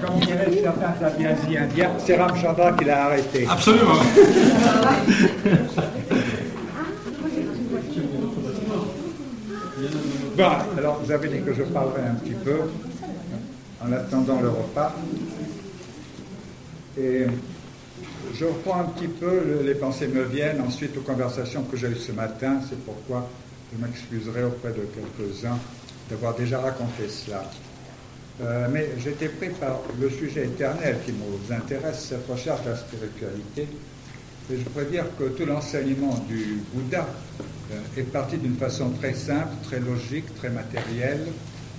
Comme 0.00 0.20
dirait 0.20 0.50
certains 0.62 1.06
indiens, 1.06 1.36
c'est 2.04 2.16
Ramchandra 2.16 2.72
qui 2.72 2.84
l'a 2.84 3.06
arrêté. 3.06 3.46
Absolument. 3.48 3.94
Bon, 10.36 10.50
alors 10.76 11.00
vous 11.02 11.10
avez 11.10 11.28
dit 11.28 11.40
que 11.40 11.54
je 11.54 11.62
parlerai 11.62 12.02
un 12.10 12.14
petit 12.14 12.34
peu 12.34 12.56
en 13.82 13.92
attendant 13.92 14.40
le 14.40 14.48
repas. 14.48 14.94
Et 16.98 17.26
je 18.34 18.44
reprends 18.44 18.80
un 18.80 18.84
petit 18.84 19.08
peu, 19.08 19.62
les 19.64 19.74
pensées 19.74 20.08
me 20.08 20.24
viennent 20.24 20.60
ensuite 20.60 20.96
aux 20.98 21.02
conversations 21.02 21.62
que 21.62 21.76
j'ai 21.76 21.88
eues 21.88 21.96
ce 21.96 22.12
matin. 22.12 22.60
C'est 22.68 22.84
pourquoi 22.84 23.28
je 23.72 23.82
m'excuserai 23.82 24.44
auprès 24.44 24.70
de 24.70 24.86
quelques-uns 24.94 25.58
d'avoir 26.10 26.34
déjà 26.34 26.60
raconté 26.60 27.08
cela. 27.08 27.42
Euh, 28.42 28.68
mais 28.70 28.90
j'étais 28.98 29.28
pris 29.28 29.48
par 29.48 29.80
le 29.98 30.10
sujet 30.10 30.44
éternel 30.44 30.98
qui 31.06 31.12
nous 31.12 31.54
intéresse, 31.54 32.06
cette 32.10 32.28
recherche 32.28 32.62
de 32.64 32.70
la 32.70 32.76
spiritualité. 32.76 33.66
Et 34.52 34.58
je 34.58 34.62
pourrais 34.64 34.84
dire 34.84 35.04
que 35.18 35.24
tout 35.24 35.46
l'enseignement 35.46 36.14
du 36.28 36.60
Bouddha 36.72 37.06
euh, 37.72 37.80
est 37.96 38.04
parti 38.04 38.36
d'une 38.36 38.56
façon 38.56 38.90
très 38.90 39.14
simple, 39.14 39.54
très 39.62 39.80
logique, 39.80 40.34
très 40.36 40.50
matérielle. 40.50 41.26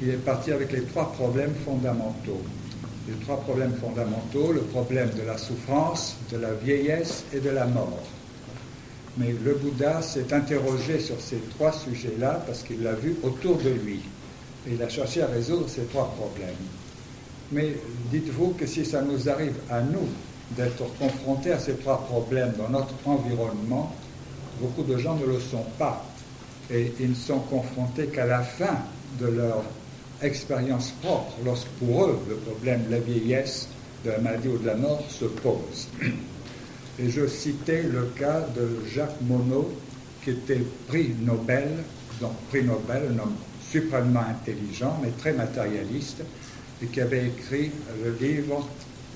Il 0.01 0.09
est 0.09 0.23
parti 0.23 0.51
avec 0.51 0.71
les 0.71 0.81
trois 0.81 1.11
problèmes 1.13 1.53
fondamentaux. 1.63 2.41
Les 3.07 3.15
trois 3.23 3.39
problèmes 3.41 3.73
fondamentaux, 3.75 4.51
le 4.51 4.61
problème 4.61 5.11
de 5.11 5.21
la 5.21 5.37
souffrance, 5.37 6.17
de 6.31 6.37
la 6.37 6.53
vieillesse 6.53 7.23
et 7.33 7.39
de 7.39 7.51
la 7.51 7.65
mort. 7.67 8.03
Mais 9.17 9.33
le 9.45 9.53
Bouddha 9.53 10.01
s'est 10.01 10.33
interrogé 10.33 10.99
sur 10.99 11.21
ces 11.21 11.37
trois 11.51 11.71
sujets-là 11.71 12.43
parce 12.45 12.63
qu'il 12.63 12.83
l'a 12.83 12.93
vu 12.93 13.15
autour 13.23 13.57
de 13.57 13.69
lui. 13.69 14.01
Et 14.67 14.73
il 14.73 14.83
a 14.83 14.89
cherché 14.89 15.21
à 15.21 15.27
résoudre 15.27 15.69
ces 15.69 15.83
trois 15.83 16.13
problèmes. 16.17 16.55
Mais 17.51 17.75
dites-vous 18.11 18.49
que 18.59 18.65
si 18.65 18.85
ça 18.85 19.01
nous 19.01 19.29
arrive 19.29 19.55
à 19.69 19.81
nous 19.81 20.07
d'être 20.51 20.83
confrontés 20.97 21.51
à 21.51 21.59
ces 21.59 21.75
trois 21.75 22.03
problèmes 22.05 22.53
dans 22.57 22.69
notre 22.69 22.93
environnement, 23.05 23.95
beaucoup 24.59 24.83
de 24.83 24.97
gens 24.97 25.15
ne 25.15 25.25
le 25.25 25.39
sont 25.39 25.65
pas. 25.77 26.05
Et 26.69 26.91
ils 26.99 27.11
ne 27.11 27.15
sont 27.15 27.39
confrontés 27.39 28.07
qu'à 28.07 28.25
la 28.25 28.41
fin 28.41 28.77
de 29.19 29.27
leur 29.27 29.63
expérience 30.21 30.91
propre, 31.01 31.33
lorsque 31.45 31.67
pour 31.79 32.05
eux 32.05 32.19
le 32.27 32.35
problème 32.35 32.85
de 32.87 32.91
la 32.91 32.99
vieillesse, 32.99 33.69
de 34.03 34.11
la 34.11 34.19
maladie 34.19 34.49
ou 34.49 34.57
de 34.57 34.65
la 34.65 34.75
mort 34.75 35.03
se 35.09 35.25
pose. 35.25 35.87
Et 36.99 37.09
je 37.09 37.27
citais 37.27 37.83
le 37.83 38.05
cas 38.17 38.41
de 38.55 38.83
Jacques 38.93 39.21
Monod, 39.21 39.67
qui 40.23 40.31
était 40.31 40.61
prix 40.87 41.13
Nobel, 41.21 41.69
donc 42.19 42.33
prix 42.49 42.63
Nobel, 42.63 43.03
un 43.13 43.19
homme 43.19 43.35
suprêmement 43.71 44.23
intelligent, 44.29 44.99
mais 45.01 45.09
très 45.17 45.33
matérialiste, 45.33 46.23
et 46.81 46.85
qui 46.87 47.01
avait 47.01 47.27
écrit 47.27 47.71
le 48.03 48.15
livre 48.19 48.67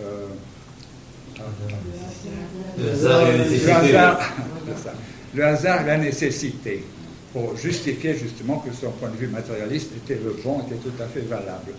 euh, 0.01 0.27
le, 2.77 2.89
hasard 2.89 3.27
et 3.27 3.37
la 3.37 3.37
nécessité. 3.37 3.97
le 5.35 5.45
hasard 5.45 5.81
et 5.81 5.85
la 5.85 5.97
nécessité, 5.97 6.83
pour 7.33 7.55
justifier 7.57 8.15
justement 8.15 8.59
que 8.59 8.73
son 8.73 8.91
point 8.91 9.09
de 9.09 9.15
vue 9.15 9.27
matérialiste 9.27 9.91
était 9.95 10.19
le 10.21 10.35
bon, 10.43 10.61
était 10.61 10.75
tout 10.75 11.01
à 11.01 11.07
fait 11.07 11.21
valable. 11.21 11.73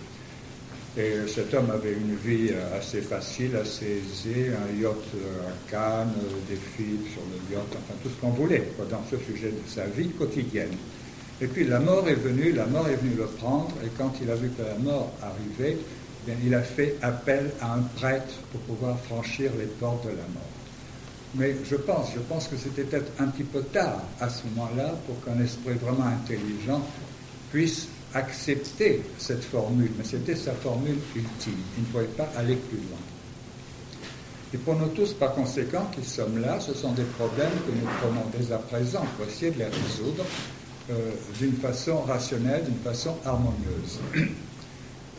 Et 0.97 1.27
cet 1.27 1.55
homme 1.55 1.71
avait 1.71 1.93
une 1.93 2.17
vie 2.17 2.51
assez 2.79 3.01
facile, 3.01 3.57
assez 3.57 4.03
aisée, 4.03 4.51
un 4.51 4.81
yacht 4.81 4.93
à 4.93 5.71
Cannes, 5.71 6.13
des 6.49 6.57
filles 6.57 7.01
sur 7.13 7.23
le 7.23 7.55
yacht, 7.55 7.67
enfin 7.71 7.95
tout 8.03 8.11
ce 8.11 8.21
qu'on 8.21 8.31
voulait 8.31 8.69
dans 8.91 9.03
ce 9.11 9.17
sujet 9.17 9.49
de 9.49 9.71
sa 9.71 9.87
vie 9.87 10.11
quotidienne. 10.11 10.77
Et 11.43 11.49
puis 11.49 11.65
la 11.65 11.81
mort 11.81 12.09
est 12.09 12.15
venue, 12.15 12.53
la 12.53 12.67
mort 12.67 12.89
est 12.89 12.95
venue 12.95 13.17
le 13.17 13.27
prendre, 13.27 13.73
et 13.85 13.89
quand 13.99 14.13
il 14.23 14.31
a 14.31 14.37
vu 14.37 14.49
que 14.51 14.63
la 14.63 14.79
mort 14.79 15.13
arrivait, 15.21 15.77
eh 16.29 16.33
il 16.45 16.55
a 16.55 16.63
fait 16.63 16.95
appel 17.03 17.51
à 17.61 17.75
un 17.75 17.81
prêtre 17.97 18.35
pour 18.53 18.61
pouvoir 18.61 18.97
franchir 19.01 19.51
les 19.59 19.67
portes 19.67 20.05
de 20.05 20.11
la 20.11 20.15
mort. 20.15 20.53
Mais 21.35 21.57
je 21.69 21.75
pense, 21.75 22.13
je 22.15 22.21
pense 22.21 22.47
que 22.47 22.57
c'était 22.57 22.85
peut-être 22.85 23.11
un 23.19 23.27
petit 23.27 23.43
peu 23.43 23.63
tard 23.63 24.03
à 24.21 24.29
ce 24.29 24.45
moment-là 24.55 24.95
pour 25.05 25.25
qu'un 25.25 25.43
esprit 25.43 25.75
vraiment 25.75 26.07
intelligent 26.07 26.81
puisse 27.51 27.89
accepter 28.15 29.03
cette 29.19 29.43
formule, 29.43 29.91
mais 29.99 30.05
c'était 30.05 30.37
sa 30.37 30.53
formule 30.53 30.99
ultime. 31.17 31.59
Il 31.77 31.83
ne 31.83 31.89
pouvait 31.89 32.05
pas 32.17 32.31
aller 32.37 32.55
plus 32.55 32.77
loin. 32.77 33.01
Et 34.55 34.59
pour 34.59 34.77
nous 34.77 34.89
tous, 34.89 35.13
par 35.15 35.35
conséquent, 35.35 35.91
qui 35.91 36.09
sommes 36.09 36.41
là, 36.41 36.61
ce 36.61 36.73
sont 36.73 36.93
des 36.93 37.05
problèmes 37.19 37.51
que 37.67 37.73
nous 37.73 37.89
prenons 38.01 38.27
dès 38.39 38.53
à 38.53 38.59
présent 38.59 39.05
pour 39.17 39.27
essayer 39.27 39.51
de 39.51 39.59
les 39.59 39.65
résoudre 39.65 40.25
d'une 41.39 41.57
façon 41.57 42.01
rationnelle, 42.01 42.65
d'une 42.65 42.83
façon 42.83 43.17
harmonieuse. 43.25 44.01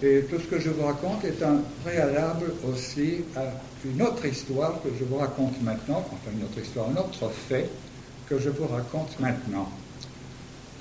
Et 0.04 0.26
tout 0.30 0.38
ce 0.38 0.46
que 0.48 0.60
je 0.60 0.70
vous 0.70 0.86
raconte 0.86 1.24
est 1.24 1.42
un 1.42 1.62
préalable 1.84 2.54
aussi 2.70 3.22
à 3.38 3.44
une 3.86 4.02
autre 4.02 4.26
histoire 4.26 4.82
que 4.82 4.90
je 5.00 5.06
vous 5.06 5.16
raconte 5.16 5.62
maintenant, 5.62 6.06
enfin 6.12 6.32
une 6.36 6.44
autre 6.44 6.60
histoire, 6.60 6.90
un 6.90 6.98
autre 6.98 7.32
fait 7.48 7.70
que 8.28 8.38
je 8.40 8.50
vous 8.50 8.68
raconte 8.68 9.18
maintenant. 9.20 9.70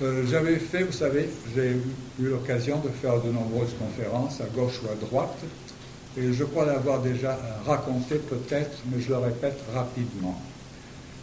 Euh, 0.01 0.25
j'avais 0.29 0.57
fait, 0.57 0.83
vous 0.83 0.91
savez, 0.91 1.29
j'ai 1.55 1.77
eu 2.19 2.27
l'occasion 2.27 2.79
de 2.79 2.89
faire 2.89 3.21
de 3.21 3.31
nombreuses 3.31 3.75
conférences 3.79 4.41
à 4.41 4.45
gauche 4.45 4.81
ou 4.83 4.91
à 4.91 4.95
droite, 4.95 5.37
et 6.17 6.33
je 6.33 6.43
crois 6.43 6.65
l'avoir 6.65 7.01
déjà 7.01 7.37
raconté 7.65 8.15
peut-être, 8.15 8.77
mais 8.91 9.01
je 9.01 9.09
le 9.09 9.17
répète 9.17 9.59
rapidement. 9.73 10.39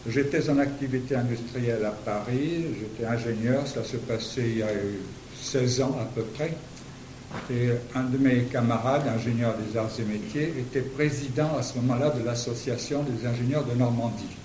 J'étais 0.08 0.48
en 0.48 0.58
activité 0.58 1.14
industrielle 1.14 1.84
à 1.84 1.90
Paris, 1.90 2.64
j'étais 2.78 3.04
ingénieur, 3.04 3.66
ça 3.66 3.84
se 3.84 3.98
passait 3.98 4.48
il 4.48 4.58
y 4.58 4.62
a 4.62 4.72
eu 4.72 4.98
16 5.38 5.82
ans 5.82 5.98
à 6.00 6.04
peu 6.04 6.22
près. 6.22 6.54
Et 7.50 7.68
un 7.94 8.04
de 8.04 8.16
mes 8.16 8.44
camarades, 8.44 9.06
ingénieur 9.14 9.54
des 9.58 9.76
arts 9.76 9.90
et 9.98 10.02
métiers, 10.02 10.54
était 10.58 10.80
président 10.80 11.56
à 11.58 11.62
ce 11.62 11.76
moment-là 11.76 12.10
de 12.10 12.24
l'association 12.24 13.02
des 13.02 13.26
ingénieurs 13.26 13.64
de 13.64 13.74
Normandie. 13.74 14.36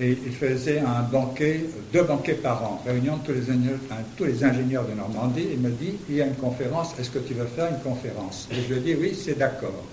Et 0.00 0.18
il 0.26 0.32
faisait 0.32 0.80
un 0.80 1.02
banquet, 1.02 1.64
deux 1.92 2.02
banquets 2.02 2.34
par 2.34 2.62
an, 2.62 2.82
réunion 2.84 3.18
tous 3.24 3.32
les, 3.32 3.48
ingénieurs, 3.48 3.78
tous 4.16 4.24
les 4.24 4.44
ingénieurs 4.44 4.86
de 4.86 4.94
Normandie. 4.94 5.46
Il 5.52 5.60
me 5.60 5.70
dit, 5.70 5.94
il 6.08 6.16
y 6.16 6.22
a 6.22 6.26
une 6.26 6.34
conférence, 6.34 6.98
est-ce 6.98 7.10
que 7.10 7.20
tu 7.20 7.34
veux 7.34 7.46
faire 7.46 7.68
une 7.70 7.80
conférence? 7.80 8.48
Et 8.50 8.56
je 8.56 8.74
lui 8.74 8.80
ai 8.80 8.94
dit, 8.94 9.00
oui, 9.00 9.18
c'est 9.18 9.38
d'accord. 9.38 9.84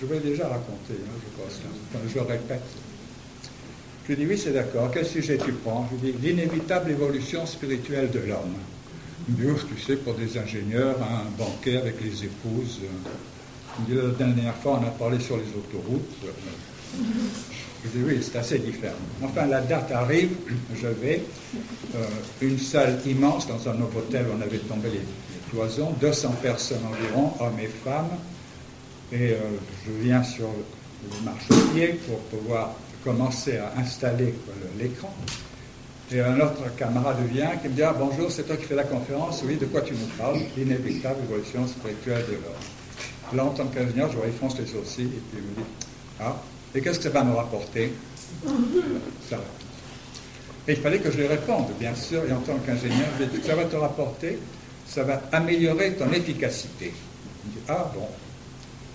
Je 0.00 0.06
vous 0.06 0.12
l'ai 0.12 0.20
déjà 0.20 0.44
raconté, 0.44 0.94
hein, 0.94 1.18
je 1.20 1.42
pense. 1.42 1.60
je 2.14 2.18
répète. 2.20 2.62
Je 4.08 4.14
lui 4.14 4.24
dis, 4.24 4.30
oui, 4.30 4.38
c'est 4.42 4.52
d'accord. 4.52 4.90
Quel 4.90 5.04
sujet 5.04 5.36
tu 5.36 5.52
prends? 5.52 5.86
Je 5.92 6.06
lui 6.06 6.12
dis, 6.12 6.28
l'inévitable 6.28 6.92
évolution 6.92 7.44
spirituelle 7.44 8.10
de 8.10 8.20
l'homme. 8.20 8.54
Il 9.28 9.34
me 9.34 9.40
dit, 9.40 9.50
oh, 9.54 9.66
tu 9.68 9.78
sais, 9.82 9.96
pour 9.96 10.14
des 10.14 10.38
ingénieurs, 10.38 10.96
un 11.02 11.28
banquet 11.36 11.76
avec 11.76 12.00
les 12.00 12.24
épouses. 12.24 12.80
Il 13.78 13.94
me 13.94 14.00
dit, 14.00 14.06
la 14.06 14.14
dernière 14.14 14.54
fois, 14.54 14.80
on 14.82 14.86
a 14.86 14.90
parlé 14.90 15.20
sur 15.20 15.36
les 15.36 15.42
autoroutes. 15.42 16.08
Je 17.84 17.88
dis, 17.90 18.02
oui, 18.06 18.18
c'est 18.22 18.38
assez 18.38 18.58
différent. 18.58 18.94
Enfin, 19.22 19.44
la 19.44 19.60
date 19.60 19.92
arrive, 19.92 20.30
je 20.74 20.88
vais, 20.88 21.22
euh, 21.94 22.04
une 22.40 22.58
salle 22.58 22.98
immense 23.04 23.46
dans 23.46 23.68
un 23.68 23.74
nouveau 23.74 23.98
hôtel, 23.98 24.24
on 24.34 24.40
avait 24.40 24.56
tombé 24.56 24.88
les, 24.88 25.02
cloisons, 25.50 25.92
200 26.00 26.36
personnes 26.42 26.80
environ, 26.90 27.34
hommes 27.40 27.60
et 27.60 27.66
femmes. 27.66 28.08
Et 29.12 29.32
euh, 29.32 29.36
je 29.86 29.92
viens 30.02 30.22
sur 30.22 30.48
le 30.48 31.24
marchepied 31.24 31.98
pour 32.06 32.18
pouvoir 32.20 32.74
commencer 33.04 33.58
à 33.58 33.72
installer 33.78 34.34
l'écran. 34.78 35.14
Et 36.10 36.20
un 36.20 36.40
autre 36.40 36.74
camarade 36.76 37.18
vient 37.30 37.56
qui 37.56 37.68
me 37.68 37.74
dit 37.74 37.82
Ah 37.82 37.94
bonjour, 37.98 38.30
c'est 38.30 38.44
toi 38.44 38.56
qui 38.56 38.64
fais 38.64 38.74
la 38.74 38.84
conférence. 38.84 39.42
Oui, 39.44 39.56
de 39.56 39.66
quoi 39.66 39.82
tu 39.82 39.92
nous 39.92 40.06
parles? 40.16 40.40
L'inévitable 40.56 41.20
évolution 41.28 41.66
spirituelle 41.66 42.24
de 42.26 42.32
l'homme. 42.32 43.34
Là, 43.34 43.44
en 43.44 43.50
tant 43.50 43.66
qu'ingénieur, 43.66 44.10
je 44.10 44.16
vois, 44.16 44.26
il 44.26 44.32
fronce 44.32 44.58
les 44.58 44.66
sourcils 44.66 45.02
et 45.02 45.22
puis 45.30 45.38
il 45.38 45.42
me 45.42 45.54
dit 45.56 45.70
Ah, 46.18 46.36
et 46.74 46.80
qu'est-ce 46.80 46.98
que 46.98 47.04
ça 47.04 47.10
va 47.10 47.24
me 47.24 47.34
rapporter? 47.34 47.92
Ça. 49.28 49.38
Et 50.66 50.72
il 50.72 50.78
fallait 50.78 50.98
que 50.98 51.10
je 51.10 51.18
lui 51.18 51.26
réponde, 51.26 51.66
bien 51.78 51.94
sûr, 51.94 52.22
et 52.24 52.32
en 52.32 52.40
tant 52.40 52.56
qu'ingénieur, 52.58 53.08
ça 53.44 53.54
va 53.54 53.64
te 53.64 53.76
rapporter, 53.76 54.38
ça 54.86 55.02
va 55.02 55.22
améliorer 55.32 55.94
ton 55.94 56.10
efficacité. 56.12 56.92
Il 57.44 57.50
me 57.50 57.54
dit 57.54 57.62
Ah 57.68 57.90
bon. 57.94 58.08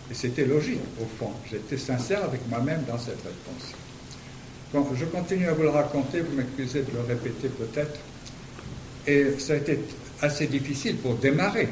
Et 0.10 0.16
c'était 0.16 0.46
logique, 0.46 0.82
au 1.00 1.06
fond. 1.20 1.32
J'étais 1.50 1.78
sincère 1.78 2.24
avec 2.24 2.42
moi-même 2.50 2.84
dans 2.88 2.98
cette 2.98 3.22
réponse 3.22 3.74
je 4.96 5.06
continue 5.06 5.48
à 5.48 5.54
vous 5.54 5.64
le 5.64 5.70
raconter, 5.70 6.22
vous 6.22 6.36
m'excusez 6.36 6.82
de 6.82 6.92
le 6.94 7.02
répéter 7.02 7.50
peut-être. 7.50 8.00
Et 9.06 9.40
ça 9.40 9.54
a 9.54 9.56
été 9.58 9.80
assez 10.22 10.48
difficile 10.48 10.98
pour 10.98 11.16
démarrer 11.16 11.70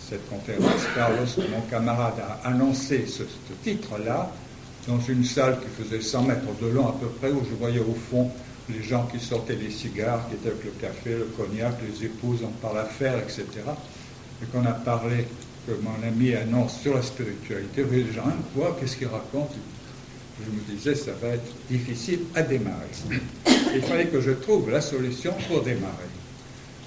cette 0.00 0.28
conférence, 0.28 0.82
car 0.94 1.10
lorsque 1.12 1.38
mon 1.38 1.62
camarade 1.70 2.20
a 2.20 2.48
annoncé 2.48 3.06
ce, 3.06 3.22
titre-là, 3.62 4.30
dans 4.86 5.00
une 5.00 5.24
salle 5.24 5.58
qui 5.60 5.82
faisait 5.82 6.02
100 6.02 6.22
mètres 6.24 6.60
de 6.60 6.66
long 6.66 6.88
à 6.88 6.96
peu 7.00 7.06
près, 7.06 7.30
où 7.30 7.42
je 7.48 7.54
voyais 7.54 7.80
au 7.80 7.96
fond 8.10 8.30
les 8.68 8.82
gens 8.82 9.06
qui 9.06 9.18
sortaient 9.18 9.56
les 9.56 9.70
cigares, 9.70 10.28
qui 10.28 10.34
étaient 10.34 10.50
avec 10.50 10.64
le 10.64 10.70
café, 10.72 11.10
le 11.10 11.30
cognac, 11.36 11.74
les 11.88 12.06
épouses 12.06 12.44
en 12.44 12.48
par 12.60 12.74
l'affaire, 12.74 13.18
etc. 13.18 13.46
Et 14.42 14.46
qu'on 14.46 14.66
a 14.66 14.72
parlé, 14.72 15.26
que 15.66 15.72
mon 15.80 16.06
ami 16.06 16.34
annonce 16.34 16.80
sur 16.80 16.94
la 16.94 17.02
spiritualité, 17.02 17.84
les 17.90 18.12
gens, 18.12 18.26
hein, 18.26 18.34
quoi, 18.54 18.76
qu'est-ce 18.78 18.96
qu'il 18.96 19.06
raconte? 19.06 19.52
Je 20.40 20.50
me 20.50 20.76
disais, 20.76 20.94
ça 20.94 21.12
va 21.20 21.28
être 21.28 21.52
difficile 21.68 22.20
à 22.34 22.42
démarrer. 22.42 22.88
Il 23.74 23.82
fallait 23.82 24.06
que 24.06 24.20
je 24.20 24.32
trouve 24.32 24.70
la 24.70 24.80
solution 24.80 25.34
pour 25.48 25.62
démarrer. 25.62 26.08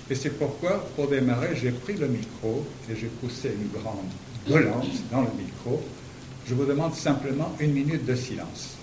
Et 0.09 0.15
c'est 0.15 0.37
pourquoi, 0.37 0.87
pour 0.95 1.07
démarrer, 1.07 1.55
j'ai 1.55 1.71
pris 1.71 1.93
le 1.93 2.07
micro 2.07 2.65
et 2.89 2.95
j'ai 2.95 3.07
poussé 3.07 3.49
une 3.49 3.69
grande 3.79 4.05
volante 4.47 4.87
dans 5.11 5.21
le 5.21 5.29
micro. 5.37 5.81
Je 6.47 6.53
vous 6.53 6.65
demande 6.65 6.93
simplement 6.93 7.55
une 7.59 7.73
minute 7.73 8.05
de 8.05 8.15
silence. 8.15 8.77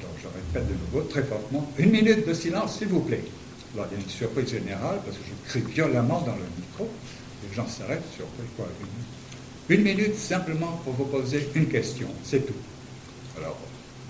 Donc 0.00 0.10
je 0.22 0.26
répète 0.26 0.68
de 0.68 0.74
nouveau 0.86 1.06
très 1.08 1.22
fortement, 1.22 1.70
une 1.78 1.90
minute 1.90 2.26
de 2.26 2.32
silence, 2.32 2.78
s'il 2.78 2.88
vous 2.88 3.00
plaît. 3.00 3.24
Alors 3.74 3.86
il 3.90 3.98
y 3.98 4.00
a 4.00 4.04
une 4.04 4.10
surprise 4.10 4.48
générale 4.50 5.00
parce 5.04 5.16
que 5.16 5.22
je 5.24 5.50
crie 5.50 5.72
violemment 5.72 6.20
dans 6.22 6.34
le 6.34 6.44
micro. 6.58 6.88
Les 7.48 7.54
gens 7.54 7.66
s'arrêtent, 7.68 8.02
surpris 8.16 8.46
quoi. 8.56 8.66
Une 9.68 9.82
minute 9.82 10.16
simplement 10.16 10.80
pour 10.84 10.94
vous 10.94 11.04
poser 11.04 11.48
une 11.54 11.66
question, 11.66 12.08
c'est 12.24 12.46
tout. 12.46 12.54
Alors, 13.36 13.56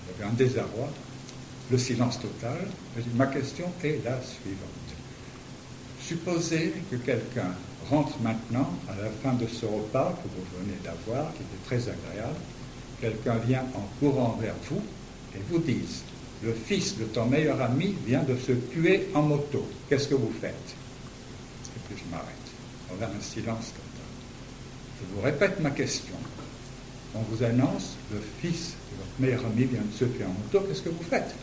il 0.05 0.11
y 0.11 0.23
avait 0.23 0.31
un 0.31 0.35
désarroi, 0.35 0.89
le 1.71 1.77
silence 1.77 2.19
total. 2.19 2.67
Ma 3.15 3.27
question 3.27 3.65
est 3.83 4.03
la 4.03 4.21
suivante. 4.21 4.69
Supposez 6.01 6.73
que 6.91 6.97
quelqu'un 6.97 7.53
rentre 7.89 8.19
maintenant 8.21 8.69
à 8.89 9.01
la 9.01 9.09
fin 9.09 9.33
de 9.33 9.47
ce 9.47 9.65
repas 9.65 10.13
que 10.21 10.27
vous 10.27 10.45
venez 10.59 10.77
d'avoir, 10.83 11.33
qui 11.33 11.41
était 11.43 11.65
très 11.65 11.91
agréable. 11.91 12.39
Quelqu'un 12.99 13.35
vient 13.37 13.65
en 13.75 13.87
courant 13.99 14.37
vers 14.41 14.55
vous 14.69 14.81
et 15.35 15.39
vous 15.49 15.59
dit 15.59 15.81
Le 16.43 16.53
fils 16.53 16.97
de 16.97 17.05
ton 17.05 17.25
meilleur 17.25 17.61
ami 17.61 17.95
vient 18.05 18.23
de 18.23 18.35
se 18.35 18.51
tuer 18.51 19.07
en 19.13 19.21
moto. 19.21 19.67
Qu'est-ce 19.89 20.07
que 20.07 20.15
vous 20.15 20.33
faites? 20.41 20.75
Et 21.75 21.79
puis 21.87 22.03
je 22.03 22.11
m'arrête. 22.11 22.27
On 22.91 23.01
a 23.01 23.07
un 23.07 23.21
silence 23.21 23.67
total. 23.67 23.83
Je 24.99 25.15
vous 25.15 25.21
répète 25.21 25.59
ma 25.59 25.71
question. 25.71 26.15
On 27.15 27.21
vous 27.21 27.43
annonce 27.43 27.95
Le 28.11 28.19
fils 28.41 28.73
de 28.91 28.97
votre 28.97 29.19
meilleur 29.19 29.45
ami 29.45 29.65
vient 29.65 29.81
de 29.81 29.93
se 29.93 30.05
tuer 30.05 30.25
en 30.25 30.29
moto. 30.29 30.65
Qu'est-ce 30.67 30.81
que 30.81 30.89
vous 30.89 31.03
faites? 31.03 31.35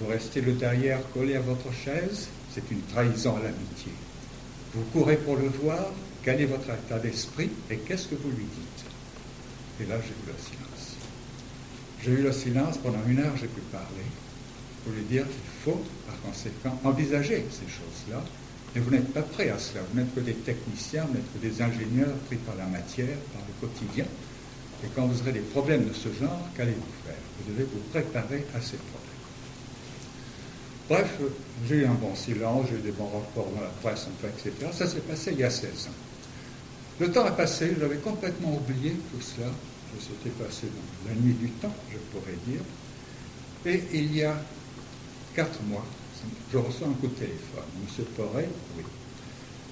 Vous 0.00 0.06
restez 0.06 0.40
le 0.40 0.52
derrière 0.52 1.00
collé 1.12 1.36
à 1.36 1.40
votre 1.40 1.72
chaise 1.72 2.28
c'est 2.54 2.70
une 2.70 2.82
trahison 2.82 3.36
à 3.36 3.42
l'amitié. 3.42 3.92
Vous 4.74 4.84
courez 4.92 5.16
pour 5.16 5.36
le 5.36 5.48
voir, 5.48 5.86
quel 6.22 6.40
est 6.40 6.46
votre 6.46 6.70
état 6.70 7.00
d'esprit 7.00 7.50
et 7.68 7.78
qu'est-ce 7.78 8.06
que 8.06 8.14
vous 8.14 8.30
lui 8.30 8.44
dites? 8.44 8.84
Et 9.80 9.86
là, 9.90 9.96
j'ai 10.00 10.10
eu 10.10 10.26
le 10.26 10.34
silence. 10.38 10.96
J'ai 12.02 12.10
eu 12.12 12.22
le 12.22 12.32
silence, 12.32 12.78
pendant 12.78 13.04
une 13.08 13.18
heure, 13.18 13.36
j'ai 13.36 13.48
pu 13.48 13.60
parler 13.72 14.06
pour 14.84 14.92
lui 14.92 15.02
dire 15.02 15.24
qu'il 15.24 15.50
faut, 15.64 15.82
par 16.06 16.20
conséquent, 16.20 16.78
envisager 16.84 17.44
ces 17.50 17.66
choses-là. 17.66 18.22
Et 18.76 18.80
vous 18.80 18.90
n'êtes 18.90 19.12
pas 19.12 19.22
prêt 19.22 19.50
à 19.50 19.58
cela. 19.58 19.80
Vous 19.90 19.98
n'êtes 19.98 20.14
que 20.14 20.20
des 20.20 20.34
techniciens, 20.34 21.06
vous 21.06 21.14
n'êtes 21.14 21.32
que 21.32 21.38
des 21.38 21.60
ingénieurs 21.60 22.14
pris 22.26 22.36
par 22.36 22.54
la 22.56 22.66
matière, 22.66 23.16
par 23.32 23.42
le 23.48 23.66
quotidien. 23.66 24.04
Et 24.84 24.88
quand 24.94 25.06
vous 25.06 25.20
aurez 25.22 25.32
des 25.32 25.40
problèmes 25.40 25.88
de 25.88 25.94
ce 25.94 26.08
genre, 26.12 26.48
qu'allez-vous 26.56 27.06
faire? 27.06 27.16
Vous 27.38 27.52
devez 27.52 27.64
vous 27.64 27.80
préparer 27.90 28.44
à 28.54 28.60
ces 28.60 28.76
problèmes. 28.76 29.04
Bref, 30.88 31.18
j'ai 31.66 31.76
eu 31.76 31.86
un 31.86 31.94
bon 31.94 32.14
silence, 32.14 32.66
j'ai 32.70 32.76
eu 32.76 32.82
des 32.82 32.92
bons 32.92 33.08
rapports 33.08 33.50
dans 33.54 33.62
la 33.62 33.68
presse, 33.82 34.06
etc. 34.22 34.52
Ça 34.72 34.86
s'est 34.86 35.00
passé 35.00 35.32
il 35.32 35.38
y 35.38 35.44
a 35.44 35.50
16 35.50 35.88
ans. 35.88 37.00
Le 37.00 37.10
temps 37.10 37.24
a 37.24 37.30
passé, 37.30 37.74
j'avais 37.80 37.96
complètement 37.96 38.54
oublié 38.54 38.92
tout 39.10 39.20
cela. 39.20 39.46
Ça 39.46 40.06
s'était 40.06 40.30
passé 40.30 40.66
dans 40.66 41.10
la 41.10 41.16
nuit 41.18 41.34
du 41.34 41.48
temps, 41.50 41.74
je 41.90 41.98
pourrais 42.12 42.36
dire. 42.46 42.60
Et 43.64 43.82
il 43.96 44.14
y 44.14 44.22
a 44.22 44.36
quatre 45.34 45.62
mois, 45.64 45.86
je 46.52 46.58
reçois 46.58 46.88
un 46.88 46.92
coup 46.92 47.06
de 47.06 47.14
téléphone. 47.14 47.64
Monsieur 47.82 48.04
Poré, 48.16 48.48
oui. 48.76 48.84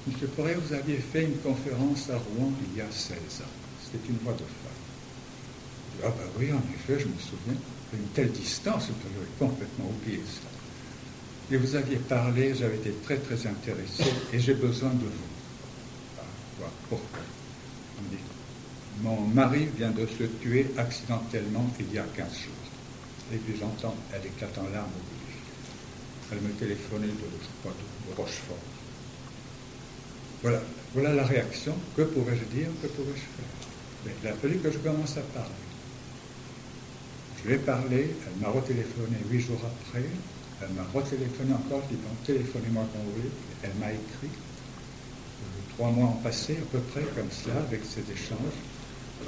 Monsieur 0.07 0.29
Poré, 0.29 0.55
vous 0.55 0.73
aviez 0.73 0.97
fait 0.97 1.25
une 1.25 1.37
conférence 1.39 2.09
à 2.11 2.17
Rouen 2.17 2.53
il 2.73 2.79
y 2.79 2.81
a 2.81 2.91
16 2.91 3.17
ans. 3.43 3.45
C'était 3.85 4.09
une 4.09 4.19
voix 4.25 4.33
de 4.33 4.39
femme. 4.39 4.82
Ah 6.05 6.09
ben 6.09 6.25
oui, 6.39 6.53
en 6.53 6.63
effet, 6.75 7.01
je 7.01 7.07
me 7.07 7.19
souviens. 7.19 7.61
une 7.93 8.09
telle 8.15 8.33
distance, 8.33 8.87
j'avais 8.87 9.27
complètement 9.39 9.87
oublié 9.87 10.21
cela. 10.27 10.51
Et 11.51 11.57
vous 11.57 11.77
aviez 11.77 11.97
parlé, 11.97 12.55
j'avais 12.55 12.77
été 12.77 12.93
très 13.05 13.19
très 13.19 13.47
intéressé 13.47 14.05
et 14.33 14.39
j'ai 14.39 14.55
besoin 14.55 14.91
de 14.91 15.05
vous. 15.05 16.65
Pourquoi? 16.89 17.21
On 17.99 18.11
dit, 18.11 18.23
mon 19.03 19.21
mari 19.21 19.69
vient 19.77 19.91
de 19.91 20.07
se 20.07 20.25
tuer 20.41 20.67
accidentellement 20.77 21.69
il 21.79 21.93
y 21.93 21.99
a 21.99 22.05
15 22.17 22.27
jours. 22.27 22.53
Et 23.33 23.37
puis 23.37 23.55
j'entends, 23.59 23.95
elle 24.13 24.27
éclate 24.27 24.57
en 24.59 24.69
larmes 24.73 24.91
au 24.91 26.33
Elle 26.33 26.41
me 26.41 26.53
téléphonait 26.53 27.07
de, 27.07 27.13
je 27.13 27.69
de, 27.69 28.17
Rochefort. 28.17 28.57
Voilà, 30.43 30.61
voilà 30.95 31.15
la 31.15 31.25
réaction. 31.25 31.75
Que 31.97 32.03
pourrais-je 32.03 32.45
dire? 32.57 32.69
Que 32.83 32.89
pourrais-je 32.89 33.21
faire? 33.21 33.53
Mais 34.05 34.13
il 34.23 34.29
a 34.29 34.35
fallu 34.35 34.59
que 34.59 34.71
je 34.71 34.79
commence 34.79 35.17
à 35.17 35.23
parler. 35.23 35.72
Je 37.43 37.49
lui 37.49 37.55
ai 37.57 37.59
parlé, 37.59 38.15
elle 38.27 38.41
m'a 38.41 38.49
retéléphoné 38.53 39.17
huit 39.29 39.41
jours 39.41 39.61
après, 39.61 40.05
elle 40.63 40.75
m'a 40.75 40.87
retéléphoné 40.95 41.53
encore, 41.55 41.83
je 41.91 41.97
dis 41.97 42.01
bon, 42.03 42.15
téléphonez-moi 42.25 42.85
quand 42.93 43.01
vous. 43.03 43.29
Elle 43.65 43.75
m'a 43.81 43.91
écrit. 43.91 44.31
Euh, 44.31 45.75
trois 45.75 45.91
mois 45.91 46.09
ont 46.11 46.23
passé 46.23 46.57
à 46.57 46.67
peu 46.71 46.79
près 46.79 47.03
comme 47.17 47.31
cela, 47.31 47.59
avec 47.67 47.81
ces 47.85 48.03
échanges. 48.13 48.39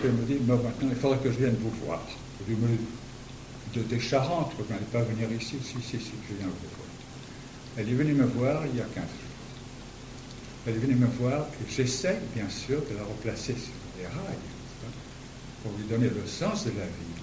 elle 0.05 0.13
me 0.13 0.25
dit, 0.27 0.39
maintenant, 0.47 0.89
il 0.91 0.97
faudrait 0.97 1.19
que 1.19 1.33
je 1.33 1.39
vienne 1.39 1.57
vous 1.61 1.73
voir. 1.85 2.01
Je 2.47 2.53
lui 2.53 2.61
de 3.75 3.83
des 3.83 3.99
Charentes, 3.99 4.53
vous 4.57 4.73
n'allez 4.73 4.87
pas 4.93 5.03
venir 5.03 5.31
ici, 5.33 5.57
si, 5.61 5.83
si, 5.83 5.99
si, 5.99 6.13
je 6.29 6.35
viens 6.37 6.47
vous 6.47 6.69
voir. 6.77 6.89
Elle 7.77 7.89
est 7.89 7.95
venue 7.95 8.13
me 8.13 8.27
voir 8.27 8.63
il 8.67 8.79
y 8.79 8.81
a 8.81 8.85
15 8.85 9.03
jours. 9.03 9.35
Elle 10.67 10.77
est 10.77 10.79
venue 10.79 10.95
me 10.95 11.07
voir 11.07 11.47
et 11.61 11.71
j'essaie, 11.71 12.21
bien 12.35 12.49
sûr, 12.49 12.79
de 12.89 12.97
la 12.97 13.03
replacer 13.03 13.55
sur 13.55 13.75
les 13.99 14.07
rails, 14.07 14.47
pour 15.63 15.73
lui 15.77 15.85
donner 15.85 16.09
le 16.09 16.27
sens 16.27 16.65
de 16.65 16.71
la 16.71 16.87
vie. 16.87 17.14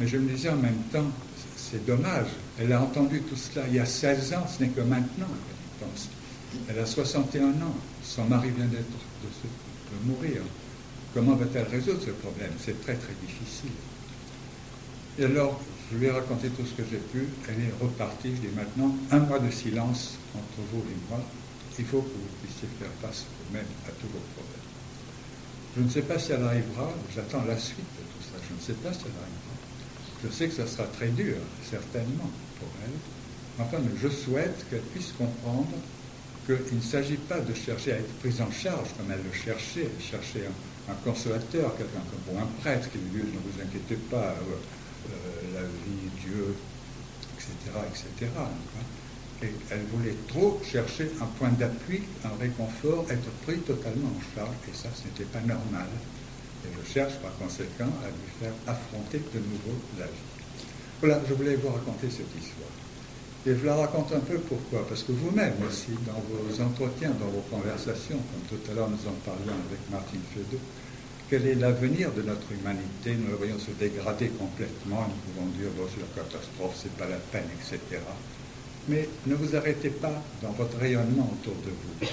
Mais 0.00 0.08
je 0.08 0.16
me 0.16 0.28
disais 0.28 0.50
en 0.50 0.56
même 0.56 0.82
temps, 0.92 1.10
c'est 1.56 1.84
dommage. 1.84 2.28
Elle 2.58 2.72
a 2.72 2.80
entendu 2.80 3.20
tout 3.22 3.36
cela 3.36 3.66
il 3.68 3.74
y 3.74 3.78
a 3.78 3.86
16 3.86 4.34
ans, 4.34 4.46
ce 4.46 4.62
n'est 4.62 4.70
que 4.70 4.80
maintenant 4.80 5.26
qu'elle 5.26 5.88
pense. 5.88 6.08
Elle 6.68 6.78
a 6.78 6.86
61 6.86 7.48
ans, 7.48 7.74
son 8.02 8.24
mari 8.24 8.50
vient 8.50 8.66
d'être, 8.66 8.82
de, 8.82 10.08
mourir. 10.08 10.42
Comment 11.12 11.34
va-t-elle 11.36 11.66
résoudre 11.68 12.00
ce 12.04 12.10
problème? 12.10 12.52
C'est 12.58 12.80
très 12.82 12.94
très 12.94 13.14
difficile. 13.20 13.70
Et 15.18 15.24
alors, 15.24 15.60
je 15.90 15.98
lui 15.98 16.06
ai 16.06 16.10
raconté 16.10 16.48
tout 16.48 16.64
ce 16.66 16.72
que 16.72 16.82
j'ai 16.90 16.98
pu. 16.98 17.28
Elle 17.48 17.60
est 17.60 17.72
repartie. 17.80 18.34
Je 18.34 18.48
dis 18.48 18.54
maintenant, 18.54 18.94
un 19.12 19.20
mois 19.20 19.38
de 19.38 19.50
silence 19.50 20.18
entre 20.34 20.60
vous 20.72 20.80
et 20.80 20.98
moi. 21.08 21.20
Il 21.78 21.84
faut 21.84 22.00
que 22.00 22.08
vous 22.08 22.34
puissiez 22.42 22.68
faire 22.78 22.90
face 23.02 23.24
vous-même 23.46 23.66
à 23.86 23.90
tous 24.00 24.06
vos 24.06 24.22
problèmes. 24.34 24.64
Je 25.76 25.82
ne 25.82 25.88
sais 25.88 26.02
pas 26.02 26.18
si 26.18 26.32
elle 26.32 26.42
arrivera. 26.42 26.90
J'attends 27.14 27.44
la 27.44 27.58
suite 27.58 27.78
de 27.78 28.02
tout 28.02 28.22
ça. 28.22 28.38
Je 28.48 28.54
ne 28.54 28.60
sais 28.60 28.80
pas 28.80 28.92
si 28.92 29.00
elle 29.06 29.18
arrivera. 29.22 29.43
Je 30.24 30.32
sais 30.32 30.48
que 30.48 30.54
ça 30.54 30.66
sera 30.66 30.84
très 30.84 31.08
dur, 31.08 31.36
certainement, 31.68 32.30
pour 32.58 32.68
elle. 32.84 33.64
Enfin, 33.64 33.76
je 34.00 34.08
souhaite 34.08 34.64
qu'elle 34.70 34.80
puisse 34.80 35.12
comprendre 35.12 35.68
qu'il 36.46 36.76
ne 36.76 36.82
s'agit 36.82 37.16
pas 37.16 37.40
de 37.40 37.54
chercher 37.54 37.92
à 37.92 37.96
être 37.96 38.12
prise 38.20 38.40
en 38.40 38.50
charge 38.50 38.88
comme 38.96 39.10
elle 39.10 39.22
le 39.22 39.32
cherchait. 39.32 39.88
Elle 39.94 40.02
cherchait 40.02 40.48
un, 40.88 40.94
consolateur, 41.04 41.76
quelqu'un 41.76 42.00
comme 42.26 42.38
un 42.38 42.46
prêtre 42.60 42.90
qui 42.90 42.98
lui 42.98 43.22
dit 43.22 43.28
ne 43.32 43.38
vous 43.38 43.60
inquiétez 43.62 43.96
pas, 44.10 44.34
euh, 44.34 45.10
euh, 45.10 45.54
la 45.54 45.62
vie, 45.62 46.08
Dieu, 46.22 46.54
etc. 47.36 47.54
etc. 47.88 48.30
Et 49.42 49.52
elle 49.70 49.84
voulait 49.92 50.16
trop 50.28 50.60
chercher 50.64 51.10
un 51.20 51.26
point 51.38 51.50
d'appui, 51.50 52.02
un 52.24 52.40
réconfort, 52.40 53.06
être 53.10 53.30
pris 53.44 53.58
totalement 53.58 54.08
en 54.08 54.34
charge, 54.34 54.56
et 54.68 54.74
ça, 54.74 54.88
ce 54.94 55.04
n'était 55.04 55.24
pas 55.24 55.40
normal. 55.40 55.88
Et 56.64 56.70
je 56.72 56.92
cherche 56.92 57.14
par 57.20 57.36
conséquent 57.36 57.92
à 58.02 58.08
lui 58.08 58.30
faire 58.40 58.54
affronter 58.66 59.18
de 59.18 59.38
nouveau 59.38 59.76
la 59.98 60.06
vie. 60.06 60.28
Voilà, 61.00 61.20
je 61.28 61.34
voulais 61.34 61.56
vous 61.56 61.68
raconter 61.68 62.08
cette 62.08 62.32
histoire. 62.40 62.72
Et 63.46 63.54
je 63.54 63.66
la 63.66 63.76
raconte 63.76 64.10
un 64.12 64.20
peu 64.20 64.38
pourquoi 64.38 64.86
Parce 64.88 65.02
que 65.02 65.12
vous-même 65.12 65.54
aussi, 65.68 65.92
dans 66.06 66.20
vos 66.32 66.62
entretiens, 66.62 67.12
dans 67.20 67.28
vos 67.28 67.44
conversations, 67.50 68.16
comme 68.16 68.58
tout 68.58 68.70
à 68.70 68.74
l'heure 68.74 68.88
nous 68.88 69.04
en 69.06 69.12
parlions 69.20 69.52
avec 69.68 69.80
Martine 69.90 70.24
Fedot, 70.32 70.60
quel 71.28 71.46
est 71.46 71.54
l'avenir 71.54 72.10
de 72.12 72.22
notre 72.22 72.50
humanité? 72.52 73.16
Nous 73.16 73.30
la 73.30 73.36
voyons 73.36 73.58
se 73.58 73.70
dégrader 73.72 74.28
complètement, 74.28 75.08
nous 75.08 75.32
pouvons 75.32 75.46
dire, 75.58 75.68
bon, 75.76 75.84
c'est 75.92 76.00
la 76.00 76.22
catastrophe, 76.22 76.76
c'est 76.80 76.96
pas 76.96 77.08
la 77.08 77.16
peine, 77.16 77.48
etc. 77.52 78.00
Mais 78.88 79.08
ne 79.26 79.34
vous 79.34 79.56
arrêtez 79.56 79.90
pas 79.90 80.22
dans 80.42 80.52
votre 80.52 80.78
rayonnement 80.78 81.30
autour 81.32 81.56
de 81.64 81.70
vous. 81.70 82.06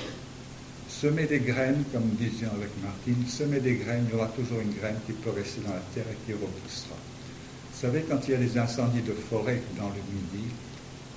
Semer 1.00 1.26
des 1.26 1.40
graines, 1.40 1.84
comme 1.92 2.10
disions 2.20 2.52
avec 2.56 2.70
Martine, 2.84 3.26
semer 3.28 3.60
des 3.60 3.76
graines, 3.76 4.06
il 4.08 4.12
y 4.12 4.16
aura 4.16 4.28
toujours 4.28 4.60
une 4.60 4.74
graine 4.74 5.00
qui 5.08 5.14
peut 5.14 5.32
rester 5.32 5.62
dans 5.62 5.74
la 5.74 5.82
terre 5.96 6.06
et 6.12 6.26
qui 6.26 6.34
repoussera. 6.34 6.96
Vous 6.96 7.80
savez, 7.80 8.04
quand 8.08 8.20
il 8.28 8.32
y 8.32 8.36
a 8.36 8.38
des 8.38 8.58
incendies 8.58 9.02
de 9.02 9.14
forêt 9.14 9.62
dans 9.78 9.90
le 9.90 10.02
Midi, 10.14 10.54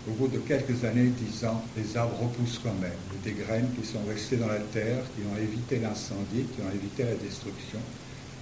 au 0.09 0.13
bout 0.13 0.29
de 0.29 0.39
quelques 0.39 0.85
années, 0.85 1.11
dix 1.19 1.45
ans, 1.45 1.63
les 1.77 1.97
arbres 1.97 2.17
repoussent 2.23 2.61
quand 2.63 2.75
même. 2.81 2.93
Des 3.23 3.33
graines 3.33 3.69
qui 3.79 3.87
sont 3.87 4.03
restées 4.09 4.37
dans 4.37 4.49
la 4.49 4.61
terre, 4.73 5.03
qui 5.15 5.23
ont 5.27 5.37
évité 5.43 5.79
l'incendie, 5.81 6.45
qui 6.55 6.63
ont 6.63 6.73
évité 6.75 7.05
la 7.05 7.15
destruction 7.17 7.81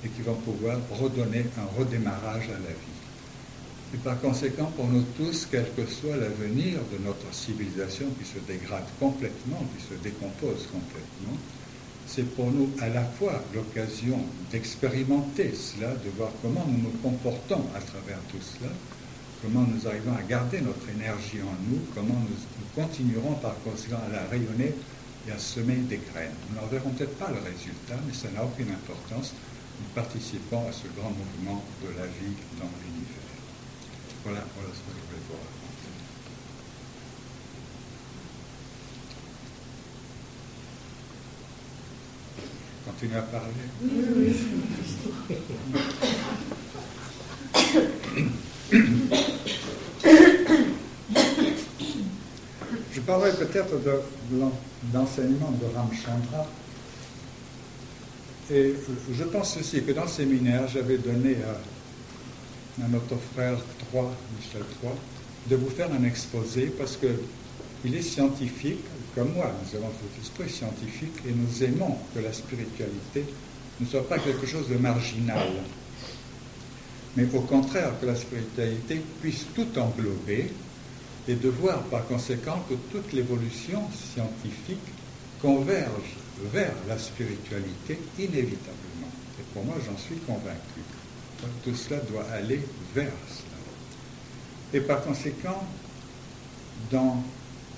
et 0.05 0.09
qui 0.09 0.23
vont 0.23 0.35
pouvoir 0.35 0.79
redonner 0.91 1.45
un 1.59 1.79
redémarrage 1.79 2.51
à 2.51 2.59
la 2.63 2.71
vie. 2.71 3.02
Et 3.95 3.99
par 3.99 4.19
conséquent, 4.21 4.73
pour 4.75 4.89
nous 4.89 5.05
tous, 5.17 5.47
quel 5.51 5.67
que 5.75 5.87
soit 5.87 6.17
l'avenir 6.17 6.79
de 6.91 7.05
notre 7.05 7.33
civilisation 7.33 8.07
qui 8.19 8.25
se 8.25 8.39
dégrade 8.39 8.87
complètement, 8.99 9.63
qui 9.77 9.85
se 9.85 9.95
décompose 10.03 10.67
complètement, 10.73 11.37
c'est 12.07 12.35
pour 12.35 12.51
nous 12.51 12.71
à 12.81 12.89
la 12.89 13.05
fois 13.05 13.43
l'occasion 13.55 14.19
d'expérimenter 14.51 15.55
cela, 15.55 15.89
de 16.05 16.11
voir 16.17 16.31
comment 16.41 16.67
nous 16.69 16.89
nous 16.89 16.99
comportons 17.03 17.65
à 17.77 17.81
travers 17.81 18.19
tout 18.31 18.41
cela, 18.41 18.71
comment 19.43 19.67
nous 19.69 19.87
arrivons 19.87 20.15
à 20.17 20.23
garder 20.23 20.61
notre 20.63 20.89
énergie 20.89 21.43
en 21.43 21.57
nous, 21.69 21.81
comment 21.95 22.21
nous, 22.29 22.37
continuerons 22.75 23.35
par 23.35 23.57
conséquent 23.63 24.01
à 24.09 24.13
la 24.13 24.25
rayonner 24.31 24.73
et 25.29 25.33
à 25.33 25.39
semer 25.39 25.77
des 25.77 26.01
graines. 26.13 26.33
Nous 26.49 26.61
n'en 26.61 26.67
verrons 26.69 26.91
peut-être 26.91 27.17
pas 27.19 27.29
le 27.29 27.41
résultat, 27.45 28.01
mais 28.07 28.15
ça 28.15 28.29
n'a 28.35 28.45
aucune 28.45 28.71
importance. 28.71 29.35
Nous 29.81 29.89
participons 29.95 30.67
à 30.67 30.73
ce 30.73 30.89
grand 30.99 31.11
mouvement 31.11 31.63
de 31.83 31.89
la 31.99 32.07
vie 32.07 32.37
dans 32.59 32.71
l'univers. 32.81 33.12
Voilà, 34.25 34.45
voilà 34.55 34.69
ce 34.73 34.79
que 34.81 34.93
je 34.95 35.03
voulais 35.09 35.23
vous 35.29 35.35
raconter. 35.35 35.63
Continuez 42.87 43.17
à 43.17 43.23
parler. 43.23 43.67
Oui, 43.83 44.33
Je 52.93 53.01
parlerai 53.01 53.33
peut-être 53.33 53.83
de, 53.83 54.01
l'enseignement 54.93 55.51
de 55.51 55.67
Ramchandra. 55.75 56.47
Et 58.51 58.75
je 59.13 59.25
pense 59.25 59.57
aussi 59.57 59.83
que 59.83 59.93
dans 59.93 60.03
le 60.03 60.09
séminaire, 60.09 60.69
j'avais 60.69 60.99
donné 60.99 61.37
à, 61.43 62.89
notre 62.89 63.17
frère 63.35 63.59
3, 63.93 64.11
Michel 64.39 64.63
3, 64.81 64.97
de 65.51 65.57
vous 65.57 65.69
faire 65.69 65.93
un 65.93 66.05
exposé 66.05 66.73
parce 66.79 66.97
qu'il 66.97 67.95
est 67.95 68.03
scientifique, 68.03 68.85
comme 69.15 69.35
moi, 69.35 69.53
nous 69.53 69.77
avons 69.77 69.91
cet 70.01 70.23
esprit 70.23 70.49
scientifique 70.49 71.13
et 71.29 71.33
nous 71.33 71.63
aimons 71.63 71.99
que 72.15 72.21
la 72.21 72.33
spiritualité 72.33 73.25
ne 73.81 73.87
soit 73.87 74.09
pas 74.09 74.19
quelque 74.19 74.47
chose 74.47 74.69
de 74.69 74.77
marginal, 74.77 75.49
mais 77.17 77.27
au 77.35 77.41
contraire 77.41 77.93
que 78.01 78.07
la 78.07 78.17
spiritualité 78.17 79.03
puisse 79.21 79.45
tout 79.55 79.69
englober 79.79 80.51
et 81.29 81.35
de 81.35 81.49
voir 81.51 81.83
par 81.85 82.07
conséquent 82.07 82.65
que 82.69 82.75
toute 82.91 83.13
l'évolution 83.13 83.83
scientifique 83.93 84.79
converge 85.43 86.17
vers 86.51 86.73
la 86.89 86.99
spiritualité 86.99 87.99
inévitablement. 88.19 89.13
Et 89.39 89.43
pour 89.53 89.65
moi, 89.65 89.75
j'en 89.85 89.99
suis 89.99 90.17
convaincu. 90.27 90.81
Tout 91.65 91.75
cela 91.75 92.01
doit 92.01 92.25
aller 92.33 92.61
vers. 92.95 93.13
Et 94.75 94.81
par 94.81 95.03
conséquent, 95.03 95.63
dans 96.91 97.23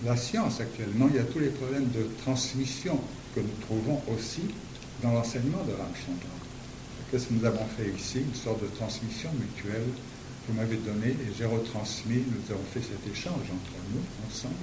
la 0.04 0.16
science 0.16 0.60
actuellement, 0.60 1.08
il 1.10 1.16
y 1.16 1.18
a 1.18 1.24
tous 1.24 1.40
les 1.40 1.48
problèmes 1.48 1.90
de 1.90 2.08
transmission 2.22 2.98
que 3.34 3.40
nous 3.40 3.54
trouvons 3.62 4.00
aussi 4.14 4.42
dans 5.02 5.12
l'enseignement 5.12 5.62
de 5.64 5.72
Ramchandra. 5.72 6.34
Qu'est-ce 7.10 7.26
que 7.26 7.34
nous 7.34 7.44
avons 7.44 7.66
fait 7.76 7.90
ici? 7.90 8.20
Une 8.20 8.34
sorte 8.34 8.62
de 8.62 8.68
transmission 8.76 9.30
mutuelle. 9.38 9.86
Vous 10.48 10.54
m'avez 10.54 10.76
donné 10.76 11.08
et 11.08 11.32
j'ai 11.36 11.46
retransmis. 11.46 12.22
Nous 12.26 12.52
avons 12.54 12.64
fait 12.72 12.80
cet 12.80 13.06
échange 13.10 13.34
entre 13.34 13.76
nous, 13.92 14.02
ensemble. 14.28 14.54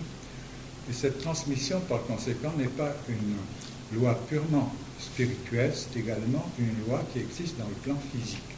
Et 0.90 0.94
cette 0.94 1.20
transmission, 1.20 1.80
par 1.82 2.04
conséquent, 2.04 2.52
n'est 2.58 2.66
pas 2.66 2.94
une 3.10 4.00
loi 4.00 4.20
purement 4.28 4.74
spirituelle, 5.00 5.74
c'est 5.76 6.00
également 6.00 6.50
une 6.58 6.86
loi 6.88 7.04
qui 7.12 7.20
existe 7.20 7.58
dans 7.58 7.68
le 7.68 7.76
plan 7.76 7.98
physique. 8.12 8.51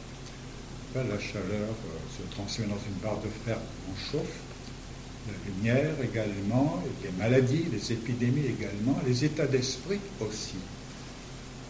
La 0.94 1.18
chaleur 1.18 1.42
euh, 1.50 1.98
se 2.16 2.22
transmet 2.36 2.66
dans 2.66 2.78
une 2.86 2.94
barre 3.02 3.18
de 3.20 3.28
fer, 3.44 3.58
on 3.90 4.12
chauffe 4.12 4.38
la 5.26 5.50
lumière 5.50 5.94
également, 6.00 6.80
les 7.02 7.10
maladies, 7.18 7.64
les 7.72 7.92
épidémies 7.92 8.46
également, 8.46 8.96
les 9.04 9.24
états 9.24 9.48
d'esprit 9.48 9.98
aussi. 10.20 10.54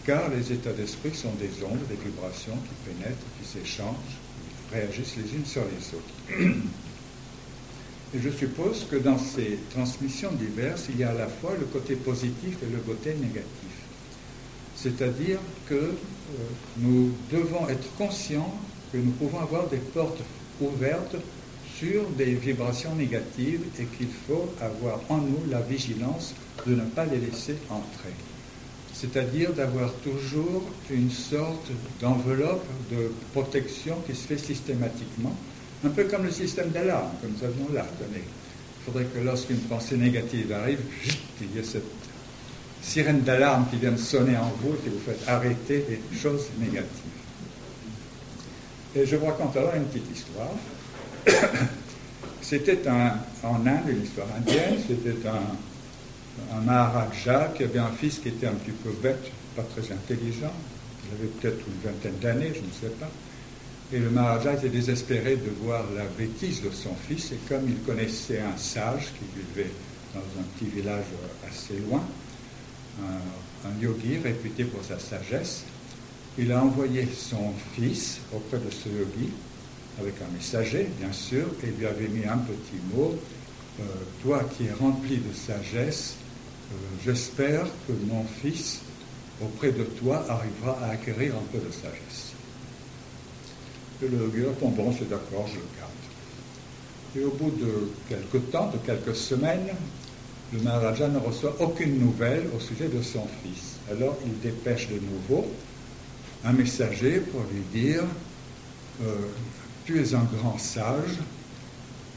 Car 0.04 0.28
les 0.28 0.52
états 0.52 0.74
d'esprit 0.74 1.14
sont 1.14 1.32
des 1.40 1.64
ondes, 1.64 1.80
des 1.88 1.96
vibrations 2.04 2.52
qui 2.52 2.90
pénètrent, 2.90 3.24
qui 3.40 3.48
s'échangent, 3.48 4.18
qui 4.68 4.74
réagissent 4.74 5.16
les 5.16 5.34
unes 5.34 5.46
sur 5.46 5.62
les 5.62 5.96
autres. 5.96 6.56
Et 8.14 8.20
je 8.20 8.28
suppose 8.28 8.86
que 8.90 8.96
dans 8.96 9.18
ces 9.18 9.58
transmissions 9.70 10.32
diverses, 10.32 10.84
il 10.90 10.98
y 10.98 11.04
a 11.04 11.10
à 11.10 11.14
la 11.14 11.28
fois 11.28 11.52
le 11.58 11.64
côté 11.64 11.96
positif 11.96 12.58
et 12.62 12.70
le 12.70 12.78
côté 12.78 13.14
négatif. 13.14 13.72
C'est-à-dire 14.76 15.38
que 15.66 15.74
euh, 15.74 15.94
nous 16.76 17.12
devons 17.32 17.66
être 17.70 17.90
conscients 17.96 18.54
que 18.94 18.98
nous 18.98 19.10
pouvons 19.10 19.40
avoir 19.40 19.66
des 19.66 19.78
portes 19.78 20.20
ouvertes 20.60 21.16
sur 21.76 22.08
des 22.10 22.34
vibrations 22.34 22.94
négatives 22.94 23.62
et 23.80 23.86
qu'il 23.86 24.06
faut 24.28 24.48
avoir 24.60 25.00
en 25.08 25.18
nous 25.18 25.40
la 25.50 25.60
vigilance 25.60 26.32
de 26.64 26.76
ne 26.76 26.82
pas 26.82 27.04
les 27.04 27.18
laisser 27.18 27.56
entrer. 27.70 28.14
C'est-à-dire 28.92 29.52
d'avoir 29.52 29.92
toujours 29.94 30.62
une 30.88 31.10
sorte 31.10 31.72
d'enveloppe 32.00 32.64
de 32.92 33.10
protection 33.32 33.96
qui 34.06 34.14
se 34.14 34.28
fait 34.28 34.38
systématiquement, 34.38 35.34
un 35.84 35.88
peu 35.88 36.04
comme 36.04 36.22
le 36.22 36.30
système 36.30 36.70
d'alarme 36.70 37.10
que 37.20 37.26
nous 37.26 37.44
avions 37.44 37.74
là 37.74 37.84
donné. 37.98 38.22
Il 38.22 38.84
faudrait 38.84 39.06
que 39.06 39.18
lorsqu'une 39.18 39.58
pensée 39.58 39.96
négative 39.96 40.52
arrive, 40.52 40.78
il 41.40 41.56
y 41.56 41.58
ait 41.58 41.64
cette 41.64 41.82
sirène 42.80 43.22
d'alarme 43.22 43.66
qui 43.70 43.76
vient 43.76 43.96
sonner 43.96 44.36
en 44.36 44.52
vous 44.62 44.76
et 44.86 44.88
vous 44.88 45.00
faites 45.04 45.28
arrêter 45.28 45.84
les 45.88 46.16
choses 46.16 46.44
négatives. 46.60 47.13
Et 48.96 49.04
je 49.06 49.16
vous 49.16 49.26
raconte 49.26 49.56
alors 49.56 49.74
une 49.74 49.86
petite 49.86 50.16
histoire. 50.16 50.50
C'était 52.40 52.78
en 52.88 53.66
Inde, 53.66 53.88
une 53.88 54.02
histoire 54.04 54.28
indienne, 54.36 54.76
c'était 54.86 55.26
un, 55.26 56.56
un 56.56 56.60
Maharaja 56.60 57.52
qui 57.56 57.64
avait 57.64 57.78
un 57.78 57.90
fils 57.90 58.18
qui 58.18 58.28
était 58.28 58.46
un 58.46 58.52
petit 58.52 58.70
peu 58.70 58.90
bête, 59.02 59.32
pas 59.56 59.62
très 59.62 59.90
intelligent. 59.92 60.52
Il 61.06 61.18
avait 61.18 61.32
peut-être 61.40 61.64
une 61.66 61.90
vingtaine 61.90 62.18
d'années, 62.20 62.52
je 62.54 62.60
ne 62.60 62.72
sais 62.72 62.94
pas. 63.00 63.08
Et 63.92 63.98
le 63.98 64.10
Maharaja 64.10 64.52
était 64.52 64.68
désespéré 64.68 65.36
de 65.36 65.50
voir 65.62 65.84
la 65.96 66.04
bêtise 66.04 66.62
de 66.62 66.70
son 66.70 66.94
fils. 67.08 67.32
Et 67.32 67.38
comme 67.48 67.66
il 67.66 67.78
connaissait 67.78 68.40
un 68.40 68.56
sage 68.58 69.12
qui 69.18 69.24
vivait 69.40 69.70
dans 70.14 70.20
un 70.20 70.44
petit 70.54 70.70
village 70.70 71.06
assez 71.50 71.80
loin, 71.88 72.04
un, 73.02 73.68
un 73.68 73.82
yogi 73.82 74.18
réputé 74.22 74.64
pour 74.64 74.84
sa 74.84 74.98
sagesse, 74.98 75.64
il 76.38 76.50
a 76.52 76.62
envoyé 76.62 77.06
son 77.16 77.52
fils 77.74 78.18
auprès 78.34 78.58
de 78.58 78.70
ce 78.70 78.88
yogi 78.88 79.30
avec 80.00 80.14
un 80.20 80.32
messager, 80.34 80.88
bien 80.98 81.12
sûr, 81.12 81.46
et 81.62 81.66
lui 81.78 81.86
avait 81.86 82.08
mis 82.08 82.24
un 82.24 82.38
petit 82.38 82.80
mot, 82.92 83.14
euh, 83.80 83.82
toi 84.22 84.42
qui 84.56 84.64
es 84.64 84.72
rempli 84.72 85.18
de 85.18 85.32
sagesse, 85.32 86.16
euh, 86.72 86.76
j'espère 87.04 87.64
que 87.86 87.92
mon 88.08 88.24
fils, 88.42 88.80
auprès 89.40 89.70
de 89.70 89.84
toi, 89.84 90.24
arrivera 90.28 90.78
à 90.82 90.90
acquérir 90.90 91.34
un 91.36 91.46
peu 91.52 91.58
de 91.58 91.70
sagesse. 91.70 92.32
Et 94.02 94.08
le 94.08 94.26
gars 94.28 94.48
répond, 94.48 94.70
bon, 94.70 94.92
c'est 94.98 95.08
d'accord, 95.08 95.46
je 95.48 95.54
le 95.54 95.66
garde. 95.78 95.90
Et 97.16 97.24
au 97.24 97.30
bout 97.30 97.56
de 97.56 97.90
quelques 98.08 98.50
temps, 98.50 98.70
de 98.70 98.78
quelques 98.78 99.14
semaines, 99.14 99.68
le 100.52 100.60
Maharaja 100.60 101.08
ne 101.08 101.18
reçoit 101.18 101.56
aucune 101.60 101.98
nouvelle 102.00 102.44
au 102.56 102.60
sujet 102.60 102.88
de 102.88 103.00
son 103.02 103.26
fils. 103.42 103.76
Alors 103.90 104.16
il 104.24 104.38
dépêche 104.40 104.88
de 104.88 104.94
nouveau 104.94 105.46
un 106.44 106.52
messager 106.52 107.20
pour 107.20 107.42
lui 107.52 107.62
dire 107.72 108.02
euh, 109.02 109.06
tu 109.84 110.00
es 110.00 110.14
un 110.14 110.22
grand 110.38 110.56
sage, 110.58 111.18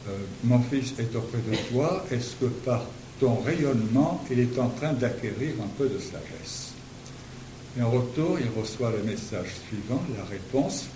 euh, 0.08 0.12
mon 0.44 0.62
fils 0.62 0.94
est 1.00 1.16
auprès 1.16 1.40
de 1.40 1.56
toi, 1.70 2.06
est-ce 2.12 2.36
que 2.36 2.46
par 2.46 2.84
ton 3.20 3.42
rayonnement, 3.42 4.24
il 4.30 4.40
est 4.40 4.60
en 4.60 4.70
train 4.70 4.94
d'acquérir 4.94 5.56
un 5.62 5.68
peu 5.78 5.90
de 5.90 5.98
sagesse? 5.98 6.74
Et 7.78 7.82
en 7.82 7.90
retour, 7.90 8.38
il 8.40 8.48
reçoit 8.60 8.92
le 8.92 9.02
message 9.04 9.56
suivant, 9.68 10.02
la 10.18 10.24
réponse, 10.26 10.88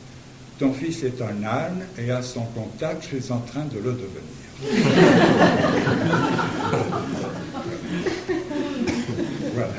ton 0.59 0.71
fils 0.73 1.03
est 1.03 1.21
un 1.21 1.43
âne 1.43 1.85
et 1.97 2.11
à 2.11 2.21
son 2.21 2.45
contact, 2.45 3.07
je 3.11 3.17
suis 3.17 3.31
en 3.31 3.39
train 3.39 3.65
de 3.65 3.79
le 3.79 3.93
devenir. 3.93 4.21
voilà. 9.53 9.73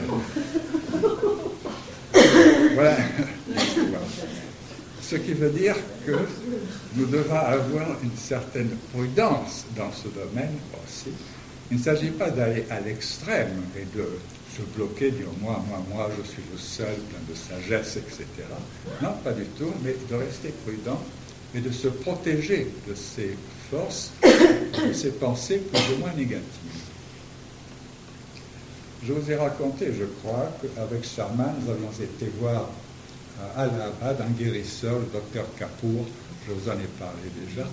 voilà. 2.75 2.97
Ce 5.13 5.19
qui 5.19 5.35
veut 5.35 5.51
dire 5.51 5.77
que 6.07 6.13
nous 6.97 7.05
devons 7.05 7.37
avoir 7.37 7.99
une 8.03 8.17
certaine 8.17 8.71
prudence 8.95 9.67
dans 9.77 9.93
ce 9.93 10.09
domaine 10.09 10.55
aussi. 10.83 11.11
Il 11.71 11.77
ne 11.77 11.83
s'agit 11.83 12.13
pas 12.13 12.31
d'aller 12.31 12.65
à 12.71 12.81
l'extrême 12.81 13.61
et 13.77 13.85
de 13.95 14.09
se 14.57 14.63
bloquer, 14.75 15.11
dire 15.11 15.27
moi, 15.43 15.63
moi, 15.69 15.85
moi, 15.93 16.11
je 16.17 16.27
suis 16.27 16.41
le 16.51 16.57
seul, 16.57 16.95
plein 17.11 17.21
de 17.29 17.35
sagesse, 17.37 17.99
etc. 17.99 18.25
Non, 19.03 19.13
pas 19.23 19.33
du 19.33 19.45
tout, 19.59 19.75
mais 19.85 19.95
de 20.09 20.15
rester 20.15 20.49
prudent 20.65 20.99
et 21.55 21.61
de 21.61 21.71
se 21.71 21.89
protéger 21.89 22.69
de 22.89 22.95
ces 22.95 23.37
forces, 23.71 24.13
de 24.23 24.95
ces 24.95 25.11
pensées 25.11 25.59
plus 25.59 25.95
ou 25.95 25.99
moins 25.99 26.15
négatives. 26.17 26.47
Je 29.07 29.13
vous 29.13 29.31
ai 29.31 29.37
raconté, 29.37 29.89
je 29.93 30.05
crois, 30.23 30.51
qu'avec 30.63 31.05
Sharman, 31.05 31.53
nous 31.61 31.71
avions 31.71 31.91
été 32.01 32.33
voir 32.41 32.71
à 33.43 33.63
Allahabad, 33.63 34.21
un 34.21 34.31
guérisseur, 34.31 34.99
le 34.99 35.07
docteur 35.13 35.47
Kapoor, 35.59 36.07
je 36.47 36.53
vous 36.53 36.69
en 36.69 36.75
ai 36.75 36.89
parlé 36.99 37.29
déjà, 37.47 37.67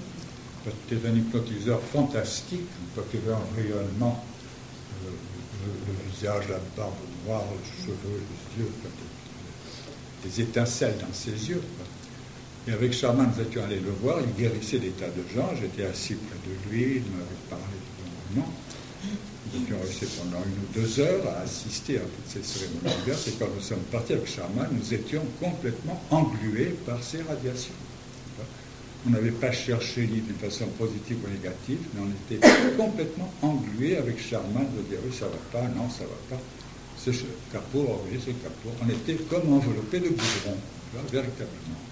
c'était 0.65 1.07
un 1.07 1.15
hypnotiseur 1.15 1.81
fantastique, 1.81 2.61
un 2.61 3.01
hypnotiseur 3.01 3.37
un 3.37 3.55
rayonnement, 3.55 4.23
le, 5.03 5.11
le, 5.11 6.11
visage, 6.11 6.49
la 6.49 6.59
barbe 6.75 6.93
noire, 7.25 7.43
les 7.51 7.85
cheveux, 7.85 8.21
les 8.57 8.63
yeux, 8.63 8.71
des 10.23 10.41
étincelles 10.41 10.97
dans 10.99 11.13
ses 11.13 11.31
yeux. 11.31 11.61
Et 12.67 12.71
avec 12.71 12.93
Charman, 12.93 13.31
nous 13.35 13.41
étions 13.41 13.63
allés 13.63 13.79
le 13.79 13.91
voir, 14.01 14.17
il 14.21 14.33
guérissait 14.41 14.79
des 14.79 14.89
tas 14.89 15.07
de 15.07 15.23
gens, 15.33 15.49
j'étais 15.59 15.85
assis 15.85 16.15
près 16.15 16.37
de 16.45 16.69
lui, 16.69 16.97
il 16.97 17.11
m'avait 17.11 17.47
parlé 17.49 17.63
de 18.33 18.39
mon 18.39 18.45
qui 19.65 19.73
ont 19.73 19.81
resté 19.81 20.05
pendant 20.17 20.43
une 20.43 20.59
ou 20.63 20.73
deux 20.73 20.99
heures 20.99 21.27
à 21.27 21.41
assister 21.41 21.97
à 21.97 22.01
toutes 22.01 22.27
ces 22.27 22.43
cérémonies 22.43 22.95
diverses. 23.03 23.27
Et 23.27 23.31
quand 23.39 23.47
nous 23.53 23.61
sommes 23.61 23.85
partis 23.91 24.13
avec 24.13 24.27
Sharma, 24.27 24.67
nous 24.71 24.93
étions 24.93 25.23
complètement 25.39 26.01
englués 26.09 26.75
par 26.85 27.01
ces 27.03 27.21
radiations. 27.21 27.73
On 29.07 29.11
n'avait 29.11 29.31
pas 29.31 29.51
cherché 29.51 30.07
ni 30.07 30.19
d'une 30.19 30.35
façon 30.35 30.65
positive 30.77 31.17
ou 31.23 31.29
négative, 31.29 31.79
mais 31.93 32.01
on 32.01 32.35
était 32.35 32.45
complètement 32.77 33.31
englués 33.41 33.97
avec 33.97 34.19
Sharma 34.21 34.59
de 34.59 34.81
dire 34.89 34.99
oui, 35.05 35.15
ça 35.17 35.25
va 35.25 35.59
pas, 35.59 35.67
non, 35.69 35.89
ça 35.89 36.03
va 36.03 36.35
pas. 36.35 36.41
C'est 36.97 37.13
Kapoor, 37.51 38.03
oui, 38.11 38.19
c'est 38.23 38.33
Kapoor. 38.43 38.73
On 38.83 38.89
était 38.89 39.15
comme 39.23 39.53
enveloppés 39.53 39.99
de 39.99 40.09
goudron, 40.09 40.57
véritablement 41.09 41.88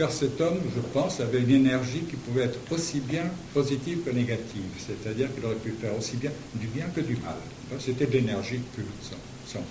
car 0.00 0.10
cet 0.10 0.40
homme, 0.40 0.60
je 0.74 0.80
pense, 0.94 1.20
avait 1.20 1.42
une 1.42 1.50
énergie 1.50 2.00
qui 2.08 2.16
pouvait 2.16 2.44
être 2.44 2.58
aussi 2.70 3.00
bien 3.00 3.24
positive 3.52 3.98
que 4.02 4.08
négative, 4.08 4.62
c'est-à-dire 4.78 5.28
qu'il 5.34 5.44
aurait 5.44 5.56
pu 5.56 5.74
faire 5.78 5.94
aussi 5.94 6.16
bien 6.16 6.30
du 6.54 6.68
bien 6.68 6.86
que 6.86 7.02
du 7.02 7.16
mal. 7.16 7.34
C'était 7.78 8.06
de 8.06 8.12
l'énergie 8.12 8.60
pure, 8.74 8.86
sans, 9.02 9.58
sans 9.58 9.64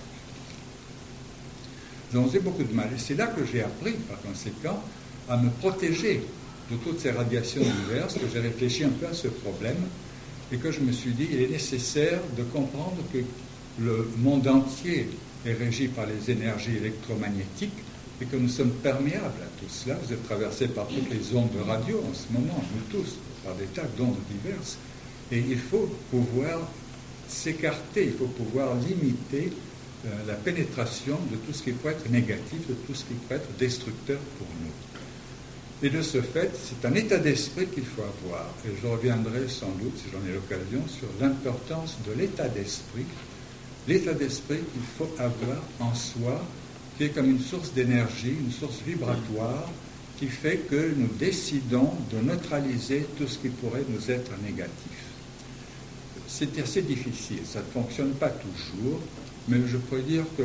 Nous 2.13 2.19
avons 2.19 2.43
beaucoup 2.43 2.63
de 2.63 2.71
mal. 2.71 2.89
Et 2.95 2.99
c'est 2.99 3.15
là 3.15 3.25
que 3.25 3.43
j'ai 3.43 3.63
appris, 3.63 3.93
par 4.07 4.21
conséquent, 4.21 4.83
à 5.27 5.35
me 5.35 5.49
protéger 5.49 6.21
de 6.69 6.75
toutes 6.75 6.99
ces 6.99 7.09
radiations 7.09 7.63
diverses, 7.63 8.13
que 8.13 8.27
j'ai 8.31 8.41
réfléchi 8.41 8.83
un 8.83 8.89
peu 8.89 9.07
à 9.07 9.13
ce 9.13 9.29
problème, 9.29 9.81
et 10.51 10.57
que 10.57 10.71
je 10.71 10.81
me 10.81 10.91
suis 10.91 11.13
dit, 11.13 11.27
il 11.31 11.41
est 11.41 11.49
nécessaire 11.49 12.19
de 12.37 12.43
comprendre 12.43 13.01
que 13.11 13.17
le 13.79 14.07
monde 14.17 14.47
entier 14.47 15.09
est 15.43 15.53
régi 15.53 15.87
par 15.87 16.05
les 16.05 16.29
énergies 16.29 16.77
électromagnétiques, 16.77 17.73
et 18.21 18.25
que 18.25 18.35
nous 18.35 18.49
sommes 18.49 18.71
perméables 18.71 19.41
à 19.41 19.59
tout 19.59 19.69
cela. 19.69 19.95
Vous 20.05 20.13
êtes 20.13 20.23
traversés 20.23 20.67
par 20.67 20.87
toutes 20.87 21.09
les 21.09 21.35
ondes 21.35 21.51
de 21.51 21.61
radio 21.61 22.03
en 22.09 22.13
ce 22.13 22.31
moment, 22.31 22.63
nous 22.75 22.99
tous, 22.99 23.17
par 23.45 23.55
des 23.55 23.65
tas 23.65 23.87
d'ondes 23.97 24.17
diverses. 24.29 24.77
Et 25.31 25.39
il 25.39 25.57
faut 25.57 25.89
pouvoir 26.11 26.59
s'écarter, 27.27 28.05
il 28.05 28.13
faut 28.13 28.25
pouvoir 28.25 28.75
limiter 28.75 29.53
euh, 30.05 30.09
la 30.27 30.33
pénétration 30.33 31.17
de 31.31 31.37
tout 31.37 31.53
ce 31.53 31.63
qui 31.63 31.71
peut 31.71 31.89
être 31.89 32.09
négatif, 32.09 32.67
de 32.67 32.73
tout 32.73 32.95
ce 32.95 33.05
qui 33.05 33.13
peut 33.13 33.35
être 33.35 33.49
destructeur 33.57 34.19
pour 34.37 34.47
nous. 34.63 34.71
Et 35.81 35.89
de 35.89 36.01
ce 36.01 36.21
fait, 36.21 36.51
c'est 36.61 36.85
un 36.85 36.93
état 36.95 37.17
d'esprit 37.17 37.67
qu'il 37.67 37.85
faut 37.85 38.01
avoir. 38.01 38.45
Et 38.65 38.69
je 38.81 38.87
reviendrai 38.87 39.47
sans 39.47 39.71
doute, 39.81 39.97
si 39.97 40.05
j'en 40.11 40.27
ai 40.29 40.33
l'occasion, 40.33 40.85
sur 40.87 41.07
l'importance 41.21 41.97
de 42.05 42.19
l'état 42.19 42.49
d'esprit. 42.49 43.05
L'état 43.87 44.13
d'esprit 44.13 44.57
qu'il 44.57 44.81
faut 44.97 45.09
avoir 45.17 45.61
en 45.79 45.95
soi 45.95 46.43
qui 46.99 47.05
est 47.05 47.09
comme 47.15 47.29
une 47.29 47.39
source 47.39 47.71
d'énergie, 47.71 48.35
une 48.37 48.51
source 48.51 48.81
vibratoire, 48.85 49.69
qui 50.17 50.27
fait 50.27 50.57
que 50.69 50.93
nous 50.97 51.07
décidons 51.17 51.93
de 52.11 52.19
neutraliser 52.19 53.05
tout 53.17 53.25
ce 53.25 53.37
qui 53.37 53.47
pourrait 53.47 53.85
nous 53.87 54.11
être 54.11 54.31
négatif. 54.43 55.05
C'est 56.27 56.59
assez 56.59 56.81
difficile, 56.81 57.39
ça 57.45 57.59
ne 57.59 57.71
fonctionne 57.71 58.11
pas 58.11 58.29
toujours, 58.29 58.99
mais 59.47 59.59
je 59.65 59.77
pourrais 59.77 60.01
dire 60.01 60.25
que, 60.37 60.43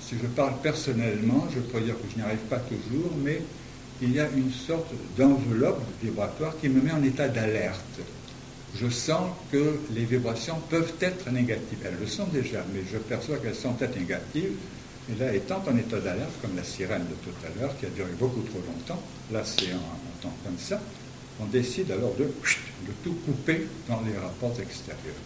si 0.00 0.14
je 0.16 0.26
parle 0.28 0.54
personnellement, 0.62 1.46
je 1.54 1.60
pourrais 1.60 1.82
dire 1.82 1.96
que 1.96 2.10
je 2.10 2.16
n'y 2.16 2.22
arrive 2.22 2.48
pas 2.48 2.60
toujours, 2.60 3.12
mais 3.22 3.42
il 4.00 4.12
y 4.12 4.18
a 4.18 4.30
une 4.34 4.50
sorte 4.50 4.94
d'enveloppe 5.18 5.82
vibratoire 6.02 6.54
qui 6.58 6.70
me 6.70 6.80
met 6.80 6.92
en 6.92 7.02
état 7.02 7.28
d'alerte. 7.28 8.00
Je 8.80 8.88
sens 8.88 9.30
que 9.52 9.78
les 9.94 10.06
vibrations 10.06 10.56
peuvent 10.70 10.94
être 11.00 11.30
négatives. 11.30 11.80
Elles 11.84 11.98
le 12.00 12.06
sont 12.06 12.28
déjà, 12.28 12.64
mais 12.72 12.80
je 12.90 12.96
perçois 12.96 13.36
qu'elles 13.36 13.54
sont 13.54 13.74
peut-être 13.74 13.98
négatives. 13.98 14.56
Et 15.10 15.18
là, 15.18 15.34
étant 15.34 15.62
en 15.66 15.76
état 15.76 15.98
d'alerte, 15.98 16.30
comme 16.40 16.54
la 16.56 16.62
sirène 16.62 17.04
de 17.06 17.14
tout 17.24 17.34
à 17.44 17.60
l'heure, 17.60 17.76
qui 17.78 17.86
a 17.86 17.88
duré 17.90 18.10
beaucoup 18.18 18.42
trop 18.42 18.60
longtemps, 18.60 19.02
là 19.32 19.42
c'est 19.44 19.72
un, 19.72 19.80
temps 20.20 20.34
comme 20.44 20.58
ça, 20.58 20.80
on 21.40 21.46
décide 21.46 21.90
alors 21.90 22.14
de, 22.14 22.28
tout 23.02 23.14
couper 23.26 23.66
dans 23.88 24.00
les 24.02 24.16
rapports 24.16 24.54
extérieurs. 24.60 25.22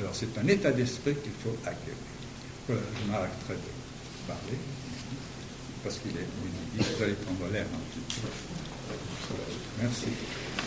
Alors 0.00 0.14
c'est 0.14 0.36
un 0.38 0.46
état 0.48 0.72
d'esprit 0.72 1.14
qu'il 1.14 1.32
faut 1.44 1.56
acquérir. 1.64 1.94
Voilà, 2.66 2.82
je 3.00 3.10
m'arrêterai 3.10 3.54
de 3.54 4.26
parler, 4.26 4.58
parce 5.84 5.98
qu'il 5.98 6.10
est 6.12 6.26
midi, 6.42 6.88
vous 6.96 7.02
allez 7.04 7.12
prendre 7.14 7.52
l'air 7.52 7.66
un 7.66 8.00
petit. 8.00 8.26
Merci. 9.80 10.06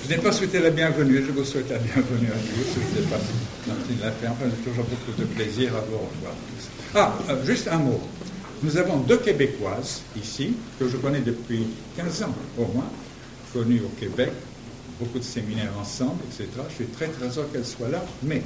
Je 0.04 0.10
n'ai 0.10 0.22
pas 0.22 0.32
souhaité 0.32 0.60
la 0.60 0.70
bienvenue, 0.70 1.24
je 1.26 1.32
vous 1.32 1.44
souhaite 1.44 1.70
la 1.70 1.80
bienvenue 1.80 2.28
à 2.28 2.36
vous. 2.36 2.64
Je 2.74 2.80
ne 2.80 3.04
sais 3.04 3.10
pas 3.10 3.18
si 3.20 4.00
l'a. 4.00 4.30
Enfin, 4.32 4.46
j'ai 4.46 4.70
toujours 4.70 4.86
beaucoup 4.86 5.20
de 5.20 5.26
plaisir 5.26 5.76
à 5.76 5.82
vous 5.82 5.98
revoir. 5.98 6.34
Ah, 7.00 7.14
euh, 7.30 7.46
juste 7.46 7.68
un 7.68 7.78
mot. 7.78 8.02
Nous 8.64 8.76
avons 8.76 8.98
deux 8.98 9.18
Québécoises 9.18 10.02
ici, 10.20 10.56
que 10.80 10.90
je 10.90 10.98
connais 10.98 11.20
depuis 11.20 11.68
15 11.96 12.24
ans 12.24 12.34
au 12.58 12.66
moins, 12.74 12.90
connues 13.54 13.84
au 13.86 14.00
Québec, 14.00 14.32
beaucoup 15.00 15.20
de 15.20 15.24
séminaires 15.24 15.74
ensemble, 15.80 16.24
etc. 16.26 16.50
Je 16.70 16.74
suis 16.74 16.86
très 16.86 17.06
très 17.10 17.28
heureux 17.28 17.48
qu'elles 17.54 17.68
soient 17.68 17.90
là, 17.90 18.04
mais 18.24 18.42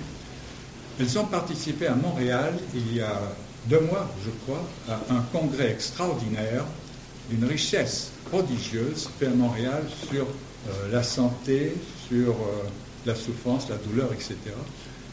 elles 0.99 1.17
ont 1.17 1.23
participé 1.23 1.87
à 1.87 1.95
Montréal 1.95 2.55
il 2.75 2.93
y 2.93 2.99
a 2.99 3.21
deux 3.67 3.79
mois, 3.79 4.11
je 4.25 4.31
crois, 4.43 4.67
à 4.89 5.13
un 5.13 5.21
congrès 5.31 5.71
extraordinaire 5.71 6.65
d'une 7.29 7.45
richesse 7.45 8.11
prodigieuse 8.29 9.07
fait 9.17 9.27
à 9.27 9.29
Montréal 9.29 9.83
sur 10.09 10.23
euh, 10.23 10.91
la 10.91 11.03
santé, 11.03 11.73
sur 12.09 12.31
euh, 12.31 12.67
la 13.05 13.15
souffrance, 13.15 13.69
la 13.69 13.77
douleur, 13.77 14.11
etc 14.11 14.35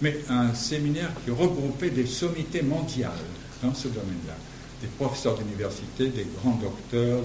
mais 0.01 0.19
un 0.29 0.55
séminaire 0.55 1.11
qui 1.25 1.31
regroupait 1.31 1.91
des 1.91 2.07
sommités 2.07 2.63
mondiales 2.63 3.13
dans 3.63 3.75
ce 3.75 3.89
domaine-là. 3.89 4.35
Des 4.81 4.89
professeurs 4.89 5.37
d'université, 5.37 6.09
des 6.09 6.27
grands 6.41 6.59
docteurs, 6.63 7.23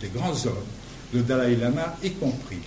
des, 0.00 0.08
grands 0.08 0.32
hommes, 0.46 0.66
le 1.12 1.22
Dalai 1.22 1.56
Lama 1.56 1.96
y 2.02 2.10
compris. 2.12 2.60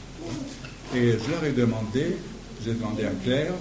Et 0.96 1.14
je 1.14 1.32
leur 1.32 1.44
ai 1.44 1.52
demandé, 1.52 2.18
j'ai 2.64 2.74
demandé 2.74 3.06
à 3.06 3.12
Claire, 3.24 3.54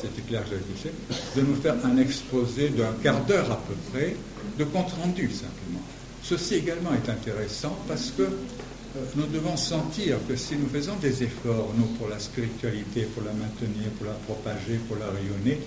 c'était 0.00 0.22
Claire 0.22 0.44
que 0.44 0.50
j'avais 0.50 0.62
touché, 0.62 0.92
de 1.36 1.42
nous 1.42 1.54
faire 1.56 1.76
un 1.84 1.96
exposé 1.96 2.68
d'un 2.68 2.92
quart 3.02 3.24
d'heure 3.24 3.50
à 3.50 3.56
peu 3.56 3.74
près, 3.92 4.16
de 4.58 4.64
compte 4.64 4.92
rendu 4.92 5.30
simplement. 5.30 5.82
Ceci 6.22 6.56
également 6.56 6.90
est 6.92 7.08
intéressant 7.08 7.76
parce 7.88 8.12
que 8.16 8.28
nous 9.14 9.26
devons 9.26 9.56
sentir 9.56 10.16
que 10.28 10.34
si 10.36 10.56
nous 10.56 10.66
faisons 10.66 10.96
des 10.96 11.22
efforts, 11.22 11.72
nous, 11.76 11.86
pour 11.96 12.08
la 12.08 12.18
spiritualité, 12.18 13.02
pour 13.14 13.22
la 13.22 13.32
maintenir, 13.32 13.88
pour 13.96 14.06
la 14.06 14.14
propager, 14.14 14.80
pour 14.88 14.96
la 14.96 15.06
rayonner, 15.06 15.60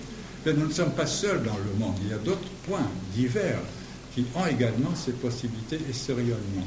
ben, 0.44 0.56
nous 0.58 0.66
ne 0.66 0.72
sommes 0.72 0.92
pas 0.92 1.06
seuls 1.06 1.42
dans 1.42 1.56
le 1.56 1.78
monde. 1.78 1.94
Il 2.02 2.10
y 2.10 2.12
a 2.12 2.18
d'autres 2.18 2.50
points 2.66 2.86
divers 3.14 3.60
qui 4.14 4.26
ont 4.34 4.46
également 4.46 4.94
ces 4.94 5.12
possibilités 5.12 5.80
et 5.88 5.92
ce 5.92 6.12
rayonnement. 6.12 6.66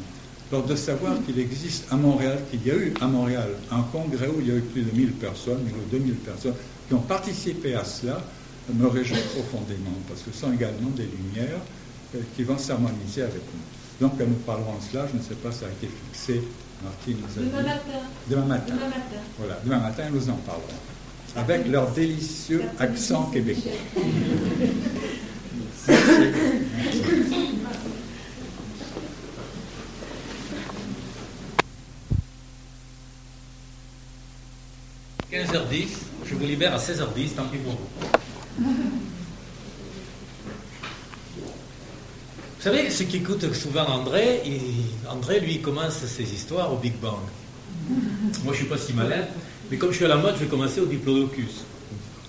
Alors 0.51 0.65
de 0.65 0.75
savoir 0.75 1.13
qu'il 1.25 1.39
existe 1.39 1.85
à 1.91 1.95
Montréal, 1.95 2.39
qu'il 2.49 2.65
y 2.65 2.71
a 2.71 2.75
eu 2.75 2.93
à 3.01 3.07
Montréal 3.07 3.49
un 3.69 3.83
congrès 3.83 4.27
où 4.27 4.39
il 4.39 4.47
y 4.47 4.51
a 4.51 4.55
eu 4.55 4.61
plus 4.61 4.81
de 4.81 4.91
1000 4.91 5.11
personnes, 5.13 5.59
1000 5.63 5.73
ou 5.73 5.89
2000 5.91 6.13
personnes 6.15 6.55
qui 6.87 6.93
ont 6.93 7.01
participé 7.01 7.75
à 7.75 7.83
cela, 7.83 8.23
me 8.73 8.87
réjouit 8.87 9.19
profondément, 9.33 9.95
parce 10.07 10.21
que 10.21 10.31
ce 10.31 10.39
sont 10.39 10.51
également 10.51 10.89
des 10.89 11.05
lumières 11.05 11.61
euh, 12.15 12.19
qui 12.35 12.43
vont 12.43 12.57
s'harmoniser 12.57 13.21
avec 13.21 13.41
nous. 13.53 13.76
Donc, 13.99 14.19
nous 14.19 14.35
parlerons 14.45 14.75
de 14.77 14.83
cela. 14.91 15.07
Je 15.11 15.17
ne 15.17 15.23
sais 15.23 15.35
pas 15.35 15.51
si 15.51 15.59
ça 15.59 15.65
a 15.65 15.69
été 15.69 15.87
fixé. 15.87 16.43
Martine 16.83 17.17
nous 17.21 17.25
a 17.25 17.45
demain 17.45 17.61
dit. 17.61 17.67
Matin. 17.67 17.99
Demain 18.29 18.45
matin. 18.45 18.73
Demain 18.75 18.87
matin. 18.87 19.21
Voilà, 19.37 19.59
demain 19.63 19.79
matin, 19.79 20.03
nous 20.11 20.29
en 20.29 20.35
parlerons. 20.35 20.67
Avec 21.35 21.67
leur 21.67 21.89
délicieux 21.91 22.63
accent 22.79 23.23
québécois. 23.31 23.71
Merci. 25.87 26.27
15h10, 35.31 35.87
je 36.25 36.35
vous 36.35 36.45
libère 36.45 36.73
à 36.73 36.77
16h10, 36.77 37.35
tant 37.35 37.45
pis 37.47 37.57
pour 37.57 37.73
vous. 37.73 38.67
Savez, 42.67 42.89
ceux 42.89 43.05
qui 43.05 43.17
écoutent 43.17 43.53
souvent 43.53 43.85
André, 43.85 44.41
André, 45.09 45.39
lui, 45.39 45.61
commence 45.61 45.99
ses 45.99 46.33
histoires 46.33 46.73
au 46.73 46.75
Big 46.75 46.95
Bang. 46.99 47.13
Moi, 47.89 47.97
je 48.43 48.49
ne 48.49 48.55
suis 48.55 48.65
pas 48.65 48.77
si 48.77 48.91
malin, 48.91 49.23
mais 49.71 49.77
comme 49.77 49.91
je 49.91 49.95
suis 49.95 50.05
à 50.05 50.09
la 50.09 50.17
mode, 50.17 50.35
je 50.35 50.41
vais 50.41 50.49
commencer 50.49 50.81
au 50.81 50.85
diplodocus. 50.85 51.63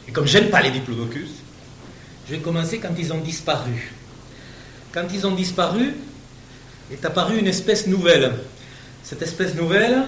Et 0.07 0.13
comme 0.13 0.27
j'aime 0.27 0.49
pas 0.49 0.63
les 0.63 0.71
diplodocus, 0.71 1.31
je 2.29 2.35
vais 2.37 2.41
commencer 2.41 2.79
quand 2.79 2.95
ils 2.97 3.13
ont 3.13 3.19
disparu. 3.19 3.93
Quand 4.93 5.07
ils 5.13 5.27
ont 5.27 5.35
disparu, 5.35 5.97
est 6.93 7.05
apparue 7.05 7.39
une 7.39 7.49
espèce 7.49 7.89
nouvelle. 7.89 8.33
Cette 9.03 9.23
espèce 9.23 9.57
nouvelle, 9.57 10.05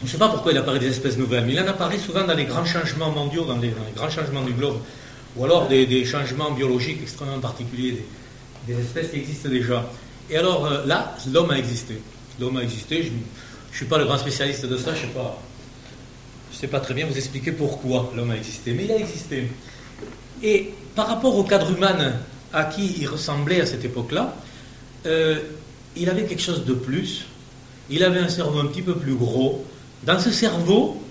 je 0.00 0.04
ne 0.04 0.08
sais 0.08 0.18
pas 0.18 0.28
pourquoi 0.28 0.52
il 0.52 0.58
apparaît 0.58 0.78
des 0.78 0.88
espèces 0.88 1.16
nouvelles, 1.16 1.46
mais 1.46 1.54
il 1.54 1.60
en 1.60 1.66
apparaît 1.66 1.98
souvent 1.98 2.24
dans 2.26 2.34
les 2.34 2.44
grands 2.44 2.66
changements 2.66 3.10
mondiaux, 3.10 3.46
dans 3.46 3.56
les, 3.56 3.72
grands 3.96 4.10
changements 4.10 4.42
du 4.42 4.52
globe, 4.52 4.80
ou 5.36 5.44
alors 5.46 5.66
des, 5.66 6.04
changements 6.04 6.50
biologiques 6.50 7.00
extrêmement 7.02 7.40
particuliers, 7.40 8.04
espèces 8.68 9.10
qui 9.10 9.16
existent 9.16 9.48
déjà. 9.48 9.88
Et 10.28 10.36
alors 10.36 10.66
euh, 10.66 10.86
là, 10.86 11.16
l'homme 11.32 11.50
a 11.50 11.58
existé. 11.58 12.00
L'homme 12.38 12.56
a 12.56 12.62
existé. 12.62 13.02
Je 13.02 13.08
ne 13.08 13.76
suis 13.76 13.86
pas 13.86 13.98
le 13.98 14.04
grand 14.04 14.18
spécialiste 14.18 14.66
de 14.66 14.76
ça, 14.76 14.94
je 14.94 15.02
ne 15.02 15.06
sais 15.06 15.14
pas. 15.14 15.38
Je 16.52 16.56
sais 16.56 16.66
pas 16.66 16.80
très 16.80 16.94
bien 16.94 17.06
vous 17.06 17.16
expliquer 17.16 17.52
pourquoi 17.52 18.12
l'homme 18.16 18.30
a 18.30 18.36
existé, 18.36 18.72
mais 18.72 18.84
il 18.84 18.92
a 18.92 18.96
existé. 18.96 19.48
Et 20.42 20.70
par 20.94 21.06
rapport 21.06 21.36
au 21.36 21.44
cadre 21.44 21.70
humain 21.70 22.14
à 22.52 22.64
qui 22.64 22.96
il 22.98 23.06
ressemblait 23.06 23.60
à 23.60 23.66
cette 23.66 23.84
époque-là, 23.84 24.34
euh, 25.06 25.38
il 25.96 26.10
avait 26.10 26.24
quelque 26.24 26.42
chose 26.42 26.64
de 26.64 26.74
plus. 26.74 27.26
Il 27.88 28.04
avait 28.04 28.20
un 28.20 28.28
cerveau 28.28 28.60
un 28.60 28.66
petit 28.66 28.82
peu 28.82 28.94
plus 28.94 29.14
gros. 29.14 29.64
Dans 30.04 30.18
ce 30.18 30.30
cerveau, 30.30 31.02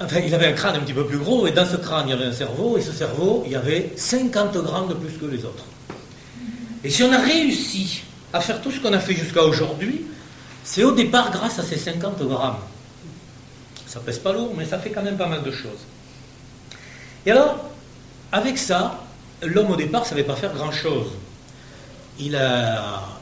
Enfin, 0.00 0.18
il 0.18 0.34
avait 0.34 0.48
un 0.48 0.52
crâne 0.52 0.76
un 0.76 0.80
petit 0.80 0.92
peu 0.92 1.06
plus 1.06 1.18
gros, 1.18 1.46
et 1.46 1.52
dans 1.52 1.64
ce 1.64 1.76
crâne, 1.76 2.08
il 2.08 2.10
y 2.10 2.12
avait 2.14 2.24
un 2.24 2.32
cerveau, 2.32 2.76
et 2.76 2.80
ce 2.80 2.92
cerveau, 2.92 3.44
il 3.46 3.52
y 3.52 3.56
avait 3.56 3.92
50 3.96 4.56
grammes 4.58 4.88
de 4.88 4.94
plus 4.94 5.16
que 5.18 5.26
les 5.26 5.44
autres. 5.44 5.64
Et 6.82 6.90
si 6.90 7.02
on 7.04 7.12
a 7.12 7.18
réussi 7.18 8.02
à 8.32 8.40
faire 8.40 8.60
tout 8.60 8.72
ce 8.72 8.80
qu'on 8.80 8.92
a 8.92 8.98
fait 8.98 9.14
jusqu'à 9.14 9.42
aujourd'hui, 9.42 10.02
c'est 10.64 10.82
au 10.82 10.92
départ 10.92 11.30
grâce 11.30 11.58
à 11.58 11.62
ces 11.62 11.76
50 11.76 12.26
grammes. 12.26 12.58
Ça 13.86 14.00
pèse 14.00 14.18
pas 14.18 14.32
lourd, 14.32 14.52
mais 14.56 14.64
ça 14.64 14.78
fait 14.78 14.90
quand 14.90 15.02
même 15.02 15.16
pas 15.16 15.28
mal 15.28 15.44
de 15.44 15.52
choses. 15.52 15.86
Et 17.24 17.30
alors, 17.30 17.70
avec 18.32 18.58
ça, 18.58 19.04
l'homme 19.42 19.70
au 19.70 19.76
départ 19.76 20.02
ne 20.02 20.06
savait 20.06 20.24
pas 20.24 20.34
faire 20.34 20.52
grand-chose. 20.52 21.12
Il, 22.18 22.38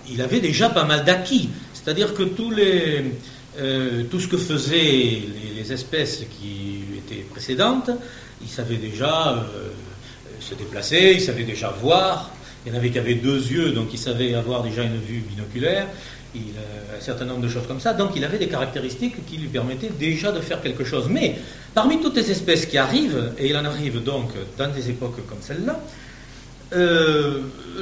il 0.08 0.22
avait 0.22 0.40
déjà 0.40 0.70
pas 0.70 0.84
mal 0.84 1.04
d'acquis. 1.04 1.50
C'est-à-dire 1.74 2.14
que 2.14 2.22
tous 2.22 2.50
les, 2.50 3.12
euh, 3.58 4.04
tout 4.10 4.18
ce 4.18 4.28
que 4.28 4.38
faisaient 4.38 5.22
les, 5.56 5.72
espèces 5.72 6.24
qui 6.38 6.80
étaient 6.98 7.22
précédentes, 7.22 7.90
ils 8.42 8.48
savaient 8.48 8.76
déjà 8.76 9.34
euh, 9.34 9.68
se 10.40 10.54
déplacer, 10.54 11.12
ils 11.14 11.20
savaient 11.20 11.44
déjà 11.44 11.68
voir. 11.68 12.30
Il 12.64 12.72
y 12.72 12.74
en 12.74 12.78
avait 12.78 12.90
qui 12.90 12.98
avaient 12.98 13.14
deux 13.14 13.38
yeux, 13.38 13.70
donc 13.70 13.88
ils 13.92 13.98
savaient 13.98 14.34
avoir 14.34 14.62
déjà 14.62 14.82
une 14.82 14.98
vue 14.98 15.20
binoculaire, 15.20 15.86
euh, 16.34 16.38
un 16.98 17.00
certain 17.00 17.26
nombre 17.26 17.42
de 17.42 17.48
choses 17.48 17.66
comme 17.68 17.78
ça. 17.78 17.92
Donc 17.92 18.12
il 18.16 18.24
avait 18.24 18.38
des 18.38 18.48
caractéristiques 18.48 19.24
qui 19.26 19.36
lui 19.36 19.48
permettaient 19.48 19.92
déjà 19.98 20.32
de 20.32 20.40
faire 20.40 20.60
quelque 20.60 20.84
chose. 20.84 21.08
Mais 21.08 21.36
parmi 21.74 22.00
toutes 22.00 22.16
les 22.16 22.30
espèces 22.30 22.66
qui 22.66 22.78
arrivent, 22.78 23.32
et 23.38 23.48
il 23.48 23.56
en 23.56 23.64
arrive 23.64 24.02
donc 24.02 24.30
dans 24.58 24.68
des 24.68 24.90
époques 24.90 25.24
comme 25.28 25.42
celle-là, 25.42 25.78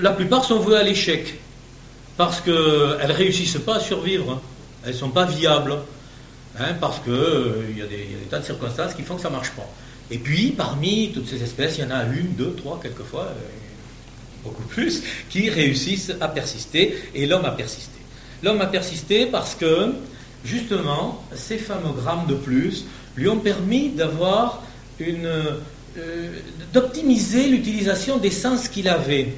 la 0.01 0.11
plupart 0.11 0.45
sont 0.45 0.59
vouées 0.59 0.79
à 0.79 0.83
l'échec, 0.83 1.39
parce 2.17 2.41
qu'elles 2.41 2.55
ne 2.55 3.13
réussissent 3.13 3.59
pas 3.65 3.77
à 3.77 3.81
survivre 3.81 4.43
elles 4.85 4.93
ne 4.93 4.97
sont 4.97 5.11
pas 5.11 5.25
viables, 5.25 5.77
hein, 6.59 6.75
parce 6.81 7.01
qu'il 7.01 7.13
euh, 7.13 7.73
y, 7.77 7.83
a 7.83 7.87
des 7.87 8.07
tas 8.31 8.39
de 8.39 8.45
circonstances 8.45 8.95
qui 8.95 9.03
font 9.03 9.17
que 9.17 9.23
ça 9.23 9.29
ne 9.29 9.35
marche 9.35 9.51
pas. 9.53 9.69
Et 10.11 10.19
puis, 10.19 10.53
parmi 10.57 11.13
toutes 11.13 11.29
ces 11.29 11.43
espèces, 11.43 11.79
il 11.79 11.85
y 11.85 11.87
en 11.87 11.91
a 11.91 12.05
une, 12.05 12.35
deux, 12.37 12.55
trois, 12.55 12.81
quelquefois, 12.83 13.25
euh, 13.25 13.35
beaucoup 14.45 14.63
plus, 14.63 15.03
qui 15.29 15.51
réussissent 15.51 16.13
à 16.21 16.29
persister, 16.29 16.97
et 17.15 17.27
l'homme 17.27 17.45
a 17.45 17.53
persisté. 17.53 17.99
L'homme 18.43 18.61
a 18.61 18.67
persisté 18.67 19.27
parce 19.27 19.55
que, 19.55 19.93
justement, 20.45 21.23
ces 21.35 21.59
fameux 21.59 21.93
grammes 21.93 22.27
de 22.27 22.35
plus 22.35 22.87
lui 23.17 23.29
ont 23.29 23.39
permis. 23.39 23.93
Euh, 25.99 26.39
d'optimiser 26.73 27.49
l'utilisation 27.49 28.19
des 28.19 28.31
sens 28.31 28.69
qu'il 28.69 28.89
avait. 28.89 29.35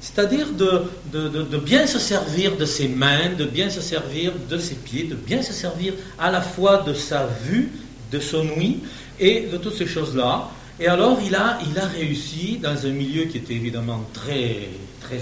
C'est-à-dire 0.00 0.48
de, 0.52 1.58
bien 1.58 1.86
se 1.86 1.98
servir 1.98 2.56
de 2.56 2.64
ses 2.64 2.88
mains, 2.88 3.34
de 3.36 3.44
bien 3.44 3.68
se 3.68 3.80
servir 3.80 4.32
de 4.48 4.58
ses 4.58 4.76
pieds, 4.76 5.04
de 5.04 5.14
bien 5.14 5.42
se 5.42 5.52
servir 5.52 5.92
à 6.18 6.30
la 6.30 6.40
fois 6.40 6.78
de 6.78 6.94
sa 6.94 7.26
vue, 7.44 7.70
de 8.10 8.18
son 8.18 8.48
ouïe 8.56 8.78
et 9.18 9.48
de 9.52 9.56
toutes 9.58 9.76
ces 9.76 9.86
choses-là. 9.86 10.48
Et 10.78 10.88
alors 10.88 11.18
il 11.24 11.34
a, 11.34 11.58
réussi, 11.94 12.58
dans 12.62 12.86
un 12.86 12.90
milieu 12.90 13.24
qui 13.24 13.38
était 13.38 13.54
évidemment 13.54 14.02
très, 14.14 14.68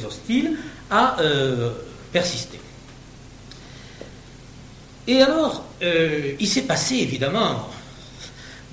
hostile, 0.06 0.52
à 0.90 1.20
euh, 1.20 1.70
persister. 2.12 2.60
Et 5.08 5.22
alors, 5.22 5.64
euh, 5.82 6.34
il 6.38 6.46
s'est 6.46 6.62
passé 6.62 6.96
évidemment, 6.96 7.70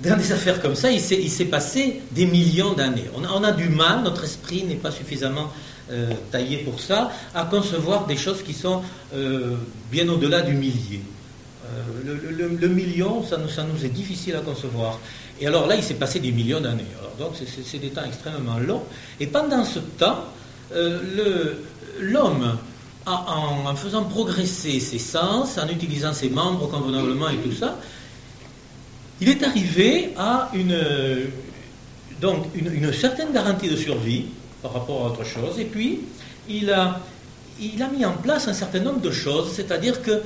dans 0.00 0.16
des 0.16 0.32
affaires 0.32 0.60
comme 0.60 0.74
ça, 0.74 0.90
il 0.90 1.00
s'est 1.00 1.44
passé 1.46 2.02
des 2.10 2.26
millions 2.26 2.74
d'années. 2.74 3.08
On, 3.14 3.42
a 3.42 3.52
du 3.52 3.70
mal, 3.70 4.02
notre 4.02 4.24
esprit 4.24 4.62
n'est 4.64 4.74
pas 4.74 4.90
suffisamment 4.90 5.50
euh, 5.88 6.10
taillé 6.32 6.58
pour 6.58 6.80
ça, 6.80 7.12
à 7.32 7.44
concevoir 7.44 8.06
des 8.06 8.16
choses 8.16 8.42
qui 8.42 8.52
sont 8.52 8.82
euh, 9.14 9.54
bien 9.88 10.08
au-delà 10.08 10.42
du 10.42 10.52
millier. 10.52 11.00
Euh, 11.64 12.16
le, 12.36 12.68
million, 12.68 13.22
ça 13.22 13.36
nous, 13.38 13.84
est 13.84 13.88
difficile 13.90 14.34
à 14.34 14.40
concevoir. 14.40 14.98
Et 15.40 15.46
alors 15.46 15.68
là, 15.68 15.76
il 15.76 15.84
s'est 15.84 15.94
passé 15.94 16.18
des 16.18 16.32
millions 16.32 16.60
d'années. 16.60 16.86
Donc 17.20 17.34
c'est 17.36 17.78
des 17.78 17.90
temps 17.90 18.04
extrêmement 18.04 18.58
longs. 18.58 18.82
Et 19.20 19.28
pendant 19.28 19.64
ce 19.64 19.78
temps, 19.78 20.24
l'homme, 22.00 22.58
en, 23.06 23.76
faisant 23.76 24.04
progresser 24.04 24.80
ses 24.80 24.98
sens, 24.98 25.56
en 25.56 25.68
utilisant 25.68 26.12
ses 26.12 26.30
membres 26.30 26.68
convenablement 26.68 27.28
et 27.28 27.36
tout 27.36 27.52
ça, 27.52 27.78
il 29.20 29.28
est 29.28 29.42
arrivé 29.44 30.14
à 30.16 30.50
une 30.52 30.76
certaine 32.92 33.32
garantie 33.32 33.68
de 33.68 33.76
survie 33.76 34.24
par 34.66 34.80
rapport 34.80 35.04
à 35.04 35.06
autre 35.10 35.24
chose. 35.24 35.58
Et 35.58 35.64
puis, 35.64 36.00
il 36.48 36.70
a, 36.70 37.00
il 37.60 37.80
a 37.80 37.88
mis 37.88 38.04
en 38.04 38.12
place 38.12 38.48
un 38.48 38.52
certain 38.52 38.80
nombre 38.80 39.00
de 39.00 39.10
choses, 39.12 39.52
c'est-à-dire 39.52 40.02
que 40.02 40.22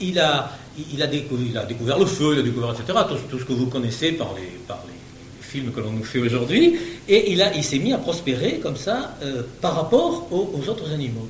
il 0.00 0.18
a, 0.18 0.50
il, 0.92 1.02
a 1.02 1.06
découvert, 1.06 1.46
il 1.46 1.58
a 1.58 1.64
découvert 1.64 1.98
le 1.98 2.06
feu, 2.06 2.34
il 2.34 2.40
a 2.40 2.42
découvert, 2.42 2.72
etc., 2.72 2.98
tout, 3.30 3.38
ce 3.38 3.44
que 3.44 3.52
vous 3.52 3.66
connaissez 3.66 4.12
par 4.12 4.34
les, 4.34 4.58
par 4.66 4.82
les, 4.86 4.94
films 5.40 5.72
que 5.72 5.80
l'on 5.80 5.92
nous 5.92 6.02
fait 6.02 6.18
aujourd'hui, 6.18 6.76
et 7.08 7.32
il, 7.32 7.52
il 7.54 7.62
s'est 7.64 7.78
mis 7.78 7.92
à 7.92 7.98
prospérer 7.98 8.58
comme 8.58 8.76
ça 8.76 9.16
euh, 9.22 9.42
par 9.60 9.76
rapport 9.76 10.26
aux, 10.32 10.68
autres 10.68 10.90
animaux. 10.90 11.28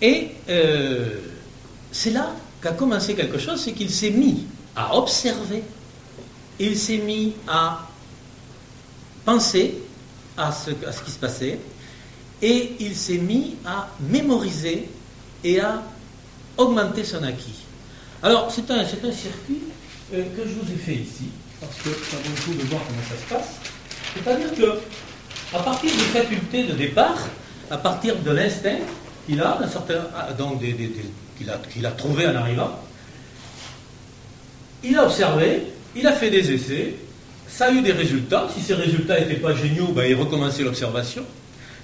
Et 0.00 0.28
euh, 0.48 1.08
c'est 1.92 2.10
là 2.10 2.32
qu'a 2.62 2.72
commencé 2.72 3.14
quelque 3.14 3.38
chose, 3.38 3.60
c'est 3.60 3.72
qu'il 3.72 3.90
s'est 3.90 4.10
mis 4.10 4.44
à 4.74 4.96
observer, 4.96 5.62
il 6.58 6.76
s'est 6.76 6.98
mis 6.98 7.34
à 7.46 7.86
penser 9.26 9.74
à 10.38 10.52
ce, 10.52 10.70
qui 10.70 11.10
se 11.10 11.18
passait 11.18 11.58
et 12.40 12.72
il 12.78 12.94
s'est 12.94 13.18
mis 13.18 13.56
à 13.66 13.88
mémoriser 14.00 14.88
et 15.42 15.60
à 15.60 15.82
augmenter 16.56 17.04
son 17.04 17.22
acquis. 17.24 17.64
Alors, 18.22 18.50
c'est 18.50 18.70
un, 18.70 18.84
circuit 18.84 19.60
euh, 20.14 20.22
que 20.36 20.42
je 20.42 20.54
vous 20.54 20.72
ai 20.72 20.76
fait 20.76 20.94
ici, 20.94 21.30
parce 21.60 21.76
que 21.76 21.90
ça 21.90 22.16
vaut 22.16 22.30
le 22.34 22.42
coup 22.42 22.58
de 22.58 22.68
voir 22.68 22.82
comment 22.86 23.02
ça 23.08 23.16
se 23.16 23.34
passe. 23.34 23.54
C'est-à-dire 24.14 24.54
que, 24.54 25.56
à 25.56 25.60
partir 25.60 25.90
des 25.90 26.20
facultés 26.20 26.64
de 26.64 26.72
départ, 26.72 27.18
à 27.70 27.76
partir 27.76 28.16
de 28.16 28.30
l'instinct 28.30 28.78
qu'il 29.26 29.40
a, 29.40 29.58
certain, 29.70 30.06
ah, 30.16 30.32
donc 30.32 30.60
qu'il 30.60 31.86
a 31.86 31.90
trouvé 31.92 32.26
en 32.26 32.34
arrivant, 32.34 32.80
il 34.82 34.96
a 34.96 35.04
observé, 35.04 35.62
il 35.94 36.06
a 36.06 36.12
fait 36.12 36.30
des 36.30 36.52
essais, 36.52 36.94
ça 37.48 37.66
a 37.66 37.70
eu 37.70 37.82
des 37.82 37.92
résultats. 37.92 38.48
Si 38.54 38.62
ces 38.62 38.74
résultats 38.74 39.18
n'étaient 39.18 39.34
pas 39.34 39.54
géniaux, 39.54 39.88
ben, 39.88 40.04
il 40.04 40.14
recommençait 40.14 40.62
l'observation. 40.62 41.24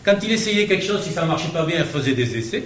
Quand 0.04 0.16
il 0.22 0.32
essayait 0.32 0.66
quelque 0.66 0.84
chose, 0.84 1.02
si 1.02 1.12
ça 1.12 1.22
ne 1.22 1.28
marchait 1.28 1.48
pas 1.48 1.64
bien, 1.64 1.78
il 1.78 1.84
faisait 1.84 2.12
des 2.12 2.36
essais. 2.36 2.64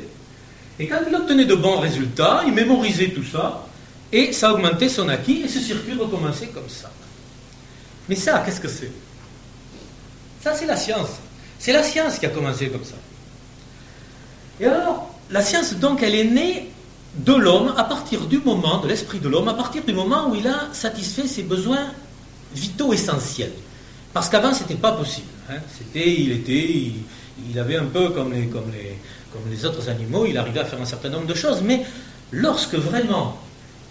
Et 0.79 0.87
quand 0.87 0.99
il 1.09 1.15
obtenait 1.15 1.45
de 1.45 1.55
bons 1.55 1.79
résultats, 1.79 2.43
il 2.47 2.53
mémorisait 2.53 3.11
tout 3.11 3.25
ça, 3.25 3.67
et 4.13 4.33
ça 4.33 4.53
augmentait 4.53 4.89
son 4.89 5.09
acquis, 5.09 5.43
et 5.45 5.49
ce 5.49 5.61
circuit 5.61 5.95
recommençait 5.95 6.49
comme 6.49 6.69
ça. 6.69 6.91
Mais 8.09 8.15
ça, 8.15 8.43
qu'est-ce 8.45 8.61
que 8.61 8.69
c'est? 8.69 8.91
Ça, 10.43 10.55
c'est 10.55 10.67
la 10.67 10.77
science. 10.77 11.11
C'est 11.59 11.73
la 11.73 11.83
science 11.83 12.19
qui 12.19 12.27
a 12.27 12.31
commencé 12.31 12.69
comme 12.69 12.85
ça. 12.85 12.95
Et 14.61 14.67
alors, 14.67 15.15
la 15.31 15.43
science, 15.43 15.75
donc, 15.75 16.03
elle 16.03 16.15
est 16.15 16.25
née 16.25 16.71
de 17.17 17.35
l'homme 17.35 17.75
à 17.77 17.85
partir 17.85 18.27
du 18.27 18.39
moment, 18.39 18.79
de 18.79 18.89
l'esprit 18.89 19.19
de 19.19 19.29
l'homme, 19.29 19.49
à 19.49 19.55
partir 19.55 19.83
du 19.85 19.93
moment 19.93 20.31
où 20.31 20.35
il 20.35 20.47
a 20.47 20.69
satisfait 20.73 21.27
ses 21.27 21.43
besoins 21.43 21.89
vitaux 22.55 22.93
essentiels. 22.93 23.53
Parce 24.13 24.29
qu'avant, 24.29 24.55
ce 24.55 24.63
n'était 24.63 24.75
pas 24.75 24.93
possible. 24.93 25.29
Hein. 25.51 25.59
C'était, 25.77 26.13
il, 26.13 26.33
était, 26.33 26.93
il, 27.51 27.59
avait 27.59 27.77
un 27.77 27.87
peu 27.87 28.11
comme 28.11 28.33
les 28.33 29.65
autres 29.67 29.89
animaux, 29.89 30.27
il 30.27 30.37
arrivait 30.37 30.61
à 30.61 30.65
faire 30.65 30.81
un 30.81 30.87
certain 30.87 31.11
nombre 31.11 31.27
de 31.27 31.35
choses, 31.35 31.63
mais 31.63 31.83
lorsque 32.33 32.75
vraiment 32.75 33.39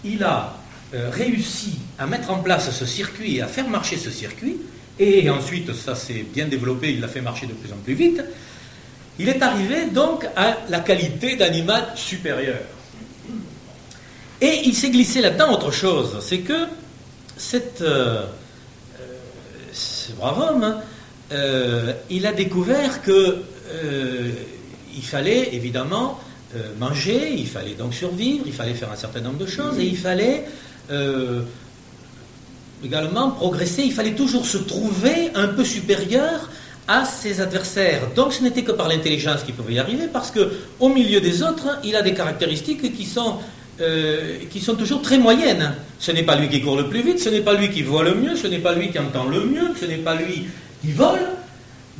il 0.04 0.22
a 0.22 0.56
euh, 0.94 1.10
réussi 1.10 1.78
à 1.98 2.06
mettre 2.06 2.30
en 2.30 2.38
place 2.38 2.70
ce 2.70 2.86
circuit 2.86 3.36
et 3.36 3.42
à 3.42 3.46
faire 3.46 3.68
marcher 3.68 3.96
ce 3.96 4.10
circuit, 4.10 4.56
et 4.98 5.28
ensuite 5.30 5.72
ça 5.74 5.94
s'est 5.94 6.24
bien 6.32 6.46
développé, 6.46 6.92
il 6.92 7.00
l'a 7.00 7.08
fait 7.08 7.20
marcher 7.20 7.46
de 7.46 7.52
plus 7.52 7.72
en 7.72 7.76
plus 7.76 7.94
vite, 7.94 8.22
il 9.18 9.28
est 9.28 9.42
arrivé 9.42 9.86
donc 9.86 10.26
à 10.36 10.58
la 10.68 10.80
qualité 10.80 11.36
d'animal 11.36 11.88
supérieur. 11.96 12.60
Et 14.40 14.60
il 14.64 14.74
s'est 14.74 14.90
glissé 14.90 15.20
là-dedans 15.20 15.52
autre 15.52 15.72
chose, 15.72 16.18
c'est 16.20 16.38
que 16.38 16.66
cette, 17.36 17.82
euh, 17.82 18.24
ce 20.08 20.12
brave 20.12 20.40
homme, 20.40 20.64
hein, 20.64 20.78
euh, 21.32 21.92
il 22.08 22.26
a 22.26 22.32
découvert 22.32 23.02
que 23.02 23.42
euh, 23.72 24.30
il 24.96 25.02
fallait 25.02 25.54
évidemment 25.54 26.18
euh, 26.56 26.72
manger, 26.78 27.34
il 27.36 27.46
fallait 27.46 27.74
donc 27.74 27.92
survivre, 27.92 28.44
il 28.46 28.54
fallait 28.54 28.74
faire 28.74 28.90
un 28.90 28.96
certain 28.96 29.20
nombre 29.20 29.38
de 29.38 29.46
choses 29.46 29.78
et 29.78 29.84
il 29.84 29.96
fallait 29.96 30.46
également 32.82 33.30
progresser, 33.32 33.82
il 33.82 33.92
fallait 33.92 34.14
toujours 34.14 34.46
se 34.46 34.56
trouver 34.56 35.30
un 35.34 35.48
peu 35.48 35.64
supérieur 35.64 36.48
à 36.86 37.04
ses 37.04 37.42
adversaires. 37.42 38.08
Donc 38.16 38.32
ce 38.32 38.42
n'était 38.42 38.62
que 38.62 38.72
par 38.72 38.88
l'intelligence 38.88 39.42
qu'il 39.42 39.54
pouvait 39.54 39.74
y 39.74 39.78
arriver 39.78 40.08
parce 40.10 40.30
que 40.30 40.50
au 40.80 40.88
milieu 40.88 41.20
des 41.20 41.42
autres, 41.42 41.78
il 41.84 41.94
a 41.94 42.00
des 42.00 42.14
caractéristiques 42.14 42.96
qui 42.96 43.04
sont 43.04 43.34
euh, 43.80 44.38
qui 44.50 44.60
sont 44.60 44.74
toujours 44.74 45.02
très 45.02 45.18
moyennes. 45.18 45.74
Ce 45.98 46.12
n'est 46.12 46.22
pas 46.22 46.36
lui 46.36 46.48
qui 46.48 46.60
court 46.60 46.76
le 46.76 46.88
plus 46.88 47.02
vite, 47.02 47.20
ce 47.20 47.28
n'est 47.28 47.40
pas 47.40 47.54
lui 47.54 47.70
qui 47.70 47.82
voit 47.82 48.02
le 48.02 48.14
mieux, 48.14 48.36
ce 48.36 48.46
n'est 48.46 48.58
pas 48.58 48.74
lui 48.74 48.90
qui 48.90 48.98
entend 48.98 49.24
le 49.24 49.44
mieux, 49.44 49.70
ce 49.80 49.84
n'est 49.86 49.96
pas 49.96 50.14
lui 50.14 50.46
qui 50.80 50.92
vole. 50.92 51.20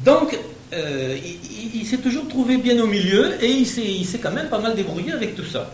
Donc, 0.05 0.39
euh, 0.73 1.17
il, 1.75 1.87
s'est 1.87 1.99
toujours 1.99 2.29
trouvé 2.29 2.59
bien 2.59 2.79
au 2.83 2.87
milieu 2.87 3.43
et 3.43 3.51
il 3.51 3.67
s'est 3.67 4.19
quand 4.19 4.33
même 4.33 4.49
pas 4.49 4.59
mal 4.59 4.75
débrouillé 4.75 5.13
avec 5.13 5.35
tout 5.35 5.45
ça. 5.45 5.71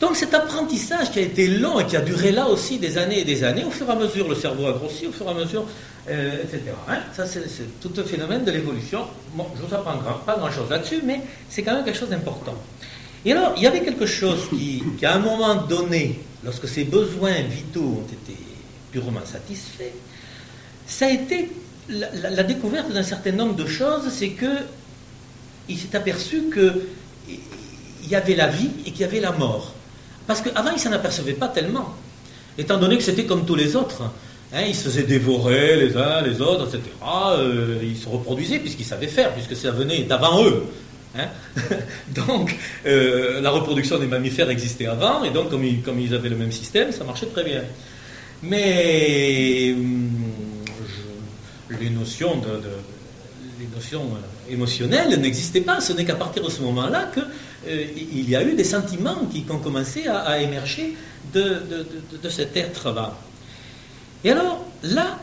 Donc 0.00 0.16
cet 0.16 0.34
apprentissage 0.34 1.10
qui 1.12 1.20
a 1.20 1.22
été 1.22 1.46
long 1.46 1.80
et 1.80 1.86
qui 1.86 1.96
a 1.96 2.00
duré 2.00 2.32
là 2.32 2.48
aussi 2.48 2.78
des 2.78 2.98
années 2.98 3.20
et 3.20 3.24
des 3.24 3.44
années, 3.44 3.64
au 3.64 3.70
fur 3.70 3.88
et 3.88 3.92
à 3.92 3.94
mesure 3.94 4.28
le 4.28 4.34
cerveau 4.34 4.66
a 4.66 4.72
grossi, 4.72 5.06
au 5.06 5.12
fur 5.12 5.26
et 5.26 5.30
à 5.30 5.34
mesure, 5.34 5.64
euh, 6.10 6.42
etc. 6.42 6.60
Hein. 6.88 6.98
Ça 7.14 7.24
c'est 7.26 7.80
tout 7.80 7.90
le 7.96 8.02
phénomène 8.02 8.44
de 8.44 8.50
l'évolution. 8.50 9.06
Bon, 9.34 9.46
je 9.56 9.62
ne 9.62 9.66
vous 9.66 9.74
apprends 9.74 9.96
pas 10.26 10.36
grand-chose 10.36 10.68
là-dessus, 10.68 11.00
mais 11.04 11.20
c'est 11.48 11.62
quand 11.62 11.74
même 11.74 11.84
quelque 11.84 11.98
chose 11.98 12.10
d'important. 12.10 12.54
Et 13.24 13.32
alors, 13.32 13.54
il 13.56 13.62
y 13.62 13.66
avait 13.66 13.80
quelque 13.80 14.06
chose 14.06 14.48
qui, 14.50 14.82
à 15.04 15.14
un 15.14 15.18
moment 15.18 15.54
donné, 15.54 16.20
lorsque 16.44 16.68
ces 16.68 16.84
besoins 16.84 17.40
vitaux 17.42 18.04
ont 18.04 18.06
été 18.12 18.38
purement 18.92 19.24
satisfaits, 19.24 19.94
ça 20.86 21.06
a 21.06 21.10
été 21.10 21.50
la, 21.88 22.42
découverte 22.42 22.92
d'un 22.92 23.02
certain 23.02 23.32
nombre 23.32 23.54
de 23.54 23.66
choses, 23.66 24.08
c'est 24.10 24.30
que 24.30 24.58
il 25.68 25.78
s'est 25.78 25.96
aperçu 25.96 26.44
qu'il 26.52 28.10
y 28.10 28.14
avait 28.14 28.34
la 28.34 28.48
vie 28.48 28.70
et 28.86 28.90
qu'il 28.90 29.00
y 29.00 29.04
avait 29.04 29.20
la 29.20 29.32
mort. 29.32 29.72
Parce 30.26 30.42
qu'avant, 30.42 30.70
il 30.70 30.74
ne 30.74 30.78
s'en 30.78 30.92
apercevait 30.92 31.32
pas 31.32 31.48
tellement, 31.48 31.94
étant 32.58 32.78
donné 32.78 32.98
que 32.98 33.02
c'était 33.02 33.24
comme 33.24 33.46
tous 33.46 33.54
les 33.54 33.76
autres. 33.76 34.02
Hein, 34.52 34.62
ils 34.68 34.74
se 34.74 34.84
faisaient 34.84 35.02
dévorer 35.04 35.76
les 35.76 35.96
uns 35.96 36.20
les 36.20 36.40
autres, 36.40 36.68
etc. 36.68 36.82
Euh, 37.38 37.80
ils 37.82 37.96
se 37.96 38.08
reproduisaient 38.08 38.58
puisqu'ils 38.58 38.84
savaient 38.84 39.08
faire, 39.08 39.32
puisque 39.32 39.56
ça 39.56 39.70
venait 39.70 40.02
d'avant 40.02 40.44
eux. 40.44 40.64
Hein. 41.16 41.28
donc, 42.08 42.56
euh, 42.86 43.40
la 43.40 43.50
reproduction 43.50 43.98
des 43.98 44.06
mammifères 44.06 44.50
existait 44.50 44.86
avant, 44.86 45.24
et 45.24 45.30
donc, 45.30 45.50
comme 45.50 46.00
ils, 46.00 46.14
avaient 46.14 46.28
le 46.28 46.36
même 46.36 46.52
système, 46.52 46.92
ça 46.92 47.04
marchait 47.04 47.26
très 47.26 47.44
bien. 47.44 47.62
Mais 48.42 49.72
hum, 49.72 50.10
les 51.80 51.90
notions 51.90 52.42
euh, 52.46 52.60
émotionnelles 54.50 55.20
n'existaient 55.20 55.60
pas. 55.60 55.80
Ce 55.80 55.92
n'est 55.92 56.04
qu'à 56.04 56.16
partir 56.16 56.44
de 56.44 56.50
ce 56.50 56.60
moment-là 56.62 57.10
qu'il 57.12 57.24
euh, 57.68 57.86
y 58.12 58.36
a 58.36 58.42
eu 58.42 58.54
des 58.54 58.64
sentiments 58.64 59.26
qui 59.30 59.44
ont 59.50 59.58
commencé 59.58 60.06
à, 60.08 60.40
émerger 60.40 60.96
de, 61.32 61.62
cet 62.28 62.56
être-là. 62.56 63.16
Et 64.24 64.30
alors, 64.30 64.64
là, 64.82 65.18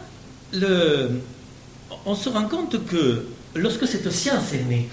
on 2.06 2.16
se 2.16 2.30
rend 2.30 2.46
compte 2.46 2.86
que 2.86 3.26
lorsque 3.56 3.88
cette 3.88 4.10
science 4.12 4.54
est 4.54 4.64
née, 4.64 4.90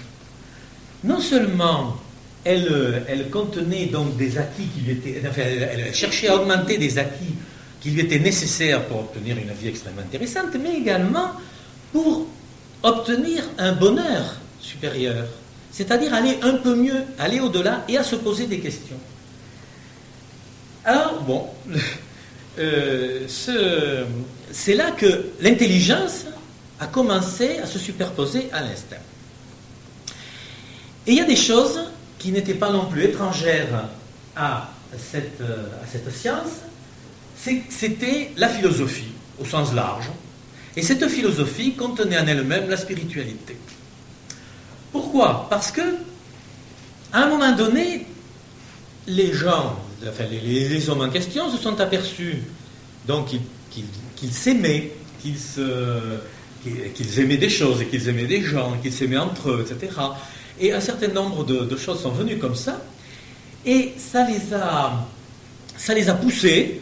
non 1.03 1.19
seulement 1.19 1.97
elle, 2.43 3.27
contenait 3.31 3.87
donc 3.87 4.17
des 4.17 4.37
acquis 4.37 4.65
qui 4.65 4.81
lui 4.81 4.91
étaient. 4.93 5.21
Enfin, 5.27 5.41
elle 5.41 5.93
cherchait 5.93 6.27
à 6.29 6.35
augmenter 6.35 6.77
des 6.77 6.97
acquis 6.97 7.35
qui 7.81 7.91
lui 7.91 8.01
étaient 8.01 8.19
nécessaires 8.19 8.85
pour 8.85 8.99
obtenir 8.99 9.37
une 9.37 9.51
vie 9.53 9.69
extrêmement 9.69 10.01
intéressante, 10.01 10.55
mais 10.61 10.77
également 10.77 11.31
pour 11.91 12.27
obtenir 12.83 13.43
un 13.57 13.73
bonheur 13.73 14.37
supérieur, 14.59 15.27
c'est-à-dire 15.71 16.13
aller 16.13 16.37
un 16.41 16.55
peu 16.55 16.75
mieux, 16.75 17.03
aller 17.17 17.39
au-delà 17.39 17.83
et 17.87 17.97
à 17.97 18.03
se 18.03 18.15
poser 18.15 18.47
des 18.47 18.59
questions. 18.59 18.97
Alors, 20.85 21.21
bon, 21.21 21.45
euh, 22.59 23.25
c'est 24.51 24.75
là 24.75 24.91
que 24.91 25.25
l'intelligence 25.41 26.25
a 26.79 26.87
commencé 26.87 27.59
à 27.59 27.65
se 27.65 27.79
superposer 27.79 28.49
à 28.51 28.61
l'instinct. 28.61 28.97
Et 31.09 31.13
il 31.13 31.17
y 31.17 31.21
a 31.21 31.25
des 31.25 31.35
choses 31.35 31.79
qui 32.19 32.31
n'étaient 32.31 32.53
pas 32.53 32.71
non 32.71 32.85
plus 32.85 33.03
étrangères 33.05 33.89
à 34.35 34.69
cette, 34.95 35.41
à 35.41 35.87
cette 35.91 36.13
science, 36.13 36.51
c'était 37.35 38.29
la 38.37 38.47
philosophie, 38.47 39.11
au 39.41 39.45
sens 39.45 39.73
large, 39.73 40.05
et 40.77 40.83
cette 40.83 41.07
philosophie 41.07 41.73
contenait 41.73 42.19
en 42.19 42.27
elle-même 42.27 42.69
la 42.69 42.77
spiritualité. 42.77 43.57
Pourquoi? 44.91 45.47
Parce 45.49 45.71
que, 45.71 45.81
à 47.11 47.23
un 47.23 47.27
moment 47.27 47.55
donné, 47.55 48.05
les 49.07 49.33
gens, 49.33 49.79
enfin, 50.07 50.25
les, 50.29 50.89
hommes 50.89 51.01
en 51.01 51.09
question 51.09 51.49
se 51.49 51.57
sont 51.57 51.81
aperçus 51.81 52.43
donc 53.07 53.29
qu'ils 53.71 54.31
s'aimaient, 54.31 54.91
qu'ils 55.23 57.19
aimaient 57.19 57.37
des 57.37 57.49
choses 57.49 57.83
qu'ils 57.89 58.09
aimaient 58.09 58.27
des 58.27 58.43
gens, 58.43 58.77
qu'ils 58.79 58.93
s'aimaient 58.93 59.17
entre 59.17 59.49
eux, 59.49 59.65
etc. 59.67 59.91
Et 60.59 60.73
un 60.73 60.81
certain 60.81 61.07
nombre 61.07 61.43
de, 61.45 61.77
choses 61.77 62.01
sont 62.01 62.11
venues 62.11 62.37
comme 62.37 62.55
ça, 62.55 62.81
et 63.65 63.93
ça 63.97 64.25
les 64.27 64.53
a, 64.53 65.05
ça 65.77 65.93
les 65.93 66.09
a 66.09 66.13
poussés 66.13 66.81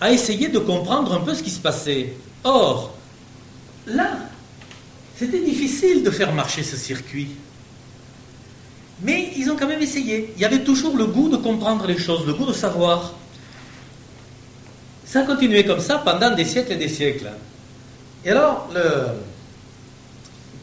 à 0.00 0.12
essayer 0.12 0.48
de 0.48 0.58
comprendre 0.58 1.12
un 1.12 1.20
peu 1.20 1.34
ce 1.34 1.42
qui 1.42 1.50
se 1.50 1.60
passait. 1.60 2.12
Or, 2.44 2.94
là, 3.86 4.16
c'était 5.16 5.40
difficile 5.40 6.02
de 6.02 6.10
faire 6.10 6.32
marcher 6.32 6.62
ce 6.62 6.76
circuit. 6.76 7.28
Mais 9.02 9.32
ils 9.36 9.50
ont 9.50 9.56
quand 9.56 9.66
même 9.66 9.82
essayé. 9.82 10.32
Il 10.36 10.42
y 10.42 10.44
avait 10.44 10.62
toujours 10.62 10.96
le 10.96 11.06
goût 11.06 11.28
de 11.28 11.36
comprendre 11.36 11.86
les 11.86 11.98
choses, 11.98 12.26
le 12.26 12.34
goût 12.34 12.46
de 12.46 12.52
savoir. 12.52 13.14
Ça 15.04 15.20
a 15.20 15.22
continué 15.24 15.64
comme 15.64 15.80
ça 15.80 15.98
pendant 15.98 16.34
des 16.34 16.44
siècles 16.44 16.72
et 16.72 16.76
des 16.76 16.88
siècles. 16.88 17.30
Et 18.24 18.30
alors, 18.30 18.68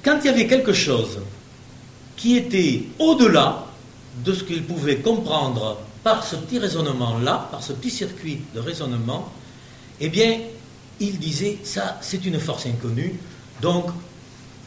quand 0.04 0.20
il 0.24 0.26
y 0.26 0.30
avait 0.30 0.48
quelque 0.48 0.74
chose 0.74 1.20
qui 2.20 2.36
était 2.36 2.84
au-delà 3.00 3.66
de 4.26 4.34
ce 4.34 4.44
qu'ils 4.44 4.64
pouvaient 4.64 4.98
comprendre 4.98 5.78
par 6.04 6.26
ce 6.26 6.36
petit 6.36 6.60
raisonnement-là, 6.60 7.48
par 7.50 7.64
ce 7.64 7.72
petit 7.72 7.90
circuit 7.90 8.42
de 8.54 8.60
raisonnement, 8.60 9.32
eh 10.02 10.10
bien, 10.10 10.40
il 11.00 11.18
disait, 11.18 11.60
ça, 11.64 11.98
c'est 12.02 12.26
une 12.26 12.38
force 12.38 12.66
inconnue. 12.66 13.16
Donc, 13.62 13.86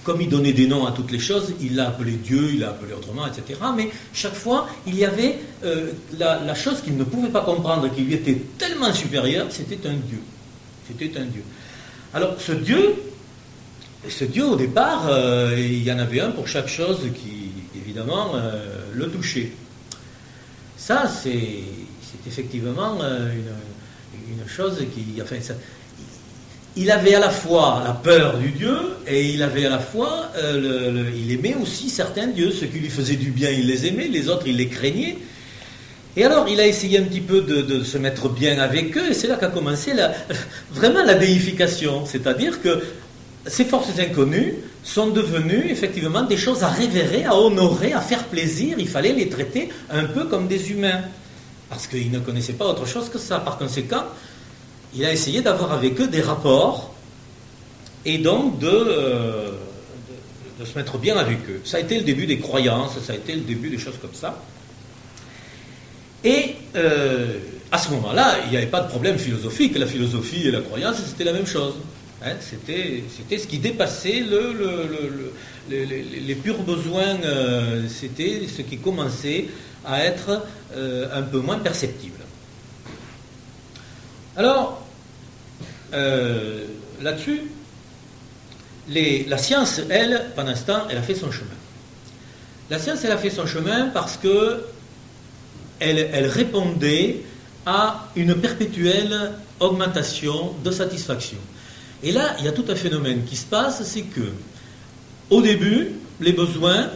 comme 0.03 0.23
il 0.23 0.31
donnait 0.31 0.55
des 0.55 0.67
noms 0.67 0.87
à 0.87 0.93
toutes 0.93 1.13
les 1.13 1.19
choses, 1.19 1.53
il 1.61 1.77
l'a 1.77 1.89
appelé 1.89 2.13
Dieu, 2.13 2.53
il 2.55 2.61
l'a 2.61 2.71
appelé 2.71 2.95
autrement, 2.95 3.27
etc. 3.27 3.61
Mais 3.77 3.91
chaque 4.15 4.35
fois, 4.35 4.67
il 4.87 4.97
y 4.97 5.05
avait 5.05 5.39
euh, 5.63 5.93
la, 6.19 6.55
chose 6.55 6.81
qu'il 6.81 6.97
ne 6.97 7.05
pouvait 7.05 7.29
pas 7.29 7.43
comprendre, 7.43 7.95
qui 7.95 8.01
lui 8.01 8.15
était 8.15 8.41
tellement 8.57 8.95
supérieure, 8.95 9.49
c'était 9.51 9.87
un 9.87 9.95
Dieu. 9.95 10.23
C'était 10.89 11.19
un 11.19 11.25
Dieu. 11.27 11.45
Alors, 12.15 12.35
ce 12.39 12.53
Dieu, 12.53 12.95
ce 14.09 14.25
Dieu, 14.25 14.47
au 14.47 14.57
départ, 14.57 15.07
euh, 15.09 15.55
il 15.59 15.83
y 15.83 15.93
en 15.93 15.99
avait 15.99 16.21
un 16.21 16.31
pour 16.31 16.49
chaque 16.49 16.69
chose 16.69 17.01
qui, 17.15 17.42
évidemment, 17.93 18.33
euh, 18.35 18.85
le 18.95 19.09
touchait. 19.09 19.53
Ça, 20.77 21.07
c'est 21.07 21.61
effectivement 22.27 22.99
une, 23.01 24.33
une, 24.33 24.49
chose 24.49 24.79
qui. 24.95 25.21
Enfin, 25.21 25.37
ça, 25.41 25.55
il 26.75 26.91
avait 26.91 27.15
à 27.15 27.21
la 27.21 27.31
fois 27.31 27.83
la 27.85 27.93
peur 27.93 28.39
du 28.39 28.51
Dieu 28.51 28.77
et 29.07 29.31
il 29.31 29.43
avait 29.43 29.67
à 29.67 29.71
la 29.71 29.79
fois, 29.79 30.31
euh, 30.37 31.11
il 31.15 31.31
aimait 31.33 31.55
aussi 31.61 31.91
certains 31.91 32.29
dieux. 32.29 32.51
Ceux 32.51 32.67
qui 32.67 32.79
lui 32.79 32.89
faisaient 32.89 33.17
du 33.17 33.31
bien, 33.31 33.51
il 33.51 33.67
les 33.67 33.87
aimait, 33.87 34.09
les 34.09 34.29
autres, 34.29 34.47
il 34.47 34.57
les 34.57 34.69
craignait. 34.69 35.19
Et 36.17 36.25
alors, 36.25 36.47
il 36.49 36.61
a 36.61 36.67
essayé 36.67 36.99
un 36.99 37.05
petit 37.05 37.21
peu 37.21 37.41
de, 37.41 37.83
se 37.85 37.97
mettre 37.97 38.29
bien 38.29 38.59
avec 38.59 38.97
eux, 38.99 39.11
et 39.11 39.15
c'est 39.15 39.29
là 39.29 39.37
qu'a 39.37 39.49
commencé 39.49 39.95
la, 39.95 40.13
vraiment 40.73 41.03
la 41.05 41.15
déification. 41.15 42.05
C'est-à-dire 42.05 42.61
que 42.61 42.83
ces 43.47 43.65
forces 43.65 43.99
inconnues 43.99 44.55
sont 44.85 45.09
devenues 45.09 45.71
effectivement 45.71 46.23
des 46.23 46.37
choses 46.37 46.63
à 46.63 46.69
révérer, 46.69 47.25
à 47.25 47.37
honorer, 47.37 47.93
à 47.93 48.01
faire 48.01 48.25
plaisir. 48.25 48.77
Il 48.79 48.89
fallait 48.89 49.13
les 49.13 49.29
traiter 49.29 49.69
un 49.91 50.05
peu 50.05 50.25
comme 50.25 50.49
des 50.49 50.71
humains, 50.71 51.03
parce 51.69 51.87
qu'ils 51.87 52.11
ne 52.11 52.19
connaissaient 52.19 52.53
pas 52.53 52.67
autre 52.67 52.87
chose 52.87 53.09
que 53.09 53.19
ça. 53.19 53.39
Par 53.41 53.59
conséquent, 53.59 54.05
il 54.95 55.05
a 55.05 55.13
essayé 55.13 55.41
d'avoir 55.41 55.73
avec 55.73 56.01
eux 56.01 56.09
des 56.09 56.21
rapports 56.21 56.95
et 58.05 58.19
donc 58.19 58.63
euh, 58.63 59.51
de, 60.59 60.65
de, 60.65 60.69
se 60.69 60.77
mettre 60.77 60.99
bien 60.99 61.17
avec 61.17 61.39
eux. 61.49 61.61
Ça 61.65 61.77
a 61.79 61.81
été 61.81 61.99
le 61.99 62.05
début 62.05 62.27
des 62.27 62.39
croyances, 62.39 62.99
ça 63.01 63.13
a 63.13 63.17
été 63.17 63.35
le 63.35 63.43
début 63.43 63.71
des 63.71 63.79
choses 63.79 63.99
comme 64.01 64.15
ça. 64.15 64.43
Et 66.25 66.57
euh, 66.77 67.39
à 67.71 67.79
ce 67.79 67.91
moment-là, 67.91 68.37
il 68.45 68.51
n'y 68.51 68.57
avait 68.57 68.67
pas 68.67 68.81
de 68.81 68.89
problème 68.89 69.19
philosophique. 69.19 69.77
La 69.79 69.87
philosophie 69.87 70.47
et 70.47 70.51
la 70.51 70.61
croyance, 70.61 70.97
c'était 71.07 71.25
la 71.25 71.33
même 71.33 71.47
chose. 71.47 71.75
Hein. 72.25 72.35
c'était, 72.41 73.03
ce 73.39 73.47
qui 73.47 73.59
dépassait 73.59 74.21
le, 74.21 75.33
les, 75.69 76.35
purs 76.35 76.63
besoins, 76.63 77.21
euh, 77.25 77.89
c'était 77.89 78.43
ce 78.47 78.63
qui 78.63 78.79
commençait 78.79 79.49
à 79.85 80.05
être 80.05 80.45
un 80.77 81.23
peu 81.23 81.41
moins 81.41 81.59
perceptible. 81.59 82.21
Alors, 84.37 84.83
euh, 85.93 86.65
là-dessus, 87.03 87.43
la 88.89 89.39
science, 89.39 89.81
elle, 89.91 90.31
pendant 90.35 90.55
ce 90.55 90.65
temps, 90.65 90.87
elle 90.91 90.99
a 90.99 91.03
fait 91.03 91.15
son 91.15 91.31
chemin. 91.31 91.51
La 92.71 92.79
science, 92.79 93.05
elle 93.05 93.13
a 93.13 93.19
fait 93.19 93.31
son 93.31 93.47
chemin 93.47 93.89
parce 93.89 94.17
que 94.17 94.65
elle, 95.79 96.27
répondait 96.27 97.23
à 97.67 98.09
une 98.17 98.35
perpétuelle 98.37 99.33
augmentation 99.61 100.55
de 100.65 100.71
satisfaction. 100.71 101.39
Et 102.03 102.13
là, 102.13 102.37
il 102.39 102.45
y 102.45 102.49
a 102.49 102.53
tout 102.53 102.65
un 102.69 102.75
phénomène 102.75 103.25
qui 103.25 103.37
se 103.37 103.45
passe, 103.45 103.83
c'est 103.85 104.03
que, 104.03 104.33
au 105.31 105.41
début, 105.41 105.93
les 106.21 106.33
besoins 106.33 106.91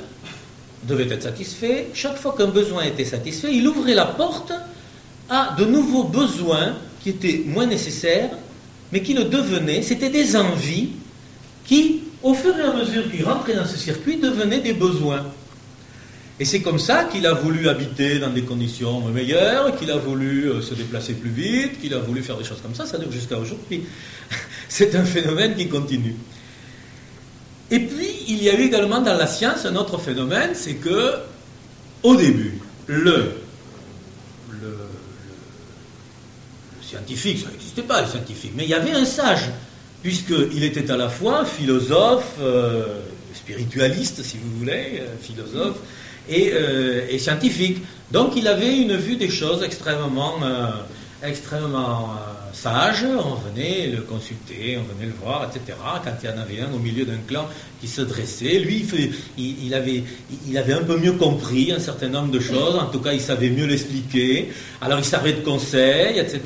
devaient 0.84 1.08
être 1.12 1.22
satisfaits. 1.22 1.86
Chaque 1.94 2.16
fois 2.16 2.34
qu'un 2.36 2.48
besoin 2.48 2.82
était 2.84 3.04
satisfait, 3.04 3.54
il 3.54 3.66
ouvrait 3.66 3.94
la 3.94 4.06
porte 4.06 4.52
à 5.28 5.54
de 5.58 5.64
nouveaux 5.64 6.04
besoins 6.04 6.74
qui 7.02 7.10
étaient 7.10 7.42
moins 7.46 7.66
nécessaires 7.66 8.30
mais 8.92 9.02
qui 9.02 9.14
le 9.14 9.24
devenaient, 9.24 9.82
c'était 9.82 10.10
des 10.10 10.36
envies 10.36 10.90
qui, 11.64 12.02
au 12.22 12.34
fur 12.34 12.56
et 12.56 12.62
à 12.62 12.72
mesure 12.72 13.10
qu'ils 13.10 13.24
rentraient 13.24 13.54
dans 13.54 13.66
ce 13.66 13.76
circuit, 13.76 14.16
devenaient 14.16 14.60
des 14.60 14.72
besoins. 14.72 15.24
Et 16.38 16.44
c'est 16.44 16.60
comme 16.60 16.78
ça 16.78 17.04
qu'il 17.04 17.26
a 17.26 17.32
voulu 17.32 17.68
habiter 17.68 18.18
dans 18.18 18.28
des 18.28 18.42
conditions 18.42 19.00
meilleures, 19.08 19.74
qu'il 19.76 19.90
a 19.90 19.96
voulu 19.96 20.50
euh, 20.50 20.60
se 20.60 20.74
déplacer 20.74 21.14
plus 21.14 21.30
vite, 21.30 21.80
qu'il 21.80 21.94
a 21.94 21.98
voulu 21.98 22.22
faire 22.22 22.36
des 22.36 22.44
choses 22.44 22.60
comme 22.60 22.74
ça. 22.74 22.84
Ça 22.84 22.98
dure 22.98 23.10
jusqu'à 23.10 23.38
aujourd'hui. 23.38 23.84
c'est 24.68 24.94
un 24.94 25.04
phénomène 25.04 25.54
qui 25.54 25.68
continue. 25.68 26.14
Et 27.70 27.80
puis, 27.80 28.10
il 28.28 28.42
y 28.42 28.50
a 28.50 28.54
eu 28.54 28.64
également 28.64 29.00
dans 29.00 29.16
la 29.16 29.26
science 29.26 29.64
un 29.64 29.74
autre 29.76 29.98
phénomène, 29.98 30.50
c'est 30.54 30.74
que, 30.74 31.14
au 32.02 32.14
début, 32.14 32.58
le, 32.86 33.32
le, 34.60 34.76
scientifique, 36.82 37.40
ça 37.40 37.50
n'existait 37.50 37.82
pas 37.82 38.02
les 38.02 38.08
scientifiques, 38.08 38.52
mais 38.54 38.64
il 38.64 38.70
y 38.70 38.74
avait 38.74 38.92
un 38.92 39.04
sage, 39.04 39.50
puisqu'il 40.02 40.62
était 40.62 40.90
à 40.90 40.96
la 40.96 41.08
fois 41.08 41.44
philosophe, 41.44 42.36
euh, 42.40 43.00
spiritualiste, 43.34 44.22
si 44.22 44.36
vous 44.36 44.58
voulez, 44.58 45.00
euh, 45.00 45.16
philosophe, 45.20 45.78
et, 46.28 46.50
euh, 46.52 47.06
et, 47.08 47.18
scientifique. 47.18 47.78
Donc 48.10 48.32
il 48.36 48.46
avait 48.48 48.76
une 48.76 48.96
vue 48.96 49.16
des 49.16 49.28
choses 49.28 49.62
extrêmement, 49.62 50.34
extrêmement 51.22 52.14
sage, 52.56 53.04
on 53.04 53.34
venait 53.34 53.88
le 53.88 54.00
consulter, 54.02 54.78
on 54.78 54.94
venait 54.94 55.06
le 55.06 55.16
voir, 55.22 55.44
etc. 55.48 55.76
Quand 56.02 56.12
il 56.22 56.26
y 56.26 56.32
en 56.32 56.38
avait 56.38 56.60
un 56.60 56.74
au 56.74 56.78
milieu 56.78 57.04
d'un 57.04 57.18
clan 57.26 57.46
qui 57.80 57.86
se 57.86 58.00
dressait, 58.00 58.58
lui, 58.58 58.86
il, 59.36 59.74
avait, 59.74 60.02
il 60.48 60.56
avait 60.56 60.72
un 60.72 60.82
peu 60.82 60.96
mieux 60.96 61.12
compris 61.12 61.70
un 61.72 61.78
certain 61.78 62.08
nombre 62.08 62.30
de 62.32 62.40
choses, 62.40 62.76
en 62.76 62.86
tout 62.86 63.00
cas, 63.00 63.12
il 63.12 63.20
savait 63.20 63.50
mieux 63.50 63.66
l'expliquer. 63.66 64.50
Alors, 64.80 64.98
il 64.98 65.04
servait 65.04 65.34
de 65.34 65.42
conseil, 65.42 66.18
etc. 66.18 66.40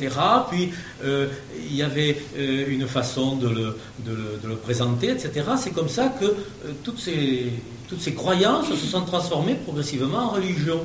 Puis, 0.51 0.71
euh, 1.05 1.29
il 1.71 1.77
y 1.77 1.83
avait 1.83 2.17
euh, 2.37 2.65
une 2.69 2.87
façon 2.89 3.37
de 3.37 3.49
le, 3.49 3.79
de, 4.05 4.49
le, 4.49 4.57
présenter, 4.57 5.11
etc. 5.11 5.31
C'est 5.63 5.73
comme 5.73 5.89
ça 5.89 6.13
que 6.21 6.25
euh, 6.25 6.73
toutes, 6.83 6.99
ces, 6.99 7.53
toutes 7.91 8.01
ces 8.01 8.15
croyances 8.15 8.69
se 8.69 8.87
sont 8.87 9.03
transformées 9.03 9.55
progressivement 9.55 10.19
en 10.19 10.31
religion. 10.31 10.81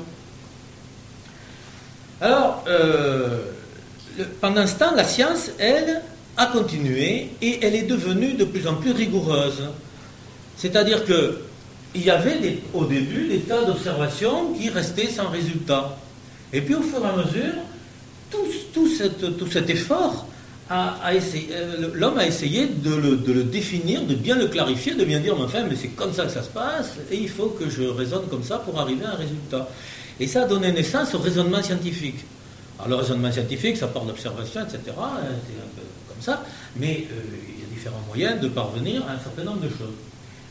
Alors, 2.20 2.64
pendant 4.40 4.66
ce 4.66 4.74
temps, 4.74 4.94
la 4.94 5.04
science, 5.04 5.50
elle, 5.58 6.02
a 6.36 6.46
continué 6.46 7.30
et 7.40 7.64
elle 7.64 7.74
est 7.74 7.82
devenue 7.82 8.34
de 8.34 8.44
plus 8.44 8.66
en 8.66 8.74
plus 8.74 8.92
rigoureuse. 8.92 9.62
C'est-à-dire 10.56 11.04
qu'il 11.04 12.02
y 12.02 12.10
avait 12.10 12.58
au 12.74 12.84
début 12.84 13.28
des 13.28 13.40
tas 13.40 13.64
d'observations 13.64 14.52
qui 14.52 14.68
restaient 14.68 15.08
sans 15.08 15.28
résultat. 15.28 15.96
Et 16.52 16.60
puis 16.60 16.74
au 16.74 16.82
fur 16.82 17.02
et 17.04 17.08
à 17.08 17.12
mesure, 17.12 17.54
tout, 18.30 18.88
cet 19.50 19.70
effort, 19.70 20.26
euh, 20.26 20.35
l'homme 20.70 22.18
a 22.18 22.26
essayé 22.26 22.66
de 22.66 22.94
le, 22.94 23.44
définir, 23.44 24.02
de 24.02 24.14
bien 24.14 24.36
le 24.36 24.46
clarifier, 24.48 24.94
de 24.94 25.04
bien 25.04 25.20
dire, 25.20 25.36
mais 25.36 25.44
enfin, 25.44 25.64
mais 25.68 25.76
c'est 25.76 25.88
comme 25.88 26.12
ça 26.12 26.24
que 26.24 26.32
ça 26.32 26.42
se 26.42 26.48
passe, 26.48 26.94
et 27.10 27.16
il 27.16 27.28
faut 27.28 27.48
que 27.48 27.70
je 27.70 27.82
raisonne 27.82 28.26
comme 28.28 28.42
ça 28.42 28.58
pour 28.58 28.80
arriver 28.80 29.04
à 29.04 29.10
un 29.10 29.16
résultat. 29.16 29.68
Et 30.18 30.26
ça 30.26 30.42
a 30.42 30.46
donné 30.46 30.72
naissance 30.72 31.14
au 31.14 31.18
raisonnement 31.18 31.62
scientifique. 31.62 32.24
Alors 32.78 32.88
le 32.88 32.96
raisonnement 32.96 33.32
scientifique, 33.32 33.76
ça 33.76 33.88
part 33.88 34.04
d'observation, 34.04 34.62
etc. 34.62 34.80
Hein, 34.98 35.20
c'est 35.22 35.56
un 35.56 35.70
peu 35.74 35.86
comme 36.08 36.22
ça. 36.22 36.42
Mais 36.76 37.06
euh, 37.10 37.20
il 37.48 37.60
y 37.60 37.64
a 37.64 37.74
différents 37.74 38.02
moyens 38.06 38.40
de 38.40 38.48
parvenir 38.48 39.02
à 39.06 39.12
un 39.12 39.18
certain 39.18 39.44
nombre 39.44 39.60
de 39.60 39.68
choses. 39.68 39.94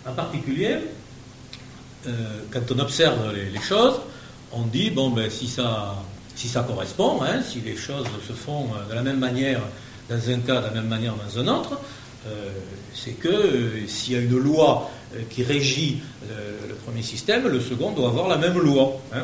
En 0.07 0.13
particulier, 0.13 0.77
euh, 2.07 2.39
quand 2.51 2.71
on 2.71 2.79
observe 2.79 3.33
les, 3.33 3.59
choses, 3.61 3.95
on 4.51 4.63
dit, 4.63 4.91
bon, 4.91 5.09
ben, 5.09 5.29
si 5.29 5.47
ça, 5.47 5.95
si 6.35 6.47
ça 6.47 6.61
correspond, 6.61 7.21
hein, 7.23 7.41
si 7.43 7.61
les 7.61 7.75
choses 7.75 8.07
se 8.27 8.33
font 8.33 8.65
euh, 8.65 8.89
de 8.89 8.95
la 8.95 9.01
même 9.01 9.19
manière 9.19 9.61
dans 10.09 10.29
un 10.29 10.39
cas, 10.39 10.61
de 10.61 10.65
la 10.67 10.71
même 10.71 10.87
manière 10.87 11.13
dans 11.15 11.39
un 11.39 11.47
autre, 11.47 11.79
c'est 12.93 13.11
que 13.11 13.85
s'il 13.87 14.13
y 14.13 14.17
a 14.17 14.19
une 14.19 14.37
loi 14.37 14.89
qui 15.29 15.43
régit 15.43 16.01
le, 16.27 16.73
premier 16.85 17.03
système, 17.03 17.47
le 17.47 17.59
second 17.59 17.91
doit 17.91 18.09
avoir 18.09 18.27
la 18.27 18.37
même 18.37 18.57
loi. 18.57 18.99
Hein. 19.13 19.23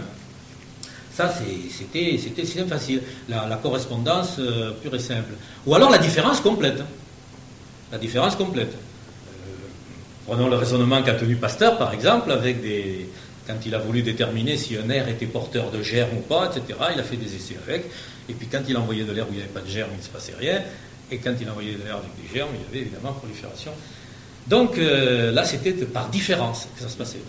Ça, 1.14 1.30
c'était 1.70 2.18
système 2.18 2.68
facile. 2.68 3.02
La, 3.28 3.60
correspondance 3.62 4.38
euh, 4.40 4.72
pure 4.82 4.96
et 4.96 5.00
simple. 5.00 5.34
Ou 5.66 5.76
alors 5.76 5.90
la 5.90 5.98
différence 5.98 6.40
complète. 6.40 6.82
La 7.92 7.98
différence 7.98 8.36
complète. 8.36 8.72
Euh, 8.74 9.52
prenons 10.26 10.48
le 10.50 10.56
raisonnement 10.56 11.04
qu'a 11.04 11.16
tenu 11.16 11.36
Pasteur, 11.36 11.78
par 11.78 11.94
exemple, 11.94 12.32
avec 12.32 12.62
des, 12.62 13.10
quand 13.52 13.66
il 13.66 13.76
a 13.76 13.80
voulu 13.80 14.02
déterminer 14.02 14.58
si 14.58 14.78
un 14.78 14.90
air 14.90 15.08
était 15.10 15.26
porteur 15.26 15.72
de 15.72 15.84
germes 15.84 16.18
ou 16.18 16.22
pas, 16.22 16.50
etc. 16.50 16.80
Il 16.94 17.00
a 17.00 17.04
fait 17.04 17.18
des 17.18 17.36
essais 17.36 17.58
avec. 17.68 17.86
Et 18.30 18.34
puis 18.34 18.48
quand 18.48 18.62
il 18.68 18.76
a 18.76 18.80
envoyé 18.80 19.04
de 19.04 19.12
l'air 19.12 19.26
où 19.26 19.32
il 19.32 19.38
n'y 19.38 19.44
avait 19.44 19.52
pas 19.52 19.62
de 19.62 19.68
germes, 19.68 19.90
il 19.94 19.98
ne 19.98 20.04
se 20.04 20.10
passait 20.10 20.34
rien. 20.40 20.62
Et 21.12 21.18
quand 21.18 21.34
il 21.40 21.48
a 21.48 21.52
envoyé 21.52 21.74
de 21.74 21.84
l'air 21.84 21.98
avec 21.98 22.12
des 22.22 22.34
germes, 22.34 22.52
il 22.56 22.62
y 22.62 22.70
avait 22.70 22.88
évidemment 22.88 23.12
prolifération. 23.14 23.72
Donc 24.48 24.78
euh, 24.78 25.32
là, 25.32 25.44
c'était 25.44 25.74
par 25.74 26.10
différence 26.10 26.68
que 26.76 26.82
ça 26.84 26.90
se 26.90 26.98
passait. 26.98 27.20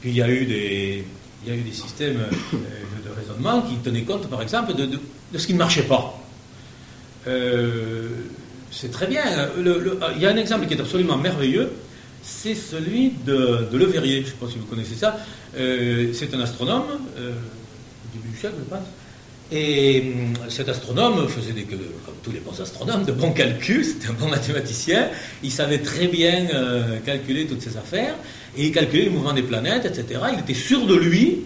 Puis 0.00 0.10
il 0.10 0.16
y 0.16 0.22
a 0.22 0.28
eu 0.28 0.44
des, 0.44 1.04
il 1.44 1.48
y 1.48 1.52
a 1.52 1.58
eu 1.58 1.62
des 1.62 1.72
systèmes 1.72 2.20
euh, 2.20 2.56
de, 3.04 3.14
raisonnement 3.14 3.62
qui 3.62 3.76
tenaient 3.76 4.02
compte, 4.02 4.28
par 4.28 4.42
exemple, 4.42 4.74
de, 4.74 4.98
ce 5.38 5.46
qui 5.46 5.54
ne 5.54 5.58
marchait 5.58 5.84
pas. 5.84 6.18
Euh, 7.28 8.08
c'est 8.70 8.90
très 8.90 9.06
bien. 9.06 9.22
il 9.58 10.22
y 10.22 10.26
a 10.26 10.30
un 10.30 10.36
exemple 10.36 10.66
qui 10.66 10.74
est 10.74 10.80
absolument 10.80 11.16
merveilleux, 11.16 11.72
c'est 12.22 12.54
celui 12.54 13.12
de, 13.26 13.68
Le 13.72 13.84
Verrier. 13.86 14.16
Je 14.16 14.26
ne 14.26 14.26
sais 14.26 14.36
pas 14.40 14.46
si 14.48 14.58
vous 14.58 14.66
connaissez 14.66 14.94
ça. 14.94 15.18
Euh, 15.56 16.12
c'est 16.12 16.34
un 16.34 16.40
astronome, 16.40 16.84
début 18.12 18.28
du 18.28 18.38
siècle, 18.38 18.56
je 18.58 18.68
pense. 18.68 18.86
Et 19.52 20.12
cet 20.48 20.68
astronome 20.68 21.26
faisait, 21.26 21.52
des, 21.52 21.64
comme 21.64 21.80
tous 22.22 22.30
les 22.30 22.38
bons 22.38 22.60
astronomes, 22.60 23.04
de 23.04 23.10
bons 23.10 23.32
calculs, 23.32 23.84
c'était 23.84 24.08
un 24.08 24.12
bon 24.12 24.28
mathématicien, 24.28 25.08
il 25.42 25.50
savait 25.50 25.78
très 25.78 26.06
bien 26.06 26.46
calculer 27.04 27.46
toutes 27.46 27.60
ces 27.60 27.76
affaires, 27.76 28.14
et 28.56 28.66
il 28.66 28.72
calculait 28.72 29.06
le 29.06 29.10
mouvement 29.10 29.32
des 29.32 29.42
planètes, 29.42 29.86
etc. 29.86 30.20
Il 30.32 30.40
était 30.40 30.54
sûr 30.54 30.86
de 30.86 30.94
lui. 30.94 31.40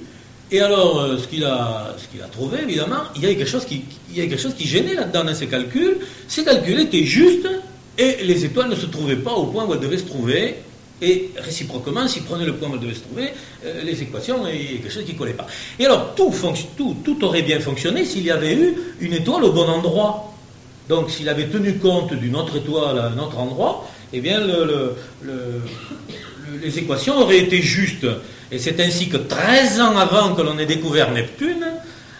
Et 0.50 0.60
alors, 0.60 1.00
euh, 1.00 1.18
ce 1.18 1.26
qu'il 1.26 1.44
a, 1.44 1.94
a 2.22 2.28
trouvé, 2.30 2.58
évidemment, 2.62 3.04
il 3.16 3.22
y 3.22 3.24
avait 3.24 3.36
quelque 3.36 3.48
chose 3.48 3.64
qui, 3.64 3.84
il 4.10 4.22
y 4.22 4.28
quelque 4.28 4.40
chose 4.40 4.54
qui 4.54 4.66
gênait 4.66 4.94
là-dedans 4.94 5.24
dans 5.24 5.34
ces 5.34 5.46
calculs. 5.46 5.96
Ces 6.28 6.44
calculs 6.44 6.80
étaient 6.80 7.04
justes 7.04 7.48
et 7.98 8.24
les 8.24 8.44
étoiles 8.44 8.68
ne 8.68 8.74
se 8.74 8.86
trouvaient 8.86 9.16
pas 9.16 9.32
au 9.32 9.46
point 9.46 9.64
où 9.64 9.74
elles 9.74 9.80
devaient 9.80 9.98
se 9.98 10.04
trouver. 10.04 10.56
Et 11.02 11.30
réciproquement, 11.36 12.06
s'il 12.08 12.22
prenait 12.22 12.46
le 12.46 12.54
point 12.54 12.68
où 12.68 12.74
elles 12.74 12.80
devaient 12.80 12.94
se 12.94 13.00
trouver, 13.00 13.30
euh, 13.64 13.82
les 13.82 14.00
équations, 14.02 14.46
il 14.46 14.54
y 14.54 14.66
avait 14.66 14.74
quelque 14.76 14.92
chose 14.92 15.04
qui 15.04 15.12
ne 15.12 15.18
collait 15.18 15.32
pas. 15.32 15.46
Et 15.78 15.86
alors, 15.86 16.14
tout, 16.14 17.24
aurait 17.24 17.42
bien 17.42 17.60
fonctionné 17.60 18.04
s'il 18.04 18.24
y 18.24 18.30
avait 18.30 18.54
eu 18.54 18.74
une 19.00 19.12
étoile 19.12 19.44
au 19.44 19.52
bon 19.52 19.68
endroit. 19.68 20.32
Donc, 20.88 21.10
s'il 21.10 21.28
avait 21.28 21.46
tenu 21.46 21.78
compte 21.78 22.14
d'une 22.14 22.36
autre 22.36 22.56
étoile 22.56 22.98
à 22.98 23.06
un 23.06 23.18
autre 23.18 23.38
endroit, 23.38 23.88
eh 24.12 24.20
bien, 24.20 24.40
le, 24.40 24.94
les 26.62 26.78
équations 26.78 27.20
auraient 27.20 27.40
été 27.40 27.60
justes. 27.60 28.06
Et 28.52 28.58
c'est 28.58 28.80
ainsi 28.80 29.08
que 29.08 29.16
13 29.16 29.80
ans 29.80 29.96
avant 29.96 30.34
que 30.34 30.42
l'on 30.42 30.58
ait 30.58 30.66
découvert 30.66 31.10
Neptune, 31.10 31.64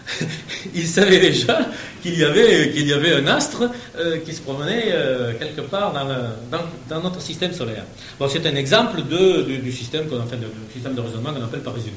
il 0.75 0.87
savait 0.87 1.19
déjà 1.19 1.67
qu'il 2.03 2.19
y 2.19 2.25
avait, 2.25 2.71
qu'il 2.73 2.87
y 2.87 2.93
avait 2.93 3.14
un 3.14 3.27
astre 3.27 3.71
euh, 3.99 4.19
qui 4.19 4.33
se 4.33 4.40
promenait 4.43 4.87
euh, 4.88 5.33
quelque 5.38 5.62
part 5.62 5.93
dans, 5.93 6.61
dans, 6.88 7.03
notre 7.03 7.21
système 7.21 7.53
solaire. 7.53 7.85
Bon, 8.19 8.29
c'est 8.29 8.47
un 8.47 8.55
exemple 8.55 9.03
de, 9.03 9.43
du 9.43 9.73
système, 9.73 10.05
enfin, 10.12 10.37
de, 10.37 10.47
système 10.73 10.95
de 10.95 11.01
raisonnement 11.01 11.33
qu'on 11.33 11.45
appelle 11.45 11.61
par 11.61 11.75
résumé. 11.75 11.97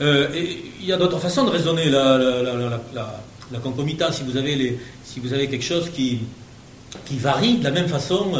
Euh, 0.00 0.28
il 0.80 0.86
y 0.86 0.92
a 0.92 0.96
d'autres 0.96 1.18
façons 1.18 1.44
de 1.44 1.50
raisonner 1.50 1.90
la, 1.90 2.18
la, 2.18 3.58
concomitance. 3.62 4.16
Si 4.16 4.22
vous, 4.22 4.36
avez 4.36 4.54
les, 4.54 4.78
si 5.04 5.20
vous 5.20 5.32
avez 5.32 5.48
quelque 5.48 5.64
chose 5.64 5.90
qui, 5.90 6.20
qui 7.04 7.18
varie 7.18 7.58
de 7.58 7.64
la 7.64 7.70
même 7.70 7.88
façon 7.88 8.32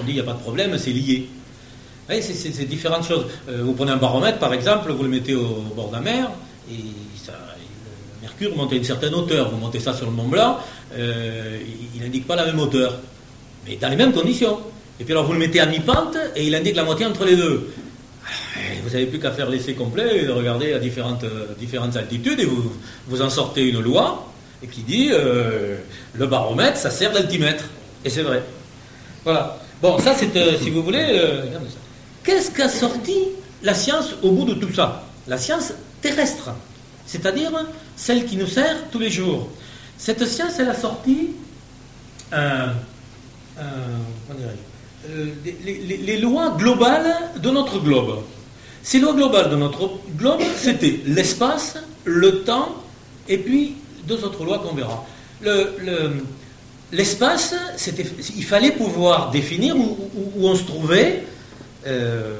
on 0.00 0.04
dit 0.04 0.12
il 0.12 0.14
n'y 0.14 0.20
a 0.20 0.24
pas 0.24 0.32
de 0.32 0.38
problème, 0.38 0.78
c'est 0.78 0.92
lié. 0.92 1.28
c'est 2.08 2.64
différentes 2.64 3.06
choses. 3.06 3.26
Vous 3.48 3.74
prenez 3.74 3.92
un 3.92 3.98
baromètre, 3.98 4.38
par 4.38 4.54
exemple, 4.54 4.90
vous 4.92 5.02
le 5.02 5.10
mettez 5.10 5.34
au, 5.34 5.62
bord 5.76 5.88
de 5.88 5.94
la 5.94 6.00
mer, 6.00 6.30
mercure 8.22 8.56
monte 8.56 8.72
à 8.72 8.76
une 8.76 8.84
certaine 8.84 9.14
hauteur. 9.14 9.50
Vous 9.50 9.56
montez 9.56 9.80
ça 9.80 9.94
sur 9.94 10.06
le 10.06 10.12
Mont 10.12 10.28
Blanc, 10.28 10.58
euh, 10.94 11.58
il 11.94 12.02
n'indique 12.02 12.26
pas 12.26 12.36
la 12.36 12.46
même 12.46 12.58
hauteur, 12.58 12.98
mais 13.66 13.76
dans 13.76 13.88
les 13.88 13.96
mêmes 13.96 14.12
conditions. 14.12 14.58
Et 14.98 15.04
puis 15.04 15.12
alors 15.12 15.24
vous 15.24 15.32
le 15.32 15.38
mettez 15.38 15.60
à 15.60 15.66
mi-pente, 15.66 16.16
et 16.36 16.46
il 16.46 16.54
indique 16.54 16.76
la 16.76 16.84
moitié 16.84 17.06
entre 17.06 17.24
les 17.24 17.36
deux. 17.36 17.72
Vous 18.84 18.90
n'avez 18.90 19.06
plus 19.06 19.18
qu'à 19.18 19.32
faire 19.32 19.48
l'essai 19.48 19.74
complet 19.74 20.22
et 20.22 20.26
de 20.26 20.32
regarder 20.32 20.72
à 20.74 20.78
différentes, 20.78 21.24
différentes 21.58 21.96
altitudes, 21.96 22.40
et 22.40 22.44
vous, 22.44 22.72
vous 23.08 23.22
en 23.22 23.30
sortez 23.30 23.68
une 23.68 23.80
loi 23.80 24.30
qui 24.68 24.82
dit 24.82 25.08
euh, 25.10 25.78
le 26.14 26.26
baromètre, 26.26 26.76
ça 26.76 26.90
sert 26.90 27.12
d'altimètre. 27.12 27.64
Et 28.04 28.10
c'est 28.10 28.22
vrai. 28.22 28.42
Voilà. 29.24 29.58
Bon, 29.80 29.98
ça 29.98 30.14
c'est, 30.14 30.34
euh, 30.36 30.58
si 30.60 30.70
vous 30.70 30.82
voulez, 30.82 31.06
euh, 31.12 31.42
qu'est-ce 32.22 32.50
qu'a 32.50 32.68
sorti 32.68 33.16
la 33.62 33.74
science 33.74 34.14
au 34.22 34.32
bout 34.32 34.44
de 34.44 34.54
tout 34.54 34.72
ça? 34.72 35.04
La 35.26 35.38
science 35.38 35.72
terrestre, 36.00 36.50
c'est-à-dire 37.06 37.52
celle 37.96 38.26
qui 38.26 38.36
nous 38.36 38.46
sert 38.46 38.76
tous 38.90 38.98
les 38.98 39.10
jours. 39.10 39.48
Cette 39.98 40.26
science, 40.26 40.58
elle 40.58 40.68
a 40.68 40.74
sorti 40.74 41.30
euh, 42.32 42.68
les, 45.64 46.16
lois 46.18 46.54
globales 46.56 47.14
de 47.36 47.50
notre 47.50 47.78
globe. 47.78 48.20
Ces 48.82 48.98
lois 48.98 49.14
globales 49.14 49.50
de 49.50 49.56
notre 49.56 49.90
globe, 50.16 50.40
c'était 50.56 51.00
l'espace, 51.06 51.76
le 52.04 52.42
temps, 52.42 52.76
et 53.28 53.38
puis 53.38 53.76
deux 54.06 54.24
autres 54.24 54.44
lois 54.44 54.58
qu'on 54.58 54.74
verra. 54.74 55.04
Le, 55.42 56.12
l'espace, 56.92 57.54
il 58.36 58.44
fallait 58.44 58.72
pouvoir 58.72 59.30
définir 59.30 59.76
où, 59.76 59.96
on 60.40 60.54
se 60.54 60.64
trouvait 60.64 61.24
euh, 61.86 62.34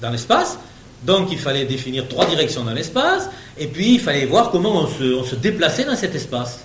dans 0.00 0.10
l'espace, 0.10 0.58
Donc 1.02 1.28
il 1.30 1.38
fallait 1.38 1.64
définir 1.64 2.08
trois 2.08 2.26
directions 2.26 2.64
dans 2.64 2.72
l'espace, 2.72 3.28
et 3.58 3.66
puis 3.66 3.94
il 3.94 4.00
fallait 4.00 4.26
voir 4.26 4.50
comment 4.50 4.82
on 4.82 4.86
se, 4.86 5.34
déplaçait 5.36 5.84
dans 5.84 5.96
cet 5.96 6.14
espace. 6.14 6.60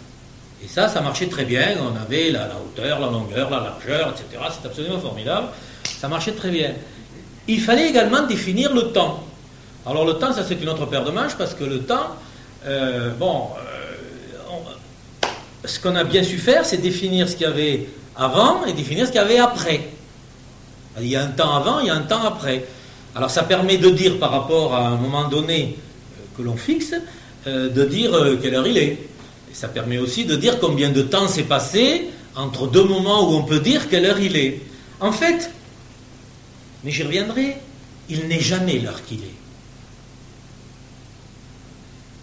Et 0.64 0.68
ça, 0.68 0.88
ça 0.88 1.02
marchait 1.02 1.28
très 1.28 1.44
bien. 1.44 1.76
On 1.82 2.00
avait 2.00 2.30
la, 2.32 2.50
hauteur, 2.64 3.00
la 3.00 3.08
longueur, 3.08 3.50
la 3.50 3.60
largeur, 3.60 4.14
etc. 4.14 4.44
C'est 4.52 4.68
absolument 4.68 5.00
formidable. 5.00 5.48
Ça 5.84 6.08
marchait 6.08 6.34
très 6.34 6.50
bien. 6.50 6.74
Il 7.48 7.60
fallait 7.60 7.90
également 7.90 8.26
définir 8.28 8.74
le 8.74 8.92
temps. 8.92 9.24
Alors 9.86 10.06
le 10.06 10.14
temps, 10.14 10.32
ça 10.32 10.44
c'est 10.48 10.62
une 10.62 10.70
autre 10.70 10.86
paire 10.86 11.04
de 11.04 11.12
manches, 11.12 11.36
parce 11.36 11.54
que 11.54 11.64
le 11.64 11.80
temps, 11.82 12.16
euh, 12.66 13.10
bon, 13.18 13.48
euh, 13.58 15.28
ce 15.66 15.80
qu'on 15.80 15.96
a 15.96 16.04
bien 16.04 16.24
su 16.24 16.38
faire, 16.38 16.66
c'est 16.66 16.78
définir 16.78 17.28
ce 17.28 17.36
qu'il 17.36 17.48
y 17.48 17.50
avait 17.50 17.90
avant 18.16 18.66
et 18.66 18.74
définir 18.74 19.08
ce 19.08 19.12
qu'il 19.12 19.22
y 19.22 19.24
avait 19.24 19.40
après. 19.40 19.90
Il 21.00 21.08
y 21.08 21.16
a 21.16 21.24
un 21.24 21.28
temps 21.28 21.56
avant, 21.56 21.80
il 21.80 21.88
y 21.88 21.90
a 21.90 21.96
un 21.96 22.02
temps 22.02 22.24
après. 22.26 22.66
Alors 23.16 23.30
ça 23.30 23.44
permet 23.44 23.78
de 23.78 23.90
dire 23.90 24.20
par 24.20 24.32
rapport 24.32 24.74
à 24.74 24.88
un 24.88 24.96
moment 24.96 25.28
donné 25.28 25.76
euh, 25.76 26.38
que 26.38 26.42
l'on 26.42 26.56
fixe, 26.56 26.94
euh, 27.48 27.70
de 27.70 27.86
dire 27.86 28.14
euh, 28.14 28.38
quelle 28.42 28.56
heure 28.56 28.68
il 28.68 28.78
est. 28.78 28.92
Et 29.52 29.54
ça 29.54 29.68
permet 29.68 29.98
aussi 29.98 30.26
de 30.26 30.36
dire 30.36 30.60
combien 30.60 30.90
de 30.90 31.02
temps 31.02 31.28
s'est 31.28 31.44
passé 31.44 32.10
entre 32.36 32.68
deux 32.68 32.86
moments 32.86 33.30
où 33.30 33.34
on 33.36 33.44
peut 33.44 33.60
dire 33.60 33.90
quelle 33.90 34.06
heure 34.06 34.20
il 34.20 34.38
est. 34.38 34.62
En 35.02 35.12
fait, 35.12 35.52
mais 36.84 36.92
j'y 36.92 37.04
reviendrai, 37.04 37.58
il 38.10 38.28
n'est 38.28 38.40
jamais 38.40 38.80
l'heure 38.80 39.04
qu'il 39.04 39.24
est. 39.24 39.36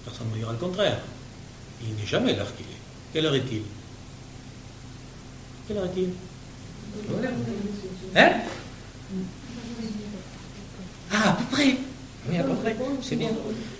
Personne 0.05 0.26
ne 0.28 0.32
me 0.32 0.39
dira 0.39 0.53
le 0.53 0.59
contraire. 0.59 1.01
Il 1.82 1.95
n'est 1.95 2.07
jamais 2.07 2.34
l'heure 2.34 2.55
qu'il 2.57 2.64
est. 2.64 2.80
Quelle 3.12 3.26
heure 3.26 3.34
est-il? 3.34 3.62
Quelle 5.66 5.76
heure 5.76 5.84
est-il? 5.84 6.11
Hein? 8.16 8.30
Ah, 11.13 11.31
à 11.31 11.33
peu 11.33 11.45
près. 11.51 11.77
Oui, 12.29 12.39
à 12.39 12.43
peu 12.43 12.55
près. 12.55 12.77
C'est 13.03 13.17
bien. 13.17 13.29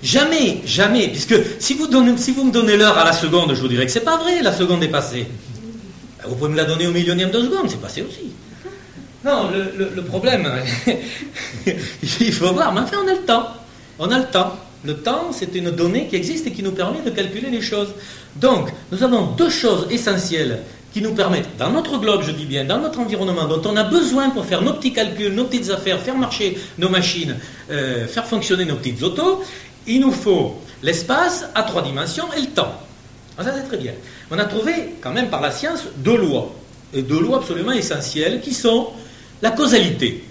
Jamais, 0.03 0.61
jamais, 0.65 1.09
puisque 1.09 1.35
si 1.59 1.75
vous, 1.75 1.87
donnez, 1.87 2.17
si 2.17 2.33
vous 2.33 2.45
me 2.45 2.53
donnez 2.53 2.77
l'heure 2.77 2.97
à 2.97 3.05
la 3.05 3.13
seconde, 3.13 3.55
je 3.55 3.61
vous 3.61 3.69
dirais 3.69 3.85
que 3.85 3.93
c'est 3.93 4.01
pas 4.01 4.17
vrai, 4.17 4.43
la 4.43 4.53
seconde 4.53 4.83
est 4.83 4.89
passée. 4.89 5.27
Vous 6.27 6.35
pouvez 6.35 6.51
me 6.51 6.57
la 6.57 6.65
donner 6.65 6.87
au 6.87 6.93
millionième 6.93 7.31
de 7.31 7.41
seconde, 7.41 7.69
c'est 7.69 7.81
passé 7.81 8.03
aussi. 8.03 8.33
Non, 9.25 9.51
le, 9.51 10.03
problème, 10.03 10.49
il 12.21 12.33
faut 12.33 12.53
voir, 12.53 12.73
mais 12.73 12.81
enfin, 12.81 12.99
on 13.05 13.09
a 13.09 13.15
le 13.15 13.23
temps. 13.23 13.49
On 13.99 14.11
a 14.11 14.19
le 14.19 14.27
temps. 14.27 14.57
Le 14.85 14.97
temps, 14.97 15.31
c'est 15.33 15.55
une 15.57 15.73
donnée 15.73 16.07
qui 16.07 16.15
existe 16.15 16.47
et 16.47 16.53
qui 16.53 16.63
nous 16.63 16.71
permet 16.71 17.03
de 17.03 17.11
calculer 17.11 17.51
les 17.51 17.61
choses. 17.61 17.89
Donc, 18.37 18.69
nous 18.93 19.03
avons 19.03 19.33
deux 19.33 19.51
choses 19.51 19.89
essentielles 19.91 20.63
qui 20.99 21.05
nous 21.05 21.15
permettent, 21.15 21.57
dans 21.57 21.71
notre 21.71 21.97
globe, 21.99 22.23
je 22.27 22.33
dis 22.33 22.45
bien, 22.45 22.65
dans 22.65 22.81
notre 22.81 22.99
environnement, 22.99 23.45
dont 23.45 23.63
on 23.71 23.77
a 23.77 23.85
besoin 23.85 24.31
pour 24.31 24.45
faire 24.45 24.63
nos 24.63 24.73
petits 24.73 24.93
calculs, 24.93 25.33
nos 25.33 25.45
petites 25.45 25.71
affaires, 25.71 26.01
faire 26.01 26.17
marcher 26.17 26.59
nos 26.77 26.89
machines, 26.89 27.37
euh, 27.71 28.09
faire 28.09 28.27
fonctionner 28.27 28.65
nos 28.65 28.75
petites 28.75 29.01
autos, 29.05 29.45
il 29.87 30.01
nous 30.01 30.11
faut 30.11 30.61
l'espace 30.83 31.45
à 31.55 31.63
trois 31.63 31.83
dimensions 31.83 32.25
et 32.37 32.41
le 32.41 32.49
temps. 32.49 32.83
Ah, 33.37 33.45
ça, 33.45 33.55
c'est 33.55 33.69
très 33.69 33.77
bien. 33.77 33.93
On 34.33 34.39
a 34.41 34.45
trouvé, 34.47 34.97
quand 35.01 35.13
même, 35.13 35.29
par 35.29 35.41
la 35.41 35.53
science, 35.53 35.85
deux 35.99 36.17
lois, 36.17 36.53
et 36.93 37.03
deux 37.03 37.21
lois 37.21 37.37
absolument 37.37 37.71
essentielles, 37.71 38.41
qui 38.41 38.53
sont 38.53 38.89
la 39.41 39.53
causalité. 39.53 40.25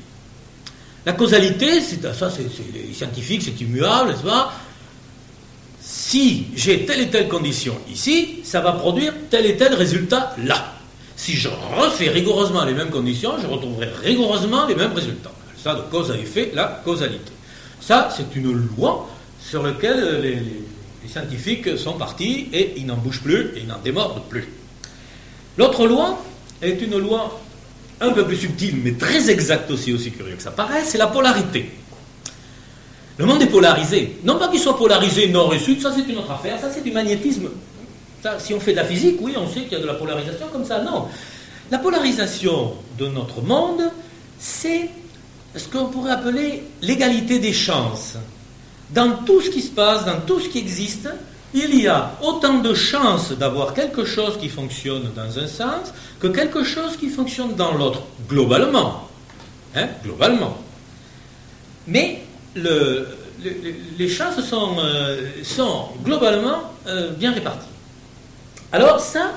La 1.05 1.13
causalité, 1.13 1.80
c'est, 1.80 2.01
ça, 2.13 2.30
c'est, 2.30 2.93
scientifique, 2.93 3.41
c'est 3.41 3.61
immuable, 3.61 4.09
n'est-ce 4.09 4.24
pas? 4.24 4.51
Si 6.08 6.45
j'ai 6.55 6.86
telle 6.86 7.01
et 7.01 7.10
telle 7.10 7.28
condition 7.28 7.76
ici, 7.91 8.39
ça 8.43 8.62
va 8.62 8.72
produire 8.72 9.14
tel 9.30 9.45
et 9.45 9.58
tel 9.58 9.74
résultat 9.74 10.34
là. 10.41 10.74
Si 11.18 11.34
je 11.34 11.49
refais 11.49 12.08
rigoureusement 12.08 12.64
les 12.64 12.74
mêmes 12.74 12.91
conditions, 12.91 13.34
je 13.41 13.45
retrouverai 13.45 13.89
rigoureusement 14.05 14.66
les 14.68 14.76
mêmes 14.76 14.93
résultats. 14.93 15.34
Ça, 15.62 15.76
de 15.76 15.82
cause 15.91 16.10
à 16.10 16.16
effet, 16.16 16.51
la 16.53 16.82
causalité. 16.86 17.34
Ça, 17.82 18.08
c'est 18.16 18.34
une 18.39 18.53
loi 18.53 19.10
sur 19.41 19.64
laquelle 19.64 20.22
les, 20.22 21.10
scientifiques 21.10 21.78
sont 21.78 21.93
partis 21.93 22.47
et 22.53 22.76
ils 22.78 22.86
n'en 22.86 22.95
bougent 22.95 23.24
plus 23.24 23.51
et 23.55 23.60
ils 23.64 23.68
n'en 23.68 23.80
démordent 23.80 24.24
plus. 24.30 24.47
L'autre 25.58 25.88
loi 25.88 26.24
est 26.62 26.82
une 26.82 26.99
loi 26.99 27.38
un 27.99 28.12
peu 28.12 28.26
plus 28.26 28.38
subtile, 28.38 28.78
mais 28.82 28.93
très 28.93 29.30
exacte 29.30 29.70
aussi, 29.72 29.91
aussi 29.91 30.12
curieux 30.12 30.36
que 30.36 30.43
ça 30.43 30.51
paraît, 30.51 30.86
c'est 30.86 30.97
la 30.97 31.08
polarité. 31.08 31.70
Le 33.18 33.26
monde 33.26 33.41
est 33.41 33.47
polarisé. 33.47 34.18
Non 34.24 34.38
pas 34.38 34.47
qu'il 34.47 34.59
soit 34.59 34.78
polarisé 34.78 35.28
nord 35.30 35.53
et 35.53 35.59
sud, 35.59 35.82
ça 35.82 35.91
c'est 35.95 36.09
une 36.11 36.20
autre 36.20 36.32
affaire, 36.32 36.59
ça 36.59 36.70
c'est 36.72 36.84
du 36.84 36.91
magnétisme. 36.91 37.49
si 38.39 38.53
on 38.53 38.59
fait 38.59 38.72
de 38.72 38.78
la 38.78 38.86
physique, 38.86 39.18
oui, 39.22 39.34
on 39.38 39.47
sait 39.47 39.61
qu'il 39.61 39.74
y 39.74 39.76
a 39.76 39.80
de 39.80 39.88
la 39.88 39.95
polarisation 39.95 40.47
comme 40.51 40.65
ça. 40.65 40.82
Non. 40.82 41.07
La 41.72 41.80
polarisation 41.80 42.74
de 42.97 43.07
notre 43.07 43.41
monde, 43.41 43.82
c'est 44.39 44.89
ce 45.55 45.68
qu'on 45.68 45.86
pourrait 45.86 46.11
appeler 46.11 46.63
l'égalité 46.82 47.39
des 47.39 47.53
chances. 47.53 48.18
Dans 48.91 49.24
tout 49.26 49.41
ce 49.41 49.49
qui 49.49 49.61
se 49.61 49.72
passe, 49.72 50.05
dans 50.05 50.22
tout 50.26 50.39
ce 50.39 50.47
qui 50.47 50.59
existe, 50.59 51.09
il 51.53 51.76
y 51.76 51.88
a 51.88 52.11
autant 52.22 52.59
de 52.59 52.74
chances 52.74 53.32
d'avoir 53.32 53.74
quelque 53.74 54.05
chose 54.05 54.38
qui 54.39 54.49
fonctionne 54.49 55.11
dans 55.15 55.39
un 55.39 55.47
sens 55.47 55.93
que 56.20 56.28
quelque 56.28 56.63
chose 56.63 56.97
qui 56.97 57.09
fonctionne 57.09 57.55
dans 57.55 57.74
l'autre, 57.74 58.01
globalement. 58.30 59.07
Hein, 59.76 59.88
globalement. 60.03 60.57
Mais 61.88 62.22
les 62.64 64.10
chances 64.10 64.41
sont, 64.41 64.78
euh, 64.80 65.30
sont 65.43 65.89
globalement 66.03 66.74
euh, 66.88 67.12
bien 67.12 67.32
réparties. 67.32 67.68
Alors 68.72 68.99
ça, 68.99 69.34